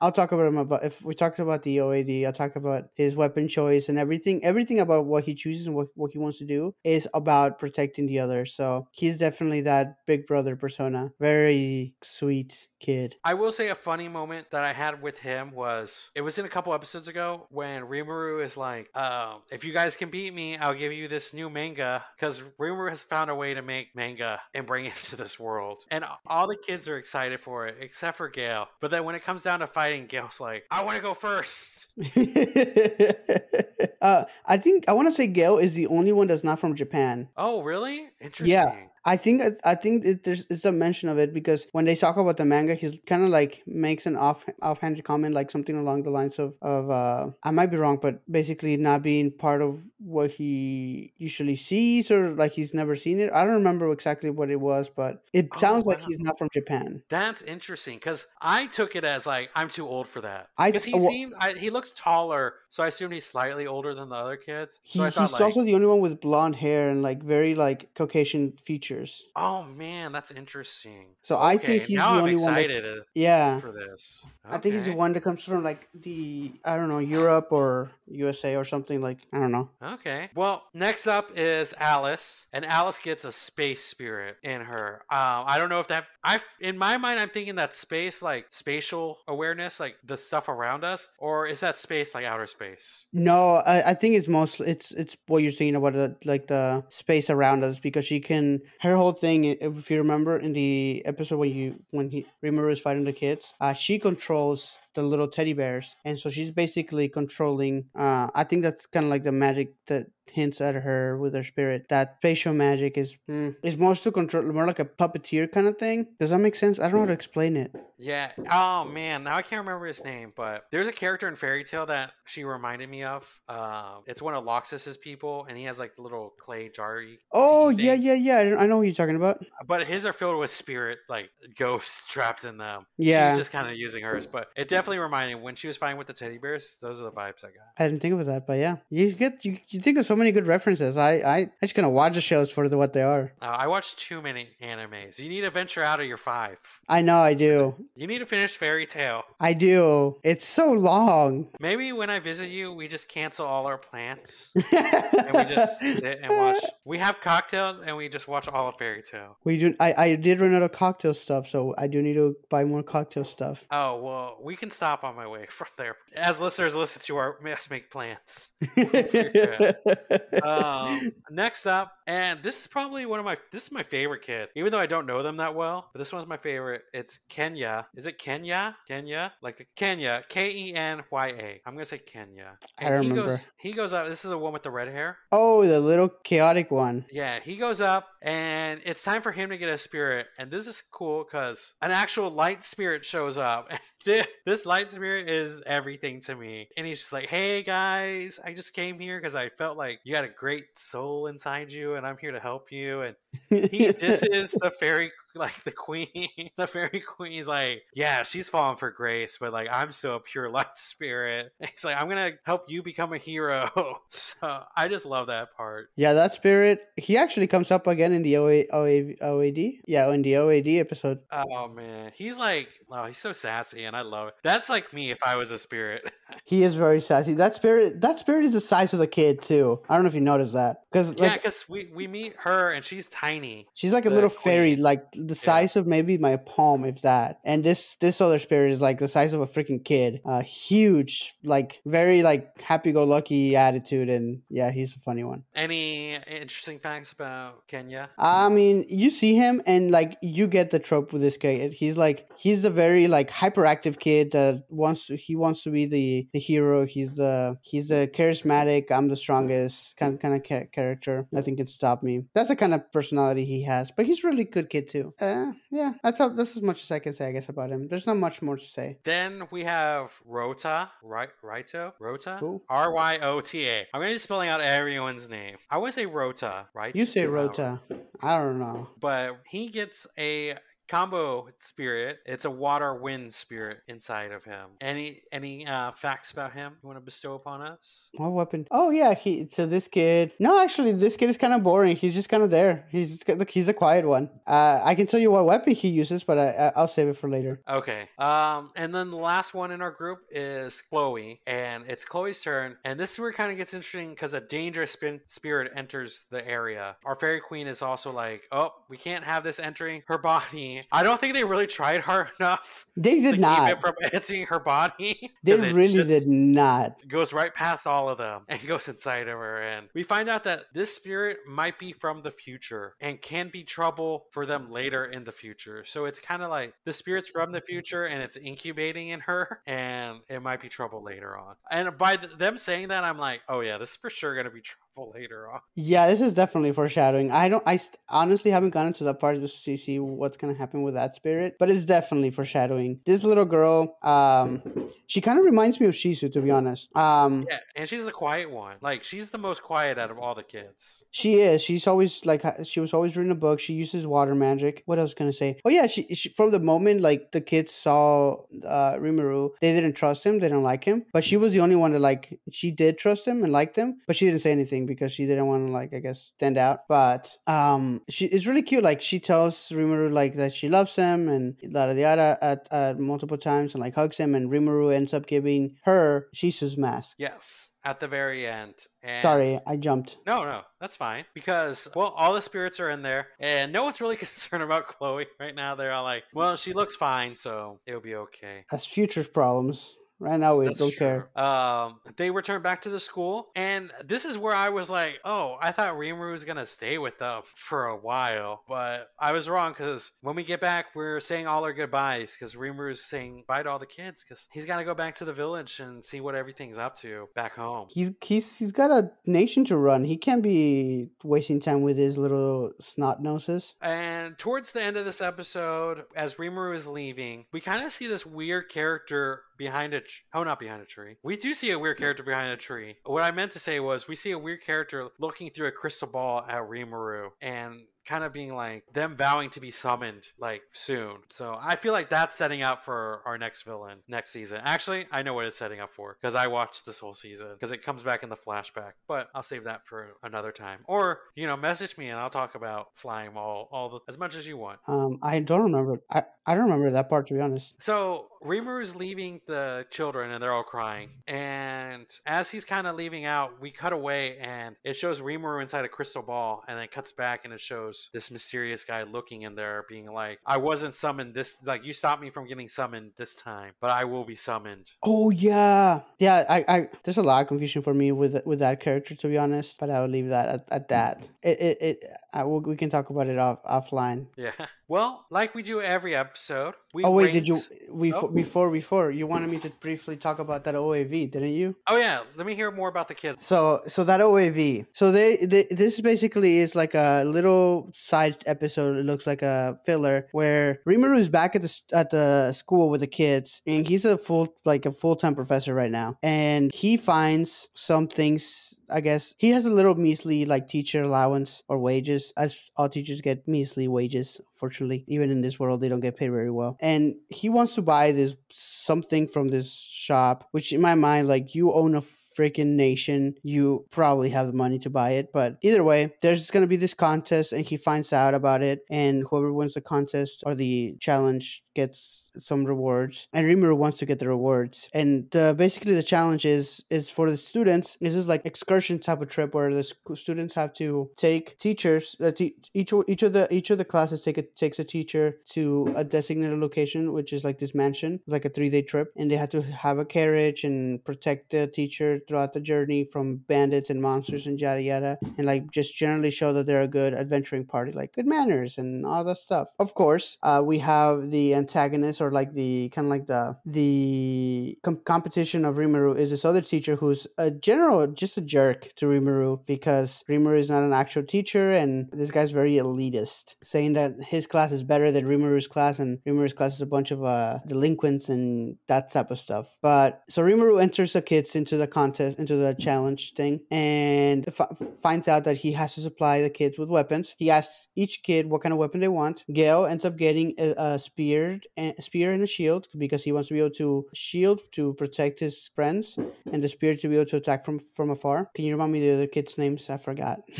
I'll 0.00 0.12
talk 0.12 0.32
about 0.32 0.46
him 0.46 0.58
about 0.58 0.84
if 0.84 1.02
we 1.02 1.14
talked 1.14 1.38
about 1.38 1.62
the 1.62 1.78
OAD, 1.78 2.26
I'll 2.26 2.32
talk 2.32 2.56
about 2.56 2.90
his 2.94 3.16
weapon 3.16 3.48
choice 3.48 3.88
and 3.88 3.98
everything. 3.98 4.44
Everything 4.44 4.80
about 4.80 5.06
what 5.06 5.24
he 5.24 5.34
chooses 5.34 5.66
and 5.66 5.74
what, 5.74 5.88
what 5.94 6.12
he 6.12 6.18
wants 6.18 6.38
to 6.38 6.44
do 6.44 6.74
is 6.84 7.08
about 7.14 7.58
protecting 7.58 8.06
the 8.06 8.18
others. 8.18 8.52
So 8.52 8.88
he's 8.92 9.16
definitely 9.16 9.62
that 9.62 9.98
big 10.06 10.26
brother 10.26 10.56
persona. 10.56 11.12
Very 11.18 11.94
sweet 12.02 12.68
kid. 12.80 13.16
I 13.24 13.34
will 13.34 13.52
say 13.52 13.68
a 13.68 13.74
funny 13.74 14.08
moment 14.08 14.50
that 14.50 14.64
I 14.64 14.72
had 14.72 15.00
with 15.02 15.18
him 15.18 15.52
was 15.52 15.85
was. 15.86 16.10
It 16.14 16.20
was 16.22 16.38
in 16.38 16.44
a 16.44 16.48
couple 16.48 16.74
episodes 16.74 17.08
ago 17.08 17.46
when 17.50 17.82
Rimuru 17.82 18.42
is 18.42 18.56
like, 18.56 18.90
uh, 18.94 19.36
"If 19.50 19.64
you 19.64 19.72
guys 19.72 19.96
can 19.96 20.10
beat 20.10 20.34
me, 20.34 20.56
I'll 20.56 20.74
give 20.74 20.92
you 20.92 21.08
this 21.08 21.32
new 21.32 21.48
manga." 21.48 22.04
Because 22.16 22.42
Rimuru 22.58 22.88
has 22.88 23.02
found 23.02 23.30
a 23.30 23.34
way 23.34 23.54
to 23.54 23.62
make 23.62 23.94
manga 23.94 24.40
and 24.54 24.66
bring 24.66 24.86
it 24.86 24.94
to 25.04 25.16
this 25.16 25.38
world, 25.38 25.84
and 25.90 26.04
all 26.26 26.46
the 26.46 26.56
kids 26.56 26.88
are 26.88 26.98
excited 26.98 27.40
for 27.40 27.66
it 27.66 27.76
except 27.80 28.16
for 28.16 28.28
Gale. 28.28 28.68
But 28.80 28.90
then 28.90 29.04
when 29.04 29.14
it 29.14 29.24
comes 29.24 29.42
down 29.42 29.60
to 29.60 29.66
fighting, 29.66 30.06
Gale's 30.06 30.40
like, 30.40 30.64
"I 30.70 30.84
want 30.84 30.96
to 30.96 31.02
go 31.02 31.14
first. 31.14 31.86
uh, 34.02 34.24
I 34.46 34.56
think 34.56 34.84
I 34.88 34.92
want 34.92 35.08
to 35.08 35.14
say 35.14 35.26
Gale 35.26 35.58
is 35.58 35.74
the 35.74 35.86
only 35.86 36.12
one 36.12 36.26
that's 36.26 36.44
not 36.44 36.58
from 36.58 36.74
Japan. 36.74 37.28
Oh, 37.36 37.62
really? 37.62 38.08
Interesting. 38.20 38.90
I 39.06 39.16
think 39.16 39.40
I 39.64 39.74
think 39.76 40.04
it, 40.04 40.24
there's 40.24 40.44
it's 40.50 40.64
a 40.64 40.72
mention 40.72 41.08
of 41.08 41.16
it 41.18 41.32
because 41.32 41.66
when 41.72 41.84
they 41.84 41.94
talk 41.94 42.16
about 42.16 42.36
the 42.36 42.44
manga, 42.44 42.74
he's 42.74 42.98
kind 43.06 43.22
of 43.22 43.28
like 43.30 43.62
makes 43.66 44.04
an 44.04 44.16
off 44.16 44.44
offhanded 44.60 45.04
comment, 45.04 45.32
like 45.32 45.50
something 45.52 45.76
along 45.76 46.02
the 46.02 46.10
lines 46.10 46.38
of 46.40 46.56
of 46.60 46.90
uh, 46.90 47.30
I 47.44 47.50
might 47.52 47.70
be 47.70 47.76
wrong, 47.76 47.98
but 48.02 48.20
basically 48.30 48.76
not 48.76 49.02
being 49.02 49.30
part 49.30 49.62
of 49.62 49.86
what 49.98 50.32
he 50.32 51.12
usually 51.18 51.54
sees 51.56 52.10
or 52.10 52.30
like 52.34 52.52
he's 52.52 52.74
never 52.74 52.96
seen 52.96 53.20
it. 53.20 53.30
I 53.32 53.44
don't 53.44 53.54
remember 53.54 53.90
exactly 53.92 54.30
what 54.30 54.50
it 54.50 54.60
was, 54.60 54.88
but 54.88 55.22
it 55.32 55.48
Oh, 55.54 55.58
sounds 55.60 55.86
like 55.86 56.00
he's 56.02 56.18
not 56.18 56.36
from 56.36 56.48
Japan. 56.52 57.02
That's 57.08 57.42
interesting 57.42 57.96
because 57.98 58.26
I 58.40 58.66
took 58.66 58.96
it 58.96 59.04
as 59.04 59.24
like 59.26 59.50
I'm 59.54 59.70
too 59.70 59.86
old 59.86 60.08
for 60.08 60.20
that. 60.22 60.48
I- 60.58 60.70
Because 60.72 60.84
he 60.84 60.94
well- 60.94 61.06
seemed 61.08 61.32
I, 61.38 61.52
he 61.52 61.70
looks 61.70 61.92
taller, 61.96 62.54
so 62.70 62.82
I 62.82 62.88
assume 62.88 63.12
he's 63.12 63.24
slightly 63.26 63.68
older 63.68 63.94
than 63.94 64.08
the 64.08 64.16
other 64.16 64.36
kids. 64.36 64.80
He, 64.82 64.98
So 64.98 65.04
I 65.04 65.10
he's 65.10 65.32
like, 65.32 65.40
also 65.42 65.62
the 65.62 65.74
only 65.76 65.86
one 65.86 66.00
with 66.00 66.20
blonde 66.20 66.56
hair 66.56 66.88
and 66.88 67.02
like 67.02 67.22
very 67.22 67.54
like 67.54 67.94
Caucasian 67.94 68.52
features. 68.58 68.95
Oh 69.34 69.62
man, 69.62 70.12
that's 70.12 70.30
interesting. 70.30 71.06
So 71.22 71.36
I 71.38 71.54
Okay, 71.54 71.66
think 71.66 71.82
he's 71.84 71.96
now 71.96 72.12
the 72.12 72.18
I'm 72.18 72.18
only 72.24 72.36
one. 72.36 72.54
That, 72.54 72.60
excited 72.60 72.98
uh, 72.98 73.02
yeah, 73.14 73.60
for 73.60 73.72
this. 73.72 74.24
I 74.44 74.58
think 74.58 74.74
he's 74.74 74.84
the 74.86 74.94
one 74.94 75.12
that 75.14 75.22
comes 75.22 75.44
from 75.44 75.62
like 75.62 75.88
the 75.94 76.52
I 76.64 76.76
don't 76.76 76.88
know 76.88 76.98
Europe 76.98 77.48
or 77.50 77.90
USA 78.06 78.56
or 78.56 78.64
something 78.64 79.00
like 79.00 79.18
I 79.32 79.38
don't 79.38 79.52
know. 79.52 79.70
Okay. 79.82 80.30
Well, 80.34 80.62
next 80.74 81.06
up 81.06 81.32
is 81.36 81.74
Alice, 81.78 82.46
and 82.52 82.64
Alice 82.64 82.98
gets 82.98 83.24
a 83.24 83.32
space 83.32 83.82
spirit 83.84 84.36
in 84.42 84.60
her. 84.62 85.02
Um, 85.10 85.44
I 85.46 85.58
don't 85.58 85.68
know 85.68 85.80
if 85.80 85.88
that. 85.88 86.06
I, 86.26 86.40
in 86.60 86.76
my 86.76 86.96
mind, 86.96 87.20
I'm 87.20 87.30
thinking 87.30 87.54
that 87.54 87.76
space, 87.76 88.20
like 88.20 88.46
spatial 88.50 89.18
awareness, 89.28 89.78
like 89.78 89.94
the 90.04 90.18
stuff 90.18 90.48
around 90.48 90.82
us, 90.82 91.08
or 91.18 91.46
is 91.46 91.60
that 91.60 91.78
space 91.78 92.16
like 92.16 92.24
outer 92.24 92.48
space? 92.48 93.06
No, 93.12 93.62
I, 93.64 93.90
I 93.90 93.94
think 93.94 94.16
it's 94.16 94.26
mostly 94.26 94.66
it's 94.66 94.90
it's 94.90 95.16
what 95.28 95.44
you're 95.44 95.52
saying 95.52 95.76
about 95.76 95.92
the, 95.92 96.16
like 96.24 96.48
the 96.48 96.82
space 96.88 97.30
around 97.30 97.62
us 97.62 97.78
because 97.78 98.04
she 98.04 98.18
can 98.18 98.60
her 98.80 98.96
whole 98.96 99.12
thing. 99.12 99.44
If 99.44 99.88
you 99.88 99.98
remember 99.98 100.36
in 100.36 100.52
the 100.52 101.02
episode 101.06 101.36
when 101.36 101.54
you 101.54 101.80
when 101.90 102.10
he 102.10 102.26
Rimuru 102.44 102.72
is 102.72 102.80
fighting 102.80 103.04
the 103.04 103.12
kids, 103.12 103.54
uh, 103.60 103.72
she 103.72 104.00
controls 104.00 104.78
the 104.96 105.02
little 105.02 105.28
teddy 105.28 105.52
bears, 105.52 105.94
and 106.04 106.18
so 106.18 106.28
she's 106.28 106.50
basically 106.50 107.08
controlling. 107.08 107.86
Uh, 107.94 108.28
I 108.34 108.42
think 108.42 108.62
that's 108.62 108.86
kind 108.86 109.06
of 109.06 109.10
like 109.10 109.22
the 109.22 109.32
magic 109.32 109.74
that 109.86 110.06
hints 110.32 110.60
at 110.60 110.74
her 110.74 111.16
with 111.16 111.34
her 111.34 111.44
spirit. 111.44 111.86
That 111.88 112.16
facial 112.20 112.52
magic 112.52 112.98
is 112.98 113.16
mm, 113.30 113.54
is 113.62 113.76
more 113.76 113.94
to 113.94 114.10
control, 114.10 114.42
more 114.52 114.66
like 114.66 114.80
a 114.80 114.84
puppeteer 114.84 115.50
kind 115.50 115.68
of 115.68 115.78
thing. 115.78 116.08
Does 116.18 116.30
that 116.30 116.38
make 116.38 116.56
sense? 116.56 116.80
I 116.80 116.84
don't 116.84 116.94
know 116.94 117.00
how 117.00 117.06
to 117.06 117.12
explain 117.12 117.56
it. 117.56 117.70
Yeah. 117.98 118.32
Oh 118.50 118.84
man, 118.84 119.24
now 119.24 119.36
I 119.36 119.42
can't 119.42 119.60
remember 119.60 119.86
his 119.86 120.04
name, 120.04 120.32
but 120.36 120.64
there's 120.70 120.88
a 120.88 120.92
character 120.92 121.28
in 121.28 121.34
Fairy 121.34 121.64
Tail 121.64 121.86
that 121.86 122.12
she 122.26 122.44
reminded 122.44 122.90
me 122.90 123.04
of. 123.04 123.26
Uh, 123.48 123.98
it's 124.06 124.20
one 124.20 124.34
of 124.34 124.44
Laxus's 124.44 124.96
people, 124.96 125.46
and 125.48 125.56
he 125.56 125.64
has 125.64 125.78
like 125.78 125.96
the 125.96 126.02
little 126.02 126.34
clay 126.38 126.68
jar. 126.68 127.02
Oh 127.32 127.70
yeah, 127.70 127.94
yeah, 127.94 128.14
yeah. 128.14 128.56
I, 128.58 128.66
know 128.66 128.78
what 128.78 128.82
you're 128.82 128.94
talking 128.94 129.16
about. 129.16 129.44
But 129.66 129.86
his 129.86 130.04
are 130.04 130.12
filled 130.12 130.38
with 130.38 130.50
spirit, 130.50 130.98
like 131.08 131.30
ghosts 131.56 132.06
trapped 132.10 132.44
in 132.44 132.58
them. 132.58 132.86
Yeah. 132.98 133.34
just 133.34 133.52
kind 133.52 133.68
of 133.68 133.76
using 133.76 134.02
hers, 134.02 134.26
but 134.26 134.48
it 134.56 134.68
definitely 134.68 134.98
reminded 134.98 135.36
me 135.36 135.42
when 135.42 135.56
she 135.56 135.66
was 135.66 135.76
fighting 135.76 135.96
with 135.96 136.06
the 136.06 136.12
teddy 136.12 136.38
bears. 136.38 136.76
Those 136.80 137.00
are 137.00 137.04
the 137.04 137.12
vibes 137.12 137.44
I 137.44 137.48
got. 137.48 137.66
I 137.78 137.88
didn't 137.88 138.00
think 138.00 138.20
of 138.20 138.26
that, 138.26 138.46
but 138.46 138.58
yeah, 138.58 138.76
you 138.90 139.12
get 139.12 139.44
you, 139.44 139.58
you 139.68 139.80
think 139.80 139.98
of 139.98 140.06
so 140.06 140.16
many 140.16 140.32
good 140.32 140.46
references. 140.46 140.96
I 140.96 141.14
I, 141.14 141.36
I 141.38 141.50
just 141.62 141.74
gonna 141.74 141.90
watch 141.90 142.14
the 142.14 142.20
shows 142.20 142.50
for 142.50 142.68
the, 142.68 142.76
what 142.76 142.92
they 142.92 143.02
are. 143.02 143.32
Uh, 143.40 143.46
I 143.46 143.68
watched 143.68 143.98
too 143.98 144.20
many 144.20 144.50
animes. 144.62 145.18
You 145.18 145.28
need 145.28 145.42
to 145.42 145.50
venture 145.50 145.82
out 145.82 146.00
of 146.00 146.06
your 146.06 146.18
five. 146.18 146.58
I 146.88 147.00
know 147.00 147.18
I 147.18 147.34
do, 147.34 147.85
You 147.94 148.06
need 148.06 148.18
to 148.18 148.26
finish 148.26 148.56
Fairy 148.56 148.86
Tail. 148.86 149.24
I 149.40 149.52
do. 149.52 150.16
It's 150.22 150.46
so 150.46 150.72
long. 150.72 151.48
Maybe 151.60 151.92
when 151.92 152.10
I 152.10 152.18
visit 152.18 152.48
you, 152.48 152.72
we 152.72 152.88
just 152.88 153.08
cancel 153.08 153.46
all 153.46 153.66
our 153.66 153.78
plans 153.78 154.52
and 154.72 155.32
we 155.32 155.44
just 155.44 155.78
sit 155.78 156.20
and 156.22 156.36
watch. 156.36 156.64
We 156.84 156.98
have 156.98 157.20
cocktails 157.20 157.80
and 157.84 157.96
we 157.96 158.08
just 158.08 158.28
watch 158.28 158.48
all 158.48 158.68
of 158.68 158.76
Fairy 158.78 159.02
Tail. 159.02 159.36
We 159.44 159.58
do. 159.58 159.74
I 159.80 159.94
I 159.96 160.14
did 160.16 160.40
run 160.40 160.54
out 160.54 160.62
of 160.62 160.72
cocktail 160.72 161.14
stuff, 161.14 161.46
so 161.46 161.74
I 161.76 161.86
do 161.86 162.00
need 162.00 162.14
to 162.14 162.36
buy 162.48 162.64
more 162.64 162.82
cocktail 162.82 163.24
stuff. 163.24 163.64
Oh 163.70 164.00
well, 164.00 164.38
we 164.42 164.56
can 164.56 164.70
stop 164.70 165.04
on 165.04 165.14
my 165.14 165.26
way 165.26 165.46
from 165.50 165.68
there. 165.76 165.96
As 166.14 166.40
listeners 166.40 166.74
listen 166.74 167.02
to 167.02 167.16
our 167.16 167.38
us 167.46 167.70
make 167.70 167.90
plans. 167.90 168.52
um, 170.42 171.12
next 171.30 171.66
up, 171.66 171.92
and 172.06 172.42
this 172.42 172.60
is 172.60 172.66
probably 172.66 173.06
one 173.06 173.18
of 173.18 173.24
my 173.24 173.36
this 173.52 173.64
is 173.64 173.72
my 173.72 173.82
favorite 173.82 174.22
kid, 174.22 174.48
even 174.54 174.72
though 174.72 174.78
I 174.78 174.86
don't 174.86 175.06
know 175.06 175.22
them 175.22 175.36
that 175.38 175.54
well. 175.54 175.90
But 175.92 175.98
this 175.98 176.12
one's 176.12 176.26
my 176.26 176.36
favorite. 176.36 176.82
It's 176.94 177.18
Kenya. 177.28 177.75
Is 177.94 178.06
it 178.06 178.18
Kenya? 178.18 178.76
Kenya, 178.88 179.32
like 179.42 179.56
the 179.56 179.66
Kenya, 179.76 180.22
K 180.28 180.50
E 180.50 180.74
N 180.74 181.02
Y 181.10 181.26
A. 181.28 181.60
I'm 181.66 181.74
gonna 181.74 181.84
say 181.84 181.98
Kenya. 181.98 182.58
I 182.78 182.84
And 182.84 183.04
he 183.04 183.10
remember. 183.10 183.30
goes. 183.32 183.50
He 183.58 183.72
goes 183.72 183.92
up. 183.92 184.06
This 184.06 184.24
is 184.24 184.30
the 184.30 184.38
one 184.38 184.52
with 184.52 184.62
the 184.62 184.70
red 184.70 184.88
hair. 184.88 185.18
oh, 185.32 185.66
the 185.66 185.80
little 185.80 186.08
chaotic 186.24 186.70
one. 186.70 187.04
Yeah, 187.10 187.40
he 187.40 187.56
goes 187.56 187.80
up, 187.80 188.06
and 188.22 188.80
it's 188.84 189.02
time 189.02 189.22
for 189.22 189.32
him 189.32 189.50
to 189.50 189.58
get 189.58 189.68
a 189.68 189.78
spirit. 189.78 190.26
And 190.38 190.50
this 190.50 190.66
is 190.66 190.82
cool 190.82 191.24
because 191.24 191.72
an 191.82 191.90
actual 191.90 192.30
light 192.30 192.64
spirit 192.64 193.04
shows 193.04 193.36
up. 193.38 193.70
And 194.08 194.24
this 194.44 194.64
light 194.66 194.88
spirit 194.88 195.28
is 195.28 195.64
everything 195.66 196.20
to 196.20 196.36
me. 196.36 196.68
And 196.76 196.86
he's 196.86 197.00
just 197.00 197.12
like, 197.12 197.26
"Hey 197.26 197.64
guys, 197.64 198.38
I 198.44 198.54
just 198.54 198.72
came 198.72 199.00
here 199.00 199.18
because 199.20 199.34
I 199.34 199.48
felt 199.48 199.76
like 199.76 199.98
you 200.04 200.14
had 200.14 200.24
a 200.24 200.28
great 200.28 200.66
soul 200.78 201.26
inside 201.26 201.72
you, 201.72 201.96
and 201.96 202.06
I'm 202.06 202.16
here 202.16 202.30
to 202.30 202.38
help 202.38 202.70
you." 202.70 203.02
And 203.02 203.16
he 203.50 203.86
this 203.90 204.22
is 204.22 204.52
the 204.52 204.70
fairy 204.70 205.10
like 205.36 205.62
the 205.64 205.70
queen 205.70 206.08
the 206.56 206.66
fairy 206.66 207.00
queen 207.00 207.32
he's 207.32 207.46
like 207.46 207.82
yeah 207.94 208.22
she's 208.22 208.48
falling 208.48 208.76
for 208.76 208.90
grace 208.90 209.38
but 209.38 209.52
like 209.52 209.68
i'm 209.70 209.92
still 209.92 210.16
a 210.16 210.20
pure 210.20 210.48
light 210.48 210.66
spirit 210.76 211.52
he's 211.60 211.84
like 211.84 212.00
i'm 212.00 212.08
gonna 212.08 212.32
help 212.44 212.64
you 212.68 212.82
become 212.82 213.12
a 213.12 213.18
hero 213.18 213.70
so 214.10 214.62
i 214.76 214.88
just 214.88 215.06
love 215.06 215.26
that 215.28 215.54
part 215.56 215.90
yeah, 215.96 216.12
that 216.12 216.34
spirit. 216.34 216.82
He 216.96 217.16
actually 217.16 217.46
comes 217.46 217.70
up 217.70 217.86
again 217.86 218.12
in 218.12 218.22
the 218.22 218.36
OA, 218.36 218.64
OA, 218.72 219.14
OAD. 219.22 219.78
Yeah, 219.86 220.10
in 220.12 220.22
the 220.22 220.34
OAD 220.34 220.78
episode. 220.78 221.20
oh 221.32 221.68
man 221.68 222.12
he's 222.14 222.38
like 222.38 222.68
oh 222.90 223.04
he's 223.04 223.18
so 223.18 223.32
sassy 223.32 223.84
and 223.84 223.96
i 223.96 224.02
love 224.02 224.28
it 224.28 224.34
that's 224.42 224.68
like 224.68 224.92
me 224.92 225.10
if 225.10 225.18
i 225.24 225.36
was 225.36 225.50
a 225.50 225.58
spirit 225.58 226.10
He 226.44 226.62
is 226.62 226.76
very 226.76 227.00
sassy. 227.00 227.34
That 227.34 227.56
spirit. 227.56 228.00
That 228.00 228.20
spirit 228.20 228.44
is 228.44 228.52
the 228.52 228.60
size 228.60 228.92
of 228.92 229.00
the 229.00 229.08
kid 229.08 229.42
too. 229.42 229.80
I 229.88 229.94
don't 229.94 230.04
know 230.04 230.08
if 230.08 230.14
you 230.14 230.20
noticed 230.20 230.52
that 230.52 230.82
because 230.92 231.12
yeah 231.16 231.34
because 231.34 231.68
we, 231.68 231.90
we 231.92 232.06
meet 232.06 232.34
her 232.38 232.70
and 232.70 232.84
she's 232.84 233.08
tiny 233.08 233.66
She's 233.74 233.92
like 233.92 234.06
a 234.06 234.10
little 234.10 234.30
fairy, 234.30 234.76
like 234.76 235.04
the 235.12 235.34
size 235.34 235.76
of 235.76 235.86
maybe 235.86 236.18
my 236.18 236.36
palm, 236.36 236.84
if 236.84 237.02
that. 237.02 237.40
And 237.44 237.64
this 237.64 237.96
this 238.00 238.20
other 238.20 238.38
spirit 238.38 238.72
is 238.72 238.80
like 238.80 238.98
the 238.98 239.08
size 239.08 239.34
of 239.34 239.40
a 239.40 239.46
freaking 239.46 239.84
kid. 239.84 240.20
Uh, 240.24 240.42
huge, 240.42 241.34
like 241.44 241.80
very 241.84 242.22
like 242.22 242.60
happy-go-lucky 242.60 243.56
attitude, 243.56 244.08
and 244.08 244.42
yeah, 244.48 244.70
he's 244.70 244.96
a 244.96 245.00
funny 245.00 245.24
one. 245.24 245.44
any 245.54 246.14
interesting 246.26 246.78
facts 246.78 247.12
about 247.12 247.66
kenya 247.66 248.08
I 248.18 248.48
mean, 248.48 248.84
you 248.88 249.10
see 249.10 249.34
him, 249.34 249.62
and 249.66 249.90
like 249.90 250.16
you 250.22 250.46
get 250.46 250.70
the 250.70 250.78
trope 250.78 251.12
with 251.12 251.22
this 251.22 251.36
guy. 251.36 251.68
He's 251.68 251.96
like 251.96 252.28
he's 252.38 252.64
a 252.64 252.70
very 252.70 253.08
like 253.08 253.30
hyperactive 253.30 253.98
kid 253.98 254.32
that 254.32 254.64
wants 254.68 255.06
to. 255.08 255.16
He 255.16 255.36
wants 255.36 255.62
to 255.64 255.70
be 255.70 255.86
the 255.86 256.15
the 256.32 256.38
hero. 256.38 256.86
He's 256.86 257.14
the 257.16 257.58
he's 257.62 257.88
the 257.88 258.10
charismatic. 258.12 258.90
I'm 258.90 259.08
the 259.08 259.16
strongest 259.16 259.96
kind 259.96 260.20
kind 260.20 260.34
of 260.34 260.42
ca- 260.48 260.68
character. 260.72 261.26
Nothing 261.32 261.56
can 261.56 261.66
stop 261.66 262.02
me. 262.02 262.24
That's 262.34 262.48
the 262.48 262.56
kind 262.56 262.74
of 262.74 262.90
personality 262.92 263.44
he 263.44 263.62
has. 263.64 263.90
But 263.96 264.06
he's 264.06 264.22
a 264.24 264.26
really 264.28 264.44
good 264.44 264.68
kid 264.70 264.88
too. 264.88 265.14
Uh, 265.20 265.52
yeah, 265.70 265.92
that's 266.02 266.18
how, 266.18 266.28
that's 266.28 266.56
as 266.56 266.62
much 266.62 266.82
as 266.82 266.90
I 266.90 266.98
can 266.98 267.12
say, 267.12 267.26
I 267.28 267.32
guess, 267.32 267.48
about 267.48 267.70
him. 267.70 267.88
There's 267.88 268.06
not 268.06 268.16
much 268.16 268.42
more 268.42 268.56
to 268.56 268.64
say. 268.64 268.98
Then 269.04 269.48
we 269.50 269.64
have 269.64 270.12
Rota, 270.24 270.90
right? 271.02 271.28
Rito, 271.42 271.94
Rota, 271.98 272.38
R 272.68 272.92
Y 272.92 273.18
O 273.22 273.40
T 273.40 273.68
A. 273.68 273.86
I'm 273.92 274.00
gonna 274.00 274.12
be 274.12 274.18
spelling 274.18 274.48
out 274.48 274.60
everyone's 274.60 275.28
name. 275.28 275.56
I 275.70 275.78
to 275.84 275.92
say 275.92 276.06
Rota, 276.06 276.66
right? 276.74 276.94
You 276.94 277.06
say 277.06 277.26
Rota. 277.26 277.80
I 278.22 278.38
don't 278.38 278.58
know. 278.58 278.88
but 279.00 279.40
he 279.48 279.68
gets 279.68 280.06
a 280.18 280.54
combo 280.88 281.48
spirit. 281.58 282.18
It's 282.26 282.44
a 282.44 282.50
water 282.50 282.94
wind 282.94 283.34
spirit 283.34 283.78
inside 283.88 284.32
of 284.32 284.44
him. 284.44 284.70
Any 284.80 285.22
any 285.32 285.66
uh, 285.66 285.92
facts 285.92 286.30
about 286.30 286.52
him 286.52 286.74
you 286.82 286.86
want 286.86 286.98
to 286.98 287.04
bestow 287.04 287.34
upon 287.34 287.62
us? 287.62 288.08
What 288.14 288.32
weapon? 288.32 288.66
Oh 288.70 288.90
yeah, 288.90 289.14
he. 289.14 289.48
So 289.50 289.66
this 289.66 289.88
kid. 289.88 290.32
No, 290.38 290.62
actually, 290.62 290.92
this 290.92 291.16
kid 291.16 291.30
is 291.30 291.36
kind 291.36 291.52
of 291.52 291.62
boring. 291.62 291.96
He's 291.96 292.14
just 292.14 292.28
kind 292.28 292.42
of 292.42 292.50
there. 292.50 292.86
He's 292.90 293.26
look, 293.28 293.50
he's 293.50 293.68
a 293.68 293.74
quiet 293.74 294.06
one. 294.06 294.30
Uh, 294.46 294.80
I 294.84 294.94
can 294.94 295.06
tell 295.06 295.20
you 295.20 295.30
what 295.30 295.44
weapon 295.44 295.74
he 295.74 295.88
uses, 295.88 296.24
but 296.24 296.38
I, 296.38 296.48
I 296.50 296.72
I'll 296.76 296.88
save 296.88 297.08
it 297.08 297.16
for 297.16 297.28
later. 297.28 297.60
Okay. 297.68 298.08
Um, 298.18 298.70
and 298.76 298.94
then 298.94 299.10
the 299.10 299.16
last 299.16 299.54
one 299.54 299.70
in 299.70 299.80
our 299.80 299.90
group 299.90 300.20
is 300.30 300.80
Chloe, 300.82 301.40
and 301.46 301.84
it's 301.88 302.04
Chloe's 302.04 302.40
turn. 302.40 302.76
And 302.84 302.98
this 302.98 303.14
is 303.14 303.18
where 303.18 303.30
it 303.30 303.34
kind 303.34 303.50
of 303.50 303.56
gets 303.56 303.74
interesting 303.74 304.10
because 304.10 304.34
a 304.34 304.40
dangerous 304.40 304.92
spin- 304.92 305.20
spirit 305.26 305.72
enters 305.74 306.26
the 306.30 306.46
area. 306.46 306.96
Our 307.04 307.16
fairy 307.16 307.40
queen 307.40 307.66
is 307.66 307.82
also 307.82 308.12
like, 308.12 308.42
oh, 308.52 308.72
we 308.88 308.96
can't 308.96 309.24
have 309.24 309.44
this 309.44 309.58
entering 309.58 310.02
her 310.06 310.18
body 310.26 310.75
body. 310.82 310.88
I 310.92 311.02
don't 311.02 311.20
think 311.20 311.34
they 311.34 311.44
really 311.44 311.66
tried 311.66 312.00
hard 312.00 312.28
enough 312.40 312.86
They 312.96 313.20
did 313.20 313.32
keep 313.32 313.40
not. 313.40 313.70
it 313.70 313.80
from 313.80 313.94
entering 314.12 314.46
her 314.46 314.58
body. 314.60 315.32
They 315.42 315.72
really 315.72 316.02
did 316.02 316.26
not. 316.26 317.06
Goes 317.08 317.32
right 317.32 317.54
past 317.54 317.86
all 317.86 318.08
of 318.08 318.18
them 318.18 318.42
and 318.48 318.64
goes 318.66 318.88
inside 318.88 319.28
of 319.28 319.38
her. 319.38 319.58
And 319.62 319.88
we 319.94 320.02
find 320.02 320.28
out 320.28 320.44
that 320.44 320.64
this 320.74 320.94
spirit 320.94 321.38
might 321.46 321.78
be 321.78 321.92
from 321.92 322.22
the 322.22 322.30
future 322.32 322.94
and 323.00 323.20
can 323.22 323.48
be 323.52 323.62
trouble 323.62 324.26
for 324.32 324.44
them 324.44 324.70
later 324.72 325.04
in 325.04 325.24
the 325.24 325.32
future. 325.32 325.84
So 325.84 326.06
it's 326.06 326.18
kind 326.20 326.42
of 326.42 326.50
like 326.50 326.74
the 326.84 326.92
spirit's 326.92 327.28
from 327.28 327.52
the 327.52 327.60
future 327.60 328.04
and 328.04 328.22
it's 328.22 328.36
incubating 328.36 329.08
in 329.08 329.20
her 329.20 329.60
and 329.66 330.18
it 330.28 330.42
might 330.42 330.60
be 330.60 330.68
trouble 330.68 331.02
later 331.04 331.36
on. 331.38 331.54
And 331.70 331.96
by 331.96 332.16
th- 332.16 332.36
them 332.38 332.58
saying 332.58 332.88
that, 332.88 333.04
I'm 333.04 333.18
like, 333.18 333.42
oh 333.48 333.60
yeah, 333.60 333.78
this 333.78 333.90
is 333.90 333.96
for 333.96 334.10
sure 334.10 334.34
going 334.34 334.46
to 334.46 334.50
be 334.50 334.60
trouble 334.62 334.85
later 334.96 335.50
on. 335.50 335.60
Yeah, 335.74 336.08
this 336.08 336.20
is 336.20 336.32
definitely 336.32 336.72
foreshadowing. 336.72 337.30
I 337.30 337.48
don't. 337.48 337.62
I 337.66 337.76
st- 337.76 337.98
honestly 338.08 338.50
haven't 338.50 338.70
gotten 338.70 338.92
to 338.94 339.04
that 339.04 339.20
part 339.20 339.40
just 339.40 339.64
to 339.64 339.76
see 339.76 339.98
what's 339.98 340.36
gonna 340.36 340.54
happen 340.54 340.82
with 340.82 340.94
that 340.94 341.14
spirit, 341.14 341.56
but 341.58 341.70
it's 341.70 341.84
definitely 341.84 342.30
foreshadowing. 342.30 343.00
This 343.04 343.24
little 343.24 343.44
girl, 343.44 343.98
um, 344.02 344.62
she 345.06 345.20
kind 345.20 345.38
of 345.38 345.44
reminds 345.44 345.80
me 345.80 345.86
of 345.86 345.94
Shizu, 345.94 346.30
to 346.32 346.40
be 346.40 346.50
honest. 346.50 346.88
Um, 346.96 347.46
Yeah, 347.48 347.58
and 347.76 347.88
she's 347.88 348.04
the 348.04 348.12
quiet 348.12 348.50
one. 348.50 348.76
Like 348.80 349.04
she's 349.04 349.30
the 349.30 349.38
most 349.38 349.62
quiet 349.62 349.98
out 349.98 350.10
of 350.10 350.18
all 350.18 350.34
the 350.34 350.42
kids. 350.42 351.04
She 351.10 351.36
is. 351.36 351.62
She's 351.62 351.86
always 351.86 352.24
like 352.24 352.42
she 352.64 352.80
was 352.80 352.92
always 352.92 353.16
reading 353.16 353.32
a 353.32 353.36
book. 353.36 353.60
She 353.60 353.74
uses 353.74 354.06
water 354.06 354.34
magic. 354.34 354.82
What 354.86 354.98
else 354.98 355.14
can 355.14 355.28
I 355.28 355.30
say? 355.30 355.58
Oh 355.64 355.70
yeah, 355.70 355.86
she, 355.86 356.14
she 356.14 356.28
from 356.30 356.50
the 356.50 356.58
moment 356.58 357.00
like 357.00 357.32
the 357.32 357.40
kids 357.40 357.72
saw 357.72 358.36
uh 358.66 358.94
Rimuru, 358.96 359.50
they 359.60 359.72
didn't 359.72 359.94
trust 359.94 360.24
him. 360.24 360.38
They 360.38 360.48
didn't 360.48 360.62
like 360.62 360.84
him. 360.84 361.04
But 361.12 361.24
she 361.24 361.36
was 361.36 361.52
the 361.52 361.60
only 361.60 361.76
one 361.76 361.92
that 361.92 362.00
like 362.00 362.38
she 362.50 362.70
did 362.70 362.98
trust 362.98 363.26
him 363.26 363.42
and 363.44 363.52
liked 363.52 363.76
him. 363.76 363.98
But 364.06 364.16
she 364.16 364.26
didn't 364.26 364.42
say 364.42 364.52
anything 364.52 364.86
because 364.86 365.12
she 365.12 365.26
didn't 365.26 365.46
want 365.46 365.66
to 365.66 365.72
like 365.72 365.94
I 365.94 366.00
guess 366.00 366.32
stand 366.36 366.58
out. 366.58 366.80
But 366.88 367.36
um, 367.46 368.02
she 368.08 368.26
it's 368.26 368.46
really 368.46 368.62
cute. 368.62 368.82
Like 368.82 369.00
she 369.00 369.20
tells 369.20 369.68
Rimuru 369.68 370.12
like 370.12 370.34
that 370.34 370.52
she 370.52 370.68
loves 370.68 370.96
him 370.96 371.28
and 371.28 371.56
yada 371.62 371.94
yada 371.94 372.38
at, 372.42 372.68
at 372.70 372.98
multiple 372.98 373.38
times 373.38 373.74
and 373.74 373.80
like 373.80 373.94
hugs 373.94 374.16
him. 374.16 374.34
And 374.34 374.50
Rimuru 374.50 374.95
ends 374.96 375.14
up 375.14 375.26
giving 375.26 375.76
her 375.84 376.28
Shizu's 376.34 376.76
mask. 376.76 377.16
Yes, 377.18 377.70
at 377.84 378.00
the 378.00 378.08
very 378.08 378.46
end. 378.46 378.74
And 379.02 379.22
Sorry, 379.22 379.60
I 379.66 379.76
jumped. 379.76 380.16
No, 380.26 380.44
no, 380.44 380.62
that's 380.80 380.96
fine. 380.96 381.24
Because, 381.34 381.88
well, 381.94 382.08
all 382.16 382.34
the 382.34 382.42
spirits 382.42 382.80
are 382.80 382.90
in 382.90 383.02
there, 383.02 383.28
and 383.38 383.72
no 383.72 383.84
one's 383.84 384.00
really 384.00 384.16
concerned 384.26 384.62
about 384.62 384.88
Chloe 384.88 385.26
right 385.38 385.54
now. 385.54 385.74
They're 385.74 385.92
all 385.92 386.04
like, 386.04 386.24
well, 386.34 386.56
she 386.56 386.72
looks 386.72 386.96
fine, 386.96 387.36
so 387.36 387.78
it'll 387.86 388.00
be 388.00 388.16
okay. 388.16 388.64
That's 388.70 388.86
future's 388.86 389.28
problems. 389.28 389.92
Right 390.18 390.40
now, 390.40 390.56
we 390.56 390.66
That's 390.66 390.78
don't 390.78 390.92
true. 390.92 391.24
care. 391.34 391.38
Um, 391.38 392.00
they 392.16 392.30
return 392.30 392.62
back 392.62 392.82
to 392.82 392.88
the 392.88 393.00
school, 393.00 393.48
and 393.54 393.92
this 394.04 394.24
is 394.24 394.38
where 394.38 394.54
I 394.54 394.70
was 394.70 394.88
like, 394.88 395.16
"Oh, 395.24 395.56
I 395.60 395.72
thought 395.72 395.94
Rimuru 395.96 396.32
was 396.32 396.44
gonna 396.44 396.64
stay 396.64 396.96
with 396.96 397.18
them 397.18 397.42
for 397.54 397.86
a 397.86 397.96
while," 397.96 398.62
but 398.66 399.10
I 399.18 399.32
was 399.32 399.48
wrong 399.48 399.72
because 399.72 400.12
when 400.22 400.34
we 400.34 400.42
get 400.42 400.60
back, 400.60 400.86
we're 400.94 401.20
saying 401.20 401.46
all 401.46 401.64
our 401.64 401.74
goodbyes 401.74 402.34
because 402.34 402.54
Rimuru's 402.54 403.04
saying 403.04 403.44
bye 403.46 403.62
to 403.62 403.68
all 403.68 403.78
the 403.78 403.84
kids 403.86 404.24
because 404.24 404.48
he's 404.52 404.64
got 404.64 404.78
to 404.78 404.84
go 404.84 404.94
back 404.94 405.16
to 405.16 405.24
the 405.24 405.34
village 405.34 405.80
and 405.80 406.04
see 406.04 406.20
what 406.20 406.34
everything's 406.34 406.78
up 406.78 406.96
to 406.98 407.28
back 407.34 407.56
home. 407.56 407.88
He's 407.90 408.12
he's 408.22 408.56
he's 408.56 408.72
got 408.72 408.90
a 408.90 409.10
nation 409.26 409.64
to 409.66 409.76
run. 409.76 410.04
He 410.04 410.16
can't 410.16 410.42
be 410.42 411.10
wasting 411.24 411.60
time 411.60 411.82
with 411.82 411.98
his 411.98 412.16
little 412.16 412.72
snot 412.80 413.22
noses. 413.22 413.74
And 413.82 414.38
towards 414.38 414.72
the 414.72 414.82
end 414.82 414.96
of 414.96 415.04
this 415.04 415.20
episode, 415.20 416.04
as 416.14 416.34
Rimuru 416.36 416.74
is 416.74 416.86
leaving, 416.86 417.44
we 417.52 417.60
kind 417.60 417.84
of 417.84 417.92
see 417.92 418.06
this 418.06 418.24
weird 418.24 418.68
character 418.70 419.42
behind 419.56 419.94
a 419.94 420.00
tr- 420.00 420.22
oh 420.34 420.44
not 420.44 420.58
behind 420.58 420.82
a 420.82 420.86
tree. 420.86 421.16
We 421.22 421.36
do 421.36 421.54
see 421.54 421.70
a 421.70 421.78
weird 421.78 421.98
character 421.98 422.22
behind 422.22 422.52
a 422.52 422.56
tree. 422.56 422.96
What 423.04 423.22
I 423.22 423.30
meant 423.30 423.52
to 423.52 423.58
say 423.58 423.80
was 423.80 424.08
we 424.08 424.16
see 424.16 424.32
a 424.32 424.38
weird 424.38 424.62
character 424.62 425.08
looking 425.18 425.50
through 425.50 425.68
a 425.68 425.72
crystal 425.72 426.08
ball 426.08 426.44
at 426.48 426.62
Rimuru 426.62 427.30
and 427.40 427.82
kind 428.06 428.24
of 428.24 428.32
being 428.32 428.54
like 428.54 428.84
them 428.92 429.16
vowing 429.16 429.50
to 429.50 429.60
be 429.60 429.70
summoned 429.70 430.28
like 430.38 430.62
soon. 430.72 431.16
So 431.28 431.58
I 431.60 431.76
feel 431.76 431.92
like 431.92 432.08
that's 432.08 432.36
setting 432.36 432.62
up 432.62 432.84
for 432.84 433.20
our 433.26 433.36
next 433.36 433.62
villain 433.62 433.98
next 434.08 434.30
season. 434.30 434.60
Actually, 434.64 435.06
I 435.10 435.22
know 435.22 435.34
what 435.34 435.44
it's 435.44 435.58
setting 435.58 435.80
up 435.80 435.92
for 435.92 436.16
because 436.20 436.34
I 436.34 436.46
watched 436.46 436.86
this 436.86 437.00
whole 437.00 437.14
season 437.14 437.48
because 437.52 437.72
it 437.72 437.82
comes 437.82 438.02
back 438.02 438.22
in 438.22 438.28
the 438.28 438.36
flashback. 438.36 438.92
But 439.08 439.28
I'll 439.34 439.42
save 439.42 439.64
that 439.64 439.86
for 439.86 440.16
another 440.22 440.52
time. 440.52 440.80
Or 440.86 441.20
you 441.34 441.46
know, 441.46 441.56
message 441.56 441.98
me 441.98 442.08
and 442.08 442.18
I'll 442.18 442.30
talk 442.30 442.54
about 442.54 442.96
slime 442.96 443.36
all 443.36 443.68
all 443.72 443.88
the, 443.90 443.98
as 444.08 444.18
much 444.18 444.36
as 444.36 444.46
you 444.46 444.56
want. 444.56 444.78
Um, 444.86 445.18
I 445.22 445.40
don't 445.40 445.64
remember. 445.64 446.00
I 446.10 446.24
I 446.46 446.54
don't 446.54 446.64
remember 446.64 446.90
that 446.90 447.08
part 447.08 447.26
to 447.26 447.34
be 447.34 447.40
honest. 447.40 447.74
So 447.78 448.28
Rimuru's 448.44 448.94
leaving 448.94 449.40
the 449.46 449.86
children 449.90 450.30
and 450.30 450.42
they're 450.42 450.52
all 450.52 450.62
crying. 450.62 451.10
And 451.26 452.06
as 452.24 452.50
he's 452.50 452.64
kind 452.64 452.86
of 452.86 452.94
leaving 452.94 453.24
out, 453.24 453.60
we 453.60 453.70
cut 453.70 453.92
away 453.92 454.38
and 454.38 454.76
it 454.84 454.94
shows 454.94 455.20
Rimuru 455.20 455.60
inside 455.60 455.84
a 455.84 455.88
crystal 455.88 456.22
ball 456.22 456.62
and 456.68 456.76
then 456.76 456.84
it 456.84 456.92
cuts 456.92 457.10
back 457.10 457.44
and 457.44 457.52
it 457.52 457.60
shows 457.60 458.10
this 458.12 458.30
mysterious 458.30 458.84
guy 458.84 459.02
looking 459.02 459.42
in 459.42 459.56
there 459.56 459.84
being 459.88 460.06
like, 460.12 460.38
I 460.46 460.58
wasn't 460.58 460.94
summoned 460.94 461.34
this 461.34 461.56
like 461.64 461.84
you 461.84 461.92
stopped 461.92 462.22
me 462.22 462.30
from 462.30 462.46
getting 462.46 462.68
summoned 462.68 463.12
this 463.16 463.34
time, 463.34 463.72
but 463.80 463.90
I 463.90 464.04
will 464.04 464.24
be 464.24 464.36
summoned. 464.36 464.90
Oh 465.02 465.30
yeah, 465.30 466.02
yeah. 466.18 466.44
I, 466.48 466.64
I 466.68 466.88
there's 467.02 467.16
a 467.18 467.22
lot 467.22 467.42
of 467.42 467.48
confusion 467.48 467.82
for 467.82 467.94
me 467.94 468.12
with 468.12 468.40
with 468.46 468.60
that 468.60 468.80
character 468.80 469.14
to 469.14 469.28
be 469.28 469.38
honest. 469.38 469.78
But 469.78 469.90
I 469.90 470.00
will 470.00 470.08
leave 470.08 470.28
that 470.28 470.48
at, 470.48 470.64
at 470.70 470.88
that. 470.88 471.26
It 471.42 471.60
it, 471.60 471.78
it 471.82 472.04
I 472.32 472.44
will, 472.44 472.60
we 472.60 472.76
can 472.76 472.90
talk 472.90 473.10
about 473.10 473.26
it 473.26 473.38
off 473.38 473.62
offline. 473.64 474.26
Yeah. 474.36 474.52
Well, 474.88 475.26
like 475.30 475.54
we 475.54 475.62
do 475.62 475.80
every 475.80 476.14
episode, 476.14 476.74
we 476.96 477.04
oh 477.04 477.10
wait, 477.18 477.32
did 477.36 477.46
you 477.50 477.56
we 478.02 478.08
Oh. 478.12 478.28
before 478.42 478.68
before 478.70 479.06
you 479.18 479.26
wanted 479.32 479.48
me 479.54 479.58
to 479.66 479.70
briefly 479.86 480.16
talk 480.26 480.38
about 480.38 480.60
that 480.64 480.74
OAV, 480.74 481.12
didn't 481.34 481.54
you? 481.60 481.68
Oh 481.90 481.96
yeah, 481.96 482.18
let 482.38 482.46
me 482.46 482.54
hear 482.60 482.70
more 482.80 482.88
about 482.94 483.08
the 483.08 483.14
kids. 483.22 483.44
So 483.50 483.80
so 483.94 484.00
that 484.04 484.20
OAV. 484.20 484.86
So 485.00 485.04
they, 485.12 485.28
they 485.52 485.62
this 485.80 486.00
basically 486.00 486.52
is 486.64 486.74
like 486.82 486.94
a 486.94 487.22
little 487.36 487.90
side 488.12 488.36
episode. 488.46 488.96
It 488.96 489.04
looks 489.10 489.26
like 489.26 489.42
a 489.42 489.76
filler 489.86 490.16
where 490.32 490.80
Rimuru 490.88 491.18
is 491.18 491.28
back 491.28 491.54
at 491.56 491.62
the 491.66 491.72
at 491.92 492.08
the 492.16 492.52
school 492.52 492.88
with 492.92 493.00
the 493.06 493.12
kids, 493.22 493.60
and 493.66 493.86
he's 493.86 494.04
a 494.04 494.16
full 494.16 494.46
like 494.64 494.86
a 494.86 494.92
full 494.92 495.16
time 495.16 495.34
professor 495.34 495.74
right 495.74 495.92
now, 496.02 496.16
and 496.22 496.72
he 496.74 496.96
finds 496.96 497.68
some 497.74 498.08
things. 498.08 498.72
I 498.88 499.00
guess 499.00 499.34
he 499.36 499.50
has 499.50 499.66
a 499.66 499.74
little 499.78 499.96
measly 499.96 500.46
like 500.46 500.68
teacher 500.68 501.02
allowance 501.02 501.62
or 501.66 501.76
wages, 501.78 502.32
as 502.36 502.50
all 502.76 502.88
teachers 502.88 503.20
get 503.20 503.48
measly 503.48 503.88
wages. 503.88 504.40
Fortunately, 504.54 505.04
even 505.08 505.28
in 505.34 505.40
this 505.42 505.58
world, 505.58 505.80
they 505.80 505.88
don't 505.90 506.00
get 506.00 506.16
paid 506.16 506.30
very 506.30 506.52
well. 506.52 506.78
And 506.86 507.16
he 507.30 507.48
wants 507.48 507.74
to 507.74 507.82
buy 507.82 508.12
this 508.12 508.36
something 508.48 509.26
from 509.26 509.48
this 509.48 509.72
shop, 509.74 510.46
which 510.52 510.72
in 510.72 510.80
my 510.80 510.94
mind, 510.94 511.26
like 511.26 511.52
you 511.52 511.72
own 511.72 511.96
a 511.96 512.00
freaking 512.00 512.76
nation, 512.76 513.34
you 513.42 513.84
probably 513.90 514.30
have 514.30 514.46
the 514.46 514.52
money 514.52 514.78
to 514.78 514.88
buy 514.88 515.10
it. 515.12 515.32
But 515.32 515.56
either 515.62 515.82
way, 515.82 516.12
there's 516.22 516.48
going 516.48 516.62
to 516.62 516.68
be 516.68 516.76
this 516.76 516.94
contest, 516.94 517.52
and 517.52 517.66
he 517.66 517.76
finds 517.76 518.12
out 518.12 518.34
about 518.34 518.62
it. 518.62 518.82
And 518.88 519.24
whoever 519.28 519.52
wins 519.52 519.74
the 519.74 519.80
contest 519.80 520.44
or 520.46 520.54
the 520.54 520.94
challenge 521.00 521.64
gets 521.76 522.26
some 522.38 522.64
rewards 522.64 523.28
and 523.32 523.46
Rimuru 523.46 523.76
wants 523.76 523.98
to 523.98 524.06
get 524.06 524.18
the 524.18 524.28
rewards. 524.28 524.88
And 524.92 525.34
uh, 525.36 525.54
basically 525.54 525.94
the 525.94 526.02
challenge 526.02 526.44
is 526.44 526.82
is 526.90 527.08
for 527.08 527.30
the 527.30 527.36
students 527.36 527.96
this 528.00 528.14
is 528.14 528.28
like 528.28 528.42
excursion 528.44 528.98
type 528.98 529.20
of 529.22 529.28
trip 529.28 529.54
where 529.54 529.72
the 529.72 529.82
sc- 529.82 530.16
students 530.16 530.54
have 530.54 530.72
to 530.74 531.10
take 531.16 531.58
teachers 531.58 532.16
uh, 532.20 532.32
each 532.74 532.92
each 533.12 533.22
of 533.22 533.32
the 533.32 533.46
each 533.50 533.70
of 533.70 533.78
the 533.78 533.84
classes 533.84 534.20
take 534.20 534.38
a 534.38 534.42
takes 534.42 534.78
a 534.78 534.84
teacher 534.84 535.38
to 535.46 535.92
a 535.96 536.04
designated 536.04 536.58
location 536.58 537.12
which 537.12 537.32
is 537.32 537.44
like 537.44 537.58
this 537.58 537.74
mansion 537.74 538.20
it's 538.24 538.32
like 538.32 538.44
a 538.44 538.48
three 538.50 538.70
day 538.70 538.82
trip 538.82 539.12
and 539.16 539.30
they 539.30 539.36
have 539.36 539.48
to 539.48 539.62
have 539.62 539.98
a 539.98 540.04
carriage 540.04 540.64
and 540.64 541.04
protect 541.04 541.50
the 541.50 541.66
teacher 541.66 542.20
throughout 542.26 542.52
the 542.52 542.60
journey 542.60 543.04
from 543.04 543.36
bandits 543.36 543.90
and 543.90 544.00
monsters 544.00 544.46
and 544.46 544.60
yada 544.60 544.82
yada 544.82 545.18
and 545.36 545.46
like 545.46 545.70
just 545.70 545.96
generally 545.96 546.30
show 546.30 546.52
that 546.52 546.66
they're 546.66 546.82
a 546.82 546.88
good 547.00 547.14
adventuring 547.14 547.64
party 547.64 547.92
like 547.92 548.12
good 548.12 548.26
manners 548.26 548.78
and 548.78 549.06
all 549.06 549.24
that 549.24 549.38
stuff. 549.38 549.68
Of 549.78 549.94
course 549.94 550.38
uh, 550.42 550.62
we 550.64 550.78
have 550.78 551.30
the 551.30 551.52
antagonist 551.66 552.20
or 552.20 552.30
like 552.30 552.52
the 552.52 552.88
kind 552.94 553.06
of 553.06 553.10
like 553.10 553.26
the 553.26 553.56
the 553.66 554.78
com- 554.82 555.02
competition 555.04 555.64
of 555.64 555.76
Rimuru 555.76 556.16
is 556.16 556.30
this 556.30 556.44
other 556.44 556.60
teacher 556.60 556.94
who's 556.96 557.26
a 557.38 557.50
general 557.50 558.06
just 558.06 558.38
a 558.38 558.40
jerk 558.40 558.94
to 558.96 559.06
Rimuru 559.06 559.66
because 559.66 560.22
Rimuru 560.30 560.58
is 560.58 560.70
not 560.70 560.82
an 560.82 560.92
actual 560.92 561.24
teacher 561.24 561.72
and 561.72 562.08
this 562.12 562.30
guy's 562.30 562.52
very 562.52 562.74
elitist 562.74 563.56
saying 563.62 563.94
that 563.94 564.14
his 564.34 564.46
class 564.46 564.70
is 564.72 564.84
better 564.84 565.10
than 565.10 565.24
Rimuru's 565.24 565.66
class 565.66 565.98
and 565.98 566.18
Rimuru's 566.26 566.52
class 566.52 566.74
is 566.76 566.82
a 566.82 566.86
bunch 566.86 567.10
of 567.10 567.24
uh, 567.24 567.58
delinquents 567.66 568.28
and 568.28 568.76
that 568.86 569.10
type 569.12 569.30
of 569.30 569.38
stuff. 569.38 569.66
But 569.82 570.22
so 570.28 570.42
Rimuru 570.42 570.80
enters 570.80 571.12
the 571.12 571.22
kids 571.22 571.56
into 571.56 571.76
the 571.76 571.88
contest 571.88 572.38
into 572.38 572.56
the 572.56 572.74
challenge 572.74 573.32
thing 573.34 573.60
and 573.70 574.46
f- 574.48 574.78
finds 575.02 575.26
out 575.28 575.44
that 575.44 575.58
he 575.58 575.72
has 575.72 575.94
to 575.94 576.00
supply 576.00 576.42
the 576.42 576.50
kids 576.50 576.78
with 576.78 576.88
weapons. 576.88 577.34
He 577.38 577.50
asks 577.50 577.88
each 577.96 578.22
kid 578.22 578.46
what 578.46 578.62
kind 578.62 578.72
of 578.72 578.78
weapon 578.78 579.00
they 579.00 579.08
want. 579.08 579.44
Gale 579.52 579.86
ends 579.86 580.04
up 580.04 580.16
getting 580.16 580.54
a, 580.58 580.74
a 580.76 580.98
spear 580.98 581.55
spear, 581.56 581.70
a 581.76 581.88
eh, 581.88 581.92
spear 582.00 582.32
and 582.32 582.42
a 582.42 582.46
shield 582.46 582.88
because 582.96 583.24
he 583.24 583.32
wants 583.32 583.48
to 583.48 583.54
be 583.54 583.60
able 583.60 583.70
to 583.70 584.06
shield 584.14 584.60
to 584.72 584.94
protect 584.94 585.40
his 585.40 585.70
friends, 585.74 586.18
and 586.52 586.62
the 586.62 586.68
spear 586.68 586.94
to 586.96 587.08
be 587.08 587.16
able 587.16 587.26
to 587.26 587.36
attack 587.36 587.64
from 587.64 587.78
from 587.78 588.10
afar. 588.10 588.50
Can 588.54 588.64
you 588.64 588.74
remind 588.74 588.92
me 588.92 589.00
the 589.00 589.14
other 589.14 589.26
kids' 589.26 589.58
names? 589.58 589.88
I 589.90 589.96
forgot. 589.96 590.40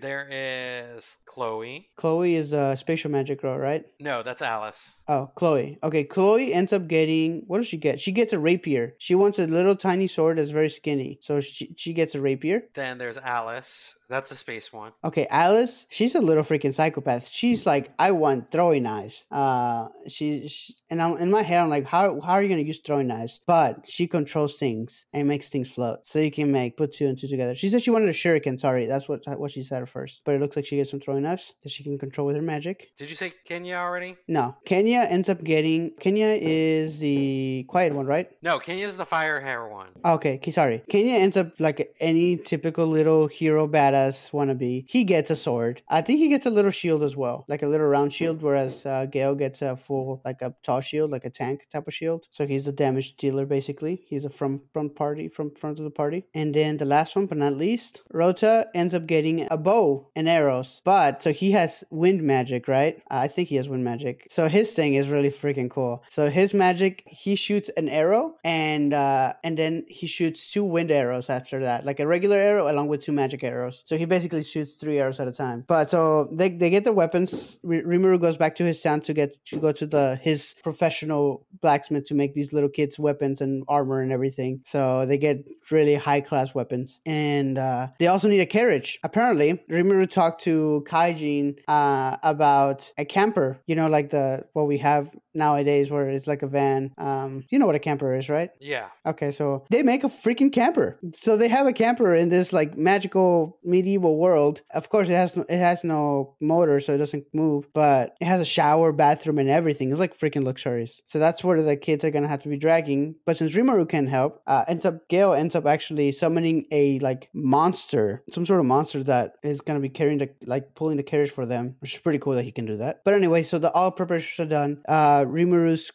There 0.00 0.28
is 0.30 1.18
Chloe. 1.26 1.90
Chloe 1.96 2.34
is 2.34 2.52
a 2.52 2.76
spatial 2.76 3.10
magic 3.10 3.42
girl, 3.42 3.58
right? 3.58 3.84
No, 3.98 4.22
that's 4.22 4.42
Alice. 4.42 5.02
Oh, 5.08 5.30
Chloe. 5.34 5.78
Okay, 5.82 6.04
Chloe 6.04 6.52
ends 6.52 6.72
up 6.72 6.88
getting 6.88 7.44
what 7.46 7.58
does 7.58 7.68
she 7.68 7.76
get? 7.76 8.00
She 8.00 8.12
gets 8.12 8.32
a 8.32 8.38
rapier. 8.38 8.94
She 8.98 9.14
wants 9.14 9.38
a 9.38 9.46
little 9.46 9.76
tiny 9.76 10.06
sword 10.06 10.38
that's 10.38 10.50
very 10.50 10.70
skinny, 10.70 11.18
so 11.22 11.40
she 11.40 11.74
she 11.76 11.92
gets 11.92 12.14
a 12.14 12.20
rapier. 12.20 12.64
Then 12.74 12.98
there's 12.98 13.18
Alice. 13.18 13.96
That's 14.10 14.28
the 14.28 14.34
space 14.34 14.72
one. 14.72 14.92
Okay, 15.04 15.28
Alice, 15.30 15.86
she's 15.88 16.16
a 16.16 16.20
little 16.20 16.42
freaking 16.42 16.74
psychopath. 16.74 17.28
She's 17.30 17.64
like, 17.64 17.92
I 17.96 18.10
want 18.10 18.50
throwing 18.50 18.82
knives. 18.82 19.24
Uh, 19.30 19.86
she, 20.08 20.48
she 20.48 20.74
and 20.90 21.00
I'm 21.00 21.16
in 21.18 21.30
my 21.30 21.42
head, 21.42 21.60
I'm 21.60 21.68
like, 21.70 21.86
how 21.86 22.20
how 22.20 22.32
are 22.32 22.42
you 22.42 22.48
gonna 22.48 22.62
use 22.62 22.80
throwing 22.84 23.06
knives? 23.06 23.38
But 23.46 23.88
she 23.88 24.08
controls 24.08 24.56
things 24.56 25.06
and 25.12 25.28
makes 25.28 25.48
things 25.48 25.70
float, 25.70 26.00
so 26.02 26.18
you 26.18 26.32
can 26.32 26.50
make 26.50 26.76
put 26.76 26.92
two 26.92 27.06
and 27.06 27.16
two 27.16 27.28
together. 27.28 27.54
She 27.54 27.68
said 27.68 27.82
she 27.82 27.92
wanted 27.92 28.08
a 28.08 28.12
shuriken. 28.12 28.58
Sorry, 28.58 28.86
that's 28.86 29.08
what 29.08 29.22
what 29.38 29.52
she 29.52 29.62
said 29.62 29.82
at 29.82 29.88
first. 29.88 30.22
But 30.24 30.34
it 30.34 30.40
looks 30.40 30.56
like 30.56 30.66
she 30.66 30.76
gets 30.76 30.90
some 30.90 30.98
throwing 30.98 31.22
knives 31.22 31.54
that 31.62 31.70
she 31.70 31.84
can 31.84 31.96
control 31.96 32.26
with 32.26 32.34
her 32.34 32.42
magic. 32.42 32.90
Did 32.96 33.08
you 33.08 33.14
say 33.14 33.32
Kenya 33.44 33.76
already? 33.76 34.16
No, 34.26 34.56
Kenya 34.64 35.06
ends 35.08 35.28
up 35.28 35.44
getting. 35.44 35.92
Kenya 36.00 36.36
is 36.40 36.98
the 36.98 37.64
quiet 37.68 37.94
one, 37.94 38.06
right? 38.06 38.28
No, 38.42 38.58
Kenya 38.58 38.86
is 38.86 38.96
the 38.96 39.06
fire 39.06 39.40
hair 39.40 39.68
one. 39.68 39.90
Okay, 40.04 40.40
sorry. 40.50 40.82
Kenya 40.88 41.14
ends 41.14 41.36
up 41.36 41.52
like 41.60 41.94
any 42.00 42.36
typical 42.36 42.88
little 42.88 43.28
hero 43.28 43.68
badass 43.68 43.99
wannabe. 44.32 44.84
He 44.88 45.04
gets 45.04 45.30
a 45.30 45.36
sword. 45.36 45.82
I 45.88 46.00
think 46.02 46.18
he 46.18 46.28
gets 46.28 46.46
a 46.46 46.50
little 46.50 46.70
shield 46.70 47.02
as 47.02 47.16
well, 47.16 47.44
like 47.48 47.62
a 47.62 47.66
little 47.66 47.86
round 47.86 48.12
shield, 48.12 48.42
whereas 48.42 48.86
uh, 48.86 49.06
Gale 49.06 49.34
gets 49.34 49.62
a 49.62 49.76
full, 49.76 50.20
like 50.24 50.42
a 50.42 50.54
tall 50.62 50.80
shield, 50.80 51.10
like 51.10 51.24
a 51.24 51.30
tank 51.30 51.66
type 51.72 51.86
of 51.86 51.94
shield. 51.94 52.26
So 52.30 52.46
he's 52.46 52.66
a 52.66 52.72
damage 52.72 53.16
dealer 53.16 53.46
basically. 53.46 54.02
He's 54.06 54.24
a 54.24 54.30
front 54.30 54.62
front 54.72 54.94
party, 54.94 55.28
from 55.28 55.54
front 55.54 55.78
of 55.78 55.84
the 55.84 55.90
party. 55.90 56.24
And 56.34 56.54
then 56.54 56.76
the 56.76 56.84
last 56.84 57.16
one, 57.16 57.26
but 57.26 57.38
not 57.38 57.54
least, 57.56 58.02
Rota 58.12 58.68
ends 58.74 58.94
up 58.94 59.06
getting 59.06 59.46
a 59.50 59.56
bow 59.56 60.10
and 60.16 60.28
arrows. 60.28 60.80
But 60.84 61.22
so 61.22 61.32
he 61.32 61.52
has 61.52 61.84
wind 61.90 62.22
magic, 62.22 62.68
right? 62.68 63.02
I 63.10 63.28
think 63.28 63.48
he 63.48 63.56
has 63.56 63.68
wind 63.68 63.84
magic. 63.84 64.26
So 64.30 64.48
his 64.48 64.72
thing 64.72 64.94
is 64.94 65.08
really 65.08 65.30
freaking 65.30 65.70
cool. 65.70 66.02
So 66.08 66.30
his 66.30 66.54
magic, 66.54 67.02
he 67.06 67.34
shoots 67.34 67.70
an 67.76 67.88
arrow 67.88 68.34
and 68.44 68.92
uh 68.94 69.34
and 69.44 69.58
then 69.58 69.84
he 69.88 70.06
shoots 70.06 70.52
two 70.52 70.64
wind 70.64 70.90
arrows 70.90 71.28
after 71.28 71.60
that, 71.60 71.84
like 71.84 72.00
a 72.00 72.06
regular 72.06 72.36
arrow 72.36 72.70
along 72.70 72.88
with 72.88 73.00
two 73.00 73.12
magic 73.12 73.42
arrows. 73.44 73.84
So 73.90 73.98
he 73.98 74.04
basically 74.04 74.44
shoots 74.44 74.76
three 74.76 75.00
arrows 75.00 75.18
at 75.18 75.26
a 75.26 75.32
time. 75.32 75.64
But 75.66 75.90
so 75.90 76.28
they, 76.30 76.48
they 76.48 76.70
get 76.70 76.84
their 76.84 76.92
weapons. 76.92 77.58
R- 77.64 77.82
Rimuru 77.82 78.20
goes 78.20 78.36
back 78.36 78.54
to 78.54 78.64
his 78.64 78.80
town 78.80 79.00
to 79.00 79.12
get 79.12 79.44
to 79.46 79.56
go 79.56 79.72
to 79.72 79.84
the 79.84 80.16
his 80.22 80.54
professional 80.62 81.44
blacksmith 81.60 82.04
to 82.04 82.14
make 82.14 82.32
these 82.32 82.52
little 82.52 82.68
kids 82.68 83.00
weapons 83.00 83.40
and 83.40 83.64
armor 83.66 84.00
and 84.00 84.12
everything. 84.12 84.60
So 84.64 85.06
they 85.06 85.18
get 85.18 85.44
really 85.72 85.96
high 85.96 86.20
class 86.20 86.54
weapons. 86.54 87.00
And 87.04 87.58
uh, 87.58 87.88
they 87.98 88.06
also 88.06 88.28
need 88.28 88.38
a 88.38 88.46
carriage. 88.46 89.00
Apparently, 89.02 89.60
Rimuru 89.68 90.08
talked 90.08 90.42
to 90.42 90.84
Kaijin 90.86 91.58
uh, 91.66 92.16
about 92.22 92.92
a 92.96 93.04
camper, 93.04 93.58
you 93.66 93.74
know, 93.74 93.88
like 93.88 94.10
the 94.10 94.44
what 94.52 94.68
we 94.68 94.78
have 94.78 95.10
nowadays 95.34 95.90
where 95.90 96.08
it's 96.08 96.26
like 96.26 96.42
a 96.42 96.46
van. 96.46 96.92
Um, 96.98 97.44
you 97.50 97.58
know 97.58 97.66
what 97.66 97.74
a 97.74 97.80
camper 97.80 98.14
is, 98.14 98.28
right? 98.28 98.50
Yeah. 98.60 98.86
Okay, 99.06 99.32
so 99.32 99.64
they 99.70 99.82
make 99.82 100.04
a 100.04 100.08
freaking 100.08 100.52
camper. 100.52 100.98
So 101.14 101.36
they 101.36 101.48
have 101.48 101.66
a 101.66 101.72
camper 101.72 102.14
in 102.14 102.28
this 102.28 102.52
like 102.52 102.76
magical 102.76 103.58
medieval 103.80 104.18
world. 104.18 104.62
Of 104.70 104.88
course, 104.88 105.08
it 105.08 105.18
has 105.22 105.34
no, 105.36 105.44
it 105.48 105.58
has 105.58 105.84
no 105.84 106.34
motor, 106.40 106.80
so 106.80 106.94
it 106.94 106.98
doesn't 106.98 107.26
move, 107.32 107.66
but 107.72 108.16
it 108.20 108.26
has 108.26 108.40
a 108.40 108.44
shower, 108.44 108.92
bathroom, 108.92 109.38
and 109.38 109.48
everything. 109.48 109.90
It's 109.90 110.00
like 110.00 110.18
freaking 110.18 110.44
luxurious. 110.44 111.02
So 111.06 111.18
that's 111.18 111.42
where 111.44 111.62
the 111.62 111.76
kids 111.76 112.04
are 112.04 112.10
gonna 112.10 112.28
have 112.28 112.42
to 112.42 112.48
be 112.48 112.56
dragging. 112.56 113.16
But 113.26 113.36
since 113.36 113.54
Rimuru 113.54 113.88
can 113.88 114.06
help, 114.06 114.42
uh, 114.46 114.64
ends 114.68 114.84
up 114.84 115.08
Gale 115.08 115.32
ends 115.32 115.54
up 115.54 115.66
actually 115.66 116.12
summoning 116.12 116.66
a 116.70 116.98
like 117.00 117.28
monster, 117.34 118.22
some 118.28 118.46
sort 118.46 118.60
of 118.60 118.66
monster 118.66 119.02
that 119.04 119.34
is 119.42 119.60
gonna 119.60 119.80
be 119.80 119.88
carrying 119.88 120.18
the 120.18 120.30
like 120.44 120.74
pulling 120.74 120.96
the 120.96 121.02
carriage 121.02 121.30
for 121.30 121.46
them, 121.46 121.76
which 121.80 121.94
is 121.94 122.00
pretty 122.00 122.18
cool 122.18 122.34
that 122.34 122.44
he 122.44 122.52
can 122.52 122.66
do 122.66 122.76
that. 122.76 123.00
But 123.04 123.14
anyway, 123.14 123.42
so 123.42 123.58
the 123.58 123.72
all 123.72 123.90
preparations 123.90 124.40
are 124.46 124.50
done. 124.50 124.82
Uh, 124.88 125.24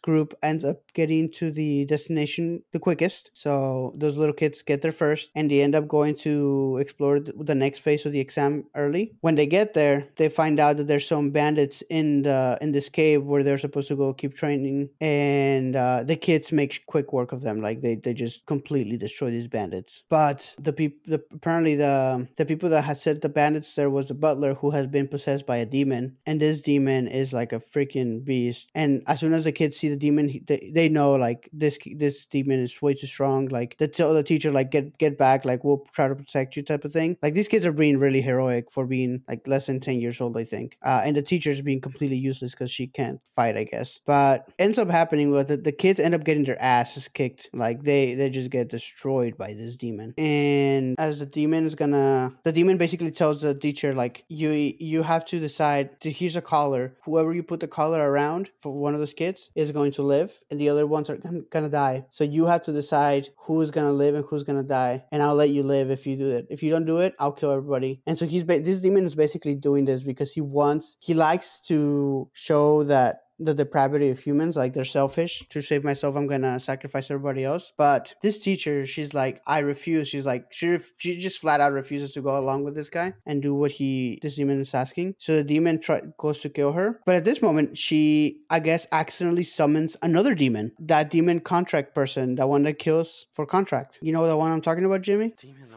group 0.02 0.34
ends 0.42 0.64
up 0.64 0.82
getting 0.94 1.32
to 1.32 1.52
the 1.52 1.86
destination 1.86 2.64
the 2.72 2.80
quickest. 2.80 3.30
So 3.34 3.94
those 3.98 4.18
little 4.18 4.34
kids 4.34 4.62
get 4.62 4.82
there 4.82 4.92
first, 4.92 5.30
and 5.36 5.50
they 5.50 5.62
end 5.62 5.76
up 5.76 5.88
going 5.88 6.16
to 6.28 6.78
explore 6.80 7.20
th- 7.20 7.36
the 7.40 7.56
next 7.66 7.80
phase 7.80 8.06
of 8.06 8.12
the 8.12 8.24
exam 8.28 8.52
early. 8.84 9.06
When 9.22 9.36
they 9.36 9.48
get 9.58 9.74
there, 9.74 9.98
they 10.18 10.30
find 10.30 10.58
out 10.60 10.78
that 10.78 10.88
there's 10.88 11.08
some 11.08 11.28
bandits 11.40 11.78
in 11.90 12.08
the 12.28 12.58
in 12.62 12.70
this 12.72 12.90
cave 12.90 13.24
where 13.30 13.44
they're 13.44 13.66
supposed 13.66 13.90
to 13.90 13.96
go 13.96 14.14
keep 14.14 14.34
training, 14.36 14.90
and 15.02 15.76
uh, 15.76 16.04
the 16.04 16.18
kids 16.28 16.52
make 16.52 16.86
quick 16.94 17.08
work 17.18 17.32
of 17.32 17.42
them. 17.42 17.58
Like 17.68 17.82
they, 17.82 17.96
they 17.96 18.14
just 18.14 18.46
completely 18.46 18.98
destroy 19.06 19.30
these 19.32 19.48
bandits. 19.48 20.04
But 20.10 20.40
the 20.68 20.74
people, 20.74 21.20
apparently 21.40 21.76
the 21.76 22.28
the 22.40 22.46
people 22.46 22.70
that 22.70 22.84
had 22.90 22.98
set 22.98 23.22
the 23.22 23.30
bandits 23.30 23.76
there 23.76 23.90
was 23.90 24.10
a 24.10 24.20
butler 24.26 24.54
who 24.62 24.70
has 24.72 24.88
been 24.88 25.08
possessed 25.08 25.46
by 25.46 25.58
a 25.58 25.66
demon, 25.66 26.18
and 26.26 26.40
this 26.40 26.62
demon 26.62 27.08
is 27.08 27.34
like 27.34 27.52
a 27.54 27.60
freaking 27.60 28.24
beast. 28.24 28.70
And 28.76 29.04
as 29.08 29.20
soon 29.20 29.34
as 29.34 29.44
the 29.44 29.52
kids 29.52 29.78
see 29.78 29.90
the 29.90 30.04
demon, 30.08 30.26
they, 30.48 30.72
they 30.74 30.90
know 30.90 31.16
like 31.28 31.50
this 31.52 31.78
this 32.04 32.26
demon 32.26 32.60
is 32.64 32.82
way 32.82 32.94
too 32.94 33.08
strong. 33.08 33.48
Like 33.48 33.78
they 33.80 33.88
tell 33.88 34.14
the 34.14 34.24
teacher 34.24 34.52
like 34.52 34.72
get 34.72 34.98
get 34.98 35.18
back, 35.18 35.46
like 35.46 35.64
we'll 35.64 35.84
try 35.94 36.08
to 36.08 36.16
protect 36.16 36.56
you 36.56 36.64
type 36.64 36.86
of 36.86 36.92
thing. 36.92 37.18
Like 37.22 37.34
these 37.34 37.48
kids 37.56 37.66
are 37.66 37.72
being 37.72 37.98
really 37.98 38.22
heroic 38.22 38.70
for 38.70 38.86
being 38.86 39.24
like 39.30 39.48
less 39.48 39.68
than 39.68 39.80
ten 39.80 39.98
years 40.02 40.20
old, 40.20 40.36
I 40.36 40.44
think. 40.44 40.78
Uh, 40.84 41.02
and 41.06 41.16
the 41.16 41.22
teacher 41.22 41.50
is 41.50 41.62
being 41.62 41.80
completely 41.80 42.18
useless 42.18 42.52
because 42.52 42.70
she 42.70 42.86
can't 42.88 43.22
fight, 43.26 43.56
I 43.56 43.64
guess. 43.64 44.02
But 44.06 44.52
ends 44.60 44.78
up 44.78 44.90
happening 44.90 45.32
with 45.32 45.50
it, 45.50 45.64
the 45.64 45.72
kids 45.72 45.98
end 45.98 46.14
up 46.14 46.26
getting 46.26 46.44
their 46.44 46.62
asses 46.62 47.08
kicked. 47.08 47.50
Like 47.54 47.84
they 47.84 48.14
they 48.14 48.30
just 48.30 48.50
get 48.50 48.68
destroyed 48.68 49.38
by 49.38 49.54
this 49.54 49.78
demon. 49.78 50.14
And 50.18 50.96
as 51.00 51.20
the 51.20 51.26
demon 51.26 51.66
is 51.66 51.76
gonna, 51.76 52.34
the 52.44 52.52
demon 52.52 52.76
basically 52.76 53.12
tells 53.12 53.42
the 53.42 53.54
teacher 53.54 53.94
like 53.94 54.26
you 54.28 54.50
you 54.50 55.04
have 55.04 55.24
to 55.32 55.40
decide. 55.40 56.02
To, 56.02 56.12
here's 56.12 56.36
a 56.36 56.42
collar. 56.42 56.98
Whoever 57.06 57.34
you 57.34 57.44
put 57.44 57.62
the 57.62 57.70
collar 57.70 58.12
around 58.12 58.50
for 58.60 58.74
one 58.74 58.94
of 58.94 59.00
those 59.00 59.14
kids 59.14 59.52
is 59.56 59.72
going 59.72 59.94
to 59.94 60.02
live, 60.02 60.30
and 60.52 60.60
the 60.60 60.68
other 60.68 60.86
ones 60.86 61.10
are 61.10 61.20
gonna 61.54 61.70
die. 61.70 62.06
So 62.10 62.26
you 62.26 62.48
have 62.48 62.64
to 62.64 62.74
decide 62.74 63.30
who's 63.38 63.72
gonna 63.72 63.94
live 64.04 64.16
and 64.16 64.26
who's 64.26 64.44
gonna 64.44 64.64
die. 64.84 65.06
And 65.14 65.24
I'll 65.24 65.36
let 65.36 65.52
you 65.52 65.64
live 65.64 65.90
if 65.90 66.06
you 66.06 66.18
do 66.18 66.36
it. 66.36 66.48
If 66.50 66.62
you 66.62 66.70
don't 66.70 66.86
do 66.86 66.98
it, 67.00 67.16
I'll 67.18 67.32
kill 67.32 67.45
everybody. 67.52 68.02
And 68.06 68.18
so 68.18 68.26
he's 68.26 68.44
ba- 68.44 68.60
this 68.62 68.82
demon 68.82 69.06
is 69.06 69.16
basically 69.16 69.56
doing 69.56 69.86
this 69.86 70.04
because 70.04 70.34
he 70.34 70.42
wants 70.42 70.98
he 71.00 71.14
likes 71.14 71.60
to 71.68 72.30
show 72.34 72.84
that 72.84 73.22
the 73.38 73.54
depravity 73.54 74.10
of 74.10 74.20
humans 74.20 74.56
like 74.56 74.74
they're 74.74 74.86
selfish. 74.86 75.44
To 75.50 75.62
save 75.62 75.84
myself 75.84 76.16
i'm 76.16 76.28
gonna 76.28 76.60
sacrifice 76.60 77.12
everybody 77.12 77.44
else. 77.44 77.74
But 77.78 78.14
this 78.22 78.40
teacher 78.40 78.86
she's 78.86 79.14
like 79.14 79.42
i 79.48 79.60
refuse. 79.60 80.08
She's 80.08 80.26
like 80.26 80.46
she, 80.52 80.70
ref- 80.70 80.94
she 80.98 81.18
just 81.18 81.40
flat 81.40 81.60
out 81.60 81.74
refuses 81.74 82.14
to 82.14 82.22
go 82.22 82.38
along 82.38 82.64
with 82.64 82.76
this 82.76 82.90
guy 82.90 83.14
and 83.26 83.42
do 83.42 83.54
what 83.54 83.72
he 83.72 84.20
this 84.22 84.36
demon 84.36 84.62
is 84.62 84.74
asking. 84.74 85.16
So 85.18 85.36
the 85.36 85.44
demon 85.44 85.80
try- 85.80 86.02
goes 86.18 86.40
to 86.40 86.50
kill 86.50 86.72
her. 86.74 87.02
But 87.06 87.16
at 87.16 87.26
this 87.26 87.42
moment 87.42 87.78
she 87.78 88.40
i 88.50 88.60
guess 88.60 88.88
accidentally 88.92 89.44
summons 89.44 89.98
another 90.02 90.34
demon. 90.34 90.72
That 90.80 91.12
demon 91.12 91.42
contract 91.42 91.94
person 91.94 92.36
that 92.36 92.48
one 92.48 92.64
that 92.64 92.80
kills 92.80 93.28
for 93.34 93.46
contract. 93.46 94.00
You 94.02 94.14
know 94.14 94.26
the 94.28 94.38
one 94.38 94.52
i'm 94.52 94.62
talking 94.62 94.86
about 94.86 95.02
jimmy? 95.02 95.34
Demon 95.38 95.76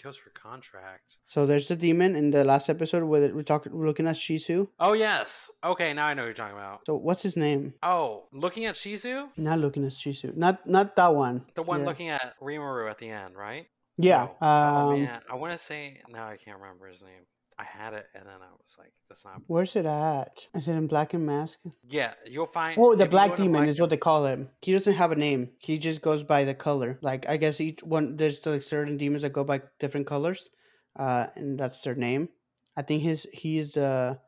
kills 0.00 0.16
for 0.16 0.30
contract. 0.30 1.16
so 1.26 1.44
there's 1.46 1.66
the 1.68 1.76
demon 1.76 2.14
in 2.16 2.30
the 2.30 2.44
last 2.44 2.68
episode 2.70 3.02
where 3.04 3.34
we 3.34 3.42
talk 3.42 3.66
we're 3.66 3.86
looking 3.90 4.06
at 4.06 4.16
shizu 4.16 4.68
Oh 4.78 4.94
yes. 4.94 5.50
Okay, 5.72 5.92
now 5.92 6.06
I 6.06 6.14
know 6.14 6.22
what 6.22 6.26
you're 6.32 6.34
talking 6.44 6.56
about. 6.56 6.78
so 6.86 6.94
what's 6.96 7.22
his 7.22 7.36
name 7.36 7.74
Oh, 7.82 8.28
looking 8.32 8.64
at 8.66 8.74
Shizu, 8.76 9.28
not 9.36 9.58
looking 9.58 9.84
at 9.84 9.92
shizu 9.92 10.36
not 10.36 10.66
not 10.66 10.96
that 10.96 11.12
one 11.14 11.44
the 11.54 11.62
one 11.62 11.80
Yeah. 11.80 11.86
looking 11.90 12.08
at 12.08 12.34
Rimuru 12.40 12.90
at 12.90 12.98
the 12.98 13.08
end, 13.10 13.36
right? 13.36 13.66
Yeah. 14.00 14.28
Oh 14.40 14.92
Um, 14.92 15.02
man, 15.02 15.20
I 15.30 15.34
want 15.34 15.52
to 15.58 15.58
say 15.58 16.00
now 16.08 16.26
I 16.28 16.36
can't 16.36 16.58
remember 16.60 16.86
his 16.86 17.02
name. 17.02 17.24
I 17.58 17.64
had 17.64 17.92
it 17.92 18.06
and 18.14 18.24
then 18.24 18.34
I 18.40 18.52
was 18.52 18.76
like, 18.78 18.92
that's 19.08 19.24
not. 19.24 19.42
where's 19.48 19.74
it 19.74 19.84
at? 19.84 20.46
Is 20.54 20.68
it 20.68 20.72
in 20.72 20.86
Black 20.86 21.12
and 21.14 21.26
Mask? 21.26 21.58
Yeah, 21.88 22.14
you'll 22.30 22.46
find. 22.46 22.78
Oh, 22.80 22.94
the 22.94 23.06
Black 23.06 23.36
Demon 23.36 23.68
is 23.68 23.80
what 23.80 23.90
they 23.90 23.96
call 23.96 24.26
him. 24.26 24.50
He 24.62 24.72
doesn't 24.72 24.94
have 24.94 25.10
a 25.10 25.16
name. 25.16 25.50
He 25.58 25.78
just 25.78 26.00
goes 26.00 26.22
by 26.22 26.44
the 26.44 26.54
color. 26.54 26.98
Like 27.02 27.28
I 27.28 27.36
guess 27.36 27.60
each 27.60 27.82
one 27.82 28.16
there's 28.16 28.44
like 28.46 28.62
certain 28.62 28.96
demons 28.96 29.22
that 29.22 29.32
go 29.32 29.42
by 29.42 29.62
different 29.80 30.06
colors, 30.06 30.50
uh, 30.96 31.26
and 31.34 31.58
that's 31.58 31.80
their 31.80 31.96
name. 31.96 32.28
I 32.76 32.82
think 32.82 33.02
his 33.02 33.26
he 33.32 33.58
is 33.58 33.72
the 33.72 34.20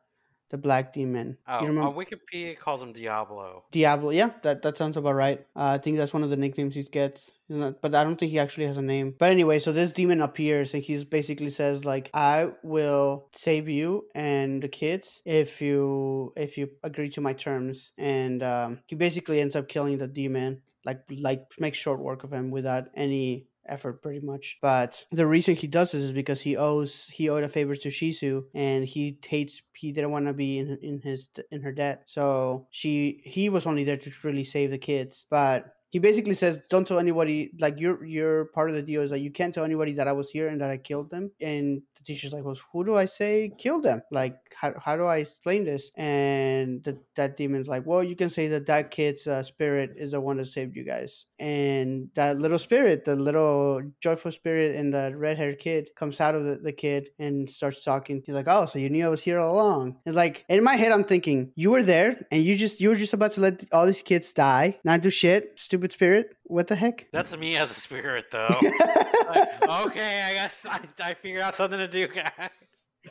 the 0.51 0.57
Black 0.57 0.93
Demon. 0.93 1.37
Oh, 1.47 1.61
you 1.61 1.67
remember 1.67 1.89
on 1.89 1.95
Wikipedia 1.95 2.59
calls 2.59 2.83
him 2.83 2.91
Diablo. 2.91 3.63
Diablo? 3.71 4.11
Yeah, 4.11 4.31
that 4.43 4.61
that 4.61 4.77
sounds 4.77 4.97
about 4.97 5.15
right. 5.15 5.39
Uh, 5.55 5.75
I 5.75 5.77
think 5.77 5.97
that's 5.97 6.13
one 6.13 6.23
of 6.23 6.29
the 6.29 6.37
nicknames 6.37 6.75
he 6.75 6.83
gets. 6.83 7.31
Isn't? 7.49 7.81
But 7.81 7.95
I 7.95 8.03
don't 8.03 8.17
think 8.17 8.31
he 8.31 8.39
actually 8.39 8.65
has 8.65 8.77
a 8.77 8.81
name. 8.81 9.15
But 9.17 9.31
anyway, 9.31 9.59
so 9.59 9.71
this 9.71 9.91
demon 9.93 10.21
appears 10.21 10.73
and 10.73 10.83
he 10.83 11.03
basically 11.05 11.49
says 11.49 11.85
like, 11.85 12.09
"I 12.13 12.51
will 12.63 13.27
save 13.33 13.69
you 13.69 14.07
and 14.13 14.61
the 14.61 14.67
kids 14.67 15.21
if 15.25 15.61
you 15.61 16.33
if 16.35 16.57
you 16.57 16.69
agree 16.83 17.09
to 17.11 17.21
my 17.21 17.33
terms." 17.33 17.93
And 17.97 18.43
um, 18.43 18.79
he 18.87 18.95
basically 18.95 19.39
ends 19.39 19.55
up 19.55 19.69
killing 19.69 19.97
the 19.97 20.07
demon. 20.07 20.61
Like 20.83 21.03
like 21.19 21.45
makes 21.59 21.77
short 21.77 21.99
work 21.99 22.23
of 22.23 22.33
him 22.33 22.51
without 22.51 22.89
any 22.95 23.47
effort 23.71 24.01
pretty 24.01 24.19
much. 24.25 24.57
But 24.61 25.05
the 25.11 25.27
reason 25.27 25.55
he 25.55 25.67
does 25.67 25.91
this 25.91 26.03
is 26.03 26.11
because 26.11 26.41
he 26.41 26.57
owes 26.57 27.07
he 27.07 27.29
owed 27.29 27.43
a 27.43 27.49
favors 27.49 27.79
to 27.79 27.89
Shizu, 27.89 28.43
and 28.53 28.85
he 28.85 29.17
hates 29.25 29.61
he 29.73 29.91
didn't 29.91 30.11
want 30.11 30.27
to 30.27 30.33
be 30.33 30.59
in 30.59 30.77
in 30.81 31.01
his 31.01 31.29
in 31.51 31.61
her 31.61 31.71
debt. 31.71 32.03
So 32.07 32.67
she 32.71 33.21
he 33.25 33.49
was 33.49 33.65
only 33.65 33.83
there 33.83 33.97
to 33.97 34.11
really 34.23 34.43
save 34.43 34.71
the 34.71 34.77
kids, 34.77 35.25
but 35.29 35.65
he 35.91 35.99
basically 35.99 36.33
says 36.33 36.61
don't 36.69 36.87
tell 36.87 36.99
anybody 36.99 37.51
like 37.59 37.79
you're 37.79 38.03
you're 38.03 38.45
part 38.45 38.69
of 38.69 38.75
the 38.75 38.81
deal 38.81 39.01
is 39.01 39.11
like 39.11 39.21
you 39.21 39.29
can't 39.29 39.53
tell 39.53 39.65
anybody 39.65 39.91
that 39.91 40.07
i 40.07 40.13
was 40.13 40.29
here 40.31 40.47
and 40.47 40.61
that 40.61 40.69
i 40.69 40.77
killed 40.77 41.11
them. 41.11 41.31
And 41.39 41.81
the 41.97 42.03
teacher's 42.03 42.33
like 42.33 42.45
well 42.45 42.55
who 42.71 42.83
do 42.85 42.95
i 42.95 43.05
say 43.05 43.51
killed 43.57 43.83
them? 43.83 44.01
Like 44.09 44.37
how, 44.55 44.73
how 44.79 44.95
do 44.95 45.03
i 45.03 45.17
explain 45.17 45.65
this? 45.65 45.91
And 45.95 46.83
the, 46.83 46.97
that 47.15 47.37
demon's 47.37 47.67
like 47.67 47.85
well 47.85 48.03
you 48.03 48.15
can 48.15 48.29
say 48.29 48.47
that 48.47 48.65
that 48.67 48.89
kid's 48.89 49.27
uh, 49.27 49.43
spirit 49.43 49.91
is 49.97 50.11
the 50.11 50.21
one 50.21 50.37
that 50.37 50.45
saved 50.45 50.75
you 50.75 50.85
guys. 50.85 51.25
And 51.37 52.09
that 52.15 52.37
little 52.37 52.59
spirit 52.59 53.03
the 53.03 53.17
little 53.17 53.81
joyful 53.99 54.31
spirit 54.31 54.75
and 54.77 54.93
the 54.93 55.13
red-haired 55.15 55.59
kid 55.59 55.89
comes 55.95 56.21
out 56.21 56.35
of 56.35 56.45
the, 56.45 56.55
the 56.55 56.71
kid 56.71 57.09
and 57.19 57.49
starts 57.49 57.83
talking. 57.83 58.23
He's 58.25 58.35
like 58.35 58.47
oh 58.47 58.65
so 58.65 58.79
you 58.79 58.89
knew 58.89 59.05
i 59.05 59.09
was 59.09 59.21
here 59.21 59.39
all 59.39 59.55
along. 59.55 59.97
It's 60.05 60.15
like 60.15 60.45
in 60.47 60.63
my 60.63 60.77
head 60.77 60.93
i'm 60.93 61.03
thinking 61.03 61.51
you 61.55 61.69
were 61.69 61.83
there 61.83 62.25
and 62.31 62.41
you 62.43 62.55
just 62.55 62.79
you 62.79 62.87
were 62.87 62.95
just 62.95 63.13
about 63.13 63.33
to 63.33 63.41
let 63.41 63.65
all 63.73 63.85
these 63.85 64.01
kids 64.01 64.31
die 64.31 64.79
not 64.85 65.01
do 65.01 65.09
shit 65.09 65.59
stupid 65.59 65.80
stupid 65.81 65.93
spirit. 65.93 66.37
What 66.43 66.67
the 66.67 66.75
heck? 66.75 67.07
That's 67.11 67.35
me 67.35 67.55
as 67.57 67.71
a 67.71 67.73
spirit, 67.73 68.25
though. 68.31 68.47
like, 69.29 69.69
okay, 69.87 70.21
I 70.23 70.33
guess 70.33 70.65
I, 70.69 70.81
I 70.99 71.13
figured 71.15 71.41
out 71.41 71.55
something 71.55 71.79
to 71.79 71.87
do, 71.87 72.07
guys. 72.07 72.49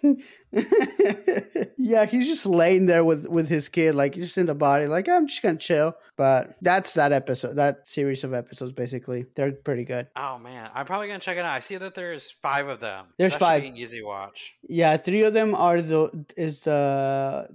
yeah, 1.76 2.04
he's 2.04 2.28
just 2.28 2.46
laying 2.46 2.86
there 2.86 3.04
with 3.04 3.26
with 3.26 3.48
his 3.48 3.68
kid, 3.68 3.96
like 3.96 4.14
just 4.14 4.38
in 4.38 4.46
the 4.46 4.54
body, 4.54 4.86
like 4.86 5.08
I'm 5.08 5.26
just 5.26 5.42
gonna 5.42 5.58
chill. 5.58 5.96
But 6.16 6.54
that's 6.62 6.94
that 6.94 7.10
episode, 7.10 7.56
that 7.56 7.88
series 7.88 8.22
of 8.22 8.32
episodes. 8.32 8.70
Basically, 8.70 9.26
they're 9.34 9.50
pretty 9.50 9.84
good. 9.84 10.06
Oh 10.14 10.38
man, 10.38 10.70
I'm 10.72 10.86
probably 10.86 11.08
gonna 11.08 11.18
check 11.18 11.38
it 11.38 11.44
out. 11.44 11.56
I 11.56 11.58
see 11.58 11.76
that 11.76 11.96
there's 11.96 12.30
five 12.30 12.68
of 12.68 12.78
them. 12.78 13.06
There's 13.18 13.32
that 13.32 13.40
five. 13.40 13.64
easy 13.64 14.00
watch. 14.00 14.54
Yeah, 14.62 14.96
three 14.96 15.24
of 15.24 15.34
them 15.34 15.56
are 15.56 15.82
the 15.82 16.24
is 16.36 16.60
the 16.60 17.48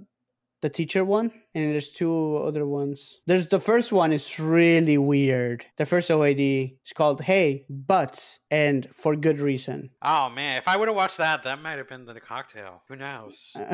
the 0.66 0.70
teacher 0.70 1.04
one 1.04 1.30
and 1.54 1.70
there's 1.70 1.90
two 1.90 2.38
other 2.38 2.66
ones. 2.66 3.20
There's 3.24 3.46
the 3.46 3.60
first 3.60 3.92
one 3.92 4.12
is 4.12 4.40
really 4.40 4.98
weird. 4.98 5.64
The 5.76 5.86
first 5.86 6.10
oad 6.10 6.40
is 6.40 6.92
called 6.92 7.20
hey 7.22 7.66
butts 7.70 8.40
and 8.50 8.88
for 8.92 9.14
good 9.14 9.38
reason. 9.38 9.90
Oh 10.02 10.28
man. 10.28 10.58
If 10.58 10.66
i 10.66 10.76
would 10.76 10.88
have 10.88 10.96
watched 10.96 11.18
that 11.18 11.44
that 11.44 11.62
might 11.62 11.78
have 11.78 11.88
been 11.88 12.04
the 12.04 12.20
cocktail. 12.20 12.82
Who 12.88 12.96
knows? 12.96 13.56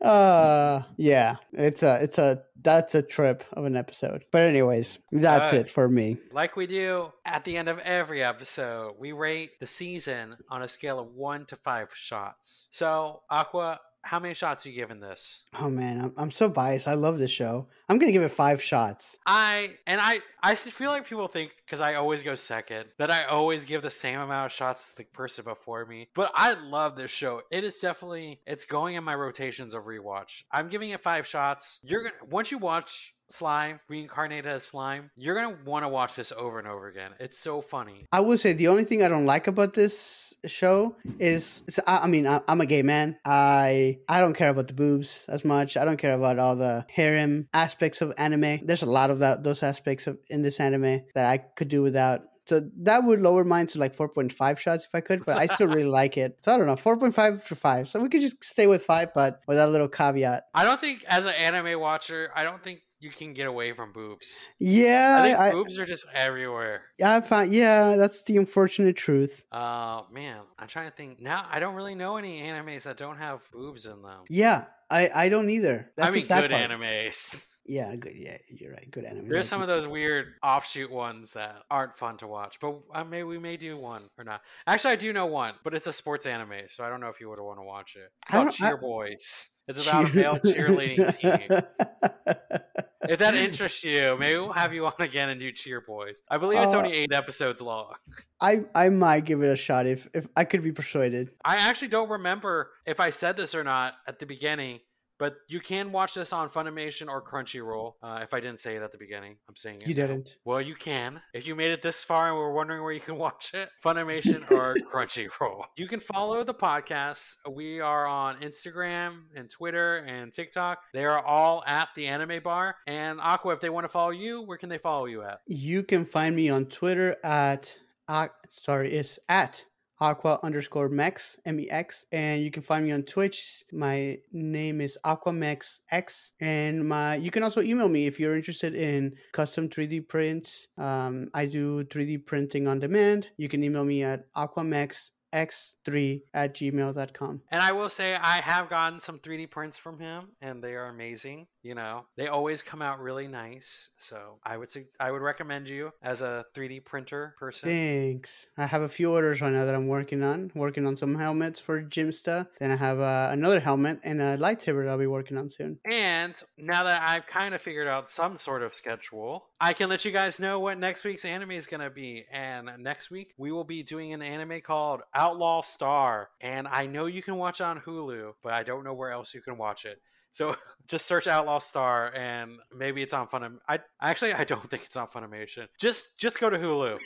Uh 0.00 0.82
yeah. 0.96 1.36
It's 1.52 1.82
a 1.82 1.98
it's 2.00 2.16
a 2.18 2.44
that's 2.62 2.94
a 2.94 3.02
trip 3.02 3.42
of 3.52 3.64
an 3.64 3.76
episode. 3.76 4.24
But 4.30 4.42
anyways 4.42 5.00
that's 5.10 5.52
uh, 5.52 5.56
it 5.56 5.68
for 5.68 5.88
me. 5.88 6.18
Like 6.32 6.54
we 6.54 6.68
do 6.68 7.12
at 7.24 7.44
the 7.44 7.56
end 7.56 7.68
of 7.68 7.80
every 7.80 8.22
episode 8.22 8.94
we 8.98 9.10
rate 9.10 9.58
the 9.58 9.66
season 9.66 10.36
on 10.48 10.62
a 10.62 10.68
scale 10.68 11.00
of 11.00 11.08
one 11.08 11.44
to 11.46 11.56
five 11.56 11.88
shots. 11.92 12.68
So 12.70 13.22
aqua 13.28 13.80
how 14.02 14.18
many 14.18 14.34
shots 14.34 14.64
are 14.64 14.70
you 14.70 14.74
giving 14.74 15.00
this? 15.00 15.44
Oh 15.58 15.68
man, 15.68 16.00
I'm, 16.00 16.14
I'm 16.16 16.30
so 16.30 16.48
biased. 16.48 16.88
I 16.88 16.94
love 16.94 17.18
this 17.18 17.30
show. 17.30 17.66
I'm 17.88 17.98
gonna 17.98 18.12
give 18.12 18.22
it 18.22 18.30
five 18.30 18.62
shots. 18.62 19.16
I 19.26 19.70
and 19.86 20.00
I 20.00 20.20
I 20.42 20.54
feel 20.54 20.90
like 20.90 21.06
people 21.06 21.28
think 21.28 21.52
because 21.64 21.80
I 21.80 21.94
always 21.94 22.22
go 22.22 22.34
second 22.34 22.86
that 22.98 23.10
I 23.10 23.24
always 23.24 23.64
give 23.64 23.82
the 23.82 23.90
same 23.90 24.20
amount 24.20 24.46
of 24.46 24.52
shots 24.52 24.90
as 24.90 24.94
the 24.94 25.04
person 25.04 25.44
before 25.44 25.84
me. 25.86 26.08
But 26.14 26.32
I 26.34 26.54
love 26.54 26.96
this 26.96 27.10
show. 27.10 27.42
It 27.50 27.64
is 27.64 27.78
definitely 27.78 28.40
it's 28.46 28.64
going 28.64 28.94
in 28.94 29.04
my 29.04 29.14
rotations 29.14 29.74
of 29.74 29.84
rewatch. 29.84 30.42
I'm 30.50 30.68
giving 30.68 30.90
it 30.90 31.02
five 31.02 31.26
shots. 31.26 31.80
You're 31.82 32.04
gonna 32.04 32.14
once 32.30 32.50
you 32.50 32.58
watch 32.58 33.14
slime 33.30 33.80
reincarnated 33.88 34.46
as 34.46 34.64
slime 34.64 35.10
you're 35.16 35.34
gonna 35.34 35.56
want 35.64 35.84
to 35.84 35.88
watch 35.88 36.14
this 36.14 36.32
over 36.32 36.58
and 36.58 36.66
over 36.66 36.88
again 36.88 37.12
it's 37.20 37.38
so 37.38 37.60
funny 37.60 38.06
i 38.12 38.20
would 38.20 38.40
say 38.40 38.52
the 38.52 38.68
only 38.68 38.84
thing 38.84 39.02
i 39.02 39.08
don't 39.08 39.26
like 39.26 39.46
about 39.46 39.74
this 39.74 40.34
show 40.46 40.96
is 41.18 41.62
i, 41.86 41.98
I 41.98 42.06
mean 42.06 42.26
I, 42.26 42.40
am 42.48 42.60
a 42.60 42.66
gay 42.66 42.82
man 42.82 43.18
i 43.24 43.98
i 44.08 44.20
don't 44.20 44.34
care 44.34 44.48
about 44.48 44.68
the 44.68 44.74
boobs 44.74 45.24
as 45.28 45.44
much 45.44 45.76
i 45.76 45.84
don't 45.84 45.98
care 45.98 46.14
about 46.14 46.38
all 46.38 46.56
the 46.56 46.86
harem 46.88 47.48
aspects 47.52 48.00
of 48.00 48.14
anime 48.16 48.60
there's 48.64 48.82
a 48.82 48.90
lot 48.90 49.10
of 49.10 49.18
that 49.18 49.44
those 49.44 49.62
aspects 49.62 50.06
of 50.06 50.18
in 50.28 50.42
this 50.42 50.58
anime 50.58 51.02
that 51.14 51.26
i 51.26 51.38
could 51.38 51.68
do 51.68 51.82
without 51.82 52.22
so 52.48 52.66
that 52.78 53.04
would 53.04 53.20
lower 53.20 53.44
mine 53.44 53.66
to 53.68 53.78
like 53.78 53.94
4.5 53.94 54.56
shots 54.56 54.86
if 54.86 54.94
I 54.94 55.02
could, 55.02 55.26
but 55.26 55.36
I 55.36 55.44
still 55.44 55.66
really 55.66 55.84
like 55.84 56.16
it. 56.16 56.38
So 56.40 56.54
I 56.54 56.56
don't 56.56 56.66
know, 56.66 56.76
4.5 56.76 57.46
to 57.48 57.54
5. 57.54 57.88
So 57.90 58.00
we 58.00 58.08
could 58.08 58.22
just 58.22 58.42
stay 58.42 58.66
with 58.66 58.84
5, 58.84 59.12
but 59.14 59.42
with 59.46 59.58
that 59.58 59.68
little 59.68 59.86
caveat. 59.86 60.44
I 60.54 60.64
don't 60.64 60.80
think, 60.80 61.04
as 61.08 61.26
an 61.26 61.34
anime 61.34 61.78
watcher, 61.78 62.30
I 62.34 62.44
don't 62.44 62.62
think 62.62 62.80
you 63.00 63.10
can 63.10 63.32
get 63.34 63.46
away 63.46 63.72
from 63.72 63.92
boobs. 63.92 64.48
Yeah, 64.58 65.18
I 65.20 65.22
think 65.22 65.38
I, 65.38 65.52
boobs 65.52 65.78
are 65.78 65.86
just 65.86 66.06
everywhere. 66.12 66.82
Yeah, 66.98 67.16
I 67.16 67.20
found. 67.20 67.52
Yeah, 67.52 67.96
that's 67.96 68.22
the 68.22 68.36
unfortunate 68.36 68.96
truth. 68.96 69.44
Uh, 69.52 70.02
man, 70.12 70.40
I'm 70.58 70.68
trying 70.68 70.90
to 70.90 70.96
think 70.96 71.20
now. 71.20 71.46
I 71.50 71.60
don't 71.60 71.74
really 71.74 71.94
know 71.94 72.16
any 72.16 72.40
animes 72.42 72.84
that 72.84 72.96
don't 72.96 73.18
have 73.18 73.40
boobs 73.52 73.86
in 73.86 74.02
them. 74.02 74.24
Yeah, 74.28 74.64
I 74.90 75.10
I 75.14 75.28
don't 75.28 75.50
either. 75.50 75.90
That's 75.96 76.08
I 76.08 76.10
mean, 76.12 76.26
good 76.26 76.50
part. 76.50 76.70
animes. 76.70 77.46
Yeah, 77.68 77.94
good. 77.96 78.14
Yeah, 78.16 78.38
you're 78.48 78.72
right. 78.72 78.90
Good 78.90 79.04
anime. 79.04 79.28
There's 79.28 79.46
some 79.46 79.60
of 79.60 79.68
those 79.68 79.86
weird 79.86 80.28
offshoot 80.42 80.90
ones 80.90 81.34
that 81.34 81.64
aren't 81.70 81.98
fun 81.98 82.16
to 82.18 82.26
watch, 82.26 82.58
but 82.60 82.80
I 82.92 83.02
may 83.02 83.24
we 83.24 83.38
may 83.38 83.58
do 83.58 83.76
one 83.76 84.04
or 84.18 84.24
not. 84.24 84.40
Actually, 84.66 84.92
I 84.94 84.96
do 84.96 85.12
know 85.12 85.26
one, 85.26 85.52
but 85.62 85.74
it's 85.74 85.86
a 85.86 85.92
sports 85.92 86.24
anime, 86.24 86.62
so 86.68 86.82
I 86.82 86.88
don't 86.88 87.00
know 87.00 87.10
if 87.10 87.20
you 87.20 87.28
would 87.28 87.38
want 87.38 87.58
to 87.58 87.64
watch 87.64 87.94
it. 87.96 88.10
It's 88.22 88.30
called 88.30 88.52
Cheer 88.52 88.76
I, 88.76 88.80
Boys. 88.80 89.50
It's 89.68 89.86
about 89.88 90.10
cheer- 90.10 90.28
a 90.28 90.32
male 90.32 90.38
cheerleading 90.40 91.18
team. 92.78 92.84
If 93.02 93.18
that 93.18 93.34
interests 93.34 93.84
you, 93.84 94.16
maybe 94.18 94.38
we'll 94.38 94.52
have 94.52 94.74
you 94.74 94.86
on 94.86 94.92
again 94.98 95.28
and 95.28 95.40
do 95.40 95.52
Cheer 95.52 95.80
Boys. 95.80 96.22
I 96.30 96.38
believe 96.38 96.60
it's 96.60 96.74
uh, 96.74 96.78
only 96.78 96.94
eight 96.94 97.12
episodes 97.12 97.60
long. 97.60 97.94
I 98.40 98.64
I 98.74 98.88
might 98.88 99.24
give 99.24 99.42
it 99.42 99.48
a 99.48 99.56
shot 99.56 99.86
if 99.86 100.08
if 100.14 100.26
I 100.36 100.44
could 100.44 100.62
be 100.62 100.72
persuaded. 100.72 101.30
I 101.44 101.56
actually 101.56 101.88
don't 101.88 102.08
remember 102.08 102.72
if 102.86 103.00
I 103.00 103.10
said 103.10 103.36
this 103.36 103.54
or 103.54 103.62
not 103.64 103.94
at 104.06 104.18
the 104.18 104.26
beginning, 104.26 104.80
but 105.18 105.36
you 105.48 105.60
can 105.60 105.92
watch 105.92 106.14
this 106.14 106.32
on 106.32 106.48
Funimation 106.48 107.08
or 107.08 107.22
Crunchyroll. 107.22 107.94
Uh, 108.02 108.20
if 108.22 108.32
I 108.32 108.40
didn't 108.40 108.60
say 108.60 108.76
it 108.76 108.82
at 108.82 108.92
the 108.92 108.98
beginning, 108.98 109.36
I'm 109.48 109.56
saying 109.56 109.82
it. 109.82 109.88
You 109.88 109.94
now. 109.94 110.06
didn't. 110.06 110.38
Well, 110.44 110.60
you 110.60 110.74
can. 110.74 111.20
If 111.34 111.46
you 111.46 111.54
made 111.54 111.72
it 111.72 111.82
this 111.82 112.04
far 112.04 112.28
and 112.28 112.36
were 112.36 112.52
wondering 112.52 112.82
where 112.82 112.92
you 112.92 113.00
can 113.00 113.16
watch 113.18 113.52
it, 113.54 113.68
Funimation 113.84 114.48
or 114.50 114.74
Crunchyroll. 114.92 115.64
You 115.76 115.88
can 115.88 116.00
follow 116.00 116.44
the 116.44 116.54
podcast. 116.54 117.36
We 117.50 117.80
are 117.80 118.06
on 118.06 118.40
Instagram 118.40 119.22
and 119.34 119.50
Twitter 119.50 119.98
and 119.98 120.32
TikTok. 120.32 120.78
They 120.94 121.04
are 121.04 121.24
all 121.24 121.62
at 121.66 121.88
the 121.96 122.06
Anime 122.06 122.42
Bar. 122.42 122.76
And 122.86 123.20
Aqua, 123.20 123.54
if 123.54 123.60
they 123.60 123.70
want 123.70 123.84
to 123.84 123.88
follow 123.88 124.10
you, 124.10 124.42
where 124.42 124.58
can 124.58 124.68
they 124.68 124.78
follow 124.78 125.06
you 125.06 125.22
at? 125.22 125.40
You 125.46 125.82
can 125.82 126.04
find 126.04 126.34
me 126.34 126.48
on 126.48 126.66
Twitter 126.66 127.16
at. 127.24 127.78
Uh, 128.06 128.28
sorry, 128.48 128.92
it's 128.94 129.18
at 129.28 129.66
aqua 130.00 130.38
underscore 130.42 130.88
mex 130.88 131.38
m-e-x 131.44 132.06
and 132.12 132.42
you 132.42 132.50
can 132.50 132.62
find 132.62 132.84
me 132.84 132.92
on 132.92 133.02
twitch. 133.02 133.64
My 133.72 134.18
name 134.32 134.80
is 134.80 134.98
aquamex 135.04 135.80
x 135.90 136.32
and 136.40 136.88
my 136.88 137.16
you 137.16 137.30
can 137.30 137.42
also 137.42 137.60
email 137.60 137.88
me 137.88 138.06
if 138.06 138.20
you're 138.20 138.36
interested 138.36 138.74
in 138.74 139.16
custom 139.32 139.68
3d 139.68 140.08
prints. 140.08 140.68
Um, 140.76 141.28
i 141.34 141.46
do 141.46 141.84
3d 141.84 142.26
printing 142.26 142.68
on 142.68 142.78
demand. 142.78 143.28
You 143.36 143.48
can 143.48 143.64
email 143.64 143.84
me 143.84 144.02
at 144.02 144.32
aquamex 144.34 145.10
x3 145.32 146.22
at 146.34 146.54
gmail.com. 146.54 147.42
And 147.50 147.62
I 147.62 147.72
will 147.72 147.88
say, 147.88 148.14
I 148.14 148.40
have 148.40 148.70
gotten 148.70 149.00
some 149.00 149.18
3D 149.18 149.50
prints 149.50 149.76
from 149.76 149.98
him, 149.98 150.28
and 150.40 150.62
they 150.62 150.74
are 150.74 150.86
amazing. 150.86 151.46
You 151.62 151.74
know, 151.74 152.06
they 152.16 152.28
always 152.28 152.62
come 152.62 152.80
out 152.80 153.00
really 153.00 153.28
nice. 153.28 153.90
So 153.98 154.38
I 154.44 154.56
would 154.56 154.70
say, 154.70 154.86
I 154.98 155.10
would 155.10 155.22
recommend 155.22 155.68
you 155.68 155.90
as 156.02 156.22
a 156.22 156.44
3D 156.54 156.84
printer 156.84 157.34
person. 157.38 157.68
Thanks. 157.68 158.46
I 158.56 158.66
have 158.66 158.82
a 158.82 158.88
few 158.88 159.12
orders 159.12 159.40
right 159.40 159.52
now 159.52 159.64
that 159.64 159.74
I'm 159.74 159.88
working 159.88 160.22
on, 160.22 160.50
working 160.54 160.86
on 160.86 160.96
some 160.96 161.14
helmets 161.14 161.60
for 161.60 161.82
Jimsta. 161.82 162.48
Then 162.60 162.70
I 162.70 162.76
have 162.76 163.00
uh, 163.00 163.28
another 163.32 163.60
helmet 163.60 164.00
and 164.02 164.22
a 164.22 164.38
lightsaber 164.38 164.84
that 164.84 164.90
I'll 164.90 164.98
be 164.98 165.06
working 165.06 165.36
on 165.36 165.50
soon. 165.50 165.78
And 165.84 166.34
now 166.56 166.84
that 166.84 167.02
I've 167.02 167.26
kind 167.26 167.54
of 167.54 167.60
figured 167.60 167.88
out 167.88 168.10
some 168.10 168.38
sort 168.38 168.62
of 168.62 168.74
schedule, 168.74 169.47
I 169.60 169.72
can 169.72 169.88
let 169.88 170.04
you 170.04 170.12
guys 170.12 170.38
know 170.38 170.60
what 170.60 170.78
next 170.78 171.04
week's 171.04 171.24
anime 171.24 171.50
is 171.50 171.66
going 171.66 171.80
to 171.80 171.90
be. 171.90 172.26
And 172.30 172.70
next 172.78 173.10
week, 173.10 173.34
we 173.36 173.50
will 173.50 173.64
be 173.64 173.82
doing 173.82 174.12
an 174.12 174.22
anime 174.22 174.60
called 174.60 175.02
Outlaw 175.14 175.62
Star. 175.62 176.30
And 176.40 176.68
I 176.68 176.86
know 176.86 177.06
you 177.06 177.22
can 177.22 177.36
watch 177.36 177.60
it 177.60 177.64
on 177.64 177.80
Hulu, 177.80 178.34
but 178.42 178.52
I 178.52 178.62
don't 178.62 178.84
know 178.84 178.94
where 178.94 179.10
else 179.10 179.34
you 179.34 179.40
can 179.40 179.58
watch 179.58 179.84
it. 179.84 180.00
So 180.30 180.56
just 180.86 181.06
search 181.06 181.26
Outlaw 181.26 181.58
Star 181.58 182.14
and 182.14 182.58
maybe 182.72 183.02
it's 183.02 183.14
on 183.14 183.26
Funim. 183.26 183.58
I 183.68 183.80
actually 184.00 184.32
I 184.34 184.44
don't 184.44 184.62
think 184.70 184.84
it's 184.84 184.96
on 184.96 185.08
Funimation. 185.08 185.66
Just 185.78 186.18
just 186.18 186.38
go 186.38 186.48
to 186.48 186.58
Hulu. 186.58 186.98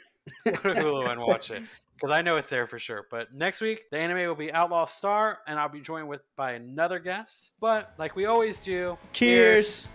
go 0.44 0.52
to 0.52 0.58
Hulu 0.82 1.08
and 1.08 1.20
watch 1.20 1.50
it 1.50 1.62
because 1.94 2.10
I 2.10 2.20
know 2.20 2.36
it's 2.36 2.50
there 2.50 2.66
for 2.66 2.78
sure. 2.78 3.06
But 3.10 3.32
next 3.32 3.62
week 3.62 3.84
the 3.90 3.98
anime 3.98 4.26
will 4.28 4.34
be 4.34 4.52
Outlaw 4.52 4.84
Star, 4.84 5.38
and 5.46 5.58
I'll 5.58 5.70
be 5.70 5.80
joined 5.80 6.08
with 6.08 6.20
by 6.36 6.52
another 6.52 6.98
guest. 6.98 7.52
But 7.60 7.94
like 7.98 8.14
we 8.14 8.26
always 8.26 8.62
do, 8.62 8.98
cheers. 9.14 9.84
cheers. 9.84 9.88